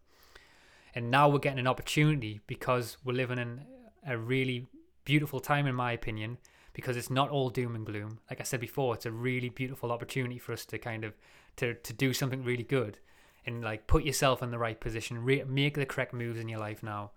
And 0.94 1.10
now 1.10 1.28
we're 1.28 1.38
getting 1.38 1.60
an 1.60 1.68
opportunity 1.68 2.40
because 2.46 2.96
we're 3.04 3.12
living 3.12 3.38
in 3.38 3.64
a 4.06 4.18
really 4.18 4.66
beautiful 5.04 5.40
time, 5.40 5.66
in 5.66 5.74
my 5.74 5.92
opinion, 5.92 6.38
because 6.72 6.96
it's 6.96 7.10
not 7.10 7.30
all 7.30 7.50
doom 7.50 7.74
and 7.74 7.86
gloom. 7.86 8.20
Like 8.28 8.40
I 8.40 8.44
said 8.44 8.60
before, 8.60 8.94
it's 8.94 9.06
a 9.06 9.12
really 9.12 9.48
beautiful 9.48 9.92
opportunity 9.92 10.38
for 10.38 10.52
us 10.52 10.64
to 10.66 10.78
kind 10.78 11.04
of 11.04 11.14
to 11.56 11.74
to 11.74 11.92
do 11.92 12.12
something 12.12 12.44
really 12.44 12.64
good 12.64 12.98
and 13.46 13.62
like 13.62 13.86
put 13.86 14.04
yourself 14.04 14.42
in 14.42 14.50
the 14.50 14.58
right 14.58 14.80
position, 14.80 15.24
re- 15.24 15.44
make 15.44 15.74
the 15.74 15.86
correct 15.86 16.12
moves 16.12 16.38
in 16.38 16.48
your 16.48 16.60
life 16.60 16.82
now, 16.82 17.12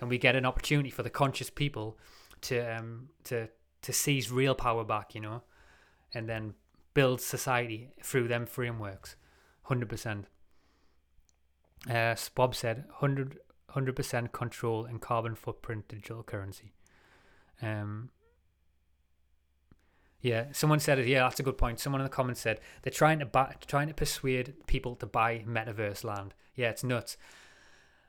and 0.00 0.08
we 0.10 0.18
get 0.18 0.36
an 0.36 0.46
opportunity 0.46 0.90
for 0.90 1.02
the 1.02 1.10
conscious 1.10 1.50
people 1.50 1.98
to 2.42 2.58
um 2.76 3.08
to 3.24 3.48
to 3.82 3.92
seize 3.92 4.30
real 4.30 4.54
power 4.54 4.84
back, 4.84 5.14
you 5.14 5.20
know, 5.20 5.42
and 6.14 6.28
then 6.28 6.54
build 6.94 7.20
society 7.20 7.88
through 8.02 8.28
them 8.28 8.46
frameworks, 8.46 9.16
hundred 9.64 9.88
percent. 9.88 10.26
Uh, 11.90 12.14
Bob 12.36 12.54
said 12.54 12.84
100 13.00 13.96
percent 13.96 14.30
control 14.30 14.84
and 14.84 15.00
carbon 15.00 15.34
footprint 15.34 15.88
digital 15.88 16.22
currency. 16.22 16.72
Um, 17.60 18.10
yeah, 20.22 20.46
someone 20.52 20.78
said 20.78 21.00
it. 21.00 21.08
Yeah, 21.08 21.24
that's 21.24 21.40
a 21.40 21.42
good 21.42 21.58
point. 21.58 21.80
Someone 21.80 22.00
in 22.00 22.04
the 22.04 22.10
comments 22.10 22.40
said 22.40 22.60
they're 22.82 22.92
trying 22.92 23.18
to 23.18 23.26
buy, 23.26 23.56
trying 23.66 23.88
to 23.88 23.94
persuade 23.94 24.54
people 24.66 24.94
to 24.96 25.06
buy 25.06 25.44
metaverse 25.46 26.04
land. 26.04 26.32
Yeah, 26.54 26.70
it's 26.70 26.84
nuts. 26.84 27.16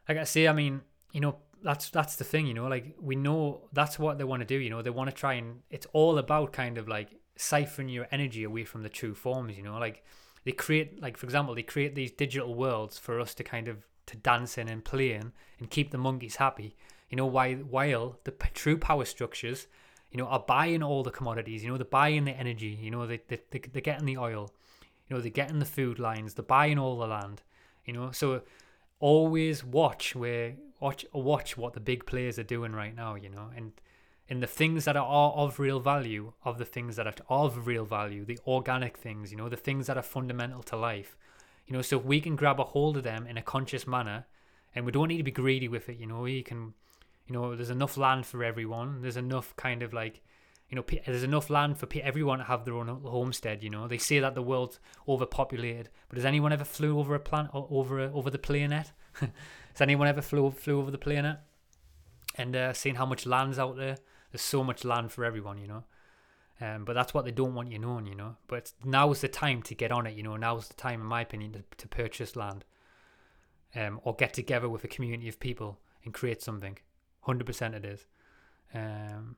Like 0.08 0.20
I 0.20 0.24
say, 0.24 0.48
I 0.48 0.54
mean, 0.54 0.82
you 1.12 1.22
know, 1.22 1.38
that's 1.64 1.90
that's 1.90 2.16
the 2.16 2.24
thing. 2.24 2.46
You 2.46 2.54
know, 2.54 2.68
like 2.68 2.96
we 3.02 3.16
know 3.16 3.68
that's 3.74 3.98
what 3.98 4.20
they 4.20 4.24
want 4.24 4.42
to 4.42 4.46
do. 4.46 4.56
You 4.56 4.70
know, 4.70 4.84
they 4.84 4.92
want 4.92 5.10
to 5.10 5.16
try 5.16 5.34
and 5.34 5.62
it's 5.72 5.88
all 5.92 6.20
about 6.20 6.54
kind 6.54 6.78
of 6.78 6.88
like 6.88 7.20
siphoning 7.38 7.94
your 7.94 8.08
energy 8.12 8.44
away 8.44 8.64
from 8.64 8.84
the 8.84 8.90
true 8.90 9.16
forms. 9.16 9.58
You 9.58 9.64
know, 9.64 9.80
like 9.80 10.04
they 10.44 10.52
create, 10.52 11.02
like 11.02 11.18
for 11.18 11.26
example, 11.26 11.56
they 11.56 11.64
create 11.64 11.96
these 11.96 12.12
digital 12.12 12.54
worlds 12.54 13.00
for 13.00 13.20
us 13.20 13.34
to 13.36 13.44
kind 13.44 13.68
of 13.68 13.88
to 14.06 14.18
dance 14.18 14.60
in 14.60 14.68
and 14.68 14.86
play 14.86 15.14
in 15.14 15.32
and 15.58 15.72
keep 15.72 15.90
the 15.90 15.98
monkeys 15.98 16.36
happy. 16.36 16.76
You 17.10 17.18
know, 17.18 17.26
while 17.26 17.56
while 17.56 18.20
the 18.24 18.32
true 18.54 18.78
power 18.78 19.06
structures 19.06 19.66
you 20.14 20.20
know, 20.20 20.28
are 20.28 20.40
buying 20.40 20.84
all 20.84 21.02
the 21.02 21.10
commodities. 21.10 21.64
You 21.64 21.72
know, 21.72 21.78
they're 21.78 21.86
buying 21.86 22.26
the 22.26 22.32
energy. 22.32 22.78
You 22.80 22.92
know, 22.92 23.08
they, 23.08 23.20
they, 23.28 23.42
they, 23.50 23.60
they're 23.60 23.82
getting 23.82 24.06
the 24.06 24.18
oil. 24.18 24.54
You 25.08 25.16
know, 25.16 25.22
they're 25.22 25.32
getting 25.32 25.58
the 25.58 25.66
food 25.66 25.98
lines. 25.98 26.36
They're 26.36 26.46
buying 26.46 26.78
all 26.78 27.00
the 27.00 27.08
land. 27.08 27.42
You 27.84 27.94
know, 27.94 28.12
so 28.12 28.44
always 29.00 29.64
watch 29.64 30.16
where 30.16 30.56
watch 30.80 31.06
watch 31.14 31.58
what 31.58 31.74
the 31.74 31.80
big 31.80 32.06
players 32.06 32.38
are 32.38 32.44
doing 32.44 32.74
right 32.74 32.96
now. 32.96 33.16
You 33.16 33.30
know, 33.30 33.50
and 33.56 33.74
and 34.30 34.42
the 34.42 34.48
things 34.48 34.86
that 34.86 34.96
are 34.96 35.32
of 35.32 35.60
real 35.60 35.80
value, 35.80 36.34
of 36.46 36.60
the 36.60 36.66
things 36.66 36.96
that 36.96 37.08
are 37.08 37.16
of 37.28 37.66
real 37.66 37.84
value, 37.84 38.24
the 38.24 38.40
organic 38.46 38.98
things. 38.98 39.32
You 39.32 39.38
know, 39.38 39.50
the 39.50 39.58
things 39.58 39.88
that 39.88 39.98
are 39.98 40.04
fundamental 40.04 40.62
to 40.64 40.78
life. 40.78 41.18
You 41.66 41.74
know, 41.74 41.82
so 41.82 41.98
if 41.98 42.06
we 42.06 42.22
can 42.22 42.36
grab 42.36 42.60
a 42.60 42.66
hold 42.66 42.98
of 42.98 43.04
them 43.04 43.26
in 43.26 43.38
a 43.38 43.42
conscious 43.42 43.88
manner, 43.88 44.28
and 44.76 44.86
we 44.86 44.92
don't 44.92 45.08
need 45.08 45.18
to 45.18 45.24
be 45.24 45.32
greedy 45.32 45.68
with 45.68 45.90
it. 45.90 45.98
You 45.98 46.06
know, 46.06 46.22
we 46.22 46.44
can 46.44 46.76
you 47.28 47.34
know, 47.34 47.56
there's 47.56 47.70
enough 47.70 47.98
land 47.98 48.26
for 48.26 48.44
everyone. 48.44 49.02
There's 49.02 49.18
enough 49.18 49.56
kind 49.56 49.82
of 49.82 49.94
like, 49.94 50.22
you 50.70 50.76
know, 50.76 50.84
there's 51.06 51.24
enough 51.24 51.50
land 51.50 51.78
for 51.78 51.88
everyone 52.02 52.40
to 52.40 52.46
have 52.46 52.66
their 52.66 52.76
own 52.76 52.88
homestead. 52.88 53.64
You 53.64 53.70
know, 53.70 53.88
they 53.88 53.98
say 53.98 54.20
that 54.20 54.36
the 54.36 54.42
world's 54.42 54.80
overpopulated, 55.08 55.90
but 56.10 56.18
has 56.18 56.26
anyone 56.26 56.52
ever 56.52 56.66
flew 56.66 57.00
over 57.00 57.16
a 57.16 57.20
planet 57.20 57.52
over 57.54 58.02
over 58.02 58.30
the 58.30 58.38
planet? 58.38 58.92
has 59.20 59.30
anyone 59.80 60.08
ever 60.08 60.22
flew 60.22 60.52
flew 60.52 60.80
over 60.80 60.92
the 60.92 60.98
planet 60.98 61.38
and 62.36 62.56
uh, 62.56 62.74
seen 62.74 62.96
how 62.96 63.06
much 63.06 63.26
land's 63.26 63.60
out 63.60 63.78
there? 63.78 63.98
There's 64.32 64.42
so 64.42 64.64
much 64.64 64.84
land 64.84 65.12
for 65.12 65.24
everyone, 65.24 65.60
you 65.60 65.68
know. 65.68 65.84
Um, 66.60 66.86
but 66.86 66.94
that's 66.94 67.14
what 67.14 67.26
they 67.26 67.32
don't 67.32 67.56
want 67.56 67.72
you 67.72 67.80
knowing, 67.80 68.06
you 68.08 68.16
know. 68.16 68.38
But 68.48 68.74
now's 68.84 69.22
the 69.22 69.28
time 69.28 69.62
to 69.64 69.76
get 69.76 69.92
on 69.92 70.08
it, 70.08 70.16
you 70.16 70.24
know. 70.24 70.36
now's 70.38 70.68
the 70.68 70.76
time, 70.76 71.02
in 71.02 71.08
my 71.08 71.22
opinion, 71.22 71.54
to, 71.54 71.64
to 71.78 71.88
purchase 71.88 72.36
land, 72.36 72.64
um, 73.76 74.00
or 74.04 74.16
get 74.16 74.34
together 74.34 74.70
with 74.70 74.84
a 74.84 74.88
community 74.88 75.28
of 75.28 75.40
people 75.40 75.80
and 76.04 76.14
create 76.14 76.42
something. 76.42 76.78
Hundred 77.24 77.46
percent, 77.46 77.76
it 77.76 77.86
is. 77.86 78.06
Um, 78.74 79.36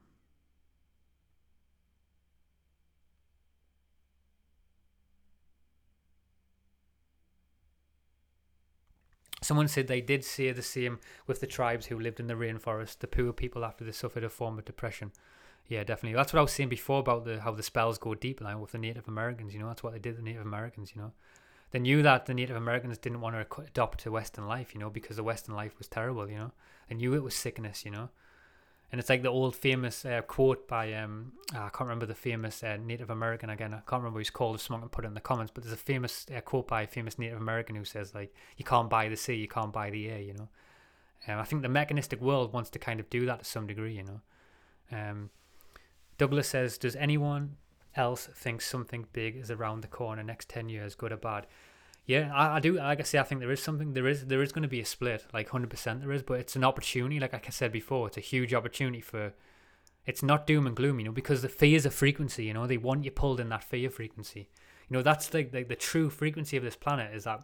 Someone 9.41 9.67
said 9.67 9.87
they 9.87 10.01
did 10.01 10.23
say 10.25 10.51
the 10.51 10.63
same 10.63 10.99
with 11.27 11.39
the 11.39 11.45
tribes 11.45 11.85
who 11.85 11.99
lived 11.99 12.19
in 12.19 12.25
the 12.25 12.33
rainforest, 12.33 12.97
the 12.97 13.07
poor 13.07 13.31
people 13.31 13.63
after 13.63 13.83
they 13.85 13.91
suffered 13.91 14.23
a 14.23 14.29
form 14.29 14.57
of 14.57 14.65
depression. 14.65 15.11
Yeah, 15.67 15.83
definitely. 15.83 16.15
That's 16.15 16.33
what 16.33 16.39
I 16.39 16.41
was 16.41 16.51
saying 16.51 16.69
before 16.69 16.99
about 16.99 17.25
the 17.25 17.41
how 17.41 17.51
the 17.51 17.61
spells 17.61 17.99
go 17.99 18.15
deep 18.15 18.41
now 18.41 18.57
with 18.57 18.71
the 18.71 18.79
Native 18.79 19.07
Americans. 19.07 19.53
You 19.53 19.59
know, 19.59 19.67
that's 19.67 19.83
what 19.83 19.93
they 19.93 19.99
did. 19.99 20.17
The 20.17 20.23
Native 20.23 20.41
Americans. 20.41 20.93
You 20.95 21.01
know, 21.03 21.13
they 21.75 21.79
knew 21.79 22.01
that 22.03 22.25
the 22.25 22.33
Native 22.33 22.55
Americans 22.55 22.97
didn't 22.97 23.19
want 23.19 23.35
to 23.35 23.61
adopt 23.63 23.99
to 23.99 24.09
Western 24.09 24.47
life. 24.47 24.73
You 24.73 24.79
know, 24.79 24.89
because 24.89 25.17
the 25.17 25.25
Western 25.25 25.55
life 25.55 25.77
was 25.77 25.89
terrible. 25.89 26.29
You 26.29 26.37
know, 26.37 26.51
they 26.87 26.95
knew 26.95 27.13
it 27.15 27.21
was 27.21 27.35
sickness. 27.35 27.83
You 27.83 27.91
know, 27.91 28.07
and 28.93 29.01
it's 29.01 29.09
like 29.09 29.23
the 29.23 29.29
old 29.29 29.57
famous 29.57 30.05
uh, 30.05 30.21
quote 30.21 30.69
by 30.69 30.93
um 30.93 31.33
ah, 31.53 31.65
I 31.65 31.69
can't 31.69 31.81
remember 31.81 32.05
the 32.05 32.15
famous 32.15 32.63
uh, 32.63 32.77
Native 32.77 33.09
American 33.09 33.49
again. 33.49 33.73
I 33.73 33.79
can't 33.79 34.01
remember 34.01 34.19
who's 34.19 34.29
called. 34.29 34.55
If 34.55 34.61
someone 34.61 34.83
can 34.83 34.89
put 34.89 35.03
it 35.03 35.09
in 35.09 35.15
the 35.15 35.19
comments, 35.19 35.51
but 35.53 35.65
there's 35.65 35.73
a 35.73 35.77
famous 35.77 36.25
uh, 36.33 36.39
quote 36.39 36.65
by 36.65 36.83
a 36.83 36.87
famous 36.87 37.19
Native 37.19 37.41
American 37.41 37.75
who 37.75 37.83
says 37.83 38.15
like, 38.15 38.33
"You 38.55 38.63
can't 38.63 38.89
buy 38.89 39.09
the 39.09 39.17
sea, 39.17 39.35
you 39.35 39.49
can't 39.49 39.73
buy 39.73 39.89
the 39.89 40.07
air." 40.07 40.21
You 40.21 40.33
know, 40.35 40.47
um, 41.27 41.39
I 41.39 41.43
think 41.43 41.61
the 41.61 41.67
mechanistic 41.67 42.21
world 42.21 42.53
wants 42.53 42.69
to 42.69 42.79
kind 42.79 43.01
of 43.01 43.09
do 43.09 43.25
that 43.25 43.39
to 43.39 43.45
some 43.45 43.67
degree. 43.67 43.95
You 43.95 44.03
know, 44.03 44.21
um, 44.97 45.29
Douglas 46.17 46.47
says, 46.47 46.77
"Does 46.77 46.95
anyone 46.95 47.57
else 47.95 48.27
thinks 48.33 48.67
something 48.67 49.07
big 49.13 49.35
is 49.37 49.51
around 49.51 49.81
the 49.81 49.87
corner 49.87 50.23
next 50.23 50.49
ten 50.49 50.69
years, 50.69 50.95
good 50.95 51.11
or 51.11 51.17
bad?" 51.17 51.47
Yeah, 52.05 52.31
I, 52.33 52.57
I 52.57 52.59
do. 52.59 52.73
Like 52.73 52.99
I 52.99 53.03
say, 53.03 53.17
I 53.19 53.23
think 53.23 53.41
there 53.41 53.51
is 53.51 53.61
something. 53.63 53.93
There 53.93 54.07
is 54.07 54.25
there 54.27 54.41
is 54.41 54.51
going 54.51 54.63
to 54.63 54.69
be 54.69 54.79
a 54.81 54.85
split, 54.85 55.25
like 55.33 55.49
hundred 55.49 55.69
percent. 55.69 56.01
There 56.01 56.11
is, 56.11 56.23
but 56.23 56.39
it's 56.39 56.55
an 56.55 56.63
opportunity. 56.63 57.19
Like, 57.19 57.33
like 57.33 57.47
I 57.47 57.51
said 57.51 57.71
before, 57.71 58.07
it's 58.07 58.17
a 58.17 58.21
huge 58.21 58.53
opportunity 58.53 59.01
for. 59.01 59.33
It's 60.05 60.21
not 60.21 60.45
doom 60.45 60.67
and 60.67 60.75
gloom, 60.75 60.99
you 60.99 61.05
know, 61.05 61.11
because 61.11 61.41
the 61.41 61.49
fear 61.49 61.75
is 61.75 61.85
a 61.85 61.89
frequency. 61.89 62.45
You 62.45 62.53
know, 62.53 62.67
they 62.67 62.77
want 62.77 63.05
you 63.05 63.11
pulled 63.11 63.39
in 63.39 63.49
that 63.49 63.63
fear 63.63 63.89
frequency. 63.89 64.49
You 64.87 64.97
know, 64.97 65.01
that's 65.01 65.33
like 65.33 65.51
the, 65.51 65.59
the, 65.59 65.69
the 65.69 65.75
true 65.75 66.11
frequency 66.11 66.57
of 66.57 66.63
this 66.63 66.75
planet 66.75 67.15
is 67.15 67.23
that 67.23 67.41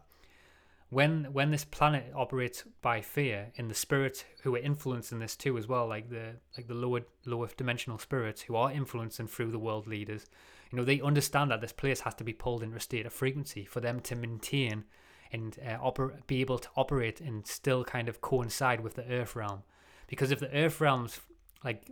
when 0.92 1.24
when 1.32 1.52
this 1.52 1.64
planet 1.64 2.12
operates 2.14 2.66
by 2.82 3.00
fear, 3.00 3.48
in 3.56 3.70
the 3.70 3.74
spirits 3.74 4.26
who 4.44 4.56
are 4.56 4.60
influencing 4.60 5.20
this 5.20 5.38
too 5.38 5.58
as 5.58 5.66
well, 5.66 5.88
like 5.88 6.10
the 6.10 6.36
like 6.58 6.68
the 6.68 6.74
lower 6.74 7.02
lower 7.26 7.48
dimensional 7.56 7.98
spirits 7.98 8.42
who 8.42 8.58
are 8.58 8.72
influencing 8.72 9.28
through 9.28 9.52
the 9.52 9.58
world 9.58 9.88
leaders, 9.88 10.26
you 10.70 10.78
know, 10.78 10.84
they 10.84 11.00
understand 11.00 11.50
that 11.50 11.62
this 11.62 11.72
place 11.72 12.02
has 12.02 12.14
to 12.16 12.26
be 12.26 12.34
pulled 12.34 12.62
into 12.62 12.76
a 12.76 12.82
state 12.82 13.06
of 13.06 13.14
frequency 13.14 13.64
for 13.64 13.80
them 13.80 14.02
to 14.02 14.16
maintain 14.18 14.84
and 15.32 15.58
uh, 15.66 15.78
oper- 15.78 16.28
be 16.28 16.42
able 16.42 16.60
to 16.60 16.68
operate 16.76 17.22
and 17.22 17.48
still 17.48 17.86
kind 17.86 18.10
of 18.10 18.20
coincide 18.20 18.82
with 18.82 18.96
the 18.96 19.10
Earth 19.10 19.34
realm. 19.34 19.64
Because 20.08 20.30
if 20.30 20.42
the 20.42 20.54
Earth 20.54 20.82
realm's 20.82 21.22
like 21.64 21.89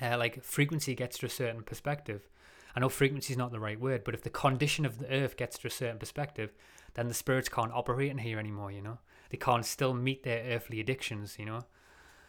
uh, 0.00 0.16
like 0.16 0.42
frequency 0.42 0.94
gets 0.94 1.18
to 1.18 1.26
a 1.26 1.28
certain 1.30 1.62
perspective, 1.62 2.26
I 2.74 2.80
know 2.80 2.88
frequency 2.88 3.34
is 3.34 3.38
not 3.38 3.52
the 3.52 3.60
right 3.60 3.78
word, 3.78 4.02
but 4.02 4.14
if 4.14 4.22
the 4.22 4.30
condition 4.30 4.86
of 4.86 4.98
the 4.98 5.12
Earth 5.12 5.36
gets 5.36 5.58
to 5.58 5.66
a 5.66 5.70
certain 5.70 5.98
perspective, 5.98 6.54
then 6.94 7.08
the 7.08 7.14
spirits 7.14 7.48
can't 7.48 7.72
operate 7.72 8.10
in 8.10 8.18
here 8.18 8.38
anymore. 8.38 8.70
You 8.70 8.82
know, 8.82 8.98
they 9.30 9.36
can't 9.36 9.64
still 9.64 9.94
meet 9.94 10.22
their 10.22 10.42
earthly 10.44 10.80
addictions. 10.80 11.36
You 11.38 11.46
know, 11.46 11.64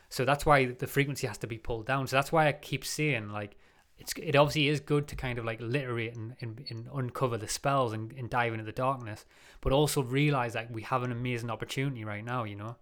so 0.10 0.26
that's 0.26 0.46
why 0.46 0.66
the 0.66 0.88
frequency 0.88 1.28
has 1.28 1.38
to 1.40 1.48
be 1.48 1.58
pulled 1.58 1.86
down. 1.86 2.08
So 2.08 2.16
that's 2.16 2.32
why 2.32 2.48
I 2.48 2.52
keep 2.52 2.86
saying 2.86 3.30
like 3.30 3.58
it's 3.98 4.14
it 4.22 4.36
obviously 4.36 4.68
is 4.68 4.80
good 4.80 5.08
to 5.08 5.16
kind 5.16 5.40
of 5.40 5.46
like 5.46 5.62
literate 5.62 6.16
and, 6.16 6.36
and, 6.42 6.66
and 6.70 6.88
uncover 6.94 7.38
the 7.38 7.48
spells 7.48 7.94
and, 7.94 8.12
and 8.18 8.30
dive 8.30 8.54
into 8.54 8.66
the 8.66 8.72
darkness, 8.72 9.26
but 9.62 9.72
also 9.72 10.04
realize 10.04 10.54
that 10.54 10.72
we 10.72 10.82
have 10.82 11.04
an 11.04 11.12
amazing 11.12 11.50
opportunity 11.50 12.04
right 12.04 12.26
now, 12.26 12.44
you 12.44 12.56
know, 12.56 12.76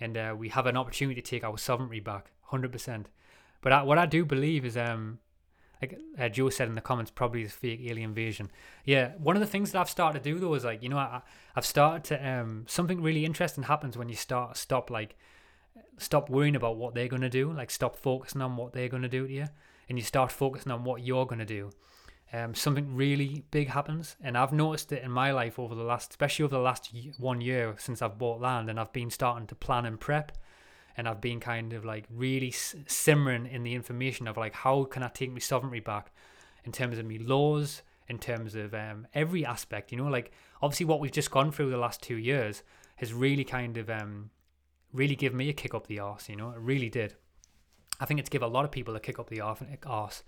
and 0.00 0.16
uh, 0.16 0.34
we 0.36 0.50
have 0.50 0.66
an 0.66 0.76
opportunity 0.76 1.20
to 1.20 1.30
take 1.30 1.44
our 1.44 1.56
sovereignty 1.56 2.00
back, 2.00 2.30
hundred 2.42 2.72
percent. 2.72 3.08
But 3.60 3.72
I, 3.72 3.82
what 3.82 3.98
I 3.98 4.06
do 4.06 4.24
believe 4.24 4.64
is, 4.64 4.76
um, 4.76 5.18
like 5.80 5.98
uh, 6.18 6.28
Joe 6.28 6.50
said 6.50 6.68
in 6.68 6.74
the 6.74 6.80
comments, 6.80 7.10
probably 7.10 7.42
this 7.42 7.52
fake 7.52 7.80
alien 7.84 8.10
invasion. 8.10 8.50
Yeah, 8.84 9.12
one 9.18 9.36
of 9.36 9.40
the 9.40 9.46
things 9.46 9.72
that 9.72 9.80
I've 9.80 9.90
started 9.90 10.22
to 10.22 10.32
do 10.32 10.38
though 10.38 10.54
is 10.54 10.64
like, 10.64 10.82
you 10.82 10.88
know, 10.88 10.98
I, 10.98 11.22
I've 11.54 11.66
started 11.66 12.04
to 12.04 12.28
um, 12.28 12.64
something 12.68 13.00
really 13.00 13.24
interesting 13.24 13.64
happens 13.64 13.96
when 13.96 14.08
you 14.08 14.16
start 14.16 14.56
stop 14.56 14.90
like 14.90 15.16
stop 15.96 16.28
worrying 16.28 16.56
about 16.56 16.76
what 16.76 16.94
they're 16.94 17.08
gonna 17.08 17.30
do, 17.30 17.52
like 17.52 17.70
stop 17.70 17.96
focusing 17.96 18.42
on 18.42 18.56
what 18.56 18.72
they're 18.72 18.88
gonna 18.88 19.08
do 19.08 19.26
to 19.26 19.32
you 19.32 19.46
and 19.88 19.98
you 19.98 20.04
start 20.04 20.30
focusing 20.30 20.72
on 20.72 20.84
what 20.84 21.02
you're 21.02 21.26
to 21.26 21.44
do, 21.44 21.70
um, 22.32 22.54
something 22.54 22.94
really 22.94 23.44
big 23.50 23.68
happens. 23.68 24.16
And 24.22 24.36
I've 24.36 24.52
noticed 24.52 24.92
it 24.92 25.02
in 25.02 25.10
my 25.10 25.32
life 25.32 25.58
over 25.58 25.74
the 25.74 25.82
last, 25.82 26.10
especially 26.10 26.44
over 26.44 26.56
the 26.56 26.62
last 26.62 26.94
one 27.18 27.40
year 27.40 27.74
since 27.78 28.02
I've 28.02 28.18
bought 28.18 28.40
land 28.40 28.68
and 28.68 28.78
I've 28.78 28.92
been 28.92 29.10
starting 29.10 29.46
to 29.48 29.54
plan 29.54 29.86
and 29.86 29.98
prep. 29.98 30.32
And 30.98 31.08
I've 31.08 31.22
been 31.22 31.40
kind 31.40 31.72
of 31.72 31.86
like 31.86 32.04
really 32.10 32.50
simmering 32.50 33.46
in 33.46 33.62
the 33.62 33.74
information 33.74 34.28
of 34.28 34.36
like, 34.36 34.52
how 34.52 34.84
can 34.84 35.02
I 35.02 35.08
take 35.08 35.32
my 35.32 35.38
sovereignty 35.38 35.80
back 35.80 36.12
in 36.64 36.72
terms 36.72 36.98
of 36.98 37.06
me 37.06 37.18
laws, 37.18 37.82
in 38.08 38.18
terms 38.18 38.54
of 38.54 38.74
um, 38.74 39.06
every 39.14 39.46
aspect, 39.46 39.92
you 39.92 39.98
know, 39.98 40.08
like 40.08 40.32
obviously 40.60 40.86
what 40.86 41.00
we've 41.00 41.12
just 41.12 41.30
gone 41.30 41.52
through 41.52 41.70
the 41.70 41.76
last 41.78 42.02
two 42.02 42.16
years 42.16 42.62
has 42.96 43.14
really 43.14 43.44
kind 43.44 43.78
of 43.78 43.88
um, 43.88 44.30
really 44.92 45.14
given 45.14 45.38
me 45.38 45.48
a 45.48 45.52
kick 45.52 45.72
up 45.74 45.86
the 45.86 46.00
arse, 46.00 46.28
you 46.28 46.36
know, 46.36 46.50
it 46.50 46.58
really 46.58 46.88
did. 46.88 47.14
I 48.00 48.04
think 48.04 48.20
it's 48.20 48.28
give 48.28 48.42
a 48.42 48.46
lot 48.46 48.64
of 48.64 48.70
people 48.70 48.94
a 48.96 49.00
kick 49.00 49.18
up 49.18 49.28
the 49.30 49.40
arse. 49.40 50.22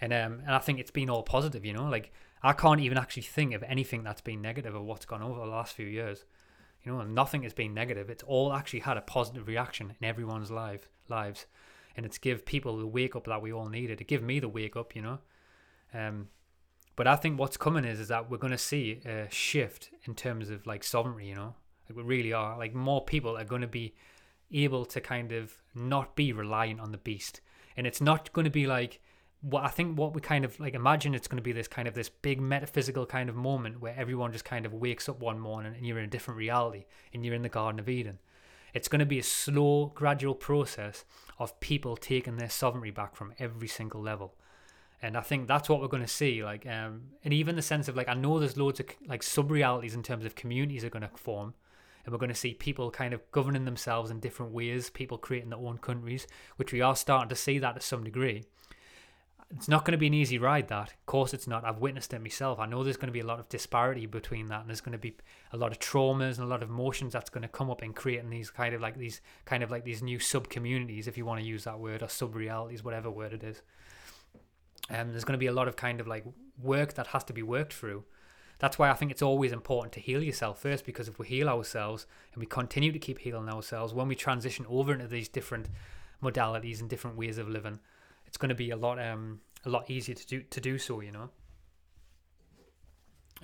And 0.00 0.12
um, 0.12 0.42
and 0.44 0.54
I 0.54 0.58
think 0.58 0.78
it's 0.78 0.90
been 0.90 1.08
all 1.08 1.22
positive, 1.22 1.64
you 1.64 1.72
know. 1.72 1.88
Like 1.88 2.12
I 2.42 2.52
can't 2.52 2.80
even 2.80 2.98
actually 2.98 3.22
think 3.22 3.54
of 3.54 3.62
anything 3.62 4.02
that's 4.02 4.20
been 4.20 4.42
negative 4.42 4.74
or 4.74 4.82
what's 4.82 5.04
gone 5.04 5.22
over 5.22 5.38
the 5.38 5.46
last 5.46 5.74
few 5.74 5.86
years. 5.86 6.24
You 6.84 6.92
know, 6.92 7.02
nothing 7.02 7.42
has 7.42 7.54
been 7.54 7.74
negative. 7.74 8.10
It's 8.10 8.24
all 8.24 8.52
actually 8.52 8.80
had 8.80 8.96
a 8.96 9.02
positive 9.02 9.46
reaction 9.46 9.94
in 10.00 10.06
everyone's 10.06 10.50
life 10.50 10.88
lives, 11.08 11.46
and 11.96 12.04
it's 12.04 12.18
give 12.18 12.44
people 12.44 12.76
the 12.76 12.86
wake 12.86 13.14
up 13.14 13.24
that 13.24 13.42
we 13.42 13.52
all 13.52 13.68
needed. 13.68 13.98
To 13.98 14.04
give 14.04 14.22
me 14.22 14.40
the 14.40 14.48
wake 14.48 14.76
up, 14.76 14.96
you 14.96 15.02
know. 15.02 15.18
Um, 15.94 16.28
but 16.96 17.06
I 17.06 17.16
think 17.16 17.38
what's 17.38 17.56
coming 17.56 17.84
is 17.84 18.00
is 18.00 18.08
that 18.08 18.30
we're 18.30 18.38
going 18.38 18.52
to 18.52 18.58
see 18.58 19.00
a 19.04 19.30
shift 19.30 19.90
in 20.04 20.14
terms 20.14 20.50
of 20.50 20.66
like 20.66 20.82
sovereignty. 20.82 21.26
You 21.26 21.36
know, 21.36 21.54
like 21.88 21.96
we 21.96 22.02
really 22.02 22.32
are. 22.32 22.58
Like 22.58 22.74
more 22.74 23.04
people 23.04 23.36
are 23.36 23.44
going 23.44 23.62
to 23.62 23.68
be 23.68 23.94
able 24.52 24.84
to 24.84 25.00
kind 25.00 25.32
of 25.32 25.58
not 25.74 26.14
be 26.16 26.32
reliant 26.32 26.80
on 26.80 26.92
the 26.92 26.98
beast. 26.98 27.40
And 27.76 27.86
it's 27.86 28.00
not 28.00 28.32
going 28.32 28.44
to 28.44 28.50
be 28.50 28.66
like 28.66 29.00
what 29.42 29.64
I 29.64 29.68
think 29.68 29.98
what 29.98 30.14
we 30.14 30.20
kind 30.20 30.44
of 30.44 30.58
like 30.60 30.74
imagine 30.74 31.14
it's 31.14 31.26
going 31.26 31.36
to 31.36 31.42
be 31.42 31.52
this 31.52 31.68
kind 31.68 31.88
of 31.88 31.94
this 31.94 32.08
big 32.08 32.40
metaphysical 32.40 33.06
kind 33.06 33.28
of 33.28 33.34
moment 33.34 33.80
where 33.80 33.94
everyone 33.96 34.32
just 34.32 34.44
kind 34.44 34.64
of 34.64 34.72
wakes 34.72 35.08
up 35.08 35.20
one 35.20 35.38
morning 35.38 35.74
and 35.76 35.84
you're 35.84 35.98
in 35.98 36.04
a 36.04 36.08
different 36.08 36.38
reality 36.38 36.84
and 37.12 37.26
you're 37.26 37.34
in 37.34 37.42
the 37.42 37.48
Garden 37.48 37.80
of 37.80 37.88
Eden. 37.88 38.20
It's 38.72 38.88
going 38.88 39.00
to 39.00 39.06
be 39.06 39.18
a 39.18 39.24
slow, 39.24 39.92
gradual 39.94 40.34
process 40.34 41.04
of 41.38 41.58
people 41.60 41.96
taking 41.96 42.36
their 42.36 42.48
sovereignty 42.48 42.90
back 42.90 43.16
from 43.16 43.34
every 43.38 43.68
single 43.68 44.00
level. 44.00 44.34
And 45.02 45.16
I 45.16 45.20
think 45.20 45.48
that's 45.48 45.68
what 45.68 45.80
we're 45.80 45.88
going 45.88 46.04
to 46.04 46.08
see. 46.08 46.44
Like, 46.44 46.64
um, 46.64 47.02
and 47.24 47.34
even 47.34 47.56
the 47.56 47.62
sense 47.62 47.88
of 47.88 47.96
like, 47.96 48.08
I 48.08 48.14
know 48.14 48.38
there's 48.38 48.56
loads 48.56 48.78
of 48.78 48.86
like 49.06 49.24
sub 49.24 49.50
realities 49.50 49.94
in 49.94 50.02
terms 50.04 50.24
of 50.24 50.36
communities 50.36 50.84
are 50.84 50.90
going 50.90 51.02
to 51.02 51.10
form, 51.16 51.54
and 52.04 52.12
we're 52.12 52.18
going 52.18 52.28
to 52.28 52.34
see 52.34 52.54
people 52.54 52.90
kind 52.90 53.12
of 53.12 53.28
governing 53.32 53.64
themselves 53.64 54.10
in 54.10 54.20
different 54.20 54.52
ways, 54.52 54.90
people 54.90 55.18
creating 55.18 55.50
their 55.50 55.58
own 55.58 55.78
countries, 55.78 56.28
which 56.56 56.72
we 56.72 56.80
are 56.80 56.96
starting 56.96 57.28
to 57.28 57.36
see 57.36 57.58
that 57.58 57.74
to 57.74 57.80
some 57.80 58.04
degree. 58.04 58.44
It's 59.54 59.68
not 59.68 59.84
going 59.84 59.92
to 59.92 59.98
be 59.98 60.06
an 60.06 60.14
easy 60.14 60.38
ride, 60.38 60.68
that. 60.68 60.92
Of 60.92 61.06
course, 61.06 61.34
it's 61.34 61.46
not. 61.46 61.64
I've 61.64 61.78
witnessed 61.78 62.14
it 62.14 62.22
myself. 62.22 62.58
I 62.58 62.66
know 62.66 62.82
there's 62.82 62.96
going 62.96 63.08
to 63.08 63.12
be 63.12 63.20
a 63.20 63.26
lot 63.26 63.38
of 63.38 63.48
disparity 63.48 64.06
between 64.06 64.46
that, 64.46 64.60
and 64.60 64.68
there's 64.68 64.80
going 64.80 64.92
to 64.92 64.98
be 64.98 65.16
a 65.52 65.56
lot 65.56 65.72
of 65.72 65.78
traumas 65.78 66.38
and 66.38 66.46
a 66.46 66.50
lot 66.50 66.62
of 66.62 66.70
emotions 66.70 67.12
that's 67.12 67.28
going 67.28 67.42
to 67.42 67.48
come 67.48 67.70
up 67.70 67.82
in 67.82 67.92
creating 67.92 68.30
these 68.30 68.50
kind 68.50 68.74
of 68.74 68.80
like 68.80 68.96
these 68.96 69.20
kind 69.44 69.62
of 69.62 69.70
like 69.70 69.84
these 69.84 70.02
new 70.02 70.18
sub 70.18 70.48
communities, 70.48 71.06
if 71.06 71.18
you 71.18 71.26
want 71.26 71.40
to 71.40 71.46
use 71.46 71.64
that 71.64 71.78
word, 71.78 72.02
or 72.02 72.08
sub 72.08 72.34
realities, 72.34 72.82
whatever 72.82 73.10
word 73.10 73.34
it 73.34 73.44
is. 73.44 73.60
And 74.88 75.02
um, 75.02 75.10
there's 75.10 75.24
going 75.24 75.34
to 75.34 75.38
be 75.38 75.46
a 75.46 75.52
lot 75.52 75.68
of 75.68 75.76
kind 75.76 76.00
of 76.00 76.06
like 76.06 76.24
work 76.60 76.94
that 76.94 77.08
has 77.08 77.24
to 77.24 77.32
be 77.32 77.42
worked 77.42 77.72
through 77.72 78.04
that's 78.62 78.78
why 78.78 78.90
I 78.90 78.94
think 78.94 79.10
it's 79.10 79.22
always 79.22 79.50
important 79.50 79.92
to 79.94 80.00
heal 80.00 80.22
yourself 80.22 80.60
first, 80.60 80.86
because 80.86 81.08
if 81.08 81.18
we 81.18 81.26
heal 81.26 81.48
ourselves 81.48 82.06
and 82.32 82.40
we 82.40 82.46
continue 82.46 82.92
to 82.92 82.98
keep 83.00 83.18
healing 83.18 83.48
ourselves, 83.48 83.92
when 83.92 84.06
we 84.06 84.14
transition 84.14 84.64
over 84.68 84.92
into 84.92 85.08
these 85.08 85.28
different 85.28 85.66
modalities 86.22 86.78
and 86.78 86.88
different 86.88 87.16
ways 87.16 87.38
of 87.38 87.48
living, 87.48 87.80
it's 88.32 88.38
going 88.38 88.48
to 88.48 88.54
be 88.54 88.70
a 88.70 88.76
lot 88.76 88.98
um 88.98 89.40
a 89.66 89.68
lot 89.68 89.90
easier 89.90 90.14
to 90.14 90.26
do 90.26 90.40
to 90.40 90.58
do 90.58 90.78
so, 90.78 91.02
you 91.02 91.12
know. 91.12 91.28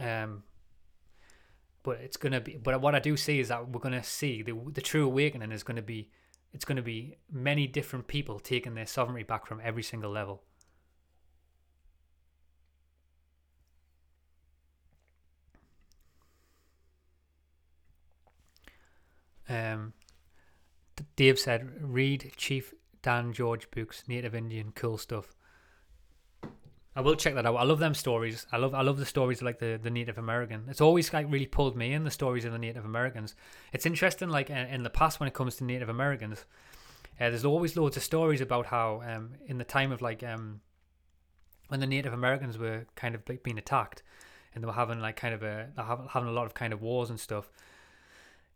Um, 0.01 0.45
but 1.83 1.99
it's 2.01 2.17
gonna 2.17 2.41
be. 2.41 2.57
But 2.57 2.81
what 2.81 2.95
I 2.95 2.99
do 3.01 3.15
see 3.19 3.39
is 3.39 3.49
that 3.49 3.69
we're 3.69 3.81
gonna 3.81 4.03
see 4.03 4.41
the 4.41 4.57
the 4.73 4.81
true 4.81 5.05
awakening 5.05 5.53
is 5.53 5.63
going 5.63 5.77
to 5.77 5.83
be. 5.83 6.09
It's 6.55 6.65
going 6.65 6.77
to 6.77 6.83
be 6.83 7.17
many 7.31 7.67
different 7.67 8.07
people 8.09 8.41
taking 8.41 8.75
their 8.75 8.87
sovereignty 8.87 9.23
back 9.23 9.45
from 9.45 9.61
every 9.63 9.83
single 9.83 10.11
level. 10.11 10.43
Um, 19.47 19.93
Dave 21.17 21.39
said, 21.39 21.69
read 21.83 22.33
Chief 22.39 22.73
Dan 23.03 23.33
George 23.33 23.71
books, 23.71 24.05
Native 24.07 24.35
Indian, 24.35 24.73
cool 24.75 24.99
stuff. 24.99 25.35
I 26.97 27.01
will 27.01 27.15
check 27.15 27.35
that 27.35 27.47
out. 27.47 27.55
I 27.55 27.63
love 27.63 27.79
them 27.79 27.95
stories. 27.95 28.47
I 28.51 28.57
love 28.57 28.75
I 28.75 28.83
love 28.83 28.99
the 28.99 29.07
stories 29.07 29.39
of 29.39 29.45
like 29.45 29.61
the, 29.61 29.79
the 29.81 29.91
Native 29.91 30.19
American. 30.19 30.65
It's 30.69 30.81
always 30.81 31.13
like 31.13 31.31
really 31.31 31.47
pulled 31.47 31.77
me 31.77 31.93
in 31.93 32.03
the 32.03 32.11
stories 32.11 32.45
of 32.45 32.51
the 32.51 32.59
Native 32.59 32.85
Americans. 32.85 33.37
It's 33.73 33.87
interesting 33.87 34.31
like 34.31 34.51
in 34.51 34.83
the 34.83 34.91
past 34.91 35.21
when 35.21 35.29
it 35.29 35.35
comes 35.35 35.57
to 35.57 35.65
Native 35.65 35.89
Americans, 35.89 36.45
uh, 37.21 37.31
there's 37.31 37.45
always 37.45 37.77
loads 37.77 37.97
of 37.97 38.03
stories 38.03 38.41
about 38.41 38.67
how 38.67 39.03
um, 39.07 39.35
in 39.47 39.59
the 39.59 39.65
time 39.65 39.93
of 39.93 40.03
like 40.03 40.25
um, 40.25 40.61
when 41.69 41.79
the 41.79 41.87
Native 41.87 42.13
Americans 42.13 42.59
were 42.59 42.87
kind 42.97 43.15
of 43.15 43.23
like 43.29 43.45
being 43.45 43.59
attacked 43.59 44.03
and 44.55 44.65
they 44.65 44.67
were 44.67 44.73
having 44.73 45.01
like 45.01 45.15
kind 45.15 45.35
of 45.35 45.45
a 45.45 45.69
having 46.13 46.29
a 46.29 46.33
lot 46.33 46.47
of 46.47 46.55
kind 46.55 46.73
of 46.73 46.83
wars 46.83 47.11
and 47.11 47.21
stuff 47.21 47.51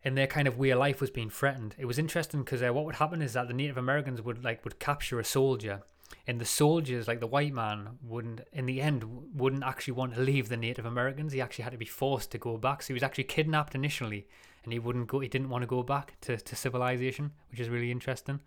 and 0.05 0.17
their 0.17 0.27
kind 0.27 0.49
of 0.49 0.59
way 0.59 0.71
of 0.71 0.79
life 0.79 1.01
was 1.01 1.11
being 1.11 1.31
threatened. 1.31 1.75
It 1.79 1.87
was 1.87 1.99
interesting 1.99 2.43
because 2.43 2.63
uh, 2.63 2.73
what 2.73 2.85
would 2.85 2.97
happen 2.97 3.23
is 3.23 3.35
that 3.35 3.49
the 3.49 3.55
Native 3.55 3.77
Americans 3.77 4.21
would 4.23 4.45
like 4.45 4.65
would 4.65 4.79
capture 4.79 5.21
a 5.21 5.25
soldier 5.25 5.83
and 6.27 6.41
the 6.41 6.45
soldiers, 6.45 7.09
like 7.09 7.21
the 7.21 7.27
white 7.27 7.53
man, 7.53 7.99
wouldn't 8.03 8.43
in 8.53 8.67
the 8.67 8.81
end 8.81 9.05
wouldn't 9.35 9.65
actually 9.65 9.93
want 9.93 10.15
to 10.15 10.21
leave 10.21 10.49
the 10.49 10.57
Native 10.57 10.85
Americans. 10.85 11.33
He 11.33 11.41
actually 11.41 11.65
had 11.65 11.73
to 11.73 11.79
be 11.79 11.85
forced 11.85 12.31
to 12.33 12.39
go 12.39 12.57
back. 12.57 12.83
So 12.83 12.89
he 12.89 12.93
was 12.95 13.03
actually 13.03 13.25
kidnapped 13.25 13.75
initially, 13.75 14.27
and 14.65 14.73
he 14.73 14.79
wouldn't 14.79 15.09
go. 15.09 15.21
He 15.21 15.29
didn't 15.29 15.49
want 15.49 15.63
to 15.63 15.67
go 15.67 15.83
back 15.83 16.15
to, 16.23 16.37
to 16.37 16.57
civilization, 16.57 17.33
which 17.51 17.61
is 17.61 17.69
really 17.69 17.91
interesting. 17.91 18.41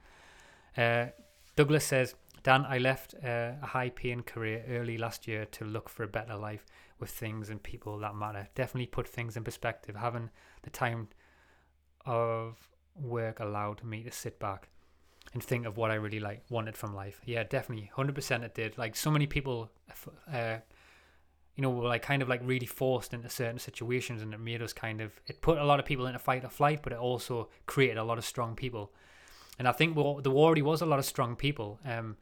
Uh, 0.78 1.08
Douglas 1.56 1.86
says, 1.86 2.16
Dan, 2.44 2.66
I 2.68 2.78
left 2.78 3.16
uh, 3.24 3.54
a 3.62 3.66
high-paying 3.68 4.24
career 4.24 4.64
early 4.70 4.98
last 4.98 5.28
year 5.28 5.46
to 5.46 5.66
look 5.66 5.90
for 5.90 6.04
a 6.04 6.08
better 6.08 6.36
life 6.36 6.66
with 7.00 7.10
things 7.10 7.50
and 7.50 7.62
people 7.62 7.98
that 8.00 8.16
matter. 8.16 8.48
Definitely 8.56 8.88
put 8.88 9.08
things 9.08 9.36
in 9.36 9.44
perspective. 9.44 9.96
Having 9.96 10.30
the 10.64 10.70
time 10.70 11.08
of 12.06 12.58
work 12.96 13.40
allowed 13.40 13.84
me 13.84 14.04
to 14.04 14.12
sit 14.12 14.40
back 14.40 14.70
and 15.34 15.44
think 15.44 15.66
of 15.66 15.78
what 15.78 15.92
I 15.92 15.96
really 15.96 16.20
like 16.20 16.44
wanted 16.50 16.78
from 16.78 16.96
life. 16.96 17.20
Yeah, 17.26 17.44
definitely, 17.44 17.92
hundred 17.94 18.16
percent, 18.16 18.44
it 18.44 18.56
did. 18.56 18.78
Like 18.78 18.96
so 18.96 19.12
many 19.12 19.28
people, 19.28 19.70
uh, 20.32 20.58
you 21.56 21.62
know, 21.62 21.70
were 21.70 21.88
like 21.88 22.02
kind 22.02 22.22
of 22.22 22.30
like 22.30 22.42
really 22.44 22.66
forced 22.66 23.14
into 23.14 23.30
certain 23.30 23.60
situations, 23.60 24.22
and 24.22 24.34
it 24.34 24.40
made 24.40 24.62
us 24.62 24.74
kind 24.74 25.02
of. 25.02 25.20
It 25.28 25.42
put 25.42 25.58
a 25.58 25.66
lot 25.66 25.80
of 25.80 25.86
people 25.86 26.06
into 26.06 26.20
fight 26.20 26.44
or 26.44 26.50
flight, 26.50 26.80
but 26.82 26.94
it 26.94 27.00
also 27.00 27.50
created 27.66 27.98
a 27.98 28.04
lot 28.04 28.18
of 28.18 28.26
strong 28.26 28.56
people. 28.56 28.94
And 29.58 29.68
I 29.68 29.72
think 29.72 29.96
well, 29.96 30.22
there 30.22 30.34
already 30.34 30.62
was 30.62 30.82
a 30.82 30.86
lot 30.86 31.00
of 31.00 31.06
strong 31.06 31.36
people. 31.36 31.80
Um, 31.86 32.18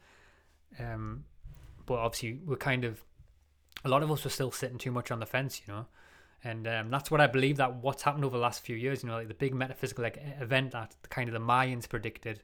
um, 0.79 1.25
but 1.85 1.95
obviously 1.95 2.39
we're 2.45 2.55
kind 2.55 2.85
of 2.85 3.03
a 3.85 3.89
lot 3.89 4.03
of 4.03 4.11
us 4.11 4.23
were 4.23 4.29
still 4.29 4.51
sitting 4.51 4.77
too 4.77 4.91
much 4.91 5.11
on 5.11 5.19
the 5.19 5.25
fence, 5.25 5.61
you 5.65 5.73
know. 5.73 5.85
And 6.43 6.67
um, 6.67 6.89
that's 6.89 7.09
what 7.09 7.21
I 7.21 7.27
believe 7.27 7.57
that 7.57 7.75
what's 7.75 8.03
happened 8.03 8.25
over 8.25 8.35
the 8.35 8.41
last 8.43 8.61
few 8.61 8.75
years, 8.75 9.01
you 9.01 9.09
know, 9.09 9.15
like 9.15 9.29
the 9.29 9.33
big 9.33 9.53
metaphysical 9.55 10.03
like 10.03 10.21
event 10.39 10.71
that 10.71 10.95
kind 11.09 11.29
of 11.29 11.33
the 11.33 11.39
Mayans 11.39 11.87
predicted 11.87 12.43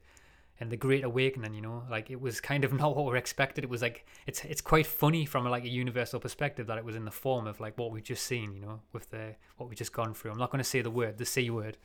and 0.60 0.70
the 0.70 0.78
Great 0.78 1.04
Awakening, 1.04 1.54
you 1.54 1.62
know, 1.62 1.84
like 1.90 2.10
it 2.10 2.20
was 2.20 2.42
kind 2.42 2.64
of 2.64 2.74
not 2.80 2.96
what 2.96 3.12
we 3.12 3.18
expected. 3.18 3.64
It 3.64 3.70
was 3.70 3.82
like 3.82 4.06
it's 4.26 4.44
it's 4.46 4.62
quite 4.62 4.88
funny 4.88 5.26
from 5.26 5.46
like 5.46 5.64
a 5.64 5.70
universal 5.70 6.20
perspective 6.20 6.68
that 6.68 6.78
it 6.78 6.86
was 6.86 6.96
in 6.96 7.06
the 7.06 7.12
form 7.12 7.48
of 7.48 7.60
like 7.60 7.78
what 7.78 7.92
we've 7.92 8.04
just 8.04 8.26
seen, 8.26 8.54
you 8.54 8.62
know, 8.62 8.82
with 8.94 9.10
the 9.10 9.36
what 9.58 9.70
we've 9.70 9.78
just 9.78 9.94
gone 9.94 10.14
through. 10.14 10.32
I'm 10.32 10.38
not 10.38 10.52
going 10.52 10.64
to 10.64 10.70
say 10.70 10.82
the 10.82 10.92
word, 10.92 11.18
the 11.18 11.26
c 11.26 11.50
word, 11.50 11.78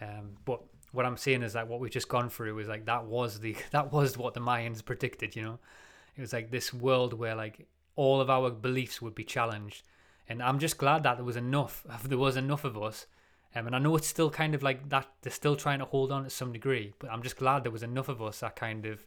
um, 0.00 0.36
but 0.44 0.62
what 0.92 1.04
I'm 1.04 1.16
saying 1.16 1.42
is 1.42 1.54
that 1.54 1.66
what 1.66 1.80
we've 1.80 1.90
just 1.90 2.08
gone 2.08 2.30
through 2.30 2.58
is 2.60 2.68
like 2.68 2.86
that 2.86 3.06
was 3.06 3.40
the 3.40 3.56
that 3.72 3.92
was 3.92 4.16
what 4.16 4.34
the 4.34 4.40
Mayans 4.40 4.84
predicted, 4.84 5.34
you 5.34 5.42
know. 5.42 5.58
It 6.16 6.20
was 6.20 6.32
like 6.32 6.50
this 6.50 6.72
world 6.72 7.12
where 7.12 7.34
like 7.34 7.66
all 7.96 8.20
of 8.20 8.30
our 8.30 8.50
beliefs 8.50 9.02
would 9.02 9.14
be 9.14 9.24
challenged, 9.24 9.82
and 10.28 10.42
I'm 10.42 10.58
just 10.58 10.78
glad 10.78 11.02
that 11.02 11.16
there 11.16 11.24
was 11.24 11.36
enough. 11.36 11.84
There 12.04 12.18
was 12.18 12.36
enough 12.36 12.64
of 12.64 12.76
us 12.76 13.06
um, 13.54 13.66
and 13.66 13.76
I 13.76 13.78
know 13.78 13.96
it's 13.96 14.08
still 14.08 14.30
kind 14.30 14.54
of 14.54 14.62
like 14.62 14.88
that, 14.88 15.06
they're 15.22 15.32
still 15.32 15.54
trying 15.54 15.78
to 15.78 15.84
hold 15.84 16.10
on 16.10 16.24
to 16.24 16.30
some 16.30 16.52
degree, 16.52 16.92
but 16.98 17.10
I'm 17.10 17.22
just 17.22 17.36
glad 17.36 17.62
there 17.62 17.70
was 17.70 17.84
enough 17.84 18.08
of 18.08 18.20
us 18.20 18.40
that 18.40 18.56
kind 18.56 18.84
of 18.84 19.06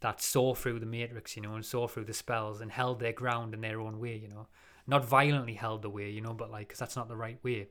that 0.00 0.20
saw 0.20 0.54
through 0.54 0.78
the 0.78 0.86
matrix, 0.86 1.34
you 1.34 1.42
know, 1.42 1.54
and 1.54 1.64
saw 1.64 1.88
through 1.88 2.04
the 2.04 2.12
spells 2.12 2.60
and 2.60 2.70
held 2.70 3.00
their 3.00 3.12
ground 3.12 3.54
in 3.54 3.62
their 3.62 3.80
own 3.80 3.98
way, 3.98 4.16
you 4.16 4.28
know. 4.28 4.46
Not 4.86 5.04
violently 5.04 5.54
held 5.54 5.82
the 5.82 5.90
way, 5.90 6.10
you 6.10 6.20
know, 6.20 6.34
but 6.34 6.50
like, 6.50 6.68
because 6.68 6.78
that's 6.78 6.96
not 6.96 7.08
the 7.08 7.16
right 7.16 7.38
way, 7.42 7.68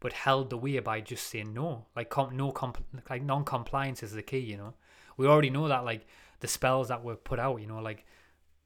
but 0.00 0.12
held 0.12 0.48
the 0.48 0.56
way 0.56 0.78
by 0.78 1.00
just 1.00 1.26
saying 1.26 1.52
no. 1.52 1.86
Like, 1.96 2.08
com- 2.08 2.36
no, 2.36 2.52
comp- 2.52 2.84
like 3.10 3.22
non 3.22 3.44
compliance 3.44 4.02
is 4.02 4.12
the 4.12 4.22
key, 4.22 4.38
you 4.38 4.56
know. 4.56 4.74
We 5.16 5.26
already 5.26 5.50
know 5.50 5.68
that, 5.68 5.84
like, 5.84 6.06
the 6.40 6.48
spells 6.48 6.88
that 6.88 7.04
were 7.04 7.16
put 7.16 7.38
out, 7.38 7.60
you 7.60 7.66
know, 7.66 7.80
like, 7.80 8.06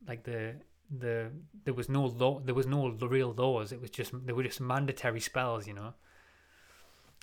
like 0.07 0.23
the 0.23 0.57
the 0.91 1.31
there 1.65 1.75
was 1.75 1.89
no 1.89 2.05
law 2.05 2.41
there 2.41 2.55
was 2.55 2.67
no 2.67 2.89
real 2.89 3.33
laws 3.33 3.73
it 3.73 3.81
was 3.81 3.91
just 3.91 4.13
they 4.25 4.33
were 4.33 4.45
just 4.45 4.61
mandatory 4.61 5.21
spells 5.21 5.67
you 5.67 5.75
know 5.75 5.95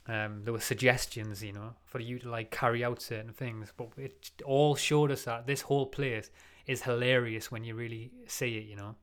um, 0.07 0.41
there 0.43 0.51
were 0.51 0.59
suggestions, 0.59 1.41
you 1.41 1.53
know, 1.53 1.75
for 1.85 1.99
you 1.99 2.19
to 2.19 2.29
like 2.29 2.51
carry 2.51 2.83
out 2.83 3.01
certain 3.01 3.31
things, 3.31 3.71
but 3.75 3.89
it 3.97 4.31
all 4.43 4.75
showed 4.75 5.11
us 5.11 5.23
that 5.23 5.47
this 5.47 5.61
whole 5.61 5.85
place 5.85 6.29
is 6.67 6.81
hilarious 6.81 7.51
when 7.51 7.63
you 7.63 7.75
really 7.75 8.11
see 8.27 8.57
it, 8.57 8.65
you 8.65 8.75
know. 8.75 8.95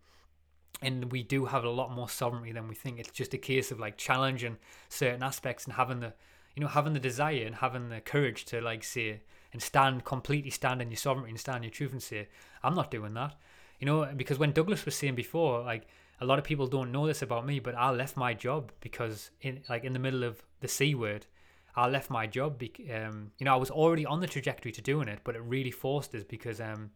And 0.83 1.11
we 1.11 1.23
do 1.23 1.47
have 1.47 1.65
a 1.65 1.71
lot 1.71 1.93
more 1.93 2.09
sovereignty 2.09 2.53
than 2.53 2.69
we 2.69 2.75
think. 2.75 2.99
It's 2.99 3.11
just 3.11 3.35
a 3.35 3.39
case 3.39 3.71
of 3.71 3.81
like 3.81 3.97
challenging 3.97 4.59
certain 4.89 5.23
aspects 5.23 5.65
and 5.65 5.75
having 5.75 6.01
the, 6.01 6.13
you 6.55 6.63
know, 6.63 6.69
having 6.69 6.93
the 6.93 7.01
desire 7.01 7.45
and 7.47 7.57
having 7.57 7.89
the 7.89 8.01
courage 8.01 8.45
to 8.47 8.61
like 8.61 8.85
say 8.85 9.23
and 9.53 9.63
stand 9.63 10.05
completely 10.05 10.51
stand 10.51 10.81
in 10.81 10.91
your 10.91 10.97
sovereignty 10.97 11.31
and 11.31 11.41
stand 11.41 11.59
in 11.59 11.63
your 11.65 11.71
truth 11.71 11.93
and 11.93 12.03
say, 12.03 12.29
I'm 12.63 12.75
not 12.75 12.91
doing 12.91 13.15
that, 13.15 13.37
you 13.81 13.87
know. 13.87 14.09
Because 14.17 14.39
when 14.39 14.53
Douglas 14.53 14.85
was 14.85 14.95
saying 14.95 15.17
before, 15.17 15.63
like 15.63 15.89
a 16.21 16.25
lot 16.25 16.39
of 16.39 16.45
people 16.45 16.69
don't 16.69 16.93
know 16.93 17.07
this 17.07 17.23
about 17.23 17.47
me, 17.47 17.59
but 17.59 17.75
I 17.75 17.91
left 17.91 18.17
my 18.17 18.35
job 18.35 18.71
because 18.81 19.31
in 19.41 19.63
like 19.69 19.85
in 19.85 19.93
the 19.93 19.99
middle 19.99 20.23
of 20.23 20.43
the 20.61 20.69
C 20.69 20.95
word, 20.95 21.27
I 21.75 21.89
left 21.89 22.11
my 22.11 22.27
job. 22.27 22.59
Be- 22.59 22.91
um, 22.93 23.33
you 23.39 23.45
know, 23.45 23.55
I 23.55 23.57
was 23.57 23.71
already 23.71 24.07
on 24.07 24.21
the 24.21 24.29
trajectory 24.29 24.71
to 24.73 24.83
doing 24.83 25.09
it, 25.09 25.21
but 25.25 25.35
it 25.35 25.43
really 25.43 25.71
forced 25.73 26.15
us 26.15 26.23
because 26.23 26.61
um, 26.61 26.91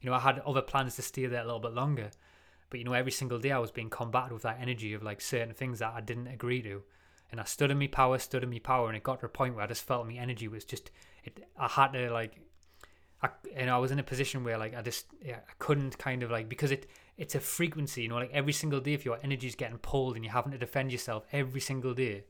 you 0.00 0.10
know, 0.10 0.16
I 0.16 0.20
had 0.20 0.40
other 0.40 0.62
plans 0.62 0.96
to 0.96 1.02
stay 1.02 1.26
there 1.26 1.42
a 1.42 1.44
little 1.44 1.60
bit 1.60 1.72
longer. 1.72 2.10
But 2.70 2.78
you 2.78 2.84
know, 2.84 2.92
every 2.92 3.12
single 3.12 3.38
day 3.38 3.52
I 3.52 3.58
was 3.58 3.70
being 3.70 3.90
combated 3.90 4.32
with 4.32 4.42
that 4.42 4.58
energy 4.60 4.94
of 4.94 5.02
like 5.02 5.20
certain 5.20 5.54
things 5.54 5.78
that 5.78 5.92
I 5.94 6.00
didn't 6.00 6.26
agree 6.26 6.60
to. 6.62 6.82
And 7.30 7.40
I 7.40 7.44
stood 7.44 7.70
in 7.70 7.78
my 7.78 7.86
power, 7.86 8.18
stood 8.18 8.42
in 8.42 8.50
my 8.50 8.58
power, 8.58 8.88
and 8.88 8.96
it 8.96 9.02
got 9.02 9.20
to 9.20 9.26
a 9.26 9.28
point 9.28 9.54
where 9.54 9.64
I 9.64 9.66
just 9.66 9.82
felt 9.82 10.06
my 10.06 10.14
energy 10.14 10.46
was 10.46 10.64
just 10.64 10.90
it 11.24 11.46
I 11.58 11.68
had 11.68 11.92
to 11.92 12.10
like 12.12 12.38
I 13.24 13.30
and 13.56 13.70
I 13.70 13.78
was 13.78 13.90
in 13.90 13.98
a 13.98 14.02
position 14.02 14.44
where 14.44 14.58
like 14.58 14.76
I 14.76 14.82
just 14.82 15.06
yeah, 15.24 15.38
I 15.48 15.52
couldn't 15.58 15.96
kind 15.98 16.22
of 16.22 16.30
like 16.30 16.48
because 16.48 16.70
it 16.70 16.86
it's 17.16 17.34
a 17.34 17.40
frequency, 17.40 18.02
you 18.02 18.08
know, 18.08 18.16
like 18.16 18.32
every 18.32 18.52
single 18.52 18.80
day 18.80 18.92
if 18.92 19.04
your 19.04 19.18
energy 19.22 19.46
is 19.46 19.54
getting 19.54 19.78
pulled 19.78 20.16
and 20.16 20.24
you're 20.24 20.34
having 20.34 20.52
to 20.52 20.58
defend 20.58 20.92
yourself 20.92 21.24
every 21.32 21.60
single 21.60 21.94
day, 21.94 22.24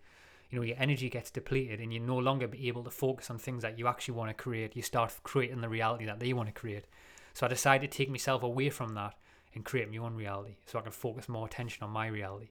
you 0.50 0.58
know, 0.58 0.64
your 0.64 0.76
energy 0.78 1.08
gets 1.08 1.30
depleted 1.30 1.80
and 1.80 1.92
you 1.92 1.98
no 1.98 2.16
longer 2.16 2.46
be 2.46 2.68
able 2.68 2.84
to 2.84 2.90
focus 2.90 3.28
on 3.30 3.38
things 3.38 3.62
that 3.62 3.78
you 3.78 3.88
actually 3.88 4.14
want 4.14 4.30
to 4.30 4.34
create. 4.34 4.76
You 4.76 4.82
start 4.82 5.12
creating 5.24 5.62
the 5.62 5.68
reality 5.68 6.04
that 6.06 6.20
they 6.20 6.32
want 6.32 6.48
to 6.48 6.52
create. 6.52 6.84
So 7.32 7.46
I 7.46 7.48
decided 7.48 7.90
to 7.90 7.98
take 7.98 8.10
myself 8.10 8.42
away 8.42 8.70
from 8.70 8.94
that 8.94 9.14
and 9.54 9.64
create 9.64 9.90
my 9.90 9.98
own 9.98 10.14
reality 10.14 10.56
so 10.66 10.78
I 10.78 10.82
can 10.82 10.92
focus 10.92 11.28
more 11.28 11.46
attention 11.46 11.82
on 11.82 11.90
my 11.90 12.06
reality. 12.06 12.50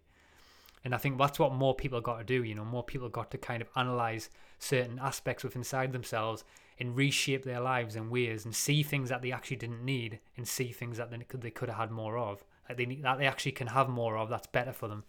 And 0.84 0.94
I 0.94 0.98
think 0.98 1.18
that's 1.18 1.40
what 1.40 1.53
more 1.53 1.76
people 1.76 2.02
got 2.02 2.18
to 2.18 2.26
do, 2.26 2.44
you 2.44 2.56
know, 2.56 2.65
more 2.65 2.84
people 2.84 3.07
got 3.07 3.32
to 3.32 3.38
kind 3.38 3.61
of 3.61 3.70
analyze 3.78 4.30
certain 4.60 4.99
aspects 5.02 5.44
within 5.44 5.64
themselves 5.91 6.44
and 6.84 6.97
reshape 6.97 7.45
their 7.45 7.61
lives 7.61 7.95
in 7.95 8.10
ways 8.10 8.43
and 8.43 8.53
see 8.53 8.84
things 8.84 9.07
that 9.07 9.22
they 9.22 9.31
actually 9.31 9.55
didn't 9.55 9.84
need 9.84 10.19
and 10.35 10.45
see 10.45 10.72
things 10.72 10.97
that 10.97 11.10
they 11.10 11.18
could, 11.19 11.41
they 11.41 11.49
could 11.49 11.69
have 11.69 11.77
had 11.77 11.91
more 11.91 12.18
of. 12.18 12.43
That 12.68 12.77
they 12.77 12.85
that 12.85 13.18
they 13.18 13.26
actually 13.26 13.53
can 13.53 13.68
have 13.68 13.89
more 13.89 14.18
of 14.18 14.30
that's 14.30 14.47
better 14.47 14.73
for 14.73 14.88
them. 14.89 15.03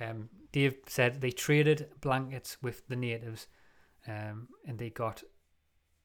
Um, 0.00 0.28
Dave 0.50 0.76
said 0.86 1.20
they 1.20 1.30
traded 1.30 1.88
blankets 2.00 2.56
with 2.62 2.86
the 2.88 2.96
natives 2.96 3.46
um, 4.08 4.48
and 4.66 4.78
they 4.78 4.90
got 4.90 5.22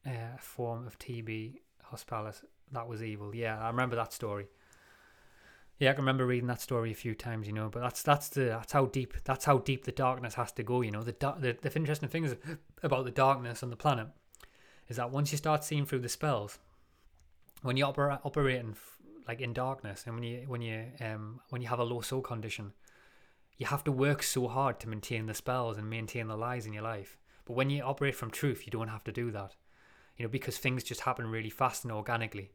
uh, 0.06 0.36
a 0.36 0.38
form 0.38 0.86
of 0.86 0.98
TB 0.98 1.56
hospitalis 1.82 2.44
that 2.72 2.86
was 2.86 3.02
evil. 3.02 3.34
Yeah 3.34 3.60
I 3.60 3.68
remember 3.68 3.96
that 3.96 4.12
story 4.12 4.46
yeah, 5.80 5.90
I 5.90 5.92
can 5.94 6.02
remember 6.02 6.26
reading 6.26 6.46
that 6.48 6.60
story 6.60 6.92
a 6.92 6.94
few 6.94 7.14
times, 7.14 7.46
you 7.46 7.54
know. 7.54 7.70
But 7.70 7.80
that's 7.80 8.02
that's 8.02 8.28
the 8.28 8.44
that's 8.44 8.72
how 8.72 8.84
deep 8.84 9.14
that's 9.24 9.46
how 9.46 9.58
deep 9.58 9.84
the 9.84 9.92
darkness 9.92 10.34
has 10.34 10.52
to 10.52 10.62
go, 10.62 10.82
you 10.82 10.90
know. 10.90 11.02
The 11.02 11.16
the, 11.40 11.56
the 11.58 11.74
interesting 11.74 12.10
thing 12.10 12.24
is 12.24 12.36
about 12.82 13.06
the 13.06 13.10
darkness 13.10 13.62
on 13.62 13.70
the 13.70 13.76
planet 13.76 14.08
is 14.88 14.96
that 14.96 15.10
once 15.10 15.32
you 15.32 15.38
start 15.38 15.64
seeing 15.64 15.86
through 15.86 16.00
the 16.00 16.08
spells, 16.10 16.58
when 17.62 17.78
you're 17.78 17.88
opera, 17.88 18.20
operating 18.24 18.76
like 19.26 19.40
in 19.40 19.54
darkness, 19.54 20.04
and 20.04 20.16
when 20.16 20.22
you 20.22 20.44
when 20.46 20.60
you 20.60 20.84
um 21.00 21.40
when 21.48 21.62
you 21.62 21.68
have 21.68 21.78
a 21.78 21.84
low 21.84 22.02
soul 22.02 22.20
condition, 22.20 22.72
you 23.56 23.64
have 23.66 23.84
to 23.84 23.92
work 23.92 24.22
so 24.22 24.48
hard 24.48 24.80
to 24.80 24.88
maintain 24.88 25.24
the 25.24 25.34
spells 25.34 25.78
and 25.78 25.88
maintain 25.88 26.28
the 26.28 26.36
lies 26.36 26.66
in 26.66 26.74
your 26.74 26.82
life. 26.82 27.16
But 27.46 27.56
when 27.56 27.70
you 27.70 27.82
operate 27.82 28.16
from 28.16 28.30
truth, 28.30 28.66
you 28.66 28.70
don't 28.70 28.88
have 28.88 29.04
to 29.04 29.12
do 29.12 29.30
that, 29.30 29.56
you 30.18 30.26
know, 30.26 30.30
because 30.30 30.58
things 30.58 30.84
just 30.84 31.00
happen 31.00 31.26
really 31.26 31.48
fast 31.50 31.84
and 31.84 31.92
organically. 31.92 32.50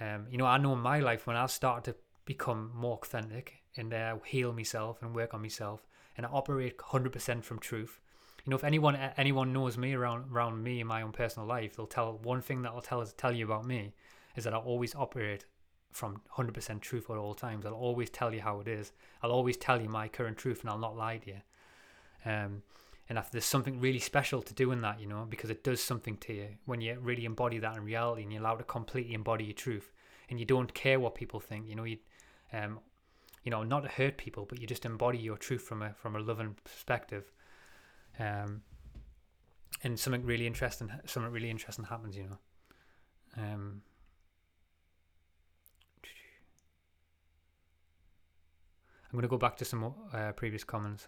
Um, 0.00 0.26
you 0.30 0.38
know, 0.38 0.46
I 0.46 0.56
know 0.56 0.72
in 0.72 0.80
my 0.80 1.00
life 1.00 1.26
when 1.26 1.36
I've 1.36 1.50
started 1.50 1.84
to 1.92 1.96
become 2.24 2.70
more 2.74 2.98
authentic 3.02 3.62
and 3.76 3.92
uh, 3.92 4.16
heal 4.24 4.52
myself 4.52 5.02
and 5.02 5.14
work 5.14 5.34
on 5.34 5.42
myself 5.42 5.86
and 6.16 6.26
I 6.26 6.28
operate 6.30 6.78
100% 6.78 7.42
from 7.42 7.58
truth. 7.58 8.00
You 8.44 8.50
know, 8.50 8.56
if 8.56 8.64
anyone 8.64 8.96
anyone 9.16 9.52
knows 9.52 9.78
me 9.78 9.94
around 9.94 10.30
around 10.30 10.62
me 10.62 10.80
in 10.80 10.86
my 10.86 11.00
own 11.00 11.12
personal 11.12 11.48
life, 11.48 11.76
they'll 11.76 11.86
tell 11.86 12.18
one 12.22 12.42
thing 12.42 12.62
that 12.62 12.72
I'll 12.72 12.82
tell 12.82 13.04
tell 13.06 13.32
you 13.32 13.46
about 13.46 13.64
me 13.64 13.94
is 14.36 14.44
that 14.44 14.52
I 14.52 14.58
always 14.58 14.94
operate 14.94 15.46
from 15.92 16.20
100% 16.36 16.80
truth 16.80 17.08
at 17.08 17.16
all 17.16 17.34
times. 17.34 17.64
I'll 17.64 17.72
always 17.72 18.10
tell 18.10 18.34
you 18.34 18.40
how 18.40 18.60
it 18.60 18.66
is. 18.66 18.92
I'll 19.22 19.30
always 19.30 19.56
tell 19.56 19.80
you 19.80 19.88
my 19.88 20.08
current 20.08 20.36
truth 20.36 20.60
and 20.60 20.70
I'll 20.70 20.78
not 20.78 20.96
lie 20.96 21.18
to 21.18 21.30
you. 21.30 21.40
Um, 22.26 22.62
and 23.08 23.16
if 23.16 23.30
there's 23.30 23.44
something 23.44 23.80
really 23.80 24.00
special 24.00 24.42
to 24.42 24.54
doing 24.54 24.80
that, 24.80 25.00
you 25.00 25.06
know, 25.06 25.24
because 25.28 25.50
it 25.50 25.62
does 25.62 25.80
something 25.80 26.16
to 26.18 26.32
you 26.32 26.48
when 26.64 26.80
you 26.80 26.98
really 27.00 27.24
embody 27.24 27.58
that 27.58 27.76
in 27.76 27.84
reality 27.84 28.24
and 28.24 28.32
you're 28.32 28.42
allowed 28.42 28.56
to 28.56 28.64
completely 28.64 29.14
embody 29.14 29.44
your 29.44 29.54
truth 29.54 29.92
and 30.28 30.40
you 30.40 30.44
don't 30.44 30.74
care 30.74 30.98
what 30.98 31.14
people 31.14 31.38
think, 31.38 31.68
you 31.68 31.76
know, 31.76 31.84
you, 31.84 31.98
um, 32.54 32.80
you 33.42 33.50
know, 33.50 33.62
not 33.62 33.80
to 33.80 33.88
hurt 33.88 34.16
people, 34.16 34.46
but 34.48 34.60
you 34.60 34.66
just 34.66 34.84
embody 34.84 35.18
your 35.18 35.36
truth 35.36 35.62
from 35.62 35.82
a 35.82 35.92
from 35.94 36.16
a 36.16 36.20
loving 36.20 36.56
perspective. 36.64 37.24
Um, 38.18 38.62
and 39.82 39.98
something 39.98 40.24
really 40.24 40.46
interesting, 40.46 40.90
something 41.04 41.32
really 41.32 41.50
interesting 41.50 41.84
happens, 41.84 42.16
you 42.16 42.24
know. 42.24 42.38
Um, 43.36 43.82
I'm 49.14 49.18
going 49.18 49.22
to 49.22 49.28
go 49.28 49.38
back 49.38 49.56
to 49.58 49.64
some 49.64 49.94
uh, 50.12 50.32
previous 50.32 50.64
comments. 50.64 51.06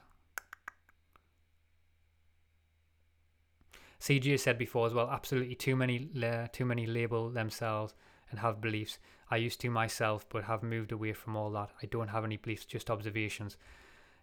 CG 4.00 4.30
has 4.30 4.42
said 4.42 4.58
before 4.58 4.86
as 4.86 4.94
well. 4.94 5.08
Absolutely, 5.10 5.54
too 5.54 5.74
many 5.74 6.08
too 6.52 6.64
many 6.64 6.86
label 6.86 7.30
themselves 7.30 7.94
and 8.30 8.40
have 8.40 8.60
beliefs. 8.60 8.98
I 9.30 9.36
used 9.36 9.60
to 9.62 9.70
myself, 9.70 10.26
but 10.28 10.44
have 10.44 10.62
moved 10.62 10.92
away 10.92 11.12
from 11.12 11.36
all 11.36 11.50
that. 11.50 11.70
I 11.82 11.86
don't 11.86 12.08
have 12.08 12.24
any 12.24 12.36
beliefs, 12.36 12.64
just 12.64 12.90
observations. 12.90 13.56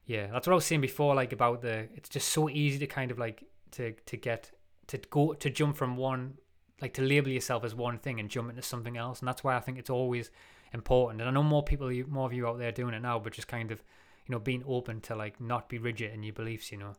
Yeah, 0.06 0.28
that's 0.28 0.48
what 0.48 0.54
I 0.54 0.56
was 0.56 0.66
saying 0.66 0.82
before. 0.82 1.16
Like 1.16 1.34
about 1.34 1.62
the, 1.62 1.88
it's 1.96 2.10
just 2.10 2.30
so 2.30 2.50
easy 2.50 2.80
to 2.80 2.88
kind 2.88 3.12
of 3.12 3.20
like 3.20 3.44
to 3.72 3.94
to 4.06 4.18
get 4.18 4.52
to 4.88 4.98
go 4.98 5.34
to 5.34 5.50
jump 5.50 5.76
from 5.76 5.98
one 5.98 6.36
like 6.82 6.94
to 6.94 7.02
label 7.02 7.30
yourself 7.30 7.64
as 7.64 7.76
one 7.76 7.98
thing 7.98 8.20
and 8.20 8.30
jump 8.30 8.50
into 8.50 8.62
something 8.62 8.98
else 8.98 9.20
and 9.20 9.28
that's 9.28 9.44
why 9.44 9.56
i 9.56 9.60
think 9.60 9.78
it's 9.78 9.90
always 9.90 10.32
important 10.74 11.22
and 11.22 11.30
i 11.30 11.34
know 11.34 11.44
more 11.44 11.64
people 11.64 11.92
more 12.08 12.26
of 12.26 12.34
you 12.34 12.48
out 12.48 12.58
there 12.58 12.72
doing 12.72 12.94
it 12.94 13.02
now 13.02 13.20
but 13.20 13.34
just 13.34 13.48
kind 13.48 13.72
of 13.72 13.82
you 14.26 14.32
know 14.34 14.40
being 14.40 14.64
open 14.68 15.02
to 15.02 15.16
like 15.16 15.40
not 15.40 15.70
be 15.70 15.78
rigid 15.78 16.14
in 16.14 16.24
your 16.24 16.34
beliefs 16.34 16.72
you 16.72 16.78
know 16.78 16.94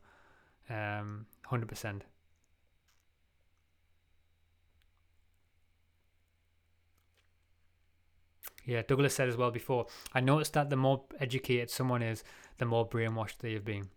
um 0.71 1.27
100% 1.51 2.01
yeah 8.65 8.83
douglas 8.87 9.15
said 9.15 9.29
as 9.29 9.37
well 9.37 9.51
before 9.51 9.87
i 10.15 10.21
noticed 10.21 10.53
that 10.53 10.71
the 10.71 10.77
more 10.77 11.03
educated 11.21 11.71
someone 11.71 12.03
is 12.03 12.25
the 12.59 12.65
more 12.65 12.89
brainwashed 12.89 13.39
they 13.39 13.53
have 13.53 13.65
been 13.65 13.89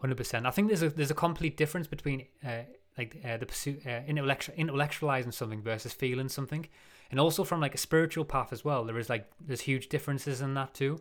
Hundred 0.00 0.16
percent. 0.16 0.46
I 0.46 0.52
think 0.52 0.68
there's 0.68 0.82
a 0.82 0.90
there's 0.90 1.10
a 1.10 1.14
complete 1.14 1.56
difference 1.56 1.88
between 1.88 2.26
uh, 2.46 2.62
like 2.96 3.20
uh, 3.24 3.36
the 3.36 3.46
pursuit 3.46 3.84
uh, 3.84 4.00
intellectual 4.06 4.54
intellectualizing 4.54 5.34
something 5.34 5.60
versus 5.60 5.92
feeling 5.92 6.28
something, 6.28 6.68
and 7.10 7.18
also 7.18 7.42
from 7.42 7.60
like 7.60 7.74
a 7.74 7.78
spiritual 7.78 8.24
path 8.24 8.52
as 8.52 8.64
well. 8.64 8.84
There 8.84 8.96
is 8.98 9.10
like 9.10 9.28
there's 9.44 9.62
huge 9.62 9.88
differences 9.88 10.40
in 10.40 10.54
that 10.54 10.72
too. 10.72 11.00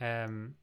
Um, 0.00 0.54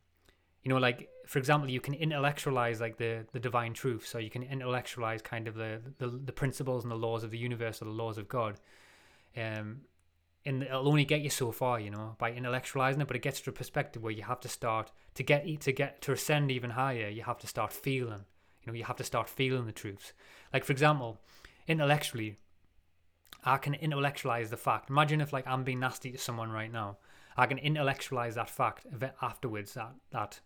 you 0.64 0.69
know, 0.69 0.77
like 0.77 1.10
for 1.27 1.38
example, 1.38 1.69
you 1.69 1.81
can 1.81 1.93
intellectualize 1.95 2.80
like 2.80 2.95
the 2.95 3.26
the 3.34 3.41
divine 3.41 3.73
truth. 3.73 4.07
So 4.07 4.19
you 4.19 4.30
can 4.30 4.43
intellectualize 4.43 5.22
kind 5.22 5.45
of 5.45 5.56
the 5.56 5.81
the, 5.97 6.07
the 6.07 6.31
principles 6.31 6.85
and 6.85 6.91
the 6.91 6.95
laws 6.95 7.26
of 7.26 7.31
the 7.31 7.38
universe 7.38 7.81
or 7.81 7.85
the 7.85 7.91
laws 7.91 8.18
of 8.18 8.30
God. 8.30 8.57
Um, 9.35 9.81
and 10.45 10.63
it'll 10.63 10.88
only 10.88 11.05
get 11.05 11.22
you 11.22 11.30
so 11.30 11.51
far, 11.51 11.80
you 11.80 11.89
know, 11.89 12.15
by 12.19 12.31
intellectualizing 12.31 13.01
it. 13.01 13.07
But 13.07 13.15
it 13.15 13.22
gets 13.22 13.41
to 13.41 13.49
a 13.49 13.53
perspective 13.53 14.03
where 14.03 14.11
you 14.11 14.23
have 14.23 14.39
to 14.41 14.49
start 14.49 14.91
to 15.15 15.23
get 15.23 15.61
to 15.61 15.72
get 15.72 16.01
to 16.03 16.11
ascend 16.11 16.51
even 16.51 16.72
higher. 16.72 17.09
You 17.09 17.23
have 17.23 17.39
to 17.39 17.47
start 17.47 17.73
feeling, 17.73 18.26
you 18.61 18.72
know, 18.72 18.73
you 18.73 18.84
have 18.84 18.97
to 18.97 19.03
start 19.03 19.30
feeling 19.30 19.65
the 19.65 19.72
truths. 19.72 20.13
Like 20.53 20.63
for 20.63 20.72
example, 20.72 21.19
intellectually, 21.67 22.35
I 23.43 23.57
can 23.57 23.73
intellectualize 23.73 24.49
the 24.49 24.57
fact. 24.57 24.89
Imagine 24.89 25.22
if 25.22 25.34
like 25.34 25.47
I'm 25.47 25.63
being 25.63 25.80
nasty 25.80 26.11
to 26.11 26.17
someone 26.17 26.51
right 26.51 26.72
now, 26.72 26.97
I 27.35 27.47
can 27.47 27.57
intellectualize 27.57 28.35
that 28.35 28.49
fact 28.49 28.85
afterwards 29.22 29.73
that 29.73 29.95
that 30.11 30.39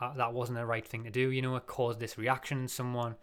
uh, 0.00 0.14
that 0.14 0.32
wasn't 0.32 0.58
the 0.58 0.66
right 0.66 0.86
thing 0.86 1.04
to 1.04 1.10
do. 1.10 1.30
You 1.30 1.42
know, 1.42 1.56
it 1.56 1.66
caused 1.66 2.00
this 2.00 2.18
reaction 2.18 2.62
in 2.62 2.68
someone. 2.68 3.16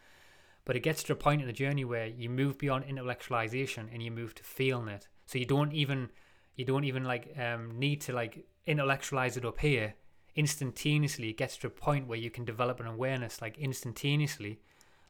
But 0.63 0.75
it 0.75 0.81
gets 0.81 1.01
to 1.03 1.13
a 1.13 1.15
point 1.15 1.41
in 1.41 1.47
the 1.47 1.53
journey 1.53 1.83
where 1.83 2.05
you 2.05 2.29
move 2.29 2.59
beyond 2.59 2.85
intellectualization 2.85 3.91
and 3.91 4.03
you 4.03 4.11
move 4.11 4.35
to 4.35 4.43
feeling 4.43 4.89
it 4.89 5.07
so 5.25 5.37
you 5.37 5.45
don't 5.45 5.73
even 5.73 6.09
you 6.55 6.65
don't 6.65 6.83
even 6.83 7.03
like 7.03 7.35
um, 7.39 7.77
need 7.79 8.01
to 8.01 8.13
like 8.13 8.45
intellectualize 8.65 9.37
it 9.37 9.45
up 9.45 9.59
here. 9.59 9.95
Instantaneously, 10.35 11.29
it 11.29 11.37
gets 11.37 11.57
to 11.57 11.67
a 11.67 11.71
point 11.71 12.07
where 12.07 12.17
you 12.17 12.29
can 12.29 12.45
develop 12.45 12.79
an 12.79 12.87
awareness 12.87 13.41
like 13.41 13.57
instantaneously, 13.57 14.59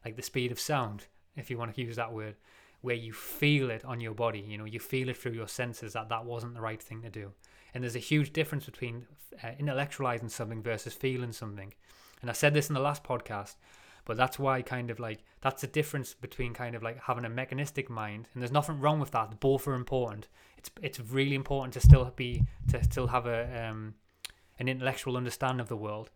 like 0.04 0.16
the 0.16 0.22
speed 0.22 0.50
of 0.50 0.58
sound, 0.58 1.06
if 1.36 1.50
you 1.50 1.58
want 1.58 1.74
to 1.74 1.82
use 1.82 1.96
that 1.96 2.12
word, 2.12 2.36
where 2.80 2.96
you 2.96 3.12
feel 3.12 3.70
it 3.70 3.84
on 3.84 4.00
your 4.00 4.14
body. 4.14 4.40
You 4.40 4.58
know, 4.58 4.64
you 4.64 4.80
feel 4.80 5.08
it 5.08 5.16
through 5.16 5.32
your 5.32 5.48
senses 5.48 5.92
that 5.92 6.08
that 6.08 6.24
wasn't 6.24 6.54
the 6.54 6.60
right 6.60 6.82
thing 6.82 7.02
to 7.02 7.10
do. 7.10 7.32
And 7.74 7.82
there's 7.82 7.96
a 7.96 8.00
huge 8.00 8.32
difference 8.32 8.66
between 8.66 9.06
uh, 9.42 9.52
intellectualizing 9.60 10.30
something 10.30 10.62
versus 10.62 10.94
feeling 10.94 11.32
something. 11.32 11.72
And 12.20 12.30
I 12.30 12.34
said 12.34 12.54
this 12.54 12.68
in 12.68 12.74
the 12.74 12.80
last 12.80 13.04
podcast 13.04 13.54
but 14.04 14.16
that's 14.16 14.38
why 14.38 14.62
kind 14.62 14.90
of 14.90 14.98
like 14.98 15.20
that's 15.40 15.60
the 15.60 15.66
difference 15.66 16.14
between 16.14 16.54
kind 16.54 16.74
of 16.74 16.82
like 16.82 17.02
having 17.02 17.24
a 17.24 17.28
mechanistic 17.28 17.88
mind, 17.88 18.28
and 18.32 18.42
there's 18.42 18.52
nothing 18.52 18.80
wrong 18.80 19.00
with 19.00 19.10
that. 19.12 19.40
Both 19.40 19.66
are 19.66 19.74
important. 19.74 20.28
It's 20.58 20.70
it's 20.80 21.00
really 21.00 21.34
important 21.34 21.74
to 21.74 21.80
still 21.80 22.10
be 22.16 22.44
to 22.68 22.82
still 22.84 23.08
have 23.08 23.26
a 23.26 23.68
um, 23.68 23.94
an 24.58 24.68
intellectual 24.68 25.16
understanding 25.16 25.60
of 25.60 25.68
the 25.68 25.76
world, 25.76 26.10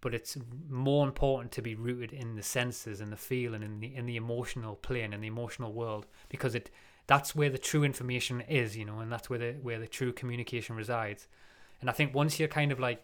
but 0.00 0.14
it's 0.14 0.36
more 0.68 1.06
important 1.06 1.52
to 1.52 1.62
be 1.62 1.74
rooted 1.74 2.12
in 2.12 2.36
the 2.36 2.42
senses 2.42 3.00
and 3.00 3.12
the 3.12 3.16
feeling 3.16 3.62
and 3.62 3.82
the 3.82 3.94
in 3.94 4.06
the 4.06 4.16
emotional 4.16 4.76
plane 4.76 5.12
and 5.12 5.22
the 5.22 5.28
emotional 5.28 5.72
world 5.72 6.06
because 6.28 6.54
it 6.54 6.70
that's 7.06 7.34
where 7.34 7.48
the 7.48 7.58
true 7.58 7.84
information 7.84 8.42
is, 8.42 8.76
you 8.76 8.84
know, 8.84 9.00
and 9.00 9.10
that's 9.10 9.28
where 9.28 9.38
the 9.38 9.52
where 9.62 9.78
the 9.78 9.88
true 9.88 10.12
communication 10.12 10.76
resides. 10.76 11.26
And 11.80 11.88
I 11.88 11.92
think 11.92 12.14
once 12.14 12.38
you're 12.38 12.48
kind 12.48 12.70
of 12.70 12.78
like 12.78 13.02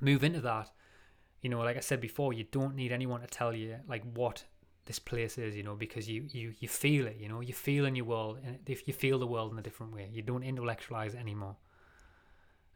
move 0.00 0.24
into 0.24 0.40
that, 0.40 0.70
you 1.40 1.50
know, 1.50 1.60
like 1.60 1.76
I 1.76 1.80
said 1.80 2.00
before, 2.00 2.32
you 2.32 2.44
don't 2.50 2.74
need 2.74 2.92
anyone 2.92 3.20
to 3.20 3.26
tell 3.26 3.54
you 3.54 3.76
like 3.88 4.02
what 4.14 4.44
this 4.86 4.98
place 4.98 5.38
is, 5.38 5.54
you 5.54 5.62
know, 5.62 5.74
because 5.74 6.08
you 6.08 6.26
you 6.30 6.54
you 6.58 6.68
feel 6.68 7.06
it, 7.06 7.16
you 7.20 7.28
know, 7.28 7.40
you 7.40 7.52
feel 7.52 7.84
in 7.84 7.94
your 7.94 8.06
world, 8.06 8.38
and 8.44 8.58
if 8.66 8.88
you 8.88 8.94
feel 8.94 9.18
the 9.18 9.26
world 9.26 9.52
in 9.52 9.58
a 9.58 9.62
different 9.62 9.94
way, 9.94 10.08
you 10.12 10.22
don't 10.22 10.42
intellectualize 10.42 11.14
anymore. 11.14 11.56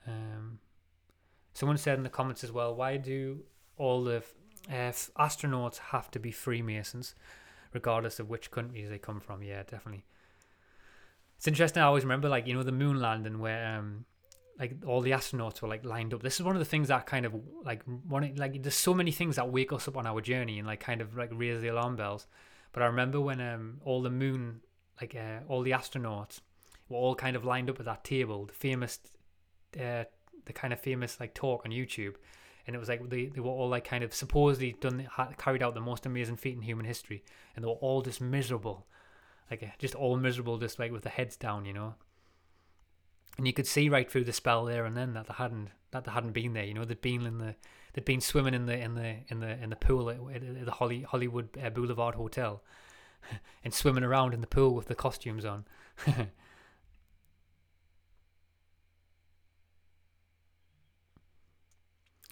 Um, 0.06 0.58
someone 1.54 1.78
said 1.78 1.96
in 1.96 2.04
the 2.04 2.10
comments 2.10 2.44
as 2.44 2.52
well, 2.52 2.74
why 2.74 2.96
do 2.96 3.40
all 3.76 4.04
the 4.04 4.22
uh, 4.70 4.92
astronauts 5.18 5.78
have 5.78 6.10
to 6.10 6.18
be 6.18 6.30
Freemasons, 6.30 7.14
regardless 7.72 8.20
of 8.20 8.28
which 8.28 8.50
countries 8.50 8.90
they 8.90 8.98
come 8.98 9.20
from? 9.20 9.42
Yeah, 9.42 9.62
definitely. 9.62 10.04
It's 11.38 11.48
interesting. 11.48 11.82
I 11.82 11.86
always 11.86 12.04
remember, 12.04 12.28
like 12.28 12.46
you 12.46 12.54
know, 12.54 12.62
the 12.62 12.72
moon 12.72 13.00
landing 13.00 13.40
where 13.40 13.78
um, 13.78 14.04
like 14.62 14.76
all 14.86 15.00
the 15.00 15.10
astronauts 15.10 15.60
were 15.60 15.66
like 15.66 15.84
lined 15.84 16.14
up. 16.14 16.22
This 16.22 16.38
is 16.38 16.46
one 16.46 16.54
of 16.54 16.60
the 16.60 16.64
things 16.64 16.86
that 16.86 17.04
kind 17.04 17.26
of 17.26 17.34
like 17.64 17.82
one 18.06 18.32
like 18.36 18.62
there's 18.62 18.76
so 18.76 18.94
many 18.94 19.10
things 19.10 19.34
that 19.34 19.50
wake 19.50 19.72
us 19.72 19.88
up 19.88 19.96
on 19.96 20.06
our 20.06 20.20
journey 20.20 20.60
and 20.60 20.68
like 20.68 20.78
kind 20.78 21.00
of 21.00 21.16
like 21.16 21.30
raise 21.32 21.60
the 21.60 21.66
alarm 21.66 21.96
bells. 21.96 22.28
But 22.72 22.84
I 22.84 22.86
remember 22.86 23.20
when 23.20 23.40
um 23.40 23.80
all 23.84 24.02
the 24.02 24.10
moon 24.10 24.60
like 25.00 25.16
uh, 25.16 25.40
all 25.48 25.62
the 25.62 25.72
astronauts 25.72 26.42
were 26.88 26.96
all 26.96 27.16
kind 27.16 27.34
of 27.34 27.44
lined 27.44 27.70
up 27.70 27.80
at 27.80 27.86
that 27.86 28.04
table, 28.04 28.46
the 28.46 28.52
famous 28.52 29.00
uh 29.76 30.04
the 30.44 30.52
kind 30.52 30.72
of 30.72 30.78
famous 30.78 31.18
like 31.18 31.34
talk 31.34 31.62
on 31.64 31.72
YouTube. 31.72 32.14
And 32.64 32.76
it 32.76 32.78
was 32.78 32.88
like 32.88 33.10
they, 33.10 33.26
they 33.26 33.40
were 33.40 33.50
all 33.50 33.68
like 33.68 33.82
kind 33.84 34.04
of 34.04 34.14
supposedly 34.14 34.76
done 34.80 35.08
had, 35.16 35.38
carried 35.38 35.64
out 35.64 35.74
the 35.74 35.80
most 35.80 36.06
amazing 36.06 36.36
feat 36.36 36.54
in 36.54 36.62
human 36.62 36.86
history, 36.86 37.24
and 37.56 37.64
they 37.64 37.66
were 37.66 37.74
all 37.74 38.00
just 38.00 38.20
miserable, 38.20 38.86
like 39.50 39.76
just 39.80 39.96
all 39.96 40.16
miserable, 40.16 40.56
just 40.56 40.78
like 40.78 40.92
with 40.92 41.02
the 41.02 41.08
heads 41.08 41.36
down, 41.36 41.64
you 41.64 41.72
know 41.72 41.96
and 43.38 43.46
you 43.46 43.52
could 43.52 43.66
see 43.66 43.88
right 43.88 44.10
through 44.10 44.24
the 44.24 44.32
spell 44.32 44.64
there 44.64 44.84
and 44.84 44.96
then 44.96 45.14
that 45.14 45.26
they 45.26 45.34
hadn't 45.34 45.68
that 45.92 46.04
they 46.04 46.10
hadn't 46.10 46.32
been 46.32 46.52
there. 46.54 46.64
You 46.64 46.74
know, 46.74 46.84
they'd 46.84 47.00
been 47.00 47.26
in 47.26 47.38
the 47.38 47.54
they'd 47.92 48.04
been 48.04 48.20
swimming 48.20 48.54
in 48.54 48.66
the 48.66 48.78
in 48.78 48.94
the 48.94 49.16
in 49.28 49.40
the 49.40 49.62
in 49.62 49.70
the 49.70 49.76
pool 49.76 50.10
at, 50.10 50.18
at 50.42 50.64
the 50.64 50.72
Holly, 50.72 51.02
Hollywood 51.02 51.48
uh, 51.62 51.70
Boulevard 51.70 52.14
Hotel, 52.14 52.62
and 53.64 53.72
swimming 53.72 54.04
around 54.04 54.34
in 54.34 54.40
the 54.40 54.46
pool 54.46 54.74
with 54.74 54.86
the 54.86 54.94
costumes 54.94 55.44
on. 55.44 55.64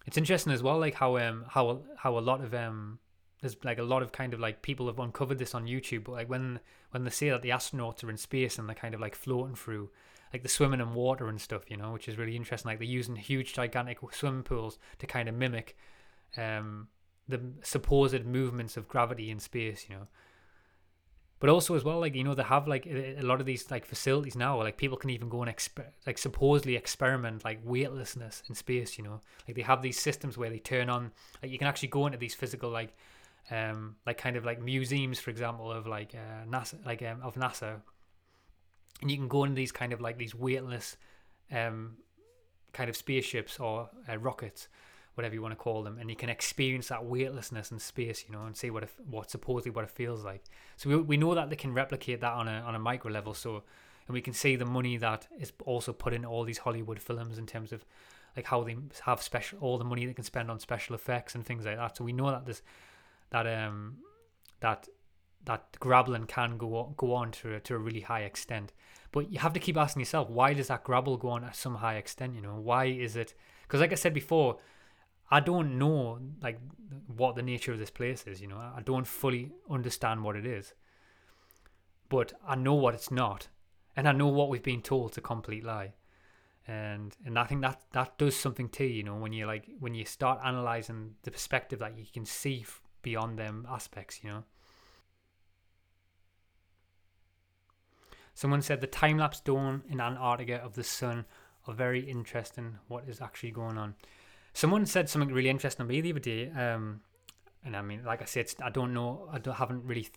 it's 0.07 0.17
interesting 0.19 0.53
as 0.53 0.63
well, 0.63 0.79
like 0.79 0.95
how 0.95 1.17
um 1.19 1.45
how 1.49 1.81
how 1.97 2.19
a 2.19 2.21
lot 2.21 2.43
of 2.43 2.55
um 2.55 2.99
there's 3.41 3.57
like 3.65 3.79
a 3.79 3.83
lot 3.83 4.03
of 4.03 4.13
kind 4.13 4.35
of 4.35 4.41
like 4.41 4.61
people 4.61 4.87
have 4.87 4.99
uncovered 4.99 5.39
this 5.39 5.55
on 5.55 5.67
YouTube, 5.67 6.05
but 6.05 6.13
like 6.13 6.29
when 6.29 6.61
when 6.91 7.05
they 7.05 7.11
say 7.11 7.31
that 7.31 7.43
the 7.43 7.51
astronauts 7.51 8.05
are 8.05 8.11
in 8.11 8.17
space 8.17 8.59
and 8.59 8.69
they're 8.69 8.75
kind 8.75 8.95
of 8.95 9.01
like 9.01 9.15
floating 9.15 9.55
through 9.55 9.91
like 10.33 10.43
the 10.43 10.49
swimming 10.49 10.81
in 10.81 10.95
water 10.95 11.29
and 11.29 11.41
stuff, 11.41 11.63
you 11.69 11.77
know, 11.77 11.93
which 11.93 12.09
is 12.09 12.19
really 12.19 12.37
interesting. 12.37 12.71
Like 12.71 12.79
they're 12.79 12.87
using 12.87 13.17
huge, 13.17 13.53
gigantic 13.53 13.99
swimming 14.13 14.43
pools 14.43 14.79
to 14.99 15.07
kind 15.07 15.29
of 15.29 15.35
mimic 15.35 15.77
um, 16.37 16.89
the 17.29 17.41
supposed 17.63 18.25
movements 18.25 18.77
of 18.77 18.89
gravity 18.89 19.31
in 19.31 19.39
space, 19.41 19.87
you 19.89 19.97
know. 19.97 20.09
But 21.39 21.49
also 21.49 21.75
as 21.75 21.85
well, 21.85 22.01
like 22.01 22.15
you 22.15 22.23
know, 22.23 22.35
they 22.35 22.43
have 22.43 22.69
like 22.69 22.87
a 22.87 23.23
lot 23.23 23.41
of 23.41 23.47
these 23.47 23.71
like 23.71 23.87
facilities 23.87 24.37
now. 24.37 24.59
Like 24.59 24.77
people 24.77 24.99
can 24.99 25.09
even 25.09 25.31
go 25.31 25.43
and 25.43 25.51
exper- 25.51 25.87
like 26.07 26.19
supposedly 26.19 26.77
experiment 26.77 27.45
like 27.45 27.61
weightlessness 27.65 28.43
in 28.49 28.55
space. 28.55 28.99
You 28.99 29.05
know, 29.05 29.21
like 29.49 29.57
they 29.57 29.63
have 29.63 29.81
these 29.81 29.99
systems 29.99 30.37
where 30.37 30.51
they 30.51 30.59
turn 30.59 30.91
on. 30.91 31.13
Like 31.43 31.51
you 31.51 31.59
can 31.59 31.67
actually 31.67 31.89
go 31.89 32.05
into 32.05 32.19
these 32.19 32.35
physical 32.35 32.69
like, 32.69 32.95
um, 33.51 33.97
like 34.05 34.19
kind 34.19 34.37
of 34.37 34.45
like 34.45 34.61
museums, 34.61 35.19
for 35.19 35.31
example, 35.31 35.73
of 35.73 35.87
like 35.87 36.15
uh, 36.15 36.45
NASA, 36.47 36.85
like 36.85 37.03
um, 37.03 37.23
of 37.23 37.37
NASA, 37.37 37.81
and 39.01 39.11
you 39.11 39.17
can 39.17 39.29
go 39.29 39.45
in 39.45 39.55
these 39.55 39.73
kind 39.73 39.93
of 39.93 40.01
like 40.01 40.19
these 40.19 40.35
weightless 40.35 40.97
um, 41.51 41.97
kind 42.73 42.91
of 42.91 42.97
spaceships 42.97 43.59
or 43.59 43.91
uh, 44.09 44.19
rockets 44.19 44.69
whatever 45.15 45.35
you 45.35 45.43
want 45.43 45.53
to 45.53 45.57
call 45.57 45.83
them, 45.83 45.99
and 45.99 46.09
you 46.09 46.17
can 46.17 46.31
experience 46.31 46.89
that 46.89 47.05
weightlessness 47.05 47.71
in 47.73 47.79
space, 47.79 48.25
you 48.27 48.33
know, 48.33 48.45
and 48.45 48.57
see 48.57 48.71
what 48.71 48.85
it, 48.85 48.91
what 49.11 49.31
supposedly 49.31 49.71
what 49.71 49.85
it 49.85 49.91
feels 49.91 50.25
like. 50.25 50.43
So 50.77 50.89
we, 50.89 50.97
we 50.97 51.17
know 51.17 51.35
that 51.35 51.51
they 51.51 51.57
can 51.57 51.75
replicate 51.75 52.21
that 52.21 52.33
on 52.33 52.49
a 52.49 52.61
on 52.61 52.75
a 52.75 52.79
micro 52.79 53.11
level. 53.11 53.35
So 53.35 53.63
and 54.07 54.15
we 54.15 54.23
can 54.23 54.33
see 54.33 54.57
the 54.57 54.65
money 54.65 54.97
that 54.97 55.27
is 55.39 55.53
also 55.65 55.93
put 55.93 56.13
in 56.13 56.25
all 56.25 56.45
these 56.45 56.59
Hollywood 56.59 57.01
films 57.01 57.39
in 57.39 57.47
terms 57.47 57.73
of 57.73 57.85
like 58.37 58.47
how 58.47 58.63
they 58.65 58.77
have 59.03 59.23
special 59.23 59.59
all 59.61 59.79
the 59.79 59.85
money 59.85 60.07
they 60.07 60.15
can 60.15 60.25
spend 60.25 60.51
on 60.51 60.59
special 60.59 60.95
effects 60.95 61.35
and 61.35 61.45
things 61.45 61.65
like 61.65 61.77
that. 61.77 61.97
So 61.97 62.05
we 62.05 62.13
know 62.13 62.31
that 62.31 62.47
this 62.47 62.63
that 63.31 63.47
um 63.47 63.99
that 64.61 64.89
that 65.45 65.77
grappling 65.81 66.27
can 66.27 66.57
go 66.57 66.95
go 66.97 67.15
on 67.15 67.31
to 67.33 67.61
to 67.61 67.75
a 67.75 67.79
really 67.79 68.01
high 68.01 68.23
extent. 68.23 68.73
But 69.13 69.33
you 69.33 69.41
have 69.41 69.53
to 69.55 69.61
keep 69.61 69.77
asking 69.77 70.01
yourself, 70.01 70.31
why 70.31 70.55
does 70.55 70.69
that 70.69 70.85
grapple 70.85 71.17
go 71.17 71.31
on 71.31 71.45
at 71.45 71.57
some 71.57 71.77
high 71.77 71.97
extent? 71.97 72.35
You 72.35 72.43
know, 72.43 72.55
why 72.55 72.87
is 72.87 73.17
it? 73.17 73.35
Because 73.63 73.81
like 73.81 73.93
I 73.93 73.97
said 73.97 74.15
before, 74.15 74.59
I 75.31 75.41
don't 75.41 75.79
know 75.79 76.19
like 76.43 76.59
what 77.07 77.37
the 77.37 77.43
nature 77.43 77.73
of 77.73 77.79
this 77.79 77.91
place 77.91 78.25
is. 78.27 78.41
You 78.41 78.49
know, 78.49 78.59
I 78.59 78.83
don't 78.85 79.07
fully 79.07 79.53
understand 79.69 80.25
what 80.25 80.37
it 80.37 80.47
is, 80.47 80.75
but 82.09 82.33
I 82.47 82.57
know 82.57 82.75
what 82.75 82.95
it's 82.95 83.11
not, 83.11 83.49
and 83.97 84.09
I 84.09 84.13
know 84.13 84.27
what 84.29 84.49
we've 84.49 84.63
been 84.63 84.83
told 84.83 85.13
to 85.13 85.21
complete 85.21 85.65
lie. 85.65 85.95
And 86.67 87.17
and 87.25 87.39
I 87.39 87.45
think 87.45 87.63
that 87.63 87.81
that 87.93 88.19
does 88.19 88.37
something 88.37 88.69
to 88.71 88.85
you, 88.85 88.95
you 88.97 89.03
know, 89.03 89.17
when 89.17 89.33
you 89.33 89.47
like 89.47 89.69
when 89.79 89.95
you 89.95 90.05
start 90.05 90.41
analyzing 90.45 91.15
the 91.23 91.31
perspective 91.31 91.79
that 91.79 91.97
you 91.97 92.07
can 92.13 92.27
see 92.27 92.65
beyond 93.03 93.39
them 93.39 93.67
aspects, 93.69 94.21
you 94.23 94.31
know. 94.31 94.45
Someone 98.35 98.63
said 98.63 98.81
the 98.81 98.87
time 98.87 99.19
lapse 99.19 99.41
dawn 99.41 99.83
in 99.89 100.01
Antarctica 100.01 100.57
of 100.57 100.75
the 100.75 100.85
sun 100.85 101.25
are 101.67 101.75
very 101.75 102.01
interesting. 102.01 102.79
What 102.89 103.09
is 103.09 103.21
actually 103.21 103.51
going 103.51 103.79
on? 103.79 103.95
Someone 104.53 104.87
said 104.87 105.09
something 105.09 105.33
really 105.33 105.51
interesting 105.51 105.87
to 105.87 105.93
me 105.93 106.01
the 106.01 106.11
other 106.11 106.21
day. 106.21 106.51
Um, 106.51 107.01
and 107.65 107.77
I 107.77 107.83
mean, 107.83 108.05
like 108.05 108.23
I 108.23 108.25
said, 108.25 108.51
I 108.63 108.71
don't 108.71 108.95
know, 108.95 109.29
I 109.31 109.39
don't, 109.39 109.55
haven't 109.55 109.85
really 109.85 110.09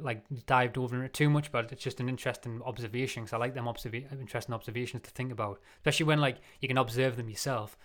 like 0.00 0.24
dived 0.46 0.78
over 0.78 1.04
it 1.04 1.12
too 1.12 1.28
much, 1.28 1.52
but 1.52 1.70
it's 1.70 1.82
just 1.82 2.00
an 2.00 2.08
interesting 2.08 2.62
observation 2.64 3.24
because 3.24 3.34
I 3.34 3.36
like 3.36 3.54
them 3.54 3.66
observa- 3.66 4.10
interesting 4.10 4.54
observations 4.54 5.02
to 5.02 5.10
think 5.10 5.30
about, 5.30 5.60
especially 5.76 6.06
when 6.06 6.18
like 6.18 6.38
you 6.60 6.68
can 6.68 6.78
observe 6.78 7.16
them 7.16 7.28
yourself. 7.28 7.76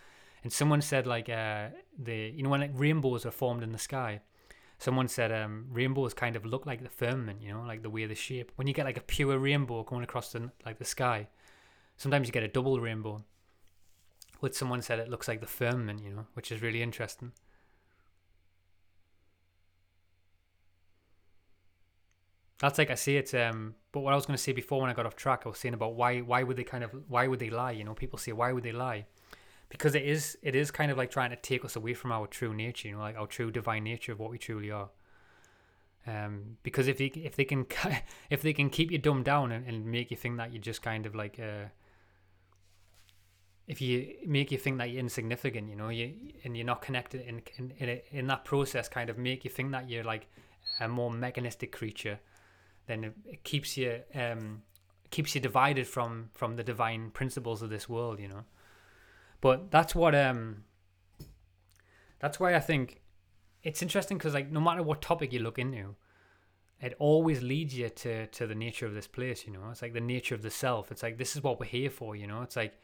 And 0.43 0.53
someone 0.53 0.81
said 0.81 1.05
like 1.05 1.27
uh, 1.27 1.67
the 1.97 2.31
you 2.33 2.43
know 2.43 2.49
when 2.49 2.61
like 2.61 2.71
rainbows 2.73 3.25
are 3.25 3.31
formed 3.31 3.61
in 3.61 3.73
the 3.73 3.77
sky, 3.77 4.21
someone 4.83 5.07
said 5.07 5.31
um, 5.31 5.65
rainbows 5.71 6.13
kind 6.13 6.35
of 6.35 6.45
look 6.45 6.65
like 6.65 6.83
the 6.83 6.89
firmament, 6.89 7.41
you 7.41 7.53
know, 7.53 7.63
like 7.65 7.83
the 7.83 7.89
way 7.89 8.05
the 8.05 8.15
shape. 8.15 8.51
When 8.57 8.67
you 8.67 8.73
get 8.73 8.85
like 8.85 8.97
a 8.97 9.01
pure 9.01 9.37
rainbow 9.37 9.83
going 9.83 10.03
across 10.03 10.33
the 10.33 10.51
like 10.65 10.77
the 10.77 10.85
sky, 10.85 11.29
sometimes 11.95 12.27
you 12.27 12.33
get 12.33 12.43
a 12.43 12.49
double 12.49 12.79
rainbow. 12.81 13.23
But 14.41 14.55
someone 14.55 14.81
said 14.81 14.99
it 14.99 15.09
looks 15.09 15.27
like 15.29 15.39
the 15.39 15.47
firmament, 15.47 16.03
you 16.03 16.09
know, 16.09 16.27
which 16.33 16.51
is 16.51 16.61
really 16.61 16.81
interesting. 16.81 17.31
That's 22.59 22.77
like 22.77 22.89
I 22.91 22.95
say 22.95 23.15
it's 23.17 23.33
um 23.33 23.75
but 23.93 24.01
what 24.01 24.13
I 24.13 24.15
was 24.15 24.25
gonna 24.25 24.37
say 24.37 24.51
before 24.51 24.81
when 24.81 24.89
I 24.89 24.93
got 24.93 25.05
off 25.05 25.15
track, 25.15 25.43
I 25.45 25.49
was 25.49 25.59
saying 25.59 25.73
about 25.75 25.95
why 25.95 26.19
why 26.19 26.43
would 26.43 26.57
they 26.57 26.63
kind 26.63 26.83
of 26.83 26.91
why 27.07 27.27
would 27.27 27.39
they 27.39 27.49
lie? 27.49 27.71
You 27.71 27.85
know, 27.85 27.93
people 27.93 28.19
say 28.19 28.33
why 28.33 28.51
would 28.51 28.63
they 28.63 28.71
lie? 28.73 29.05
Because 29.73 29.95
it 29.95 30.03
is 30.03 30.37
it 30.43 30.55
is 30.55 30.69
kind 30.69 30.91
of 30.91 30.97
like 30.99 31.09
trying 31.09 31.31
to 31.31 31.35
take 31.35 31.65
us 31.65 31.75
away 31.75 31.95
from 31.95 32.11
our 32.11 32.27
true 32.27 32.53
nature, 32.53 32.89
you 32.89 32.93
know, 32.93 33.01
like 33.01 33.17
our 33.17 33.25
true 33.25 33.49
divine 33.49 33.83
nature 33.83 34.11
of 34.11 34.19
what 34.19 34.29
we 34.29 34.37
truly 34.37 34.69
are. 34.69 34.89
Um, 36.05 36.57
because 36.61 36.87
if 36.87 36.99
they 36.99 37.05
if 37.05 37.35
they 37.35 37.43
can 37.43 37.65
if 38.29 38.43
they 38.43 38.53
can 38.53 38.69
keep 38.69 38.91
you 38.91 38.99
dumbed 38.99 39.25
down 39.25 39.51
and, 39.51 39.67
and 39.67 39.85
make 39.87 40.11
you 40.11 40.17
think 40.17 40.37
that 40.37 40.53
you're 40.53 40.61
just 40.61 40.83
kind 40.83 41.07
of 41.07 41.15
like 41.15 41.39
uh, 41.39 41.69
if 43.67 43.81
you 43.81 44.13
make 44.27 44.51
you 44.51 44.59
think 44.59 44.77
that 44.77 44.91
you're 44.91 44.99
insignificant, 44.99 45.67
you 45.67 45.75
know, 45.75 45.89
you 45.89 46.13
and 46.43 46.55
you're 46.55 46.67
not 46.67 46.83
connected 46.83 47.21
in 47.21 47.41
in 47.57 47.73
in, 47.79 47.99
in 48.11 48.27
that 48.27 48.45
process, 48.45 48.87
kind 48.87 49.09
of 49.09 49.17
make 49.17 49.43
you 49.43 49.49
think 49.49 49.71
that 49.71 49.89
you're 49.89 50.03
like 50.03 50.27
a 50.81 50.87
more 50.87 51.09
mechanistic 51.09 51.71
creature, 51.71 52.19
then 52.85 53.05
it, 53.05 53.13
it 53.25 53.43
keeps 53.43 53.75
you 53.75 54.01
um 54.13 54.61
keeps 55.09 55.33
you 55.33 55.41
divided 55.41 55.87
from 55.87 56.29
from 56.31 56.57
the 56.57 56.63
divine 56.63 57.09
principles 57.09 57.63
of 57.63 57.71
this 57.71 57.89
world, 57.89 58.19
you 58.19 58.27
know. 58.27 58.43
But 59.43 59.71
that's 59.71 59.93
what 59.93 60.15
um 60.15 60.63
that's 62.19 62.39
why 62.39 62.55
I 62.55 62.61
think 62.61 63.01
it's 63.61 63.81
interesting 63.81 64.17
because 64.17 64.33
like 64.33 64.49
no 64.49 64.61
matter 64.61 64.81
what 64.81 65.01
topic 65.01 65.33
you 65.33 65.39
look 65.39 65.59
into, 65.59 65.95
it 66.79 66.95
always 66.97 67.43
leads 67.43 67.77
you 67.77 67.89
to 67.89 68.27
to 68.27 68.47
the 68.47 68.55
nature 68.55 68.85
of 68.85 68.93
this 68.93 69.05
place. 69.05 69.45
You 69.45 69.51
know, 69.51 69.69
it's 69.69 69.81
like 69.81 69.91
the 69.91 69.99
nature 69.99 70.33
of 70.33 70.43
the 70.43 70.49
self. 70.49 70.93
It's 70.93 71.03
like 71.03 71.17
this 71.17 71.35
is 71.35 71.43
what 71.43 71.59
we're 71.59 71.65
here 71.65 71.89
for. 71.89 72.15
You 72.15 72.25
know, 72.25 72.41
it's 72.41 72.55
like, 72.55 72.75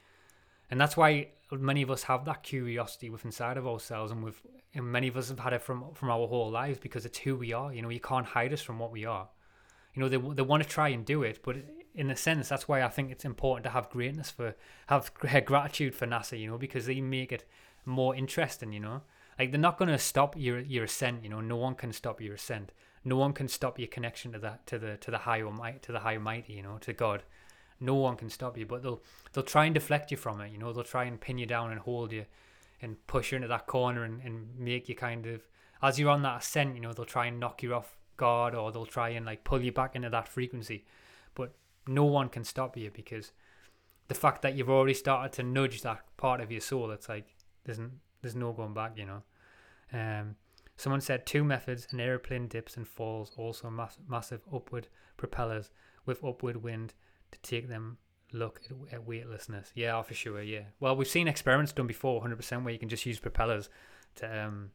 and 0.69 0.81
that's 0.81 0.97
why 0.97 1.29
many 1.49 1.81
of 1.81 1.89
us 1.89 2.03
have 2.03 2.25
that 2.25 2.43
curiosity 2.43 3.09
within 3.09 3.29
inside 3.29 3.55
of 3.55 3.65
ourselves, 3.65 4.11
and 4.11 4.21
we've 4.21 4.41
and 4.73 4.85
many 4.85 5.07
of 5.07 5.15
us 5.15 5.29
have 5.29 5.39
had 5.39 5.53
it 5.53 5.61
from 5.61 5.93
from 5.93 6.09
our 6.09 6.27
whole 6.27 6.51
lives 6.51 6.77
because 6.77 7.05
it's 7.05 7.19
who 7.19 7.37
we 7.37 7.53
are. 7.53 7.73
You 7.73 7.83
know, 7.83 7.89
you 7.89 8.01
can't 8.01 8.25
hide 8.25 8.51
us 8.51 8.61
from 8.61 8.79
what 8.79 8.91
we 8.91 9.05
are. 9.05 9.29
You 9.93 10.01
know, 10.01 10.09
they 10.09 10.17
they 10.35 10.41
want 10.41 10.61
to 10.61 10.67
try 10.67 10.89
and 10.89 11.05
do 11.05 11.23
it, 11.23 11.41
but 11.41 11.55
in 11.95 12.09
a 12.09 12.15
sense, 12.15 12.49
that's 12.49 12.67
why 12.67 12.81
I 12.83 12.87
think 12.89 13.11
it's 13.11 13.25
important 13.25 13.63
to 13.65 13.71
have 13.71 13.89
greatness 13.89 14.31
for 14.31 14.55
have 14.87 15.13
gratitude 15.45 15.95
for 15.95 16.07
NASA, 16.07 16.39
you 16.39 16.47
know, 16.47 16.57
because 16.57 16.85
they 16.85 17.01
make 17.01 17.31
it 17.31 17.45
more 17.85 18.15
interesting, 18.15 18.73
you 18.73 18.79
know. 18.79 19.01
Like 19.37 19.51
they're 19.51 19.59
not 19.59 19.77
going 19.77 19.89
to 19.89 19.97
stop 19.97 20.35
your 20.37 20.59
your 20.59 20.85
ascent, 20.85 21.23
you 21.23 21.29
know. 21.29 21.41
No 21.41 21.57
one 21.57 21.75
can 21.75 21.93
stop 21.93 22.21
your 22.21 22.35
ascent. 22.35 22.71
No 23.03 23.15
one 23.15 23.33
can 23.33 23.47
stop 23.47 23.79
your 23.79 23.87
connection 23.87 24.33
to 24.33 24.39
that 24.39 24.65
to 24.67 24.77
the 24.77 24.97
to 24.97 25.11
the 25.11 25.19
higher 25.19 25.49
might 25.49 25.81
to 25.83 25.91
the 25.91 25.99
high 25.99 26.17
mighty, 26.17 26.53
you 26.53 26.63
know, 26.63 26.77
to 26.81 26.93
God. 26.93 27.23
No 27.79 27.95
one 27.95 28.17
can 28.17 28.29
stop 28.29 28.57
you, 28.57 28.65
but 28.65 28.83
they'll 28.83 29.01
they'll 29.33 29.43
try 29.43 29.65
and 29.65 29.73
deflect 29.73 30.11
you 30.11 30.17
from 30.17 30.41
it, 30.41 30.51
you 30.51 30.57
know. 30.57 30.73
They'll 30.73 30.83
try 30.83 31.05
and 31.05 31.19
pin 31.19 31.37
you 31.37 31.45
down 31.45 31.71
and 31.71 31.79
hold 31.79 32.11
you, 32.11 32.25
and 32.81 33.05
push 33.07 33.31
you 33.31 33.37
into 33.37 33.47
that 33.47 33.67
corner 33.67 34.03
and, 34.03 34.21
and 34.21 34.57
make 34.57 34.89
you 34.89 34.95
kind 34.95 35.25
of 35.25 35.41
as 35.81 35.99
you're 35.99 36.09
on 36.09 36.21
that 36.23 36.41
ascent, 36.41 36.75
you 36.75 36.81
know, 36.81 36.93
they'll 36.93 37.05
try 37.05 37.27
and 37.27 37.39
knock 37.39 37.63
you 37.63 37.73
off 37.73 37.95
guard 38.17 38.53
or 38.53 38.71
they'll 38.71 38.85
try 38.85 39.09
and 39.09 39.25
like 39.25 39.43
pull 39.43 39.61
you 39.61 39.71
back 39.71 39.95
into 39.95 40.09
that 40.09 40.27
frequency. 40.27 40.85
But 41.35 41.53
no 41.89 42.05
one 42.05 42.29
can 42.29 42.43
stop 42.43 42.77
you 42.77 42.91
because 42.93 43.31
the 44.07 44.15
fact 44.15 44.41
that 44.41 44.55
you've 44.55 44.69
already 44.69 44.93
started 44.93 45.31
to 45.33 45.43
nudge 45.43 45.81
that 45.81 46.01
part 46.17 46.41
of 46.41 46.51
your 46.51 46.61
soul, 46.61 46.91
it's 46.91 47.09
like 47.09 47.35
there's 47.65 47.79
there's 48.21 48.35
no 48.35 48.51
going 48.51 48.73
back, 48.73 48.97
you 48.97 49.05
know. 49.05 49.23
Um, 49.93 50.35
someone 50.77 51.01
said 51.01 51.25
two 51.25 51.43
methods: 51.43 51.87
an 51.91 51.99
airplane 51.99 52.47
dips 52.47 52.77
and 52.77 52.87
falls, 52.87 53.31
also 53.37 53.69
mass- 53.69 53.97
massive 54.07 54.41
upward 54.53 54.87
propellers 55.17 55.71
with 56.05 56.23
upward 56.23 56.57
wind 56.57 56.93
to 57.31 57.39
take 57.39 57.69
them. 57.69 57.97
Look 58.31 58.61
at, 58.65 58.93
at 58.93 59.07
weightlessness. 59.07 59.71
Yeah, 59.73 59.99
for 60.03 60.13
sure. 60.13 60.43
Yeah. 60.43 60.65
Well, 60.79 60.95
we've 60.95 61.07
seen 61.07 61.27
experiments 61.27 61.71
done 61.71 61.87
before, 61.87 62.21
100%, 62.21 62.63
where 62.63 62.71
you 62.71 62.77
can 62.77 62.89
just 62.89 63.05
use 63.05 63.19
propellers 63.19 63.69
to 64.15 64.45
um 64.45 64.71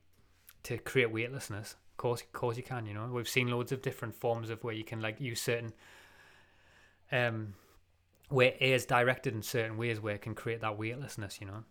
to 0.65 0.79
create 0.79 1.13
weightlessness. 1.13 1.77
Of 1.93 1.97
course, 1.99 2.23
of 2.23 2.33
course 2.33 2.57
you 2.57 2.65
can. 2.65 2.87
You 2.87 2.95
know, 2.95 3.07
we've 3.13 3.29
seen 3.29 3.49
loads 3.49 3.71
of 3.71 3.83
different 3.83 4.15
forms 4.15 4.51
of 4.51 4.65
where 4.65 4.75
you 4.75 4.85
can 4.85 5.01
like 5.01 5.21
use 5.21 5.41
certain 5.41 5.73
um, 7.15 7.55
where 8.29 8.55
air 8.61 8.75
is 8.75 8.87
directed 8.87 9.35
in 9.35 9.43
certain 9.43 9.77
ways 9.77 10.01
where 10.01 10.15
it 10.15 10.23
can 10.23 10.35
create 10.35 10.61
that 10.61 10.79
weightlessness, 10.79 11.41
you 11.41 11.47
know. 11.47 11.65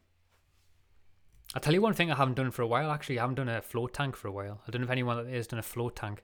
I'll 1.54 1.62
tell 1.62 1.74
you 1.74 1.82
one 1.82 1.94
thing 1.94 2.12
I 2.12 2.16
haven't 2.16 2.36
done 2.36 2.52
for 2.52 2.62
a 2.62 2.68
while 2.68 2.90
actually. 2.90 3.20
I 3.20 3.24
haven't 3.24 3.36
done 3.36 3.50
a 3.50 3.62
float 3.62 3.94
tank 3.94 4.16
for 4.16 4.28
a 4.28 4.32
while. 4.32 4.62
I 4.68 4.72
don't 4.72 4.82
know 4.82 4.86
if 4.86 4.92
anyone 4.92 5.18
that 5.18 5.32
has 5.34 5.48
done 5.48 5.60
a 5.60 5.64
float 5.64 5.96
tank. 5.96 6.24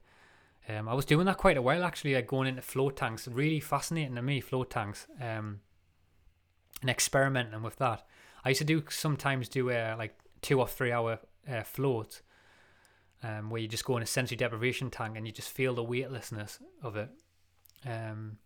Um, 0.67 0.87
I 0.87 0.93
was 0.93 1.05
doing 1.05 1.25
that 1.25 1.37
quite 1.37 1.57
a 1.57 1.61
while 1.61 1.83
actually, 1.83 2.15
like 2.15 2.27
going 2.27 2.47
into 2.47 2.61
float 2.61 2.95
tanks. 2.95 3.27
Really 3.27 3.59
fascinating 3.59 4.15
to 4.15 4.21
me, 4.21 4.39
float 4.39 4.69
tanks. 4.69 5.07
Um, 5.21 5.59
and 6.81 6.89
experimenting 6.89 7.61
with 7.61 7.75
that. 7.77 8.05
I 8.45 8.49
used 8.49 8.59
to 8.59 8.65
do 8.65 8.83
sometimes 8.89 9.49
do 9.49 9.69
a 9.69 9.95
like 9.97 10.17
two 10.41 10.59
or 10.59 10.67
three 10.67 10.91
hour 10.91 11.19
uh, 11.51 11.63
float, 11.63 12.21
um, 13.21 13.49
where 13.49 13.61
you 13.61 13.67
just 13.67 13.85
go 13.85 13.97
in 13.97 14.03
a 14.03 14.07
sensory 14.07 14.37
deprivation 14.37 14.89
tank 14.89 15.17
and 15.17 15.27
you 15.27 15.33
just 15.33 15.49
feel 15.49 15.75
the 15.75 15.83
weightlessness 15.83 16.59
of 16.81 16.95
it. 16.95 17.09
Um, 17.85 18.37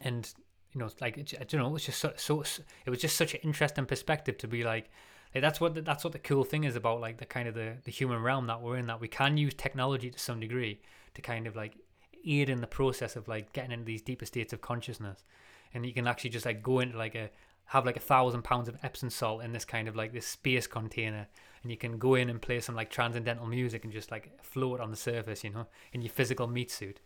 and 0.00 0.32
you 0.72 0.80
know, 0.80 0.88
like 1.00 1.18
I 1.18 1.44
don't 1.44 1.60
know, 1.60 1.68
it 1.68 1.72
was 1.72 1.84
just 1.84 2.00
so, 2.00 2.12
so 2.16 2.42
it 2.84 2.90
was 2.90 3.00
just 3.00 3.16
such 3.16 3.34
an 3.34 3.40
interesting 3.42 3.86
perspective 3.86 4.36
to 4.38 4.48
be 4.48 4.64
like, 4.64 4.90
like 5.34 5.42
that's 5.42 5.60
what 5.60 5.74
the, 5.74 5.82
that's 5.82 6.04
what 6.04 6.12
the 6.12 6.18
cool 6.18 6.44
thing 6.44 6.64
is 6.64 6.76
about 6.76 7.00
like 7.00 7.18
the 7.18 7.24
kind 7.24 7.48
of 7.48 7.54
the 7.54 7.74
the 7.84 7.90
human 7.90 8.22
realm 8.22 8.46
that 8.48 8.60
we're 8.60 8.76
in 8.76 8.86
that 8.86 9.00
we 9.00 9.08
can 9.08 9.36
use 9.36 9.54
technology 9.54 10.10
to 10.10 10.18
some 10.18 10.40
degree 10.40 10.80
to 11.14 11.22
kind 11.22 11.46
of 11.46 11.54
like 11.56 11.76
aid 12.26 12.48
in 12.48 12.60
the 12.60 12.66
process 12.66 13.16
of 13.16 13.28
like 13.28 13.52
getting 13.52 13.72
into 13.72 13.84
these 13.84 14.02
deeper 14.02 14.26
states 14.26 14.52
of 14.52 14.60
consciousness, 14.60 15.24
and 15.72 15.86
you 15.86 15.92
can 15.92 16.06
actually 16.06 16.30
just 16.30 16.46
like 16.46 16.62
go 16.62 16.80
into 16.80 16.98
like 16.98 17.14
a 17.14 17.30
have 17.66 17.86
like 17.86 17.96
a 17.96 18.00
thousand 18.00 18.42
pounds 18.42 18.68
of 18.68 18.76
Epsom 18.82 19.10
salt 19.10 19.42
in 19.42 19.52
this 19.52 19.64
kind 19.64 19.88
of 19.88 19.96
like 19.96 20.12
this 20.12 20.26
space 20.26 20.66
container, 20.66 21.26
and 21.62 21.70
you 21.70 21.78
can 21.78 21.98
go 21.98 22.14
in 22.14 22.28
and 22.28 22.42
play 22.42 22.60
some 22.60 22.74
like 22.74 22.90
transcendental 22.90 23.46
music 23.46 23.84
and 23.84 23.92
just 23.92 24.10
like 24.10 24.32
float 24.42 24.80
on 24.80 24.90
the 24.90 24.96
surface, 24.96 25.44
you 25.44 25.50
know, 25.50 25.66
in 25.92 26.02
your 26.02 26.10
physical 26.10 26.46
meat 26.46 26.70
suit 26.70 27.00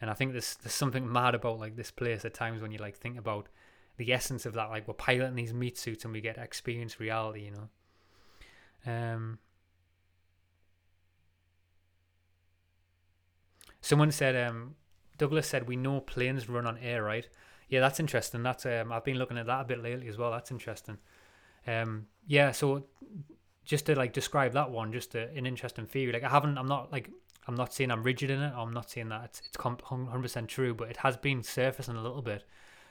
and 0.00 0.10
I 0.10 0.14
think 0.14 0.32
there's 0.32 0.56
there's 0.62 0.74
something 0.74 1.10
mad 1.10 1.34
about 1.34 1.58
like 1.58 1.76
this 1.76 1.90
place 1.90 2.24
at 2.24 2.34
times 2.34 2.62
when 2.62 2.72
you 2.72 2.78
like 2.78 2.96
think 2.96 3.18
about 3.18 3.48
the 3.96 4.12
essence 4.12 4.46
of 4.46 4.54
that. 4.54 4.70
Like 4.70 4.88
we're 4.88 4.94
piloting 4.94 5.36
these 5.36 5.52
meat 5.54 5.78
suits 5.78 6.04
and 6.04 6.12
we 6.12 6.20
get 6.20 6.36
to 6.36 6.42
experience 6.42 7.00
reality, 7.00 7.44
you 7.46 7.52
know. 7.52 7.68
Um. 8.92 9.38
Someone 13.82 14.12
said, 14.12 14.36
um, 14.36 14.74
Douglas 15.16 15.46
said, 15.46 15.66
we 15.66 15.74
know 15.76 16.00
planes 16.00 16.48
run 16.48 16.66
on 16.66 16.76
air, 16.78 17.02
right? 17.02 17.26
Yeah, 17.68 17.80
that's 17.80 17.98
interesting. 17.98 18.42
That's 18.42 18.66
um, 18.66 18.92
I've 18.92 19.04
been 19.04 19.16
looking 19.16 19.38
at 19.38 19.46
that 19.46 19.62
a 19.62 19.64
bit 19.64 19.82
lately 19.82 20.08
as 20.08 20.18
well. 20.18 20.30
That's 20.30 20.50
interesting. 20.50 20.98
Um, 21.66 22.06
yeah, 22.26 22.50
so 22.52 22.84
just 23.64 23.86
to 23.86 23.94
like 23.96 24.12
describe 24.12 24.52
that 24.52 24.70
one, 24.70 24.92
just 24.92 25.14
a, 25.14 25.30
an 25.34 25.46
interesting 25.46 25.86
theory. 25.86 26.12
Like 26.12 26.24
I 26.24 26.28
haven't, 26.28 26.58
I'm 26.58 26.66
not 26.66 26.92
like 26.92 27.10
I'm 27.50 27.56
not 27.56 27.74
saying 27.74 27.90
I'm 27.90 28.04
rigid 28.04 28.30
in 28.30 28.40
it. 28.40 28.52
I'm 28.56 28.72
not 28.72 28.88
saying 28.90 29.08
that 29.08 29.24
it's 29.24 29.42
it's 29.44 29.56
hundred 29.60 30.22
percent 30.22 30.48
true, 30.48 30.72
but 30.72 30.88
it 30.88 30.98
has 30.98 31.16
been 31.16 31.42
surfacing 31.42 31.96
a 31.96 32.02
little 32.02 32.22
bit 32.22 32.44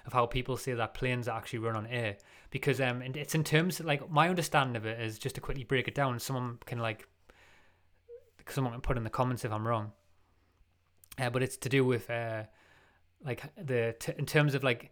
of 0.05 0.11
how 0.11 0.25
people 0.25 0.57
say 0.57 0.73
that 0.73 0.93
planes 0.93 1.29
actually 1.29 1.59
run 1.59 1.77
on 1.77 1.87
air 1.87 2.17
because 2.49 2.81
um 2.81 3.01
and 3.01 3.15
it's 3.15 3.35
in 3.35 3.43
terms 3.43 3.79
of, 3.79 3.85
like 3.85 4.09
my 4.09 4.27
understanding 4.27 4.75
of 4.75 4.85
it 4.85 4.99
is 4.99 5.17
just 5.17 5.35
to 5.35 5.41
quickly 5.41 5.63
break 5.63 5.87
it 5.87 5.95
down. 5.95 6.19
Someone 6.19 6.57
can 6.65 6.79
like 6.79 7.07
someone 8.49 8.73
can 8.73 8.81
put 8.81 8.97
in 8.97 9.05
the 9.05 9.09
comments 9.09 9.45
if 9.45 9.51
I'm 9.53 9.65
wrong. 9.65 9.93
Uh, 11.17 11.29
but 11.29 11.41
it's 11.41 11.55
to 11.55 11.69
do 11.69 11.85
with 11.85 12.09
uh, 12.09 12.43
like 13.23 13.43
the 13.55 13.95
t- 13.97 14.13
in 14.17 14.25
terms 14.25 14.55
of 14.55 14.63
like 14.63 14.91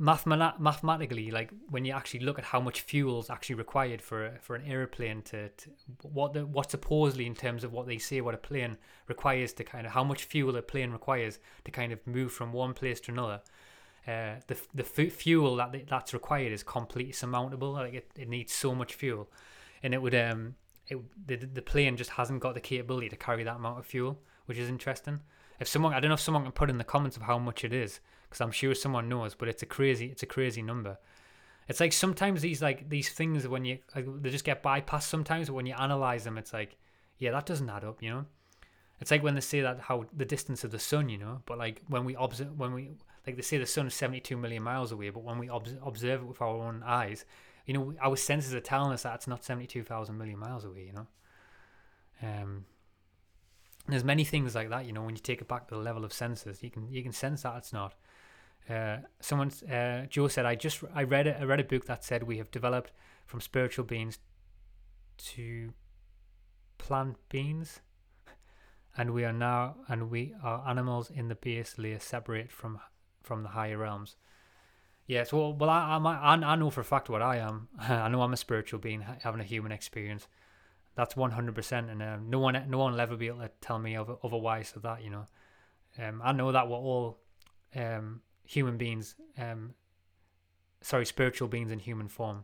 mathematically 0.00 1.30
like 1.30 1.50
when 1.68 1.84
you 1.84 1.92
actually 1.92 2.20
look 2.20 2.38
at 2.38 2.44
how 2.44 2.58
much 2.58 2.80
fuel 2.80 3.20
is 3.20 3.28
actually 3.28 3.54
required 3.54 4.00
for 4.00 4.38
for 4.40 4.56
an 4.56 4.64
airplane 4.66 5.20
to, 5.20 5.50
to 5.50 5.68
what 6.02 6.32
the 6.32 6.46
what 6.46 6.70
supposedly 6.70 7.26
in 7.26 7.34
terms 7.34 7.64
of 7.64 7.72
what 7.72 7.86
they 7.86 7.98
say 7.98 8.20
what 8.22 8.34
a 8.34 8.38
plane 8.38 8.78
requires 9.08 9.52
to 9.52 9.62
kind 9.62 9.86
of 9.86 9.92
how 9.92 10.02
much 10.02 10.24
fuel 10.24 10.56
a 10.56 10.62
plane 10.62 10.90
requires 10.90 11.38
to 11.64 11.70
kind 11.70 11.92
of 11.92 12.04
move 12.06 12.32
from 12.32 12.50
one 12.50 12.72
place 12.72 12.98
to 12.98 13.12
another 13.12 13.42
uh, 14.06 14.36
the 14.46 14.56
the 14.74 14.84
f- 14.84 15.12
fuel 15.12 15.56
that 15.56 15.74
that's 15.88 16.14
required 16.14 16.52
is 16.52 16.62
completely 16.62 17.12
surmountable 17.12 17.72
like 17.72 17.94
it, 17.94 18.10
it 18.16 18.28
needs 18.28 18.52
so 18.52 18.74
much 18.74 18.94
fuel. 18.94 19.28
And 19.82 19.92
it 19.92 20.00
would 20.00 20.14
um 20.14 20.54
it 20.88 20.98
the, 21.26 21.36
the 21.36 21.62
plane 21.62 21.96
just 21.96 22.10
hasn't 22.10 22.40
got 22.40 22.54
the 22.54 22.60
capability 22.60 23.08
to 23.10 23.16
carry 23.16 23.44
that 23.44 23.56
amount 23.56 23.78
of 23.78 23.86
fuel 23.86 24.18
which 24.46 24.58
is 24.58 24.68
interesting. 24.68 25.20
If 25.60 25.68
someone 25.68 25.92
I 25.92 26.00
don't 26.00 26.08
know 26.08 26.14
if 26.14 26.20
someone 26.20 26.44
can 26.44 26.52
put 26.52 26.70
in 26.70 26.78
the 26.78 26.84
comments 26.84 27.16
of 27.16 27.24
how 27.24 27.38
much 27.38 27.64
it 27.64 27.72
is 27.72 28.00
because 28.30 28.40
I'm 28.40 28.52
sure 28.52 28.74
someone 28.76 29.08
knows, 29.08 29.34
but 29.34 29.48
it's 29.48 29.62
a 29.62 29.66
crazy 29.66 30.06
it's 30.06 30.22
a 30.22 30.26
crazy 30.26 30.62
number. 30.62 30.98
It's 31.68 31.80
like 31.80 31.92
sometimes 31.92 32.42
these 32.42 32.62
like 32.62 32.88
these 32.88 33.10
things 33.10 33.46
when 33.46 33.64
you 33.64 33.78
like, 33.94 34.06
they 34.22 34.30
just 34.30 34.44
get 34.44 34.62
bypassed 34.62 35.02
sometimes, 35.02 35.48
but 35.48 35.54
when 35.54 35.66
you 35.66 35.74
analyze 35.76 36.24
them, 36.24 36.38
it's 36.38 36.52
like 36.52 36.76
yeah 37.18 37.32
that 37.32 37.46
doesn't 37.46 37.68
add 37.68 37.84
up, 37.84 38.02
you 38.02 38.10
know. 38.10 38.26
It's 39.00 39.10
like 39.10 39.22
when 39.22 39.34
they 39.34 39.40
say 39.40 39.62
that 39.62 39.80
how 39.80 40.06
the 40.16 40.24
distance 40.24 40.62
of 40.62 40.70
the 40.70 40.78
sun, 40.78 41.08
you 41.08 41.18
know, 41.18 41.42
but 41.46 41.58
like 41.58 41.82
when 41.88 42.04
we 42.04 42.14
observe 42.14 42.56
when 42.56 42.72
we 42.72 42.90
like 43.26 43.36
they 43.36 43.42
say 43.42 43.58
the 43.58 43.66
sun 43.66 43.86
is 43.86 43.94
72 43.94 44.36
million 44.36 44.62
miles 44.62 44.92
away, 44.92 45.10
but 45.10 45.24
when 45.24 45.38
we 45.38 45.50
ob- 45.50 45.68
observe 45.84 46.22
it 46.22 46.26
with 46.26 46.40
our 46.40 46.56
own 46.56 46.82
eyes, 46.84 47.24
you 47.66 47.74
know, 47.74 47.94
our 48.00 48.16
senses 48.16 48.54
are 48.54 48.60
telling 48.60 48.92
us 48.92 49.02
that 49.02 49.14
it's 49.14 49.26
not 49.26 49.44
72,000 49.44 50.16
million 50.16 50.38
miles 50.38 50.64
away, 50.64 50.84
you 50.84 50.92
know. 50.92 51.06
Um, 52.22 52.64
there's 53.88 54.04
many 54.04 54.24
things 54.24 54.54
like 54.54 54.70
that, 54.70 54.86
you 54.86 54.92
know, 54.92 55.02
when 55.02 55.14
you 55.14 55.20
take 55.20 55.40
it 55.40 55.48
back 55.48 55.68
to 55.68 55.74
the 55.74 55.80
level 55.80 56.04
of 56.04 56.12
senses, 56.12 56.62
you 56.62 56.70
can 56.70 56.90
you 56.90 57.02
can 57.02 57.12
sense 57.12 57.42
that 57.42 57.56
it's 57.56 57.72
not. 57.72 57.94
Uh, 58.68 58.98
someone, 59.20 59.50
uh, 59.70 60.06
Joe 60.06 60.28
said, 60.28 60.46
I 60.46 60.54
just 60.54 60.82
I 60.94 61.02
read 61.02 61.26
a, 61.26 61.40
I 61.40 61.44
read 61.44 61.60
a 61.60 61.64
book 61.64 61.86
that 61.86 62.04
said 62.04 62.22
we 62.22 62.38
have 62.38 62.50
developed 62.50 62.92
from 63.26 63.40
spiritual 63.40 63.84
beings 63.84 64.18
to 65.18 65.72
plant 66.78 67.16
beings, 67.28 67.80
and 68.96 69.12
we 69.12 69.24
are 69.24 69.32
now 69.32 69.76
and 69.88 70.10
we 70.10 70.34
are 70.42 70.68
animals 70.68 71.10
in 71.10 71.28
the 71.28 71.34
base 71.34 71.78
layer 71.78 71.98
separate 71.98 72.50
from 72.52 72.80
from 73.22 73.42
the 73.42 73.50
higher 73.50 73.78
realms. 73.78 74.16
Yes, 75.06 75.32
well, 75.32 75.52
well, 75.52 75.68
I, 75.68 75.98
I, 75.98 76.34
I 76.34 76.54
know 76.54 76.70
for 76.70 76.82
a 76.82 76.84
fact 76.84 77.10
what 77.10 77.20
I 77.20 77.38
am. 77.38 77.66
I 77.80 78.08
know 78.08 78.22
I'm 78.22 78.32
a 78.32 78.36
spiritual 78.36 78.78
being 78.78 79.04
having 79.22 79.40
a 79.40 79.44
human 79.44 79.72
experience. 79.72 80.28
That's 80.94 81.16
one 81.16 81.32
hundred 81.32 81.54
percent, 81.54 81.90
and 81.90 82.02
um, 82.02 82.30
no 82.30 82.38
one, 82.38 82.62
no 82.68 82.78
one 82.78 82.92
will 82.92 83.00
ever 83.00 83.16
be 83.16 83.26
able 83.26 83.40
to 83.40 83.50
tell 83.60 83.78
me 83.78 83.96
otherwise 83.96 84.72
of 84.76 84.82
that. 84.82 85.02
You 85.02 85.10
know, 85.10 85.26
um, 85.98 86.20
I 86.24 86.32
know 86.32 86.52
that 86.52 86.68
we're 86.68 86.76
all 86.76 87.18
um, 87.74 88.22
human 88.50 88.76
beings, 88.76 89.14
um, 89.38 89.74
sorry, 90.80 91.06
spiritual 91.06 91.46
beings 91.46 91.70
in 91.70 91.78
human 91.78 92.08
form. 92.08 92.42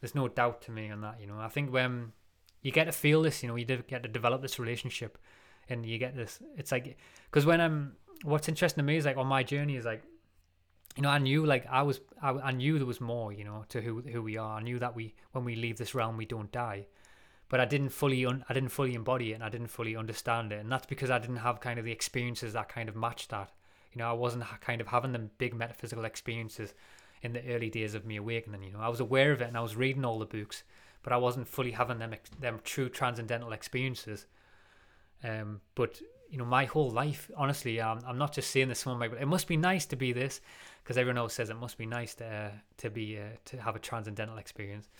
There's 0.00 0.14
no 0.14 0.28
doubt 0.28 0.62
to 0.62 0.70
me 0.70 0.90
on 0.90 1.02
that. 1.02 1.20
You 1.20 1.26
know, 1.26 1.38
I 1.38 1.48
think 1.48 1.70
when 1.70 2.12
you 2.62 2.72
get 2.72 2.84
to 2.84 2.92
feel 2.92 3.20
this, 3.20 3.42
you 3.42 3.48
know, 3.48 3.56
you 3.56 3.66
get 3.66 4.02
to 4.02 4.08
develop 4.08 4.40
this 4.40 4.58
relationship, 4.58 5.18
and 5.68 5.84
you 5.84 5.98
get 5.98 6.16
this. 6.16 6.38
It's 6.56 6.72
like 6.72 6.96
because 7.26 7.44
when 7.44 7.60
I'm, 7.60 7.96
what's 8.22 8.48
interesting 8.48 8.82
to 8.82 8.86
me 8.86 8.96
is 8.96 9.04
like 9.04 9.18
on 9.18 9.26
my 9.26 9.42
journey 9.42 9.76
is 9.76 9.84
like, 9.84 10.02
you 10.96 11.02
know, 11.02 11.10
I 11.10 11.18
knew 11.18 11.44
like 11.44 11.66
I 11.70 11.82
was, 11.82 12.00
I, 12.22 12.30
I 12.30 12.52
knew 12.52 12.78
there 12.78 12.86
was 12.86 13.02
more, 13.02 13.30
you 13.30 13.44
know, 13.44 13.66
to 13.68 13.82
who 13.82 14.00
who 14.00 14.22
we 14.22 14.38
are. 14.38 14.58
I 14.58 14.62
knew 14.62 14.78
that 14.78 14.96
we 14.96 15.14
when 15.32 15.44
we 15.44 15.54
leave 15.54 15.76
this 15.76 15.94
realm 15.94 16.16
we 16.16 16.24
don't 16.24 16.50
die 16.50 16.86
but 17.48 17.60
I 17.60 17.64
didn't 17.64 17.90
fully 17.90 18.26
un- 18.26 18.44
I 18.48 18.54
didn't 18.54 18.70
fully 18.70 18.94
embody 18.94 19.30
it 19.30 19.34
and 19.34 19.44
I 19.44 19.48
didn't 19.48 19.68
fully 19.68 19.94
understand 19.94 20.50
it 20.52 20.58
and 20.58 20.72
that's 20.72 20.86
because 20.86 21.10
I 21.10 21.20
didn't 21.20 21.36
have 21.36 21.60
kind 21.60 21.78
of 21.78 21.84
the 21.84 21.92
experiences 21.92 22.54
that 22.54 22.68
kind 22.68 22.88
of 22.88 22.96
matched 22.96 23.30
that 23.30 23.52
you 23.96 24.02
know, 24.02 24.10
I 24.10 24.12
wasn't 24.12 24.44
kind 24.60 24.82
of 24.82 24.88
having 24.88 25.12
them 25.12 25.30
big 25.38 25.54
metaphysical 25.54 26.04
experiences 26.04 26.74
in 27.22 27.32
the 27.32 27.42
early 27.48 27.70
days 27.70 27.94
of 27.94 28.04
me 28.04 28.16
awakening. 28.16 28.62
You 28.62 28.72
know, 28.72 28.80
I 28.80 28.90
was 28.90 29.00
aware 29.00 29.32
of 29.32 29.40
it 29.40 29.48
and 29.48 29.56
I 29.56 29.62
was 29.62 29.74
reading 29.74 30.04
all 30.04 30.18
the 30.18 30.26
books, 30.26 30.64
but 31.02 31.14
I 31.14 31.16
wasn't 31.16 31.48
fully 31.48 31.70
having 31.70 31.98
them 31.98 32.14
them 32.38 32.60
true 32.62 32.90
transcendental 32.90 33.52
experiences. 33.52 34.26
Um, 35.24 35.62
but 35.74 35.98
you 36.28 36.36
know, 36.36 36.44
my 36.44 36.66
whole 36.66 36.90
life, 36.90 37.30
honestly, 37.38 37.80
um, 37.80 38.00
I'm 38.06 38.18
not 38.18 38.34
just 38.34 38.50
saying 38.50 38.68
this 38.68 38.84
one 38.84 38.98
way, 38.98 39.08
but 39.08 39.18
it 39.18 39.26
must 39.26 39.48
be 39.48 39.56
nice 39.56 39.86
to 39.86 39.96
be 39.96 40.12
this, 40.12 40.42
because 40.84 40.98
everyone 40.98 41.16
else 41.16 41.32
says 41.32 41.48
it 41.48 41.56
must 41.56 41.78
be 41.78 41.86
nice 41.86 42.14
to 42.16 42.26
uh, 42.26 42.50
to 42.76 42.90
be 42.90 43.18
uh, 43.18 43.36
to 43.46 43.62
have 43.62 43.76
a 43.76 43.78
transcendental 43.78 44.36
experience. 44.36 44.90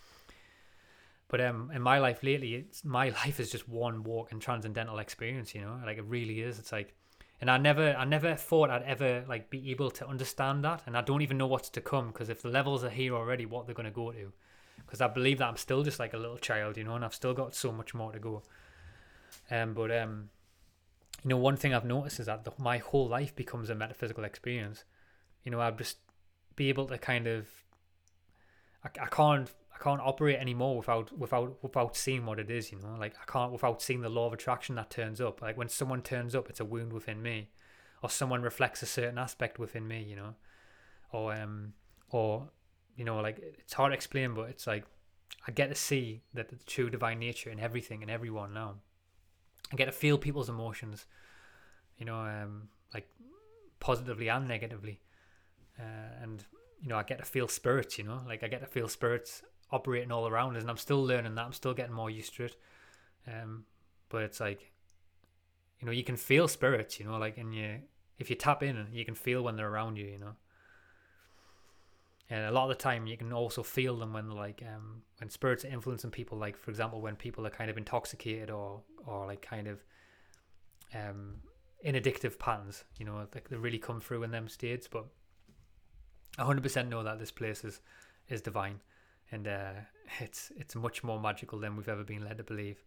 But 1.29 1.43
um, 1.43 1.71
in 1.75 1.83
my 1.83 1.99
life 1.99 2.23
lately, 2.23 2.55
it's 2.55 2.83
my 2.83 3.09
life 3.27 3.41
is 3.41 3.51
just 3.51 3.69
one 3.69 4.05
walk 4.05 4.33
and 4.33 4.41
transcendental 4.41 4.99
experience. 5.01 5.55
You 5.55 5.61
know, 5.61 5.79
like 5.85 5.99
it 5.99 6.05
really 6.05 6.41
is. 6.41 6.59
It's 6.59 6.73
like 6.73 6.95
and 7.41 7.51
I 7.51 7.59
never 7.59 7.95
I 7.95 8.05
never 8.05 8.35
thought 8.35 8.71
I'd 8.71 8.83
ever 8.83 9.25
like 9.29 9.51
be 9.51 9.71
able 9.71 9.91
to 9.93 10.07
understand 10.07 10.65
that. 10.65 10.83
And 10.87 10.97
I 10.97 11.03
don't 11.03 11.23
even 11.23 11.37
know 11.37 11.47
what's 11.47 11.69
to 11.71 11.81
come 11.81 12.09
because 12.09 12.31
if 12.31 12.43
the 12.43 12.49
levels 12.49 12.83
are 12.83 12.91
here 12.91 13.15
already 13.15 13.45
what 13.45 13.67
they're 13.67 13.75
going 13.75 13.85
to 13.85 13.93
go 13.93 14.13
to. 14.13 14.33
Because 14.79 15.01
I 15.01 15.09
believe 15.09 15.39
that 15.39 15.49
I'm 15.49 15.57
still 15.57 15.83
just 15.83 15.99
like 15.99 16.15
a 16.15 16.19
little 16.19 16.39
child 16.39 16.77
you 16.77 16.85
know 16.85 16.95
and 16.95 17.05
I've 17.05 17.15
still 17.15 17.35
got 17.35 17.55
so 17.55 17.73
much 17.73 17.95
more 17.95 18.13
to 18.13 18.19
go. 18.19 18.43
Um 19.51 19.75
but 19.75 19.91
um 19.91 20.31
you 21.23 21.31
know 21.31 21.37
one 21.37 21.57
thing 21.57 21.75
I've 21.75 21.85
noticed 21.85 22.21
is 22.21 22.27
that 22.27 22.45
the, 22.45 22.53
my 22.59 22.79
whole 22.79 23.09
life 23.09 23.35
becomes 23.37 23.69
a 23.69 23.75
metaphysical 23.75 24.25
experience. 24.25 24.85
You 25.45 25.51
know 25.51 25.61
I'd 25.61 25.79
just 25.79 25.99
be 26.55 26.71
able 26.71 26.87
to 26.87 26.97
kind 26.97 27.27
of 27.27 27.49
I, 28.83 28.89
I 29.03 29.07
can't 29.07 29.51
I 29.79 29.83
can't 29.83 30.01
operate 30.01 30.39
anymore 30.39 30.77
without 30.79 31.17
without 31.17 31.63
without 31.63 31.97
seeing 31.97 32.25
what 32.25 32.39
it 32.39 32.51
is, 32.51 32.73
you 32.73 32.79
know. 32.79 32.97
Like 32.99 33.15
I 33.21 33.31
can't 33.31 33.53
without 33.53 33.83
seeing 33.83 34.01
the 34.01 34.09
law 34.09 34.27
of 34.27 34.33
attraction 34.33 34.75
that 34.77 34.91
turns 34.91 35.21
up. 35.21 35.43
Like 35.43 35.57
when 35.57 35.69
someone 35.69 36.03
turns 36.03 36.35
up, 36.35 36.49
it's 36.49 36.61
a 36.61 36.65
wound 36.65 36.93
within 36.93 37.23
me, 37.23 37.51
or 38.03 38.09
someone 38.09 38.43
reflects 38.43 38.83
a 38.83 38.87
certain 38.87 39.19
aspect 39.19 39.59
within 39.59 39.87
me, 39.87 40.03
you 40.03 40.17
know, 40.17 40.35
or 41.13 41.35
um 41.35 41.75
or 42.11 42.49
you 42.97 43.05
know 43.05 43.21
like 43.21 43.39
it's 43.39 43.75
hard 43.75 43.91
to 43.91 43.95
explain, 43.95 44.35
but 44.35 44.49
it's 44.49 44.67
like 44.67 44.85
I 45.47 45.53
get 45.53 45.69
to 45.69 45.75
see 45.75 46.23
that 46.33 46.49
the 46.49 46.57
true 46.67 46.89
divine 46.89 47.19
nature 47.19 47.51
in 47.51 47.61
everything 47.61 48.03
and 48.03 48.11
everyone 48.11 48.55
now. 48.55 48.77
I 49.73 49.77
get 49.77 49.87
to 49.87 49.93
feel 49.93 50.17
people's 50.17 50.49
emotions, 50.49 51.05
you 51.99 52.07
know, 52.07 52.19
um 52.19 52.69
like 52.95 53.09
positively 53.79 54.29
and 54.29 54.49
negatively, 54.49 55.01
uh, 55.79 56.23
and 56.23 56.45
you 56.81 56.89
know 56.89 56.97
I 56.97 57.03
get 57.03 57.19
to 57.19 57.25
feel 57.27 57.47
spirits, 57.47 57.99
you 57.99 58.05
know, 58.05 58.23
like 58.27 58.43
I 58.43 58.49
get 58.49 58.61
to 58.61 58.67
feel 58.67 58.89
spirits 58.89 59.43
operating 59.71 60.13
all 60.13 60.29
around 60.29 60.57
us, 60.57 60.63
and 60.63 60.71
I'm 60.71 60.77
still 60.77 61.05
learning 61.05 61.35
that. 61.35 61.45
I'm 61.45 61.53
still 61.53 61.75
getting 61.75 61.95
more 61.95 62.11
used 62.11 62.35
to 62.37 62.45
it. 62.45 62.57
Um, 63.27 63.65
but 64.09 64.23
it's 64.23 64.41
like, 64.41 64.73
you 65.81 65.87
know, 65.87 65.93
you 65.93 66.05
can 66.05 66.17
feel 66.17 66.49
spirits, 66.49 67.01
you 67.01 67.07
know, 67.07 67.19
like, 67.19 67.39
and 67.39 67.55
you 67.55 67.81
if 68.19 68.31
you 68.31 68.37
tap 68.37 68.63
in, 68.63 68.87
you 68.93 69.05
can 69.05 69.15
feel 69.15 69.43
when 69.43 69.57
they're 69.57 69.69
around 69.69 69.97
you, 69.97 70.07
you 70.07 70.19
know. 70.19 70.37
And 72.29 72.45
a 72.47 72.51
lot 72.51 72.65
of 72.65 72.71
the 72.71 72.83
time, 72.83 73.07
you 73.07 73.17
can 73.17 73.33
also 73.33 73.63
feel 73.63 73.97
them 73.97 74.13
when 74.13 74.31
like 74.31 74.63
um 74.67 75.03
when 75.19 75.31
spirits 75.31 75.65
are 75.65 75.69
influencing 75.69 76.11
people. 76.11 76.39
Like 76.39 76.57
for 76.57 76.71
example, 76.71 77.01
when 77.01 77.17
people 77.17 77.47
are 77.47 77.51
kind 77.51 77.71
of 77.71 77.77
intoxicated 77.77 78.51
or 78.51 78.83
or 79.07 79.27
like 79.27 79.43
kind 79.43 79.69
of 79.69 79.85
um 80.95 81.37
in 81.83 81.95
addictive 81.95 82.39
patterns, 82.39 82.85
you 82.99 83.05
know, 83.05 83.27
like 83.35 83.49
they 83.49 83.57
really 83.57 83.79
come 83.79 84.01
through 84.01 84.23
in 84.23 84.31
them 84.31 84.49
states. 84.49 84.89
But 84.89 85.07
100% 86.39 86.89
know 86.89 87.03
that 87.03 87.19
this 87.19 87.31
place 87.31 87.65
is 87.65 87.81
is 88.29 88.41
divine 88.41 88.81
and 89.31 89.47
uh, 89.49 89.73
it's 90.21 90.53
it's 90.57 90.75
much 90.75 91.05
more 91.05 91.21
magical 91.21 91.59
than 91.59 91.77
we've 91.77 91.89
ever 91.89 92.05
been 92.05 92.25
led 92.25 92.39
to 92.39 92.45
believe. 92.45 92.85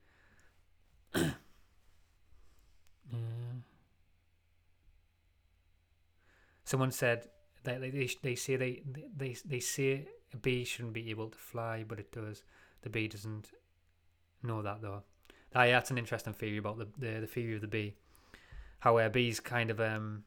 Someone 6.63 6.91
said 6.91 7.27
that 7.63 7.81
they, 7.81 7.89
they 7.89 8.09
they 8.21 8.35
say 8.35 8.55
they 8.55 8.83
they 9.17 9.35
they 9.43 9.59
say 9.59 10.07
a 10.31 10.37
bee 10.37 10.63
shouldn't 10.63 10.93
be 10.93 11.09
able 11.09 11.29
to 11.29 11.37
fly, 11.37 11.83
but 11.87 11.99
it 11.99 12.11
does. 12.11 12.43
The 12.83 12.89
bee 12.89 13.07
doesn't 13.07 13.51
know 14.43 14.61
that 14.61 14.81
though. 14.81 15.01
Ah, 15.55 15.63
yeah, 15.63 15.71
that's 15.71 15.89
an 15.89 15.97
interesting 15.97 16.33
theory 16.33 16.57
about 16.57 16.77
the 16.77 16.87
the, 16.97 17.21
the 17.21 17.27
theory 17.27 17.55
of 17.55 17.61
the 17.61 17.67
bee. 17.67 17.95
How 18.81 18.97
uh, 18.97 19.09
bees 19.09 19.39
kind 19.39 19.71
of 19.71 19.79
um 19.79 20.25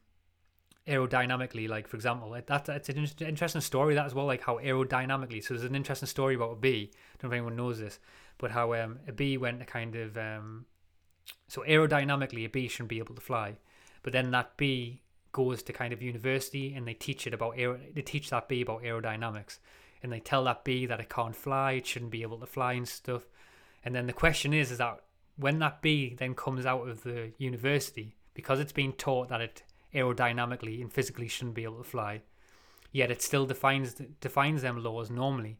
aerodynamically 0.87 1.69
like 1.69 1.87
for 1.87 1.95
example 1.95 2.29
like 2.29 2.45
that 2.47 2.67
it's 2.67 2.89
an 2.89 3.07
interesting 3.21 3.61
story 3.61 3.95
that 3.95 4.05
as 4.05 4.13
well 4.13 4.25
like 4.25 4.43
how 4.43 4.57
aerodynamically 4.57 5.41
so 5.41 5.53
there's 5.53 5.63
an 5.63 5.75
interesting 5.75 6.07
story 6.07 6.35
about 6.35 6.51
a 6.51 6.55
bee. 6.55 6.91
I 6.93 7.21
don't 7.21 7.31
know 7.31 7.35
if 7.35 7.37
anyone 7.37 7.55
knows 7.55 7.79
this 7.79 7.99
but 8.37 8.51
how 8.51 8.73
um, 8.73 8.99
a 9.07 9.13
bee 9.13 9.37
went 9.37 9.59
to 9.59 9.65
kind 9.65 9.95
of 9.95 10.17
um, 10.17 10.65
so 11.47 11.63
aerodynamically 11.67 12.45
a 12.45 12.49
bee 12.49 12.67
shouldn't 12.67 12.89
be 12.89 12.99
able 12.99 13.15
to 13.15 13.21
fly. 13.21 13.55
But 14.01 14.13
then 14.13 14.31
that 14.31 14.57
bee 14.57 15.01
goes 15.31 15.63
to 15.63 15.73
kind 15.73 15.93
of 15.93 16.01
university 16.01 16.73
and 16.73 16.87
they 16.87 16.93
teach 16.93 17.25
it 17.25 17.33
about 17.33 17.57
aer- 17.57 17.79
they 17.93 18.01
teach 18.01 18.29
that 18.29 18.47
bee 18.47 18.61
about 18.61 18.83
aerodynamics. 18.83 19.59
And 20.01 20.11
they 20.11 20.19
tell 20.19 20.43
that 20.43 20.65
bee 20.65 20.85
that 20.85 20.99
it 20.99 21.09
can't 21.09 21.35
fly, 21.35 21.73
it 21.73 21.87
shouldn't 21.87 22.11
be 22.11 22.23
able 22.23 22.39
to 22.39 22.45
fly 22.45 22.73
and 22.73 22.87
stuff. 22.87 23.23
And 23.85 23.95
then 23.95 24.07
the 24.07 24.13
question 24.13 24.53
is, 24.53 24.71
is 24.71 24.79
that 24.79 24.99
when 25.37 25.59
that 25.59 25.81
bee 25.81 26.13
then 26.13 26.35
comes 26.35 26.65
out 26.65 26.87
of 26.87 27.03
the 27.03 27.31
university, 27.37 28.15
because 28.33 28.59
it's 28.59 28.73
been 28.73 28.93
taught 28.93 29.29
that 29.29 29.41
it 29.41 29.63
aerodynamically 29.93 30.81
and 30.81 30.91
physically 30.91 31.27
shouldn't 31.27 31.55
be 31.55 31.63
able 31.63 31.77
to 31.77 31.83
fly, 31.83 32.21
yet 32.91 33.11
it 33.11 33.21
still 33.21 33.45
defines 33.45 33.95
defines 34.21 34.61
them 34.61 34.83
laws 34.83 35.09
normally. 35.09 35.57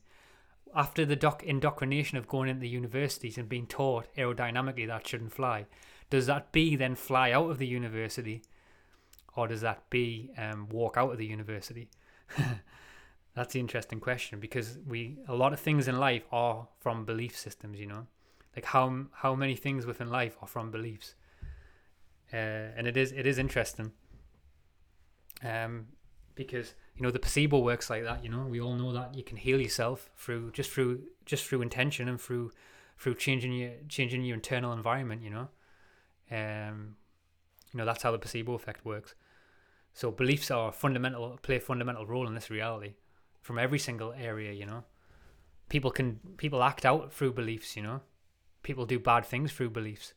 After 0.76 1.06
the 1.06 1.16
doc 1.16 1.44
indoctrination 1.44 2.18
of 2.18 2.28
going 2.28 2.50
into 2.50 2.62
the 2.62 2.68
universities 2.68 3.38
and 3.38 3.48
being 3.48 3.68
taught 3.68 4.08
aerodynamically 4.18 4.88
that 4.88 5.08
shouldn't 5.08 5.34
fly, 5.34 5.68
does 6.10 6.26
that 6.26 6.52
bee 6.52 6.76
then 6.76 6.96
fly 6.96 7.32
out 7.32 7.50
of 7.50 7.60
the 7.60 7.68
university, 7.68 8.42
or 9.36 9.48
does 9.48 9.62
that 9.62 9.90
bee 9.90 10.32
um, 10.38 10.68
walk 10.70 10.98
out 10.98 11.12
of 11.12 11.18
the 11.18 11.26
university? 11.26 11.90
That's 13.36 13.54
the 13.54 13.60
interesting 13.60 14.00
question 14.00 14.40
because 14.40 14.78
we 14.88 15.18
a 15.28 15.36
lot 15.36 15.54
of 15.54 15.60
things 15.60 15.88
in 15.88 15.98
life 15.98 16.24
are 16.32 16.68
from 16.80 17.06
belief 17.06 17.38
systems, 17.38 17.80
you 17.80 17.88
know, 17.88 18.08
like 18.56 18.66
how 18.66 19.06
how 19.12 19.36
many 19.36 19.56
things 19.56 19.86
within 19.86 20.10
life 20.10 20.38
are 20.42 20.48
from 20.48 20.70
beliefs, 20.70 21.16
uh, 22.32 22.76
and 22.78 22.86
it 22.86 22.96
is 22.96 23.12
it 23.12 23.26
is 23.26 23.40
interesting. 23.40 23.92
Um, 25.44 25.88
because 26.36 26.74
you 26.96 27.04
know 27.04 27.12
the 27.12 27.20
placebo 27.20 27.60
works 27.60 27.90
like 27.90 28.04
that. 28.04 28.24
You 28.24 28.30
know, 28.30 28.46
we 28.48 28.60
all 28.62 28.76
know 28.76 28.94
that 28.94 29.16
you 29.16 29.24
can 29.24 29.38
heal 29.38 29.62
yourself 29.62 30.10
through 30.16 30.52
just 30.52 30.72
through 30.72 31.04
just 31.26 31.46
through 31.46 31.62
intention 31.62 32.08
and 32.08 32.20
through 32.20 32.52
through 32.98 33.16
changing 33.16 33.54
your 33.54 33.72
changing 33.88 34.24
your 34.24 34.36
internal 34.36 34.74
environment. 34.74 35.22
You 35.22 35.30
know, 35.30 35.48
um, 36.32 36.96
you 37.72 37.78
know 37.78 37.86
that's 37.86 38.04
how 38.04 38.12
the 38.12 38.20
placebo 38.20 38.54
effect 38.54 38.86
works. 38.86 39.16
So 39.94 40.12
beliefs 40.12 40.50
are 40.50 40.72
fundamental 40.72 41.38
play 41.42 41.58
a 41.58 41.60
fundamental 41.60 42.06
role 42.06 42.28
in 42.28 42.34
this 42.34 42.50
reality 42.50 42.96
from 43.42 43.60
every 43.60 43.80
single 43.80 44.14
area, 44.14 44.52
you 44.54 44.66
know. 44.66 44.84
People 45.70 45.92
can 45.92 46.20
people 46.38 46.64
act 46.64 46.86
out 46.86 47.14
through 47.14 47.34
beliefs, 47.34 47.76
you 47.76 47.84
know. 47.84 48.02
People 48.64 48.86
do 48.86 49.00
bad 49.00 49.26
things 49.26 49.52
through 49.52 49.70
beliefs. 49.70 50.14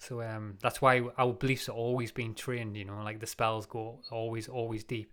So 0.00 0.20
um, 0.22 0.58
that's 0.60 0.82
why 0.82 1.02
our 1.16 1.32
beliefs 1.32 1.68
are 1.68 1.72
always 1.72 2.10
being 2.10 2.34
trained, 2.34 2.76
you 2.76 2.84
know, 2.84 3.00
like 3.04 3.20
the 3.20 3.26
spells 3.26 3.66
go 3.66 4.00
always, 4.10 4.48
always 4.48 4.82
deep. 4.82 5.12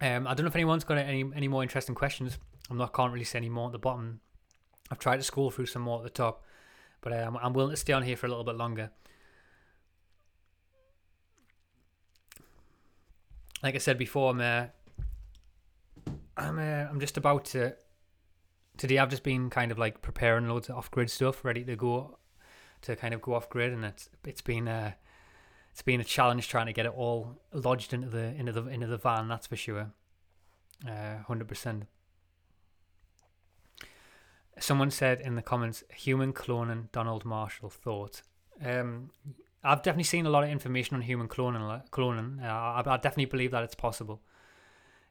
Um, 0.00 0.26
I 0.26 0.34
don't 0.34 0.44
know 0.44 0.48
if 0.48 0.56
anyone's 0.56 0.84
got 0.84 0.98
any 0.98 1.24
any 1.34 1.48
more 1.48 1.62
interesting 1.62 1.94
questions. 1.94 2.38
I'm 2.68 2.76
not 2.76 2.92
can't 2.92 3.12
really 3.12 3.24
see 3.24 3.38
any 3.38 3.48
more 3.48 3.66
at 3.66 3.72
the 3.72 3.78
bottom. 3.78 4.20
I've 4.90 4.98
tried 4.98 5.18
to 5.18 5.22
scroll 5.22 5.50
through 5.50 5.66
some 5.66 5.82
more 5.82 5.98
at 5.98 6.04
the 6.04 6.10
top, 6.10 6.42
but 7.00 7.12
um, 7.12 7.38
I'm 7.40 7.52
willing 7.52 7.70
to 7.70 7.76
stay 7.76 7.92
on 7.92 8.02
here 8.02 8.16
for 8.16 8.26
a 8.26 8.28
little 8.28 8.44
bit 8.44 8.56
longer. 8.56 8.90
like 13.62 13.74
I 13.74 13.78
said 13.78 13.98
before, 13.98 14.30
I'm 14.30 14.40
uh, 14.40 14.66
I'm 16.36 16.58
uh, 16.58 16.88
I'm 16.90 17.00
just 17.00 17.16
about 17.16 17.44
to 17.46 17.74
today. 18.76 18.98
I've 18.98 19.10
just 19.10 19.22
been 19.22 19.50
kind 19.50 19.70
of 19.72 19.78
like 19.78 20.02
preparing 20.02 20.48
loads 20.48 20.68
of 20.68 20.76
off 20.76 20.90
grid 20.90 21.10
stuff, 21.10 21.44
ready 21.44 21.64
to 21.64 21.76
go 21.76 22.18
to 22.82 22.96
kind 22.96 23.14
of 23.14 23.22
go 23.22 23.34
off 23.34 23.48
grid, 23.48 23.72
and 23.72 23.84
it's 23.84 24.08
it's 24.24 24.42
been 24.42 24.68
uh 24.68 24.92
it's 25.72 25.82
been 25.82 26.00
a 26.00 26.04
challenge 26.04 26.48
trying 26.48 26.66
to 26.66 26.72
get 26.72 26.86
it 26.86 26.92
all 26.96 27.40
lodged 27.52 27.92
into 27.92 28.08
the 28.08 28.34
into 28.34 28.52
the 28.52 28.66
into 28.66 28.86
the 28.86 28.96
van. 28.96 29.28
That's 29.28 29.46
for 29.46 29.56
sure, 29.56 29.92
uh, 30.88 31.18
hundred 31.26 31.48
percent. 31.48 31.84
Someone 34.58 34.90
said 34.90 35.20
in 35.20 35.34
the 35.34 35.42
comments, 35.42 35.84
"Human 35.94 36.32
cloning." 36.32 36.90
Donald 36.92 37.24
Marshall 37.24 37.68
thought. 37.70 38.22
Um, 38.64 39.10
I've 39.62 39.82
definitely 39.82 40.04
seen 40.04 40.26
a 40.26 40.30
lot 40.30 40.44
of 40.44 40.50
information 40.50 40.96
on 40.96 41.02
human 41.02 41.28
cloning. 41.28 41.90
Cloning. 41.90 42.42
Uh, 42.42 42.46
I, 42.46 42.82
I 42.86 42.96
definitely 42.96 43.26
believe 43.26 43.50
that 43.50 43.64
it's 43.64 43.74
possible. 43.74 44.22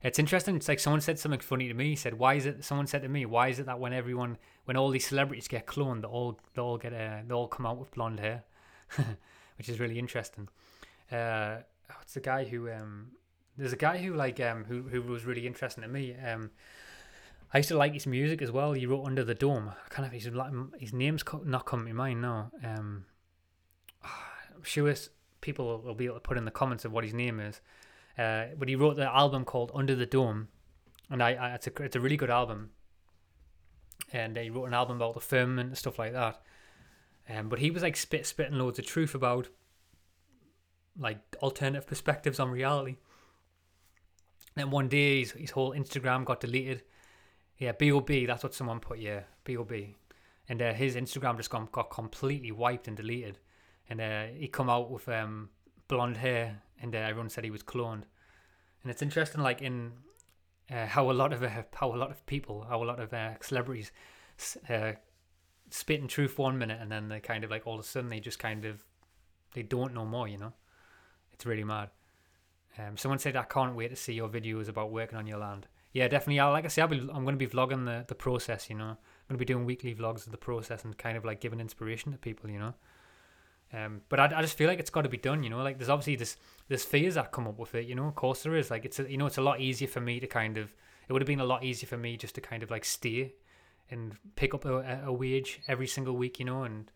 It's 0.06 0.20
interesting. 0.20 0.56
It's 0.56 0.68
like 0.68 0.80
someone 0.80 1.02
said 1.02 1.18
something 1.18 1.40
funny 1.40 1.68
to 1.68 1.74
me. 1.74 1.90
He 1.90 1.96
said, 1.96 2.14
"Why 2.14 2.36
is 2.36 2.46
it?" 2.46 2.64
Someone 2.64 2.86
said 2.86 3.02
to 3.02 3.10
me, 3.10 3.26
"Why 3.26 3.48
is 3.48 3.58
it 3.58 3.66
that 3.66 3.80
when 3.80 3.92
everyone, 3.92 4.38
when 4.66 4.78
all 4.78 4.92
these 4.92 5.08
celebrities 5.08 5.48
get 5.48 5.66
cloned, 5.66 6.02
they 6.02 6.08
all 6.08 6.40
they 6.54 6.62
all 6.62 6.78
get 6.78 6.94
uh, 6.94 7.22
they 7.28 7.34
all 7.34 7.48
come 7.48 7.66
out 7.66 7.78
with 7.78 7.90
blonde 7.90 8.20
hair," 8.20 8.44
which 9.58 9.68
is 9.68 9.80
really 9.80 9.98
interesting. 9.98 10.48
Uh, 11.12 11.58
it's 12.04 12.14
the 12.14 12.20
guy 12.20 12.46
who 12.46 12.70
um, 12.70 13.14
there's 13.58 13.74
a 13.74 13.78
guy 13.78 13.98
who 13.98 14.14
like 14.14 14.40
um 14.40 14.66
who 14.66 14.84
who 14.84 15.02
was 15.02 15.26
really 15.26 15.48
interesting 15.48 15.82
to 15.82 15.88
me. 15.88 16.16
Um, 16.16 16.52
I 17.52 17.58
used 17.58 17.70
to 17.70 17.78
like 17.78 17.94
his 17.94 18.06
music 18.06 18.44
as 18.44 18.52
well. 18.52 18.74
He 18.74 18.86
wrote 18.86 19.06
Under 19.06 19.24
the 19.24 19.34
Dome. 19.34 19.70
I 19.70 19.90
kind 19.90 20.06
of 20.06 20.12
his 20.12 20.30
his 20.80 20.94
name's 20.94 21.24
not 21.44 21.66
coming 21.66 21.88
to 21.88 21.94
mind 21.96 22.22
now. 22.22 22.52
Um, 22.64 23.06
I'm 24.04 24.64
sure 24.64 24.94
people 25.42 25.82
will 25.82 25.96
be 25.96 26.06
able 26.06 26.16
to 26.18 26.22
put 26.22 26.38
in 26.38 26.46
the 26.46 26.52
comments 26.52 26.86
of 26.86 26.92
what 26.92 27.04
his 27.04 27.14
name 27.16 27.40
is. 27.40 27.60
Uh, 28.18 28.46
but 28.58 28.70
he 28.70 28.76
wrote 28.76 28.96
the 28.96 29.14
album 29.14 29.46
called 29.46 29.72
Under 29.74 29.96
the 29.96 30.06
Dome, 30.06 30.48
and 31.10 31.22
I, 31.22 31.34
I 31.34 31.56
it's 31.56 31.68
a 31.68 31.84
it's 31.84 31.96
a 31.96 32.00
really 32.00 32.18
good 32.18 32.30
album. 32.30 32.72
And 34.14 34.38
he 34.38 34.50
wrote 34.50 34.66
an 34.66 34.74
album 34.74 34.98
about 34.98 35.14
the 35.14 35.20
firmament 35.20 35.70
and 35.70 35.78
stuff 35.78 36.00
like 36.00 36.14
that. 36.14 36.42
Um, 37.30 37.50
but 37.50 37.60
he 37.60 37.72
was 37.72 37.82
like 37.84 37.98
spit 37.98 38.26
spitting 38.26 38.58
loads 38.58 38.78
of 38.78 38.86
truth 38.86 39.16
about 39.16 39.50
like 40.98 41.18
alternative 41.42 41.88
perspectives 41.88 42.40
on 42.40 42.52
reality. 42.52 42.98
Then 44.56 44.70
one 44.70 44.88
day 44.88 45.20
his, 45.20 45.32
his 45.32 45.52
whole 45.52 45.74
Instagram 45.74 46.24
got 46.24 46.40
deleted. 46.40 46.84
Yeah, 47.58 47.72
B.O.B. 47.72 48.26
That's 48.26 48.44
what 48.44 48.54
someone 48.54 48.80
put. 48.80 49.00
Yeah, 49.00 49.22
B.O.B. 49.44 49.96
And 50.48 50.62
uh, 50.62 50.74
his 50.74 50.96
Instagram 50.96 51.38
just 51.38 51.50
got, 51.50 51.72
got 51.72 51.90
completely 51.90 52.52
wiped 52.52 52.88
and 52.88 52.96
deleted 52.96 53.40
and 53.90 54.02
uh, 54.02 54.26
he 54.38 54.48
come 54.48 54.70
out 54.70 54.90
with 54.90 55.08
um, 55.10 55.50
blonde 55.88 56.18
hair, 56.18 56.62
and 56.82 56.96
uh, 56.96 57.00
everyone 57.00 57.30
said 57.30 57.44
he 57.44 57.52
was 57.52 57.64
cloned. 57.64 58.04
And 58.84 58.92
it's 58.92 59.02
interesting, 59.02 59.42
like 59.42 59.62
in 59.62 59.94
uh, 60.72 60.86
how 60.86 61.10
a 61.10 61.14
lot 61.14 61.34
of 61.34 61.44
uh, 61.44 61.50
how 61.74 61.94
a 61.94 61.98
lot 61.98 62.12
of 62.12 62.26
people, 62.26 62.66
how 62.68 62.84
a 62.84 62.86
lot 62.86 63.00
of 63.00 63.14
uh, 63.14 63.32
celebrities 63.42 63.92
uh, 64.70 64.94
spit 65.70 66.00
in 66.00 66.08
truth 66.08 66.38
one 66.38 66.58
minute, 66.58 66.80
and 66.82 66.92
then 66.92 67.10
they 67.10 67.20
kind 67.20 67.44
of 67.44 67.52
like 67.52 67.66
all 67.66 67.76
of 67.76 67.80
a 67.80 67.84
sudden 67.84 68.10
they 68.10 68.20
just 68.20 68.40
kind 68.40 68.66
of 68.66 68.84
they 69.54 69.64
don't 69.64 69.94
know 69.94 70.06
more. 70.06 70.28
You 70.28 70.38
know, 70.38 70.54
it's 71.34 71.46
really 71.46 71.64
mad. 71.64 71.90
Um, 72.78 72.98
someone 72.98 73.20
said 73.20 73.36
I 73.36 73.44
can't 73.44 73.76
wait 73.76 73.90
to 73.90 73.96
see 73.96 74.14
your 74.14 74.30
videos 74.30 74.68
about 74.68 74.92
working 74.92 75.18
on 75.18 75.28
your 75.28 75.40
land. 75.40 75.68
Yeah, 75.94 76.10
definitely. 76.10 76.42
I, 76.42 76.50
like 76.50 76.66
I 76.66 76.68
said, 76.68 76.82
I'll 76.82 76.88
be, 76.90 77.00
I'm 77.00 77.24
going 77.24 77.38
to 77.40 77.48
be 77.48 77.48
vlogging 77.48 77.86
the, 77.86 78.04
the 78.06 78.16
process. 78.16 78.70
You 78.70 78.76
know, 78.76 78.84
I'm 78.84 78.98
going 79.30 79.38
to 79.40 79.46
be 79.46 79.46
doing 79.46 79.66
weekly 79.66 79.96
vlogs 79.96 80.26
of 80.26 80.32
the 80.32 80.38
process 80.38 80.84
and 80.84 80.98
kind 80.98 81.16
of 81.16 81.24
like 81.24 81.40
giving 81.40 81.62
inspiration 81.62 82.12
to 82.12 82.18
people. 82.18 82.50
You 82.50 82.60
know. 82.60 82.74
Um, 83.74 84.02
but 84.10 84.20
I, 84.20 84.26
I 84.38 84.42
just 84.42 84.58
feel 84.58 84.68
like 84.68 84.80
it's 84.80 84.90
got 84.90 85.02
to 85.02 85.10
be 85.10 85.18
done, 85.18 85.44
you 85.44 85.50
know. 85.50 85.62
Like 85.62 85.78
there's 85.78 85.90
obviously 85.90 86.16
this 86.16 86.38
there's 86.68 86.86
fears 86.86 87.16
that 87.16 87.32
come 87.32 87.48
up 87.48 87.60
with 87.60 87.76
it, 87.76 87.86
you 87.88 87.96
know. 87.96 88.08
Of 88.08 88.16
course 88.16 88.44
there 88.44 88.56
is. 88.56 88.72
Like 88.72 88.86
it's 88.86 89.00
a, 89.00 89.10
you 89.10 89.18
know 89.18 89.26
it's 89.26 89.38
a 89.38 89.42
lot 89.42 89.60
easier 89.60 89.88
for 89.88 90.02
me 90.02 90.20
to 90.20 90.28
kind 90.28 90.58
of 90.58 90.74
it 91.08 91.14
would 91.14 91.22
have 91.22 91.28
been 91.28 91.40
a 91.40 91.46
lot 91.46 91.64
easier 91.64 91.88
for 91.88 91.98
me 91.98 92.18
just 92.18 92.36
to 92.36 92.42
kind 92.42 92.64
of 92.64 92.72
like 92.72 92.86
stay 92.86 93.34
and 93.90 94.16
pick 94.36 94.54
up 94.54 94.66
a, 94.66 95.02
a 95.06 95.14
wage 95.14 95.62
every 95.68 95.88
single 95.88 96.16
week, 96.16 96.40
you 96.40 96.46
know, 96.46 96.64
and 96.64 96.92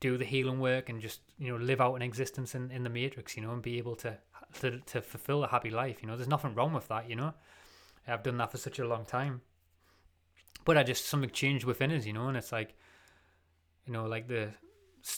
do 0.00 0.16
the 0.16 0.24
healing 0.24 0.58
work 0.58 0.88
and 0.88 1.00
just 1.00 1.20
you 1.38 1.48
know 1.48 1.62
live 1.62 1.80
out 1.80 1.94
an 1.94 2.02
existence 2.02 2.54
in, 2.54 2.70
in 2.70 2.82
the 2.82 2.90
matrix, 2.90 3.36
you 3.36 3.42
know, 3.42 3.52
and 3.52 3.62
be 3.62 3.78
able 3.78 3.96
to, 3.96 4.16
to 4.60 4.78
to 4.80 5.02
fulfill 5.02 5.44
a 5.44 5.48
happy 5.48 5.70
life. 5.70 5.98
You 6.02 6.08
know, 6.08 6.16
there's 6.16 6.28
nothing 6.28 6.54
wrong 6.54 6.72
with 6.72 6.88
that, 6.88 7.08
you 7.08 7.16
know. 7.16 7.34
I've 8.06 8.22
done 8.22 8.38
that 8.38 8.50
for 8.50 8.58
such 8.58 8.80
a 8.80 8.86
long 8.86 9.04
time, 9.04 9.42
but 10.64 10.76
I 10.76 10.82
just 10.82 11.06
something 11.06 11.30
changed 11.30 11.64
within 11.64 11.92
us, 11.92 12.04
you 12.04 12.12
know, 12.12 12.28
and 12.28 12.36
it's 12.36 12.50
like, 12.50 12.74
you 13.86 13.92
know, 13.92 14.06
like 14.06 14.26
the 14.26 14.48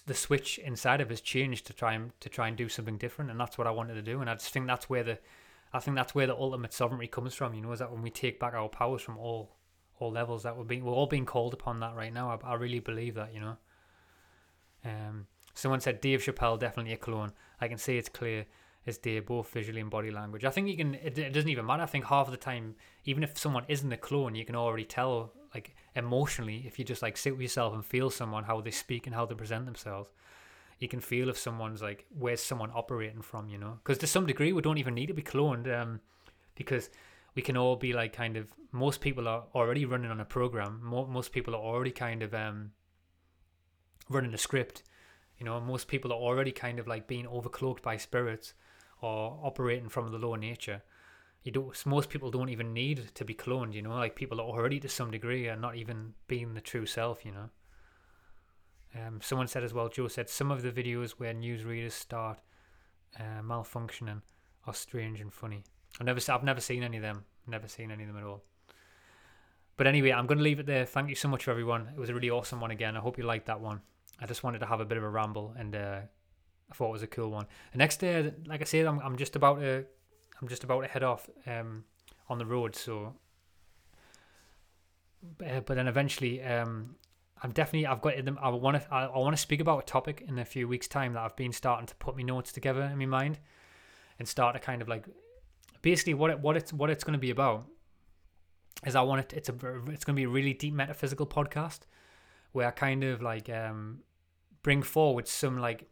the 0.07 0.15
switch 0.15 0.59
inside 0.59 1.01
of 1.01 1.11
us 1.11 1.21
changed 1.21 1.67
to 1.67 1.73
try 1.73 1.93
and 1.93 2.19
to 2.21 2.29
try 2.29 2.49
and 2.49 2.57
do 2.57 2.69
something 2.69 2.97
different, 2.97 3.31
and 3.31 3.39
that's 3.39 3.59
what 3.59 3.67
I 3.67 3.71
wanted 3.71 3.95
to 3.95 4.03
do. 4.03 4.21
And 4.21 4.31
I 4.31 4.35
just 4.35 4.51
think 4.51 4.67
that's 4.67 4.89
where 4.89 5.05
the 5.05 5.19
I 5.73 5.81
think 5.81 5.97
that's 5.97 6.15
where 6.15 6.27
the 6.27 6.37
ultimate 6.37 6.73
sovereignty 6.73 7.09
comes 7.09 7.35
from. 7.35 7.55
You 7.55 7.63
know, 7.63 7.73
is 7.73 7.81
that 7.81 7.93
when 7.93 8.03
we 8.03 8.11
take 8.11 8.41
back 8.41 8.55
our 8.55 8.69
powers 8.69 9.03
from 9.03 9.19
all 9.19 9.57
all 9.99 10.11
levels 10.11 10.43
that 10.43 10.57
we're 10.57 10.65
being 10.65 10.85
we're 10.85 10.93
all 10.93 11.07
being 11.07 11.27
called 11.27 11.55
upon 11.55 11.81
that 11.81 11.95
right 11.95 12.13
now. 12.13 12.31
I, 12.31 12.53
I 12.53 12.55
really 12.55 12.81
believe 12.81 13.15
that. 13.15 13.35
You 13.35 13.41
know. 13.41 13.57
Um, 14.85 15.27
someone 15.55 15.81
said 15.81 16.01
Dave 16.01 16.21
Chappelle 16.21 16.59
definitely 16.59 16.93
a 16.93 16.99
clone. 16.99 17.33
I 17.61 17.69
can 17.69 17.79
see 17.79 17.97
it's 17.97 18.09
clear 18.09 18.47
as 18.87 18.99
Dave 18.99 19.27
both 19.27 19.49
visually 19.51 19.81
and 19.81 19.91
body 19.91 20.11
language. 20.11 20.45
I 20.45 20.51
think 20.51 20.69
you 20.69 20.77
can. 20.77 20.95
It, 20.95 21.19
it 21.19 21.33
doesn't 21.33 21.49
even 21.49 21.67
matter. 21.67 21.83
I 21.83 21.87
think 21.87 22.07
half 22.07 22.27
of 22.27 22.33
the 22.33 22.39
time, 22.39 22.77
even 23.05 23.23
if 23.23 23.37
someone 23.39 23.65
isn't 23.69 23.93
a 23.93 23.97
clone, 23.97 24.35
you 24.35 24.45
can 24.45 24.57
already 24.57 24.85
tell 24.85 25.33
like 25.55 25.75
emotionally 25.95 26.65
if 26.67 26.79
you 26.79 26.85
just 26.85 27.03
like 27.03 27.17
sit 27.17 27.33
with 27.33 27.43
yourself 27.43 27.73
and 27.73 27.85
feel 27.85 28.11
someone 28.11 28.45
how 28.45 28.61
they 28.61 28.71
speak 28.71 29.07
and 29.07 29.15
how 29.15 29.25
they 29.25 29.35
present 29.35 29.65
themselves 29.65 30.11
you 30.79 30.89
can 30.89 31.01
feel 31.01 31.29
if 31.29 31.39
someone's 31.39 31.83
like 31.83 32.05
where's 32.19 32.43
someone 32.43 32.71
operating 32.75 33.23
from 33.23 33.49
you 33.49 33.59
know? 33.59 33.79
Because 33.83 33.99
to 33.99 34.07
some 34.07 34.27
degree 34.27 34.53
we 34.53 34.63
don't 34.63 34.79
even 34.79 34.95
need 34.95 35.07
to 35.07 35.15
be 35.15 35.23
cloned 35.23 35.73
um 35.73 36.01
because 36.55 36.91
we 37.35 37.43
can 37.43 37.57
all 37.57 37.77
be 37.77 37.93
like 37.93 38.13
kind 38.13 38.37
of 38.37 38.53
most 38.73 39.01
people 39.01 39.27
are 39.29 39.45
already 39.55 39.85
running 39.85 40.11
on 40.11 40.21
a 40.21 40.25
program. 40.25 40.81
Most 40.83 41.33
people 41.33 41.55
are 41.55 41.63
already 41.63 41.91
kind 41.91 42.23
of 42.23 42.35
um 42.35 42.73
running 44.09 44.35
a 44.35 44.39
script 44.39 44.83
you 45.39 45.45
know? 45.45 45.61
Most 45.61 45.89
people 45.89 46.13
are 46.13 46.19
already 46.19 46.53
kind 46.53 46.79
of 46.79 46.87
like 46.87 47.07
being 47.07 47.27
overcloaked 47.27 47.83
by 47.83 47.97
spirits 47.97 48.55
or 49.01 49.41
operating 49.43 49.89
from 49.89 50.11
the 50.11 50.19
lower 50.19 50.37
nature 50.37 50.83
you 51.45 51.53
don't 51.53 51.87
most 51.87 52.11
people 52.11 52.31
don't 52.31 52.49
even 52.49 52.73
need 52.73 53.11
to 53.15 53.25
be 53.25 53.35
cloned 53.35 53.75
you 53.75 53.83
know 53.83 53.95
like 53.95 54.17
people 54.17 54.41
are 54.41 54.45
already 54.45 54.81
to 54.81 54.89
some 54.89 55.11
degree 55.11 55.49
are 55.49 55.57
not 55.57 55.77
even 55.77 56.15
being 56.27 56.55
the 56.55 56.61
true 56.61 56.87
self 56.87 57.25
you 57.25 57.31
know 57.33 57.51
um, 58.97 59.21
someone 59.23 59.47
said 59.47 59.63
as 59.63 59.73
well 59.73 59.89
joe 59.89 60.09
said 60.09 60.29
some 60.29 60.51
of 60.51 60.63
the 60.63 60.73
videos 60.73 61.13
where 61.13 61.33
newsreaders 61.33 61.93
start 61.93 62.41
uh, 63.21 63.43
malfunctioning 63.43 64.23
are 64.67 64.75
strange 64.75 65.21
and 65.21 65.33
funny 65.33 65.63
I've 66.01 66.07
never 66.07 66.21
I've 66.29 66.45
never 66.45 66.61
seen 66.61 66.83
any 66.83 66.97
of 66.97 67.03
them. 67.03 67.25
Never 67.47 67.69
seen 67.69 67.91
any 67.91 68.03
of 68.03 68.09
them 68.09 68.19
at 68.19 68.25
all. 68.25 68.43
But 69.77 69.87
anyway, 69.87 70.13
I'm 70.13 70.27
going 70.27 70.39
to 70.39 70.45
leave 70.45 70.61
it 70.61 70.67
there. 70.67 70.87
Thank 70.87 71.09
you 71.09 71.15
so 71.15 71.29
much 71.29 71.45
for 71.45 71.51
everyone. 71.51 71.89
It 71.89 71.99
was 71.99 72.09
a 72.09 72.15
really 72.15 72.31
awesome 72.31 72.61
one 72.61 72.71
again. 72.71 72.97
I 72.97 73.01
hope 73.01 73.19
you 73.19 73.25
liked 73.25 73.47
that 73.47 73.61
one. 73.61 73.81
I 74.21 74.27
just 74.27 74.45
wanted 74.45 74.61
to 74.61 74.67
have 74.67 74.81
a 74.81 74.85
bit 74.85 74.97
of 74.97 75.05
a 75.05 75.09
ramble, 75.09 75.55
and 75.59 75.75
uh, 75.75 76.01
I 76.71 76.75
thought 76.75 76.89
it 76.89 76.93
was 76.93 77.03
a 77.03 77.09
cool 77.09 77.31
one. 77.31 77.47
The 77.73 77.79
next 77.79 77.99
day, 77.99 78.33
like 78.47 78.61
I 78.61 78.65
said, 78.65 78.87
I'm 78.87 79.01
I'm 79.01 79.17
just 79.17 79.37
about 79.37 79.61
to 79.61 79.85
I'm 80.41 80.49
just 80.49 80.65
about 80.65 80.83
to 80.83 80.89
head 80.89 81.03
off 81.03 81.29
um, 81.47 81.85
on 82.29 82.39
the 82.39 82.47
road. 82.47 82.77
So, 82.77 83.15
uh, 85.45 85.61
but 85.61 85.75
then 85.75 85.89
eventually, 85.89 86.43
um, 86.43 86.97
I'm 87.43 87.53
definitely 87.53 87.87
I've 87.87 88.01
got 88.01 88.25
them. 88.25 88.39
I 88.41 88.49
want 88.51 88.83
to 88.83 88.95
I, 88.95 89.05
I 89.05 89.19
want 89.19 89.37
to 89.37 89.41
speak 89.41 89.61
about 89.61 89.83
a 89.83 89.87
topic 89.87 90.25
in 90.27 90.39
a 90.39 90.45
few 90.45 90.67
weeks' 90.69 90.89
time 90.89 91.13
that 91.15 91.23
I've 91.23 91.37
been 91.37 91.53
starting 91.53 91.87
to 91.87 91.95
put 91.97 92.17
my 92.17 92.23
notes 92.23 92.53
together 92.53 92.83
in 92.83 92.99
my 92.99 93.07
mind, 93.07 93.39
and 94.19 94.27
start 94.27 94.55
to 94.55 94.61
kind 94.61 94.83
of 94.83 94.89
like 94.89 95.07
basically 95.83 96.15
what 96.15 96.31
it 96.31 96.41
what 96.41 96.57
it's 96.57 96.73
what 96.73 96.91
it's 96.91 97.05
going 97.05 97.13
to 97.13 97.19
be 97.19 97.31
about 97.31 97.67
is 98.87 98.97
I 98.97 99.03
want 99.03 99.21
it 99.21 99.33
it's 99.37 99.49
a 99.49 99.55
it's 99.89 100.05
going 100.05 100.15
to 100.17 100.21
be 100.21 100.25
a 100.25 100.29
really 100.29 100.55
deep 100.55 100.75
metaphysical 100.75 101.27
podcast 101.27 101.81
where 102.53 102.67
I 102.67 102.71
kind 102.71 103.05
of 103.05 103.23
like 103.23 103.49
um 103.51 104.01
bring 104.63 104.83
forward 104.83 105.29
some 105.29 105.59
like 105.59 105.89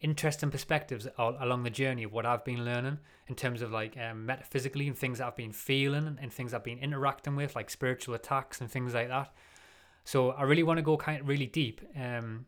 interesting 0.00 0.50
perspectives 0.50 1.08
along 1.18 1.64
the 1.64 1.70
journey 1.70 2.04
of 2.04 2.12
what 2.12 2.24
I've 2.24 2.44
been 2.44 2.64
learning 2.64 2.98
in 3.26 3.34
terms 3.34 3.62
of 3.62 3.72
like 3.72 3.96
um, 3.96 4.26
metaphysically 4.26 4.86
and 4.86 4.96
things 4.96 5.18
that 5.18 5.26
I've 5.26 5.36
been 5.36 5.52
feeling 5.52 6.18
and 6.20 6.32
things 6.32 6.54
I've 6.54 6.64
been 6.64 6.78
interacting 6.78 7.34
with 7.36 7.56
like 7.56 7.68
spiritual 7.68 8.14
attacks 8.14 8.60
and 8.60 8.70
things 8.70 8.94
like 8.94 9.08
that 9.08 9.32
so 10.08 10.30
I 10.30 10.44
really 10.44 10.62
want 10.62 10.78
to 10.78 10.82
go 10.82 10.96
kind 10.96 11.20
of 11.20 11.28
really 11.28 11.44
deep 11.44 11.82
um, 11.94 12.46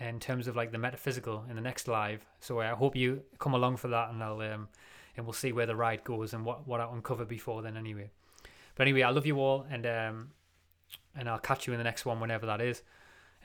in 0.00 0.18
terms 0.18 0.48
of 0.48 0.56
like 0.56 0.72
the 0.72 0.78
metaphysical 0.78 1.44
in 1.50 1.54
the 1.54 1.60
next 1.60 1.86
live. 1.86 2.24
So 2.40 2.60
I 2.60 2.68
hope 2.68 2.96
you 2.96 3.24
come 3.38 3.52
along 3.52 3.76
for 3.76 3.88
that, 3.88 4.08
and 4.08 4.24
I'll 4.24 4.40
um, 4.40 4.68
and 5.14 5.26
we'll 5.26 5.34
see 5.34 5.52
where 5.52 5.66
the 5.66 5.76
ride 5.76 6.02
goes 6.02 6.32
and 6.32 6.46
what 6.46 6.66
what 6.66 6.80
I 6.80 6.90
uncover 6.90 7.26
before 7.26 7.60
then 7.60 7.76
anyway. 7.76 8.08
But 8.74 8.84
anyway, 8.84 9.02
I 9.02 9.10
love 9.10 9.26
you 9.26 9.38
all, 9.38 9.66
and 9.70 9.84
um, 9.84 10.30
and 11.14 11.28
I'll 11.28 11.38
catch 11.38 11.66
you 11.66 11.74
in 11.74 11.78
the 11.78 11.84
next 11.84 12.06
one 12.06 12.20
whenever 12.20 12.46
that 12.46 12.62
is. 12.62 12.82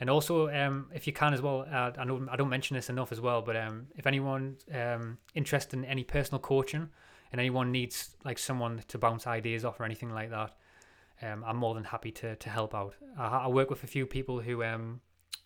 And 0.00 0.08
also, 0.08 0.48
um, 0.48 0.86
if 0.94 1.06
you 1.06 1.12
can 1.12 1.34
as 1.34 1.42
well, 1.42 1.66
uh, 1.70 1.90
I 1.98 2.04
know 2.04 2.26
I 2.30 2.36
don't 2.36 2.48
mention 2.48 2.74
this 2.74 2.88
enough 2.88 3.12
as 3.12 3.20
well, 3.20 3.42
but 3.42 3.54
um, 3.54 3.88
if 3.96 4.06
anyone 4.06 4.56
um 4.74 5.18
interested 5.34 5.78
in 5.78 5.84
any 5.84 6.04
personal 6.04 6.40
coaching 6.40 6.88
and 7.30 7.40
anyone 7.40 7.70
needs 7.70 8.16
like 8.24 8.38
someone 8.38 8.82
to 8.88 8.98
bounce 8.98 9.26
ideas 9.26 9.62
off 9.64 9.78
or 9.78 9.84
anything 9.84 10.10
like 10.10 10.30
that, 10.30 10.56
um, 11.20 11.44
I'm 11.46 11.58
more 11.58 11.74
than 11.74 11.84
happy 11.84 12.10
to 12.12 12.34
to 12.34 12.48
help 12.48 12.74
out. 12.74 12.94
I, 13.18 13.26
I 13.26 13.48
work 13.48 13.68
with 13.68 13.84
a 13.84 13.86
few 13.86 14.06
people 14.06 14.40
who 14.40 14.64
um 14.64 15.02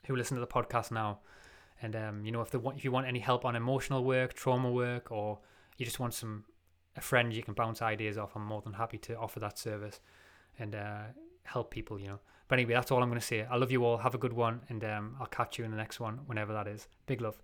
who 0.07 0.15
listen 0.15 0.37
to 0.37 0.41
the 0.41 0.47
podcast 0.47 0.93
now, 0.93 1.19
and 1.83 1.97
um 1.97 2.25
you 2.25 2.31
know 2.31 2.41
if 2.41 2.51
they 2.51 2.59
want 2.59 2.79
if 2.79 2.85
you 2.85 2.93
want 2.93 3.09
any 3.09 3.19
help 3.19 3.45
on 3.45 3.57
emotional 3.57 4.05
work, 4.05 4.35
trauma 4.35 4.71
work, 4.71 5.11
or 5.11 5.41
you 5.79 5.85
just 5.85 5.99
want 5.99 6.15
some 6.15 6.45
a 6.97 7.01
friend 7.01 7.35
you 7.35 7.43
can 7.43 7.55
bounce 7.55 7.83
ideas 7.83 8.17
off, 8.17 8.37
I'm 8.37 8.47
more 8.47 8.63
than 8.63 8.75
happy 8.75 8.99
to 8.99 9.19
offer 9.19 9.41
that 9.41 9.59
service 9.59 9.99
and 10.61 10.77
uh, 10.77 11.03
help 11.43 11.73
people. 11.73 11.99
You 11.99 12.09
know. 12.09 12.21
But 12.55 12.61
anyway, 12.61 12.75
that's 12.75 12.93
all 12.93 13.03
I'm 13.03 13.09
going 13.09 13.21
to 13.21 13.27
say. 13.27 13.43
I 13.43 13.57
love 13.57 13.73
you 13.73 13.85
all. 13.85 13.97
Have 13.97 14.15
a 14.15 14.19
good 14.19 14.33
one, 14.33 14.61
and 14.69 14.85
um, 14.85 15.17
I'll 15.19 15.27
catch 15.27 15.59
you 15.59 15.65
in 15.65 15.73
the 15.73 15.77
next 15.77 15.99
one, 15.99 16.21
whenever 16.27 16.53
that 16.53 16.69
is. 16.69 16.87
Big 17.05 17.21
love. 17.21 17.37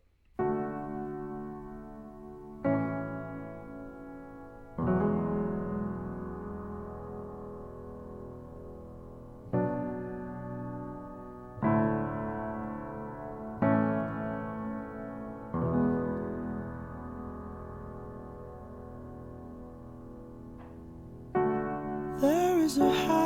There 22.20 22.60
is 22.60 22.78
a 22.78 23.19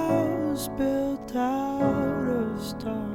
built 0.69 1.37
out 1.37 2.29
of 2.29 2.63
stars. 2.63 3.14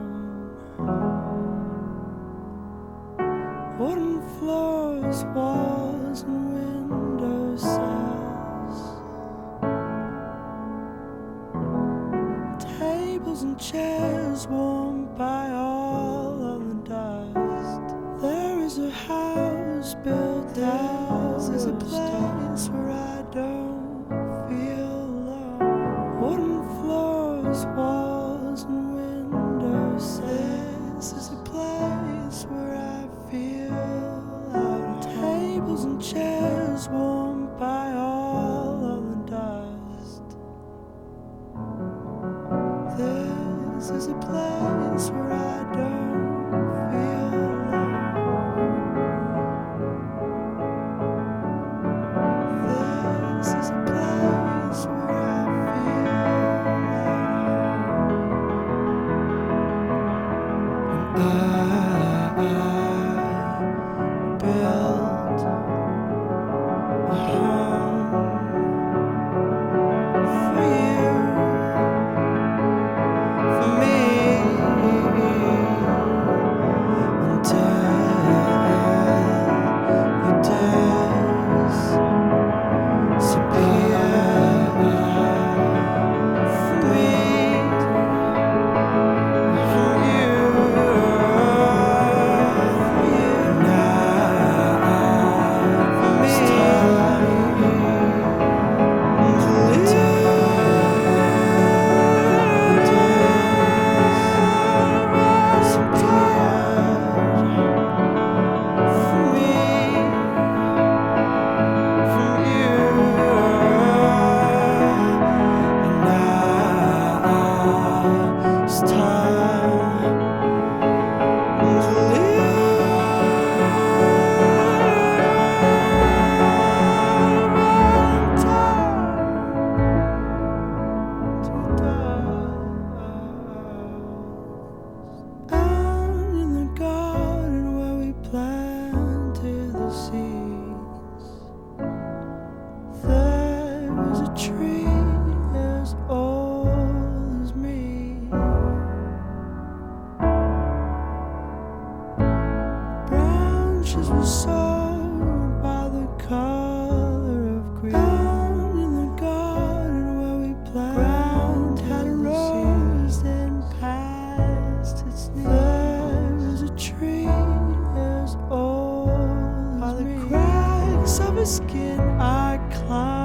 skin 171.49 171.99
I 172.19 172.59
climb. 172.69 173.18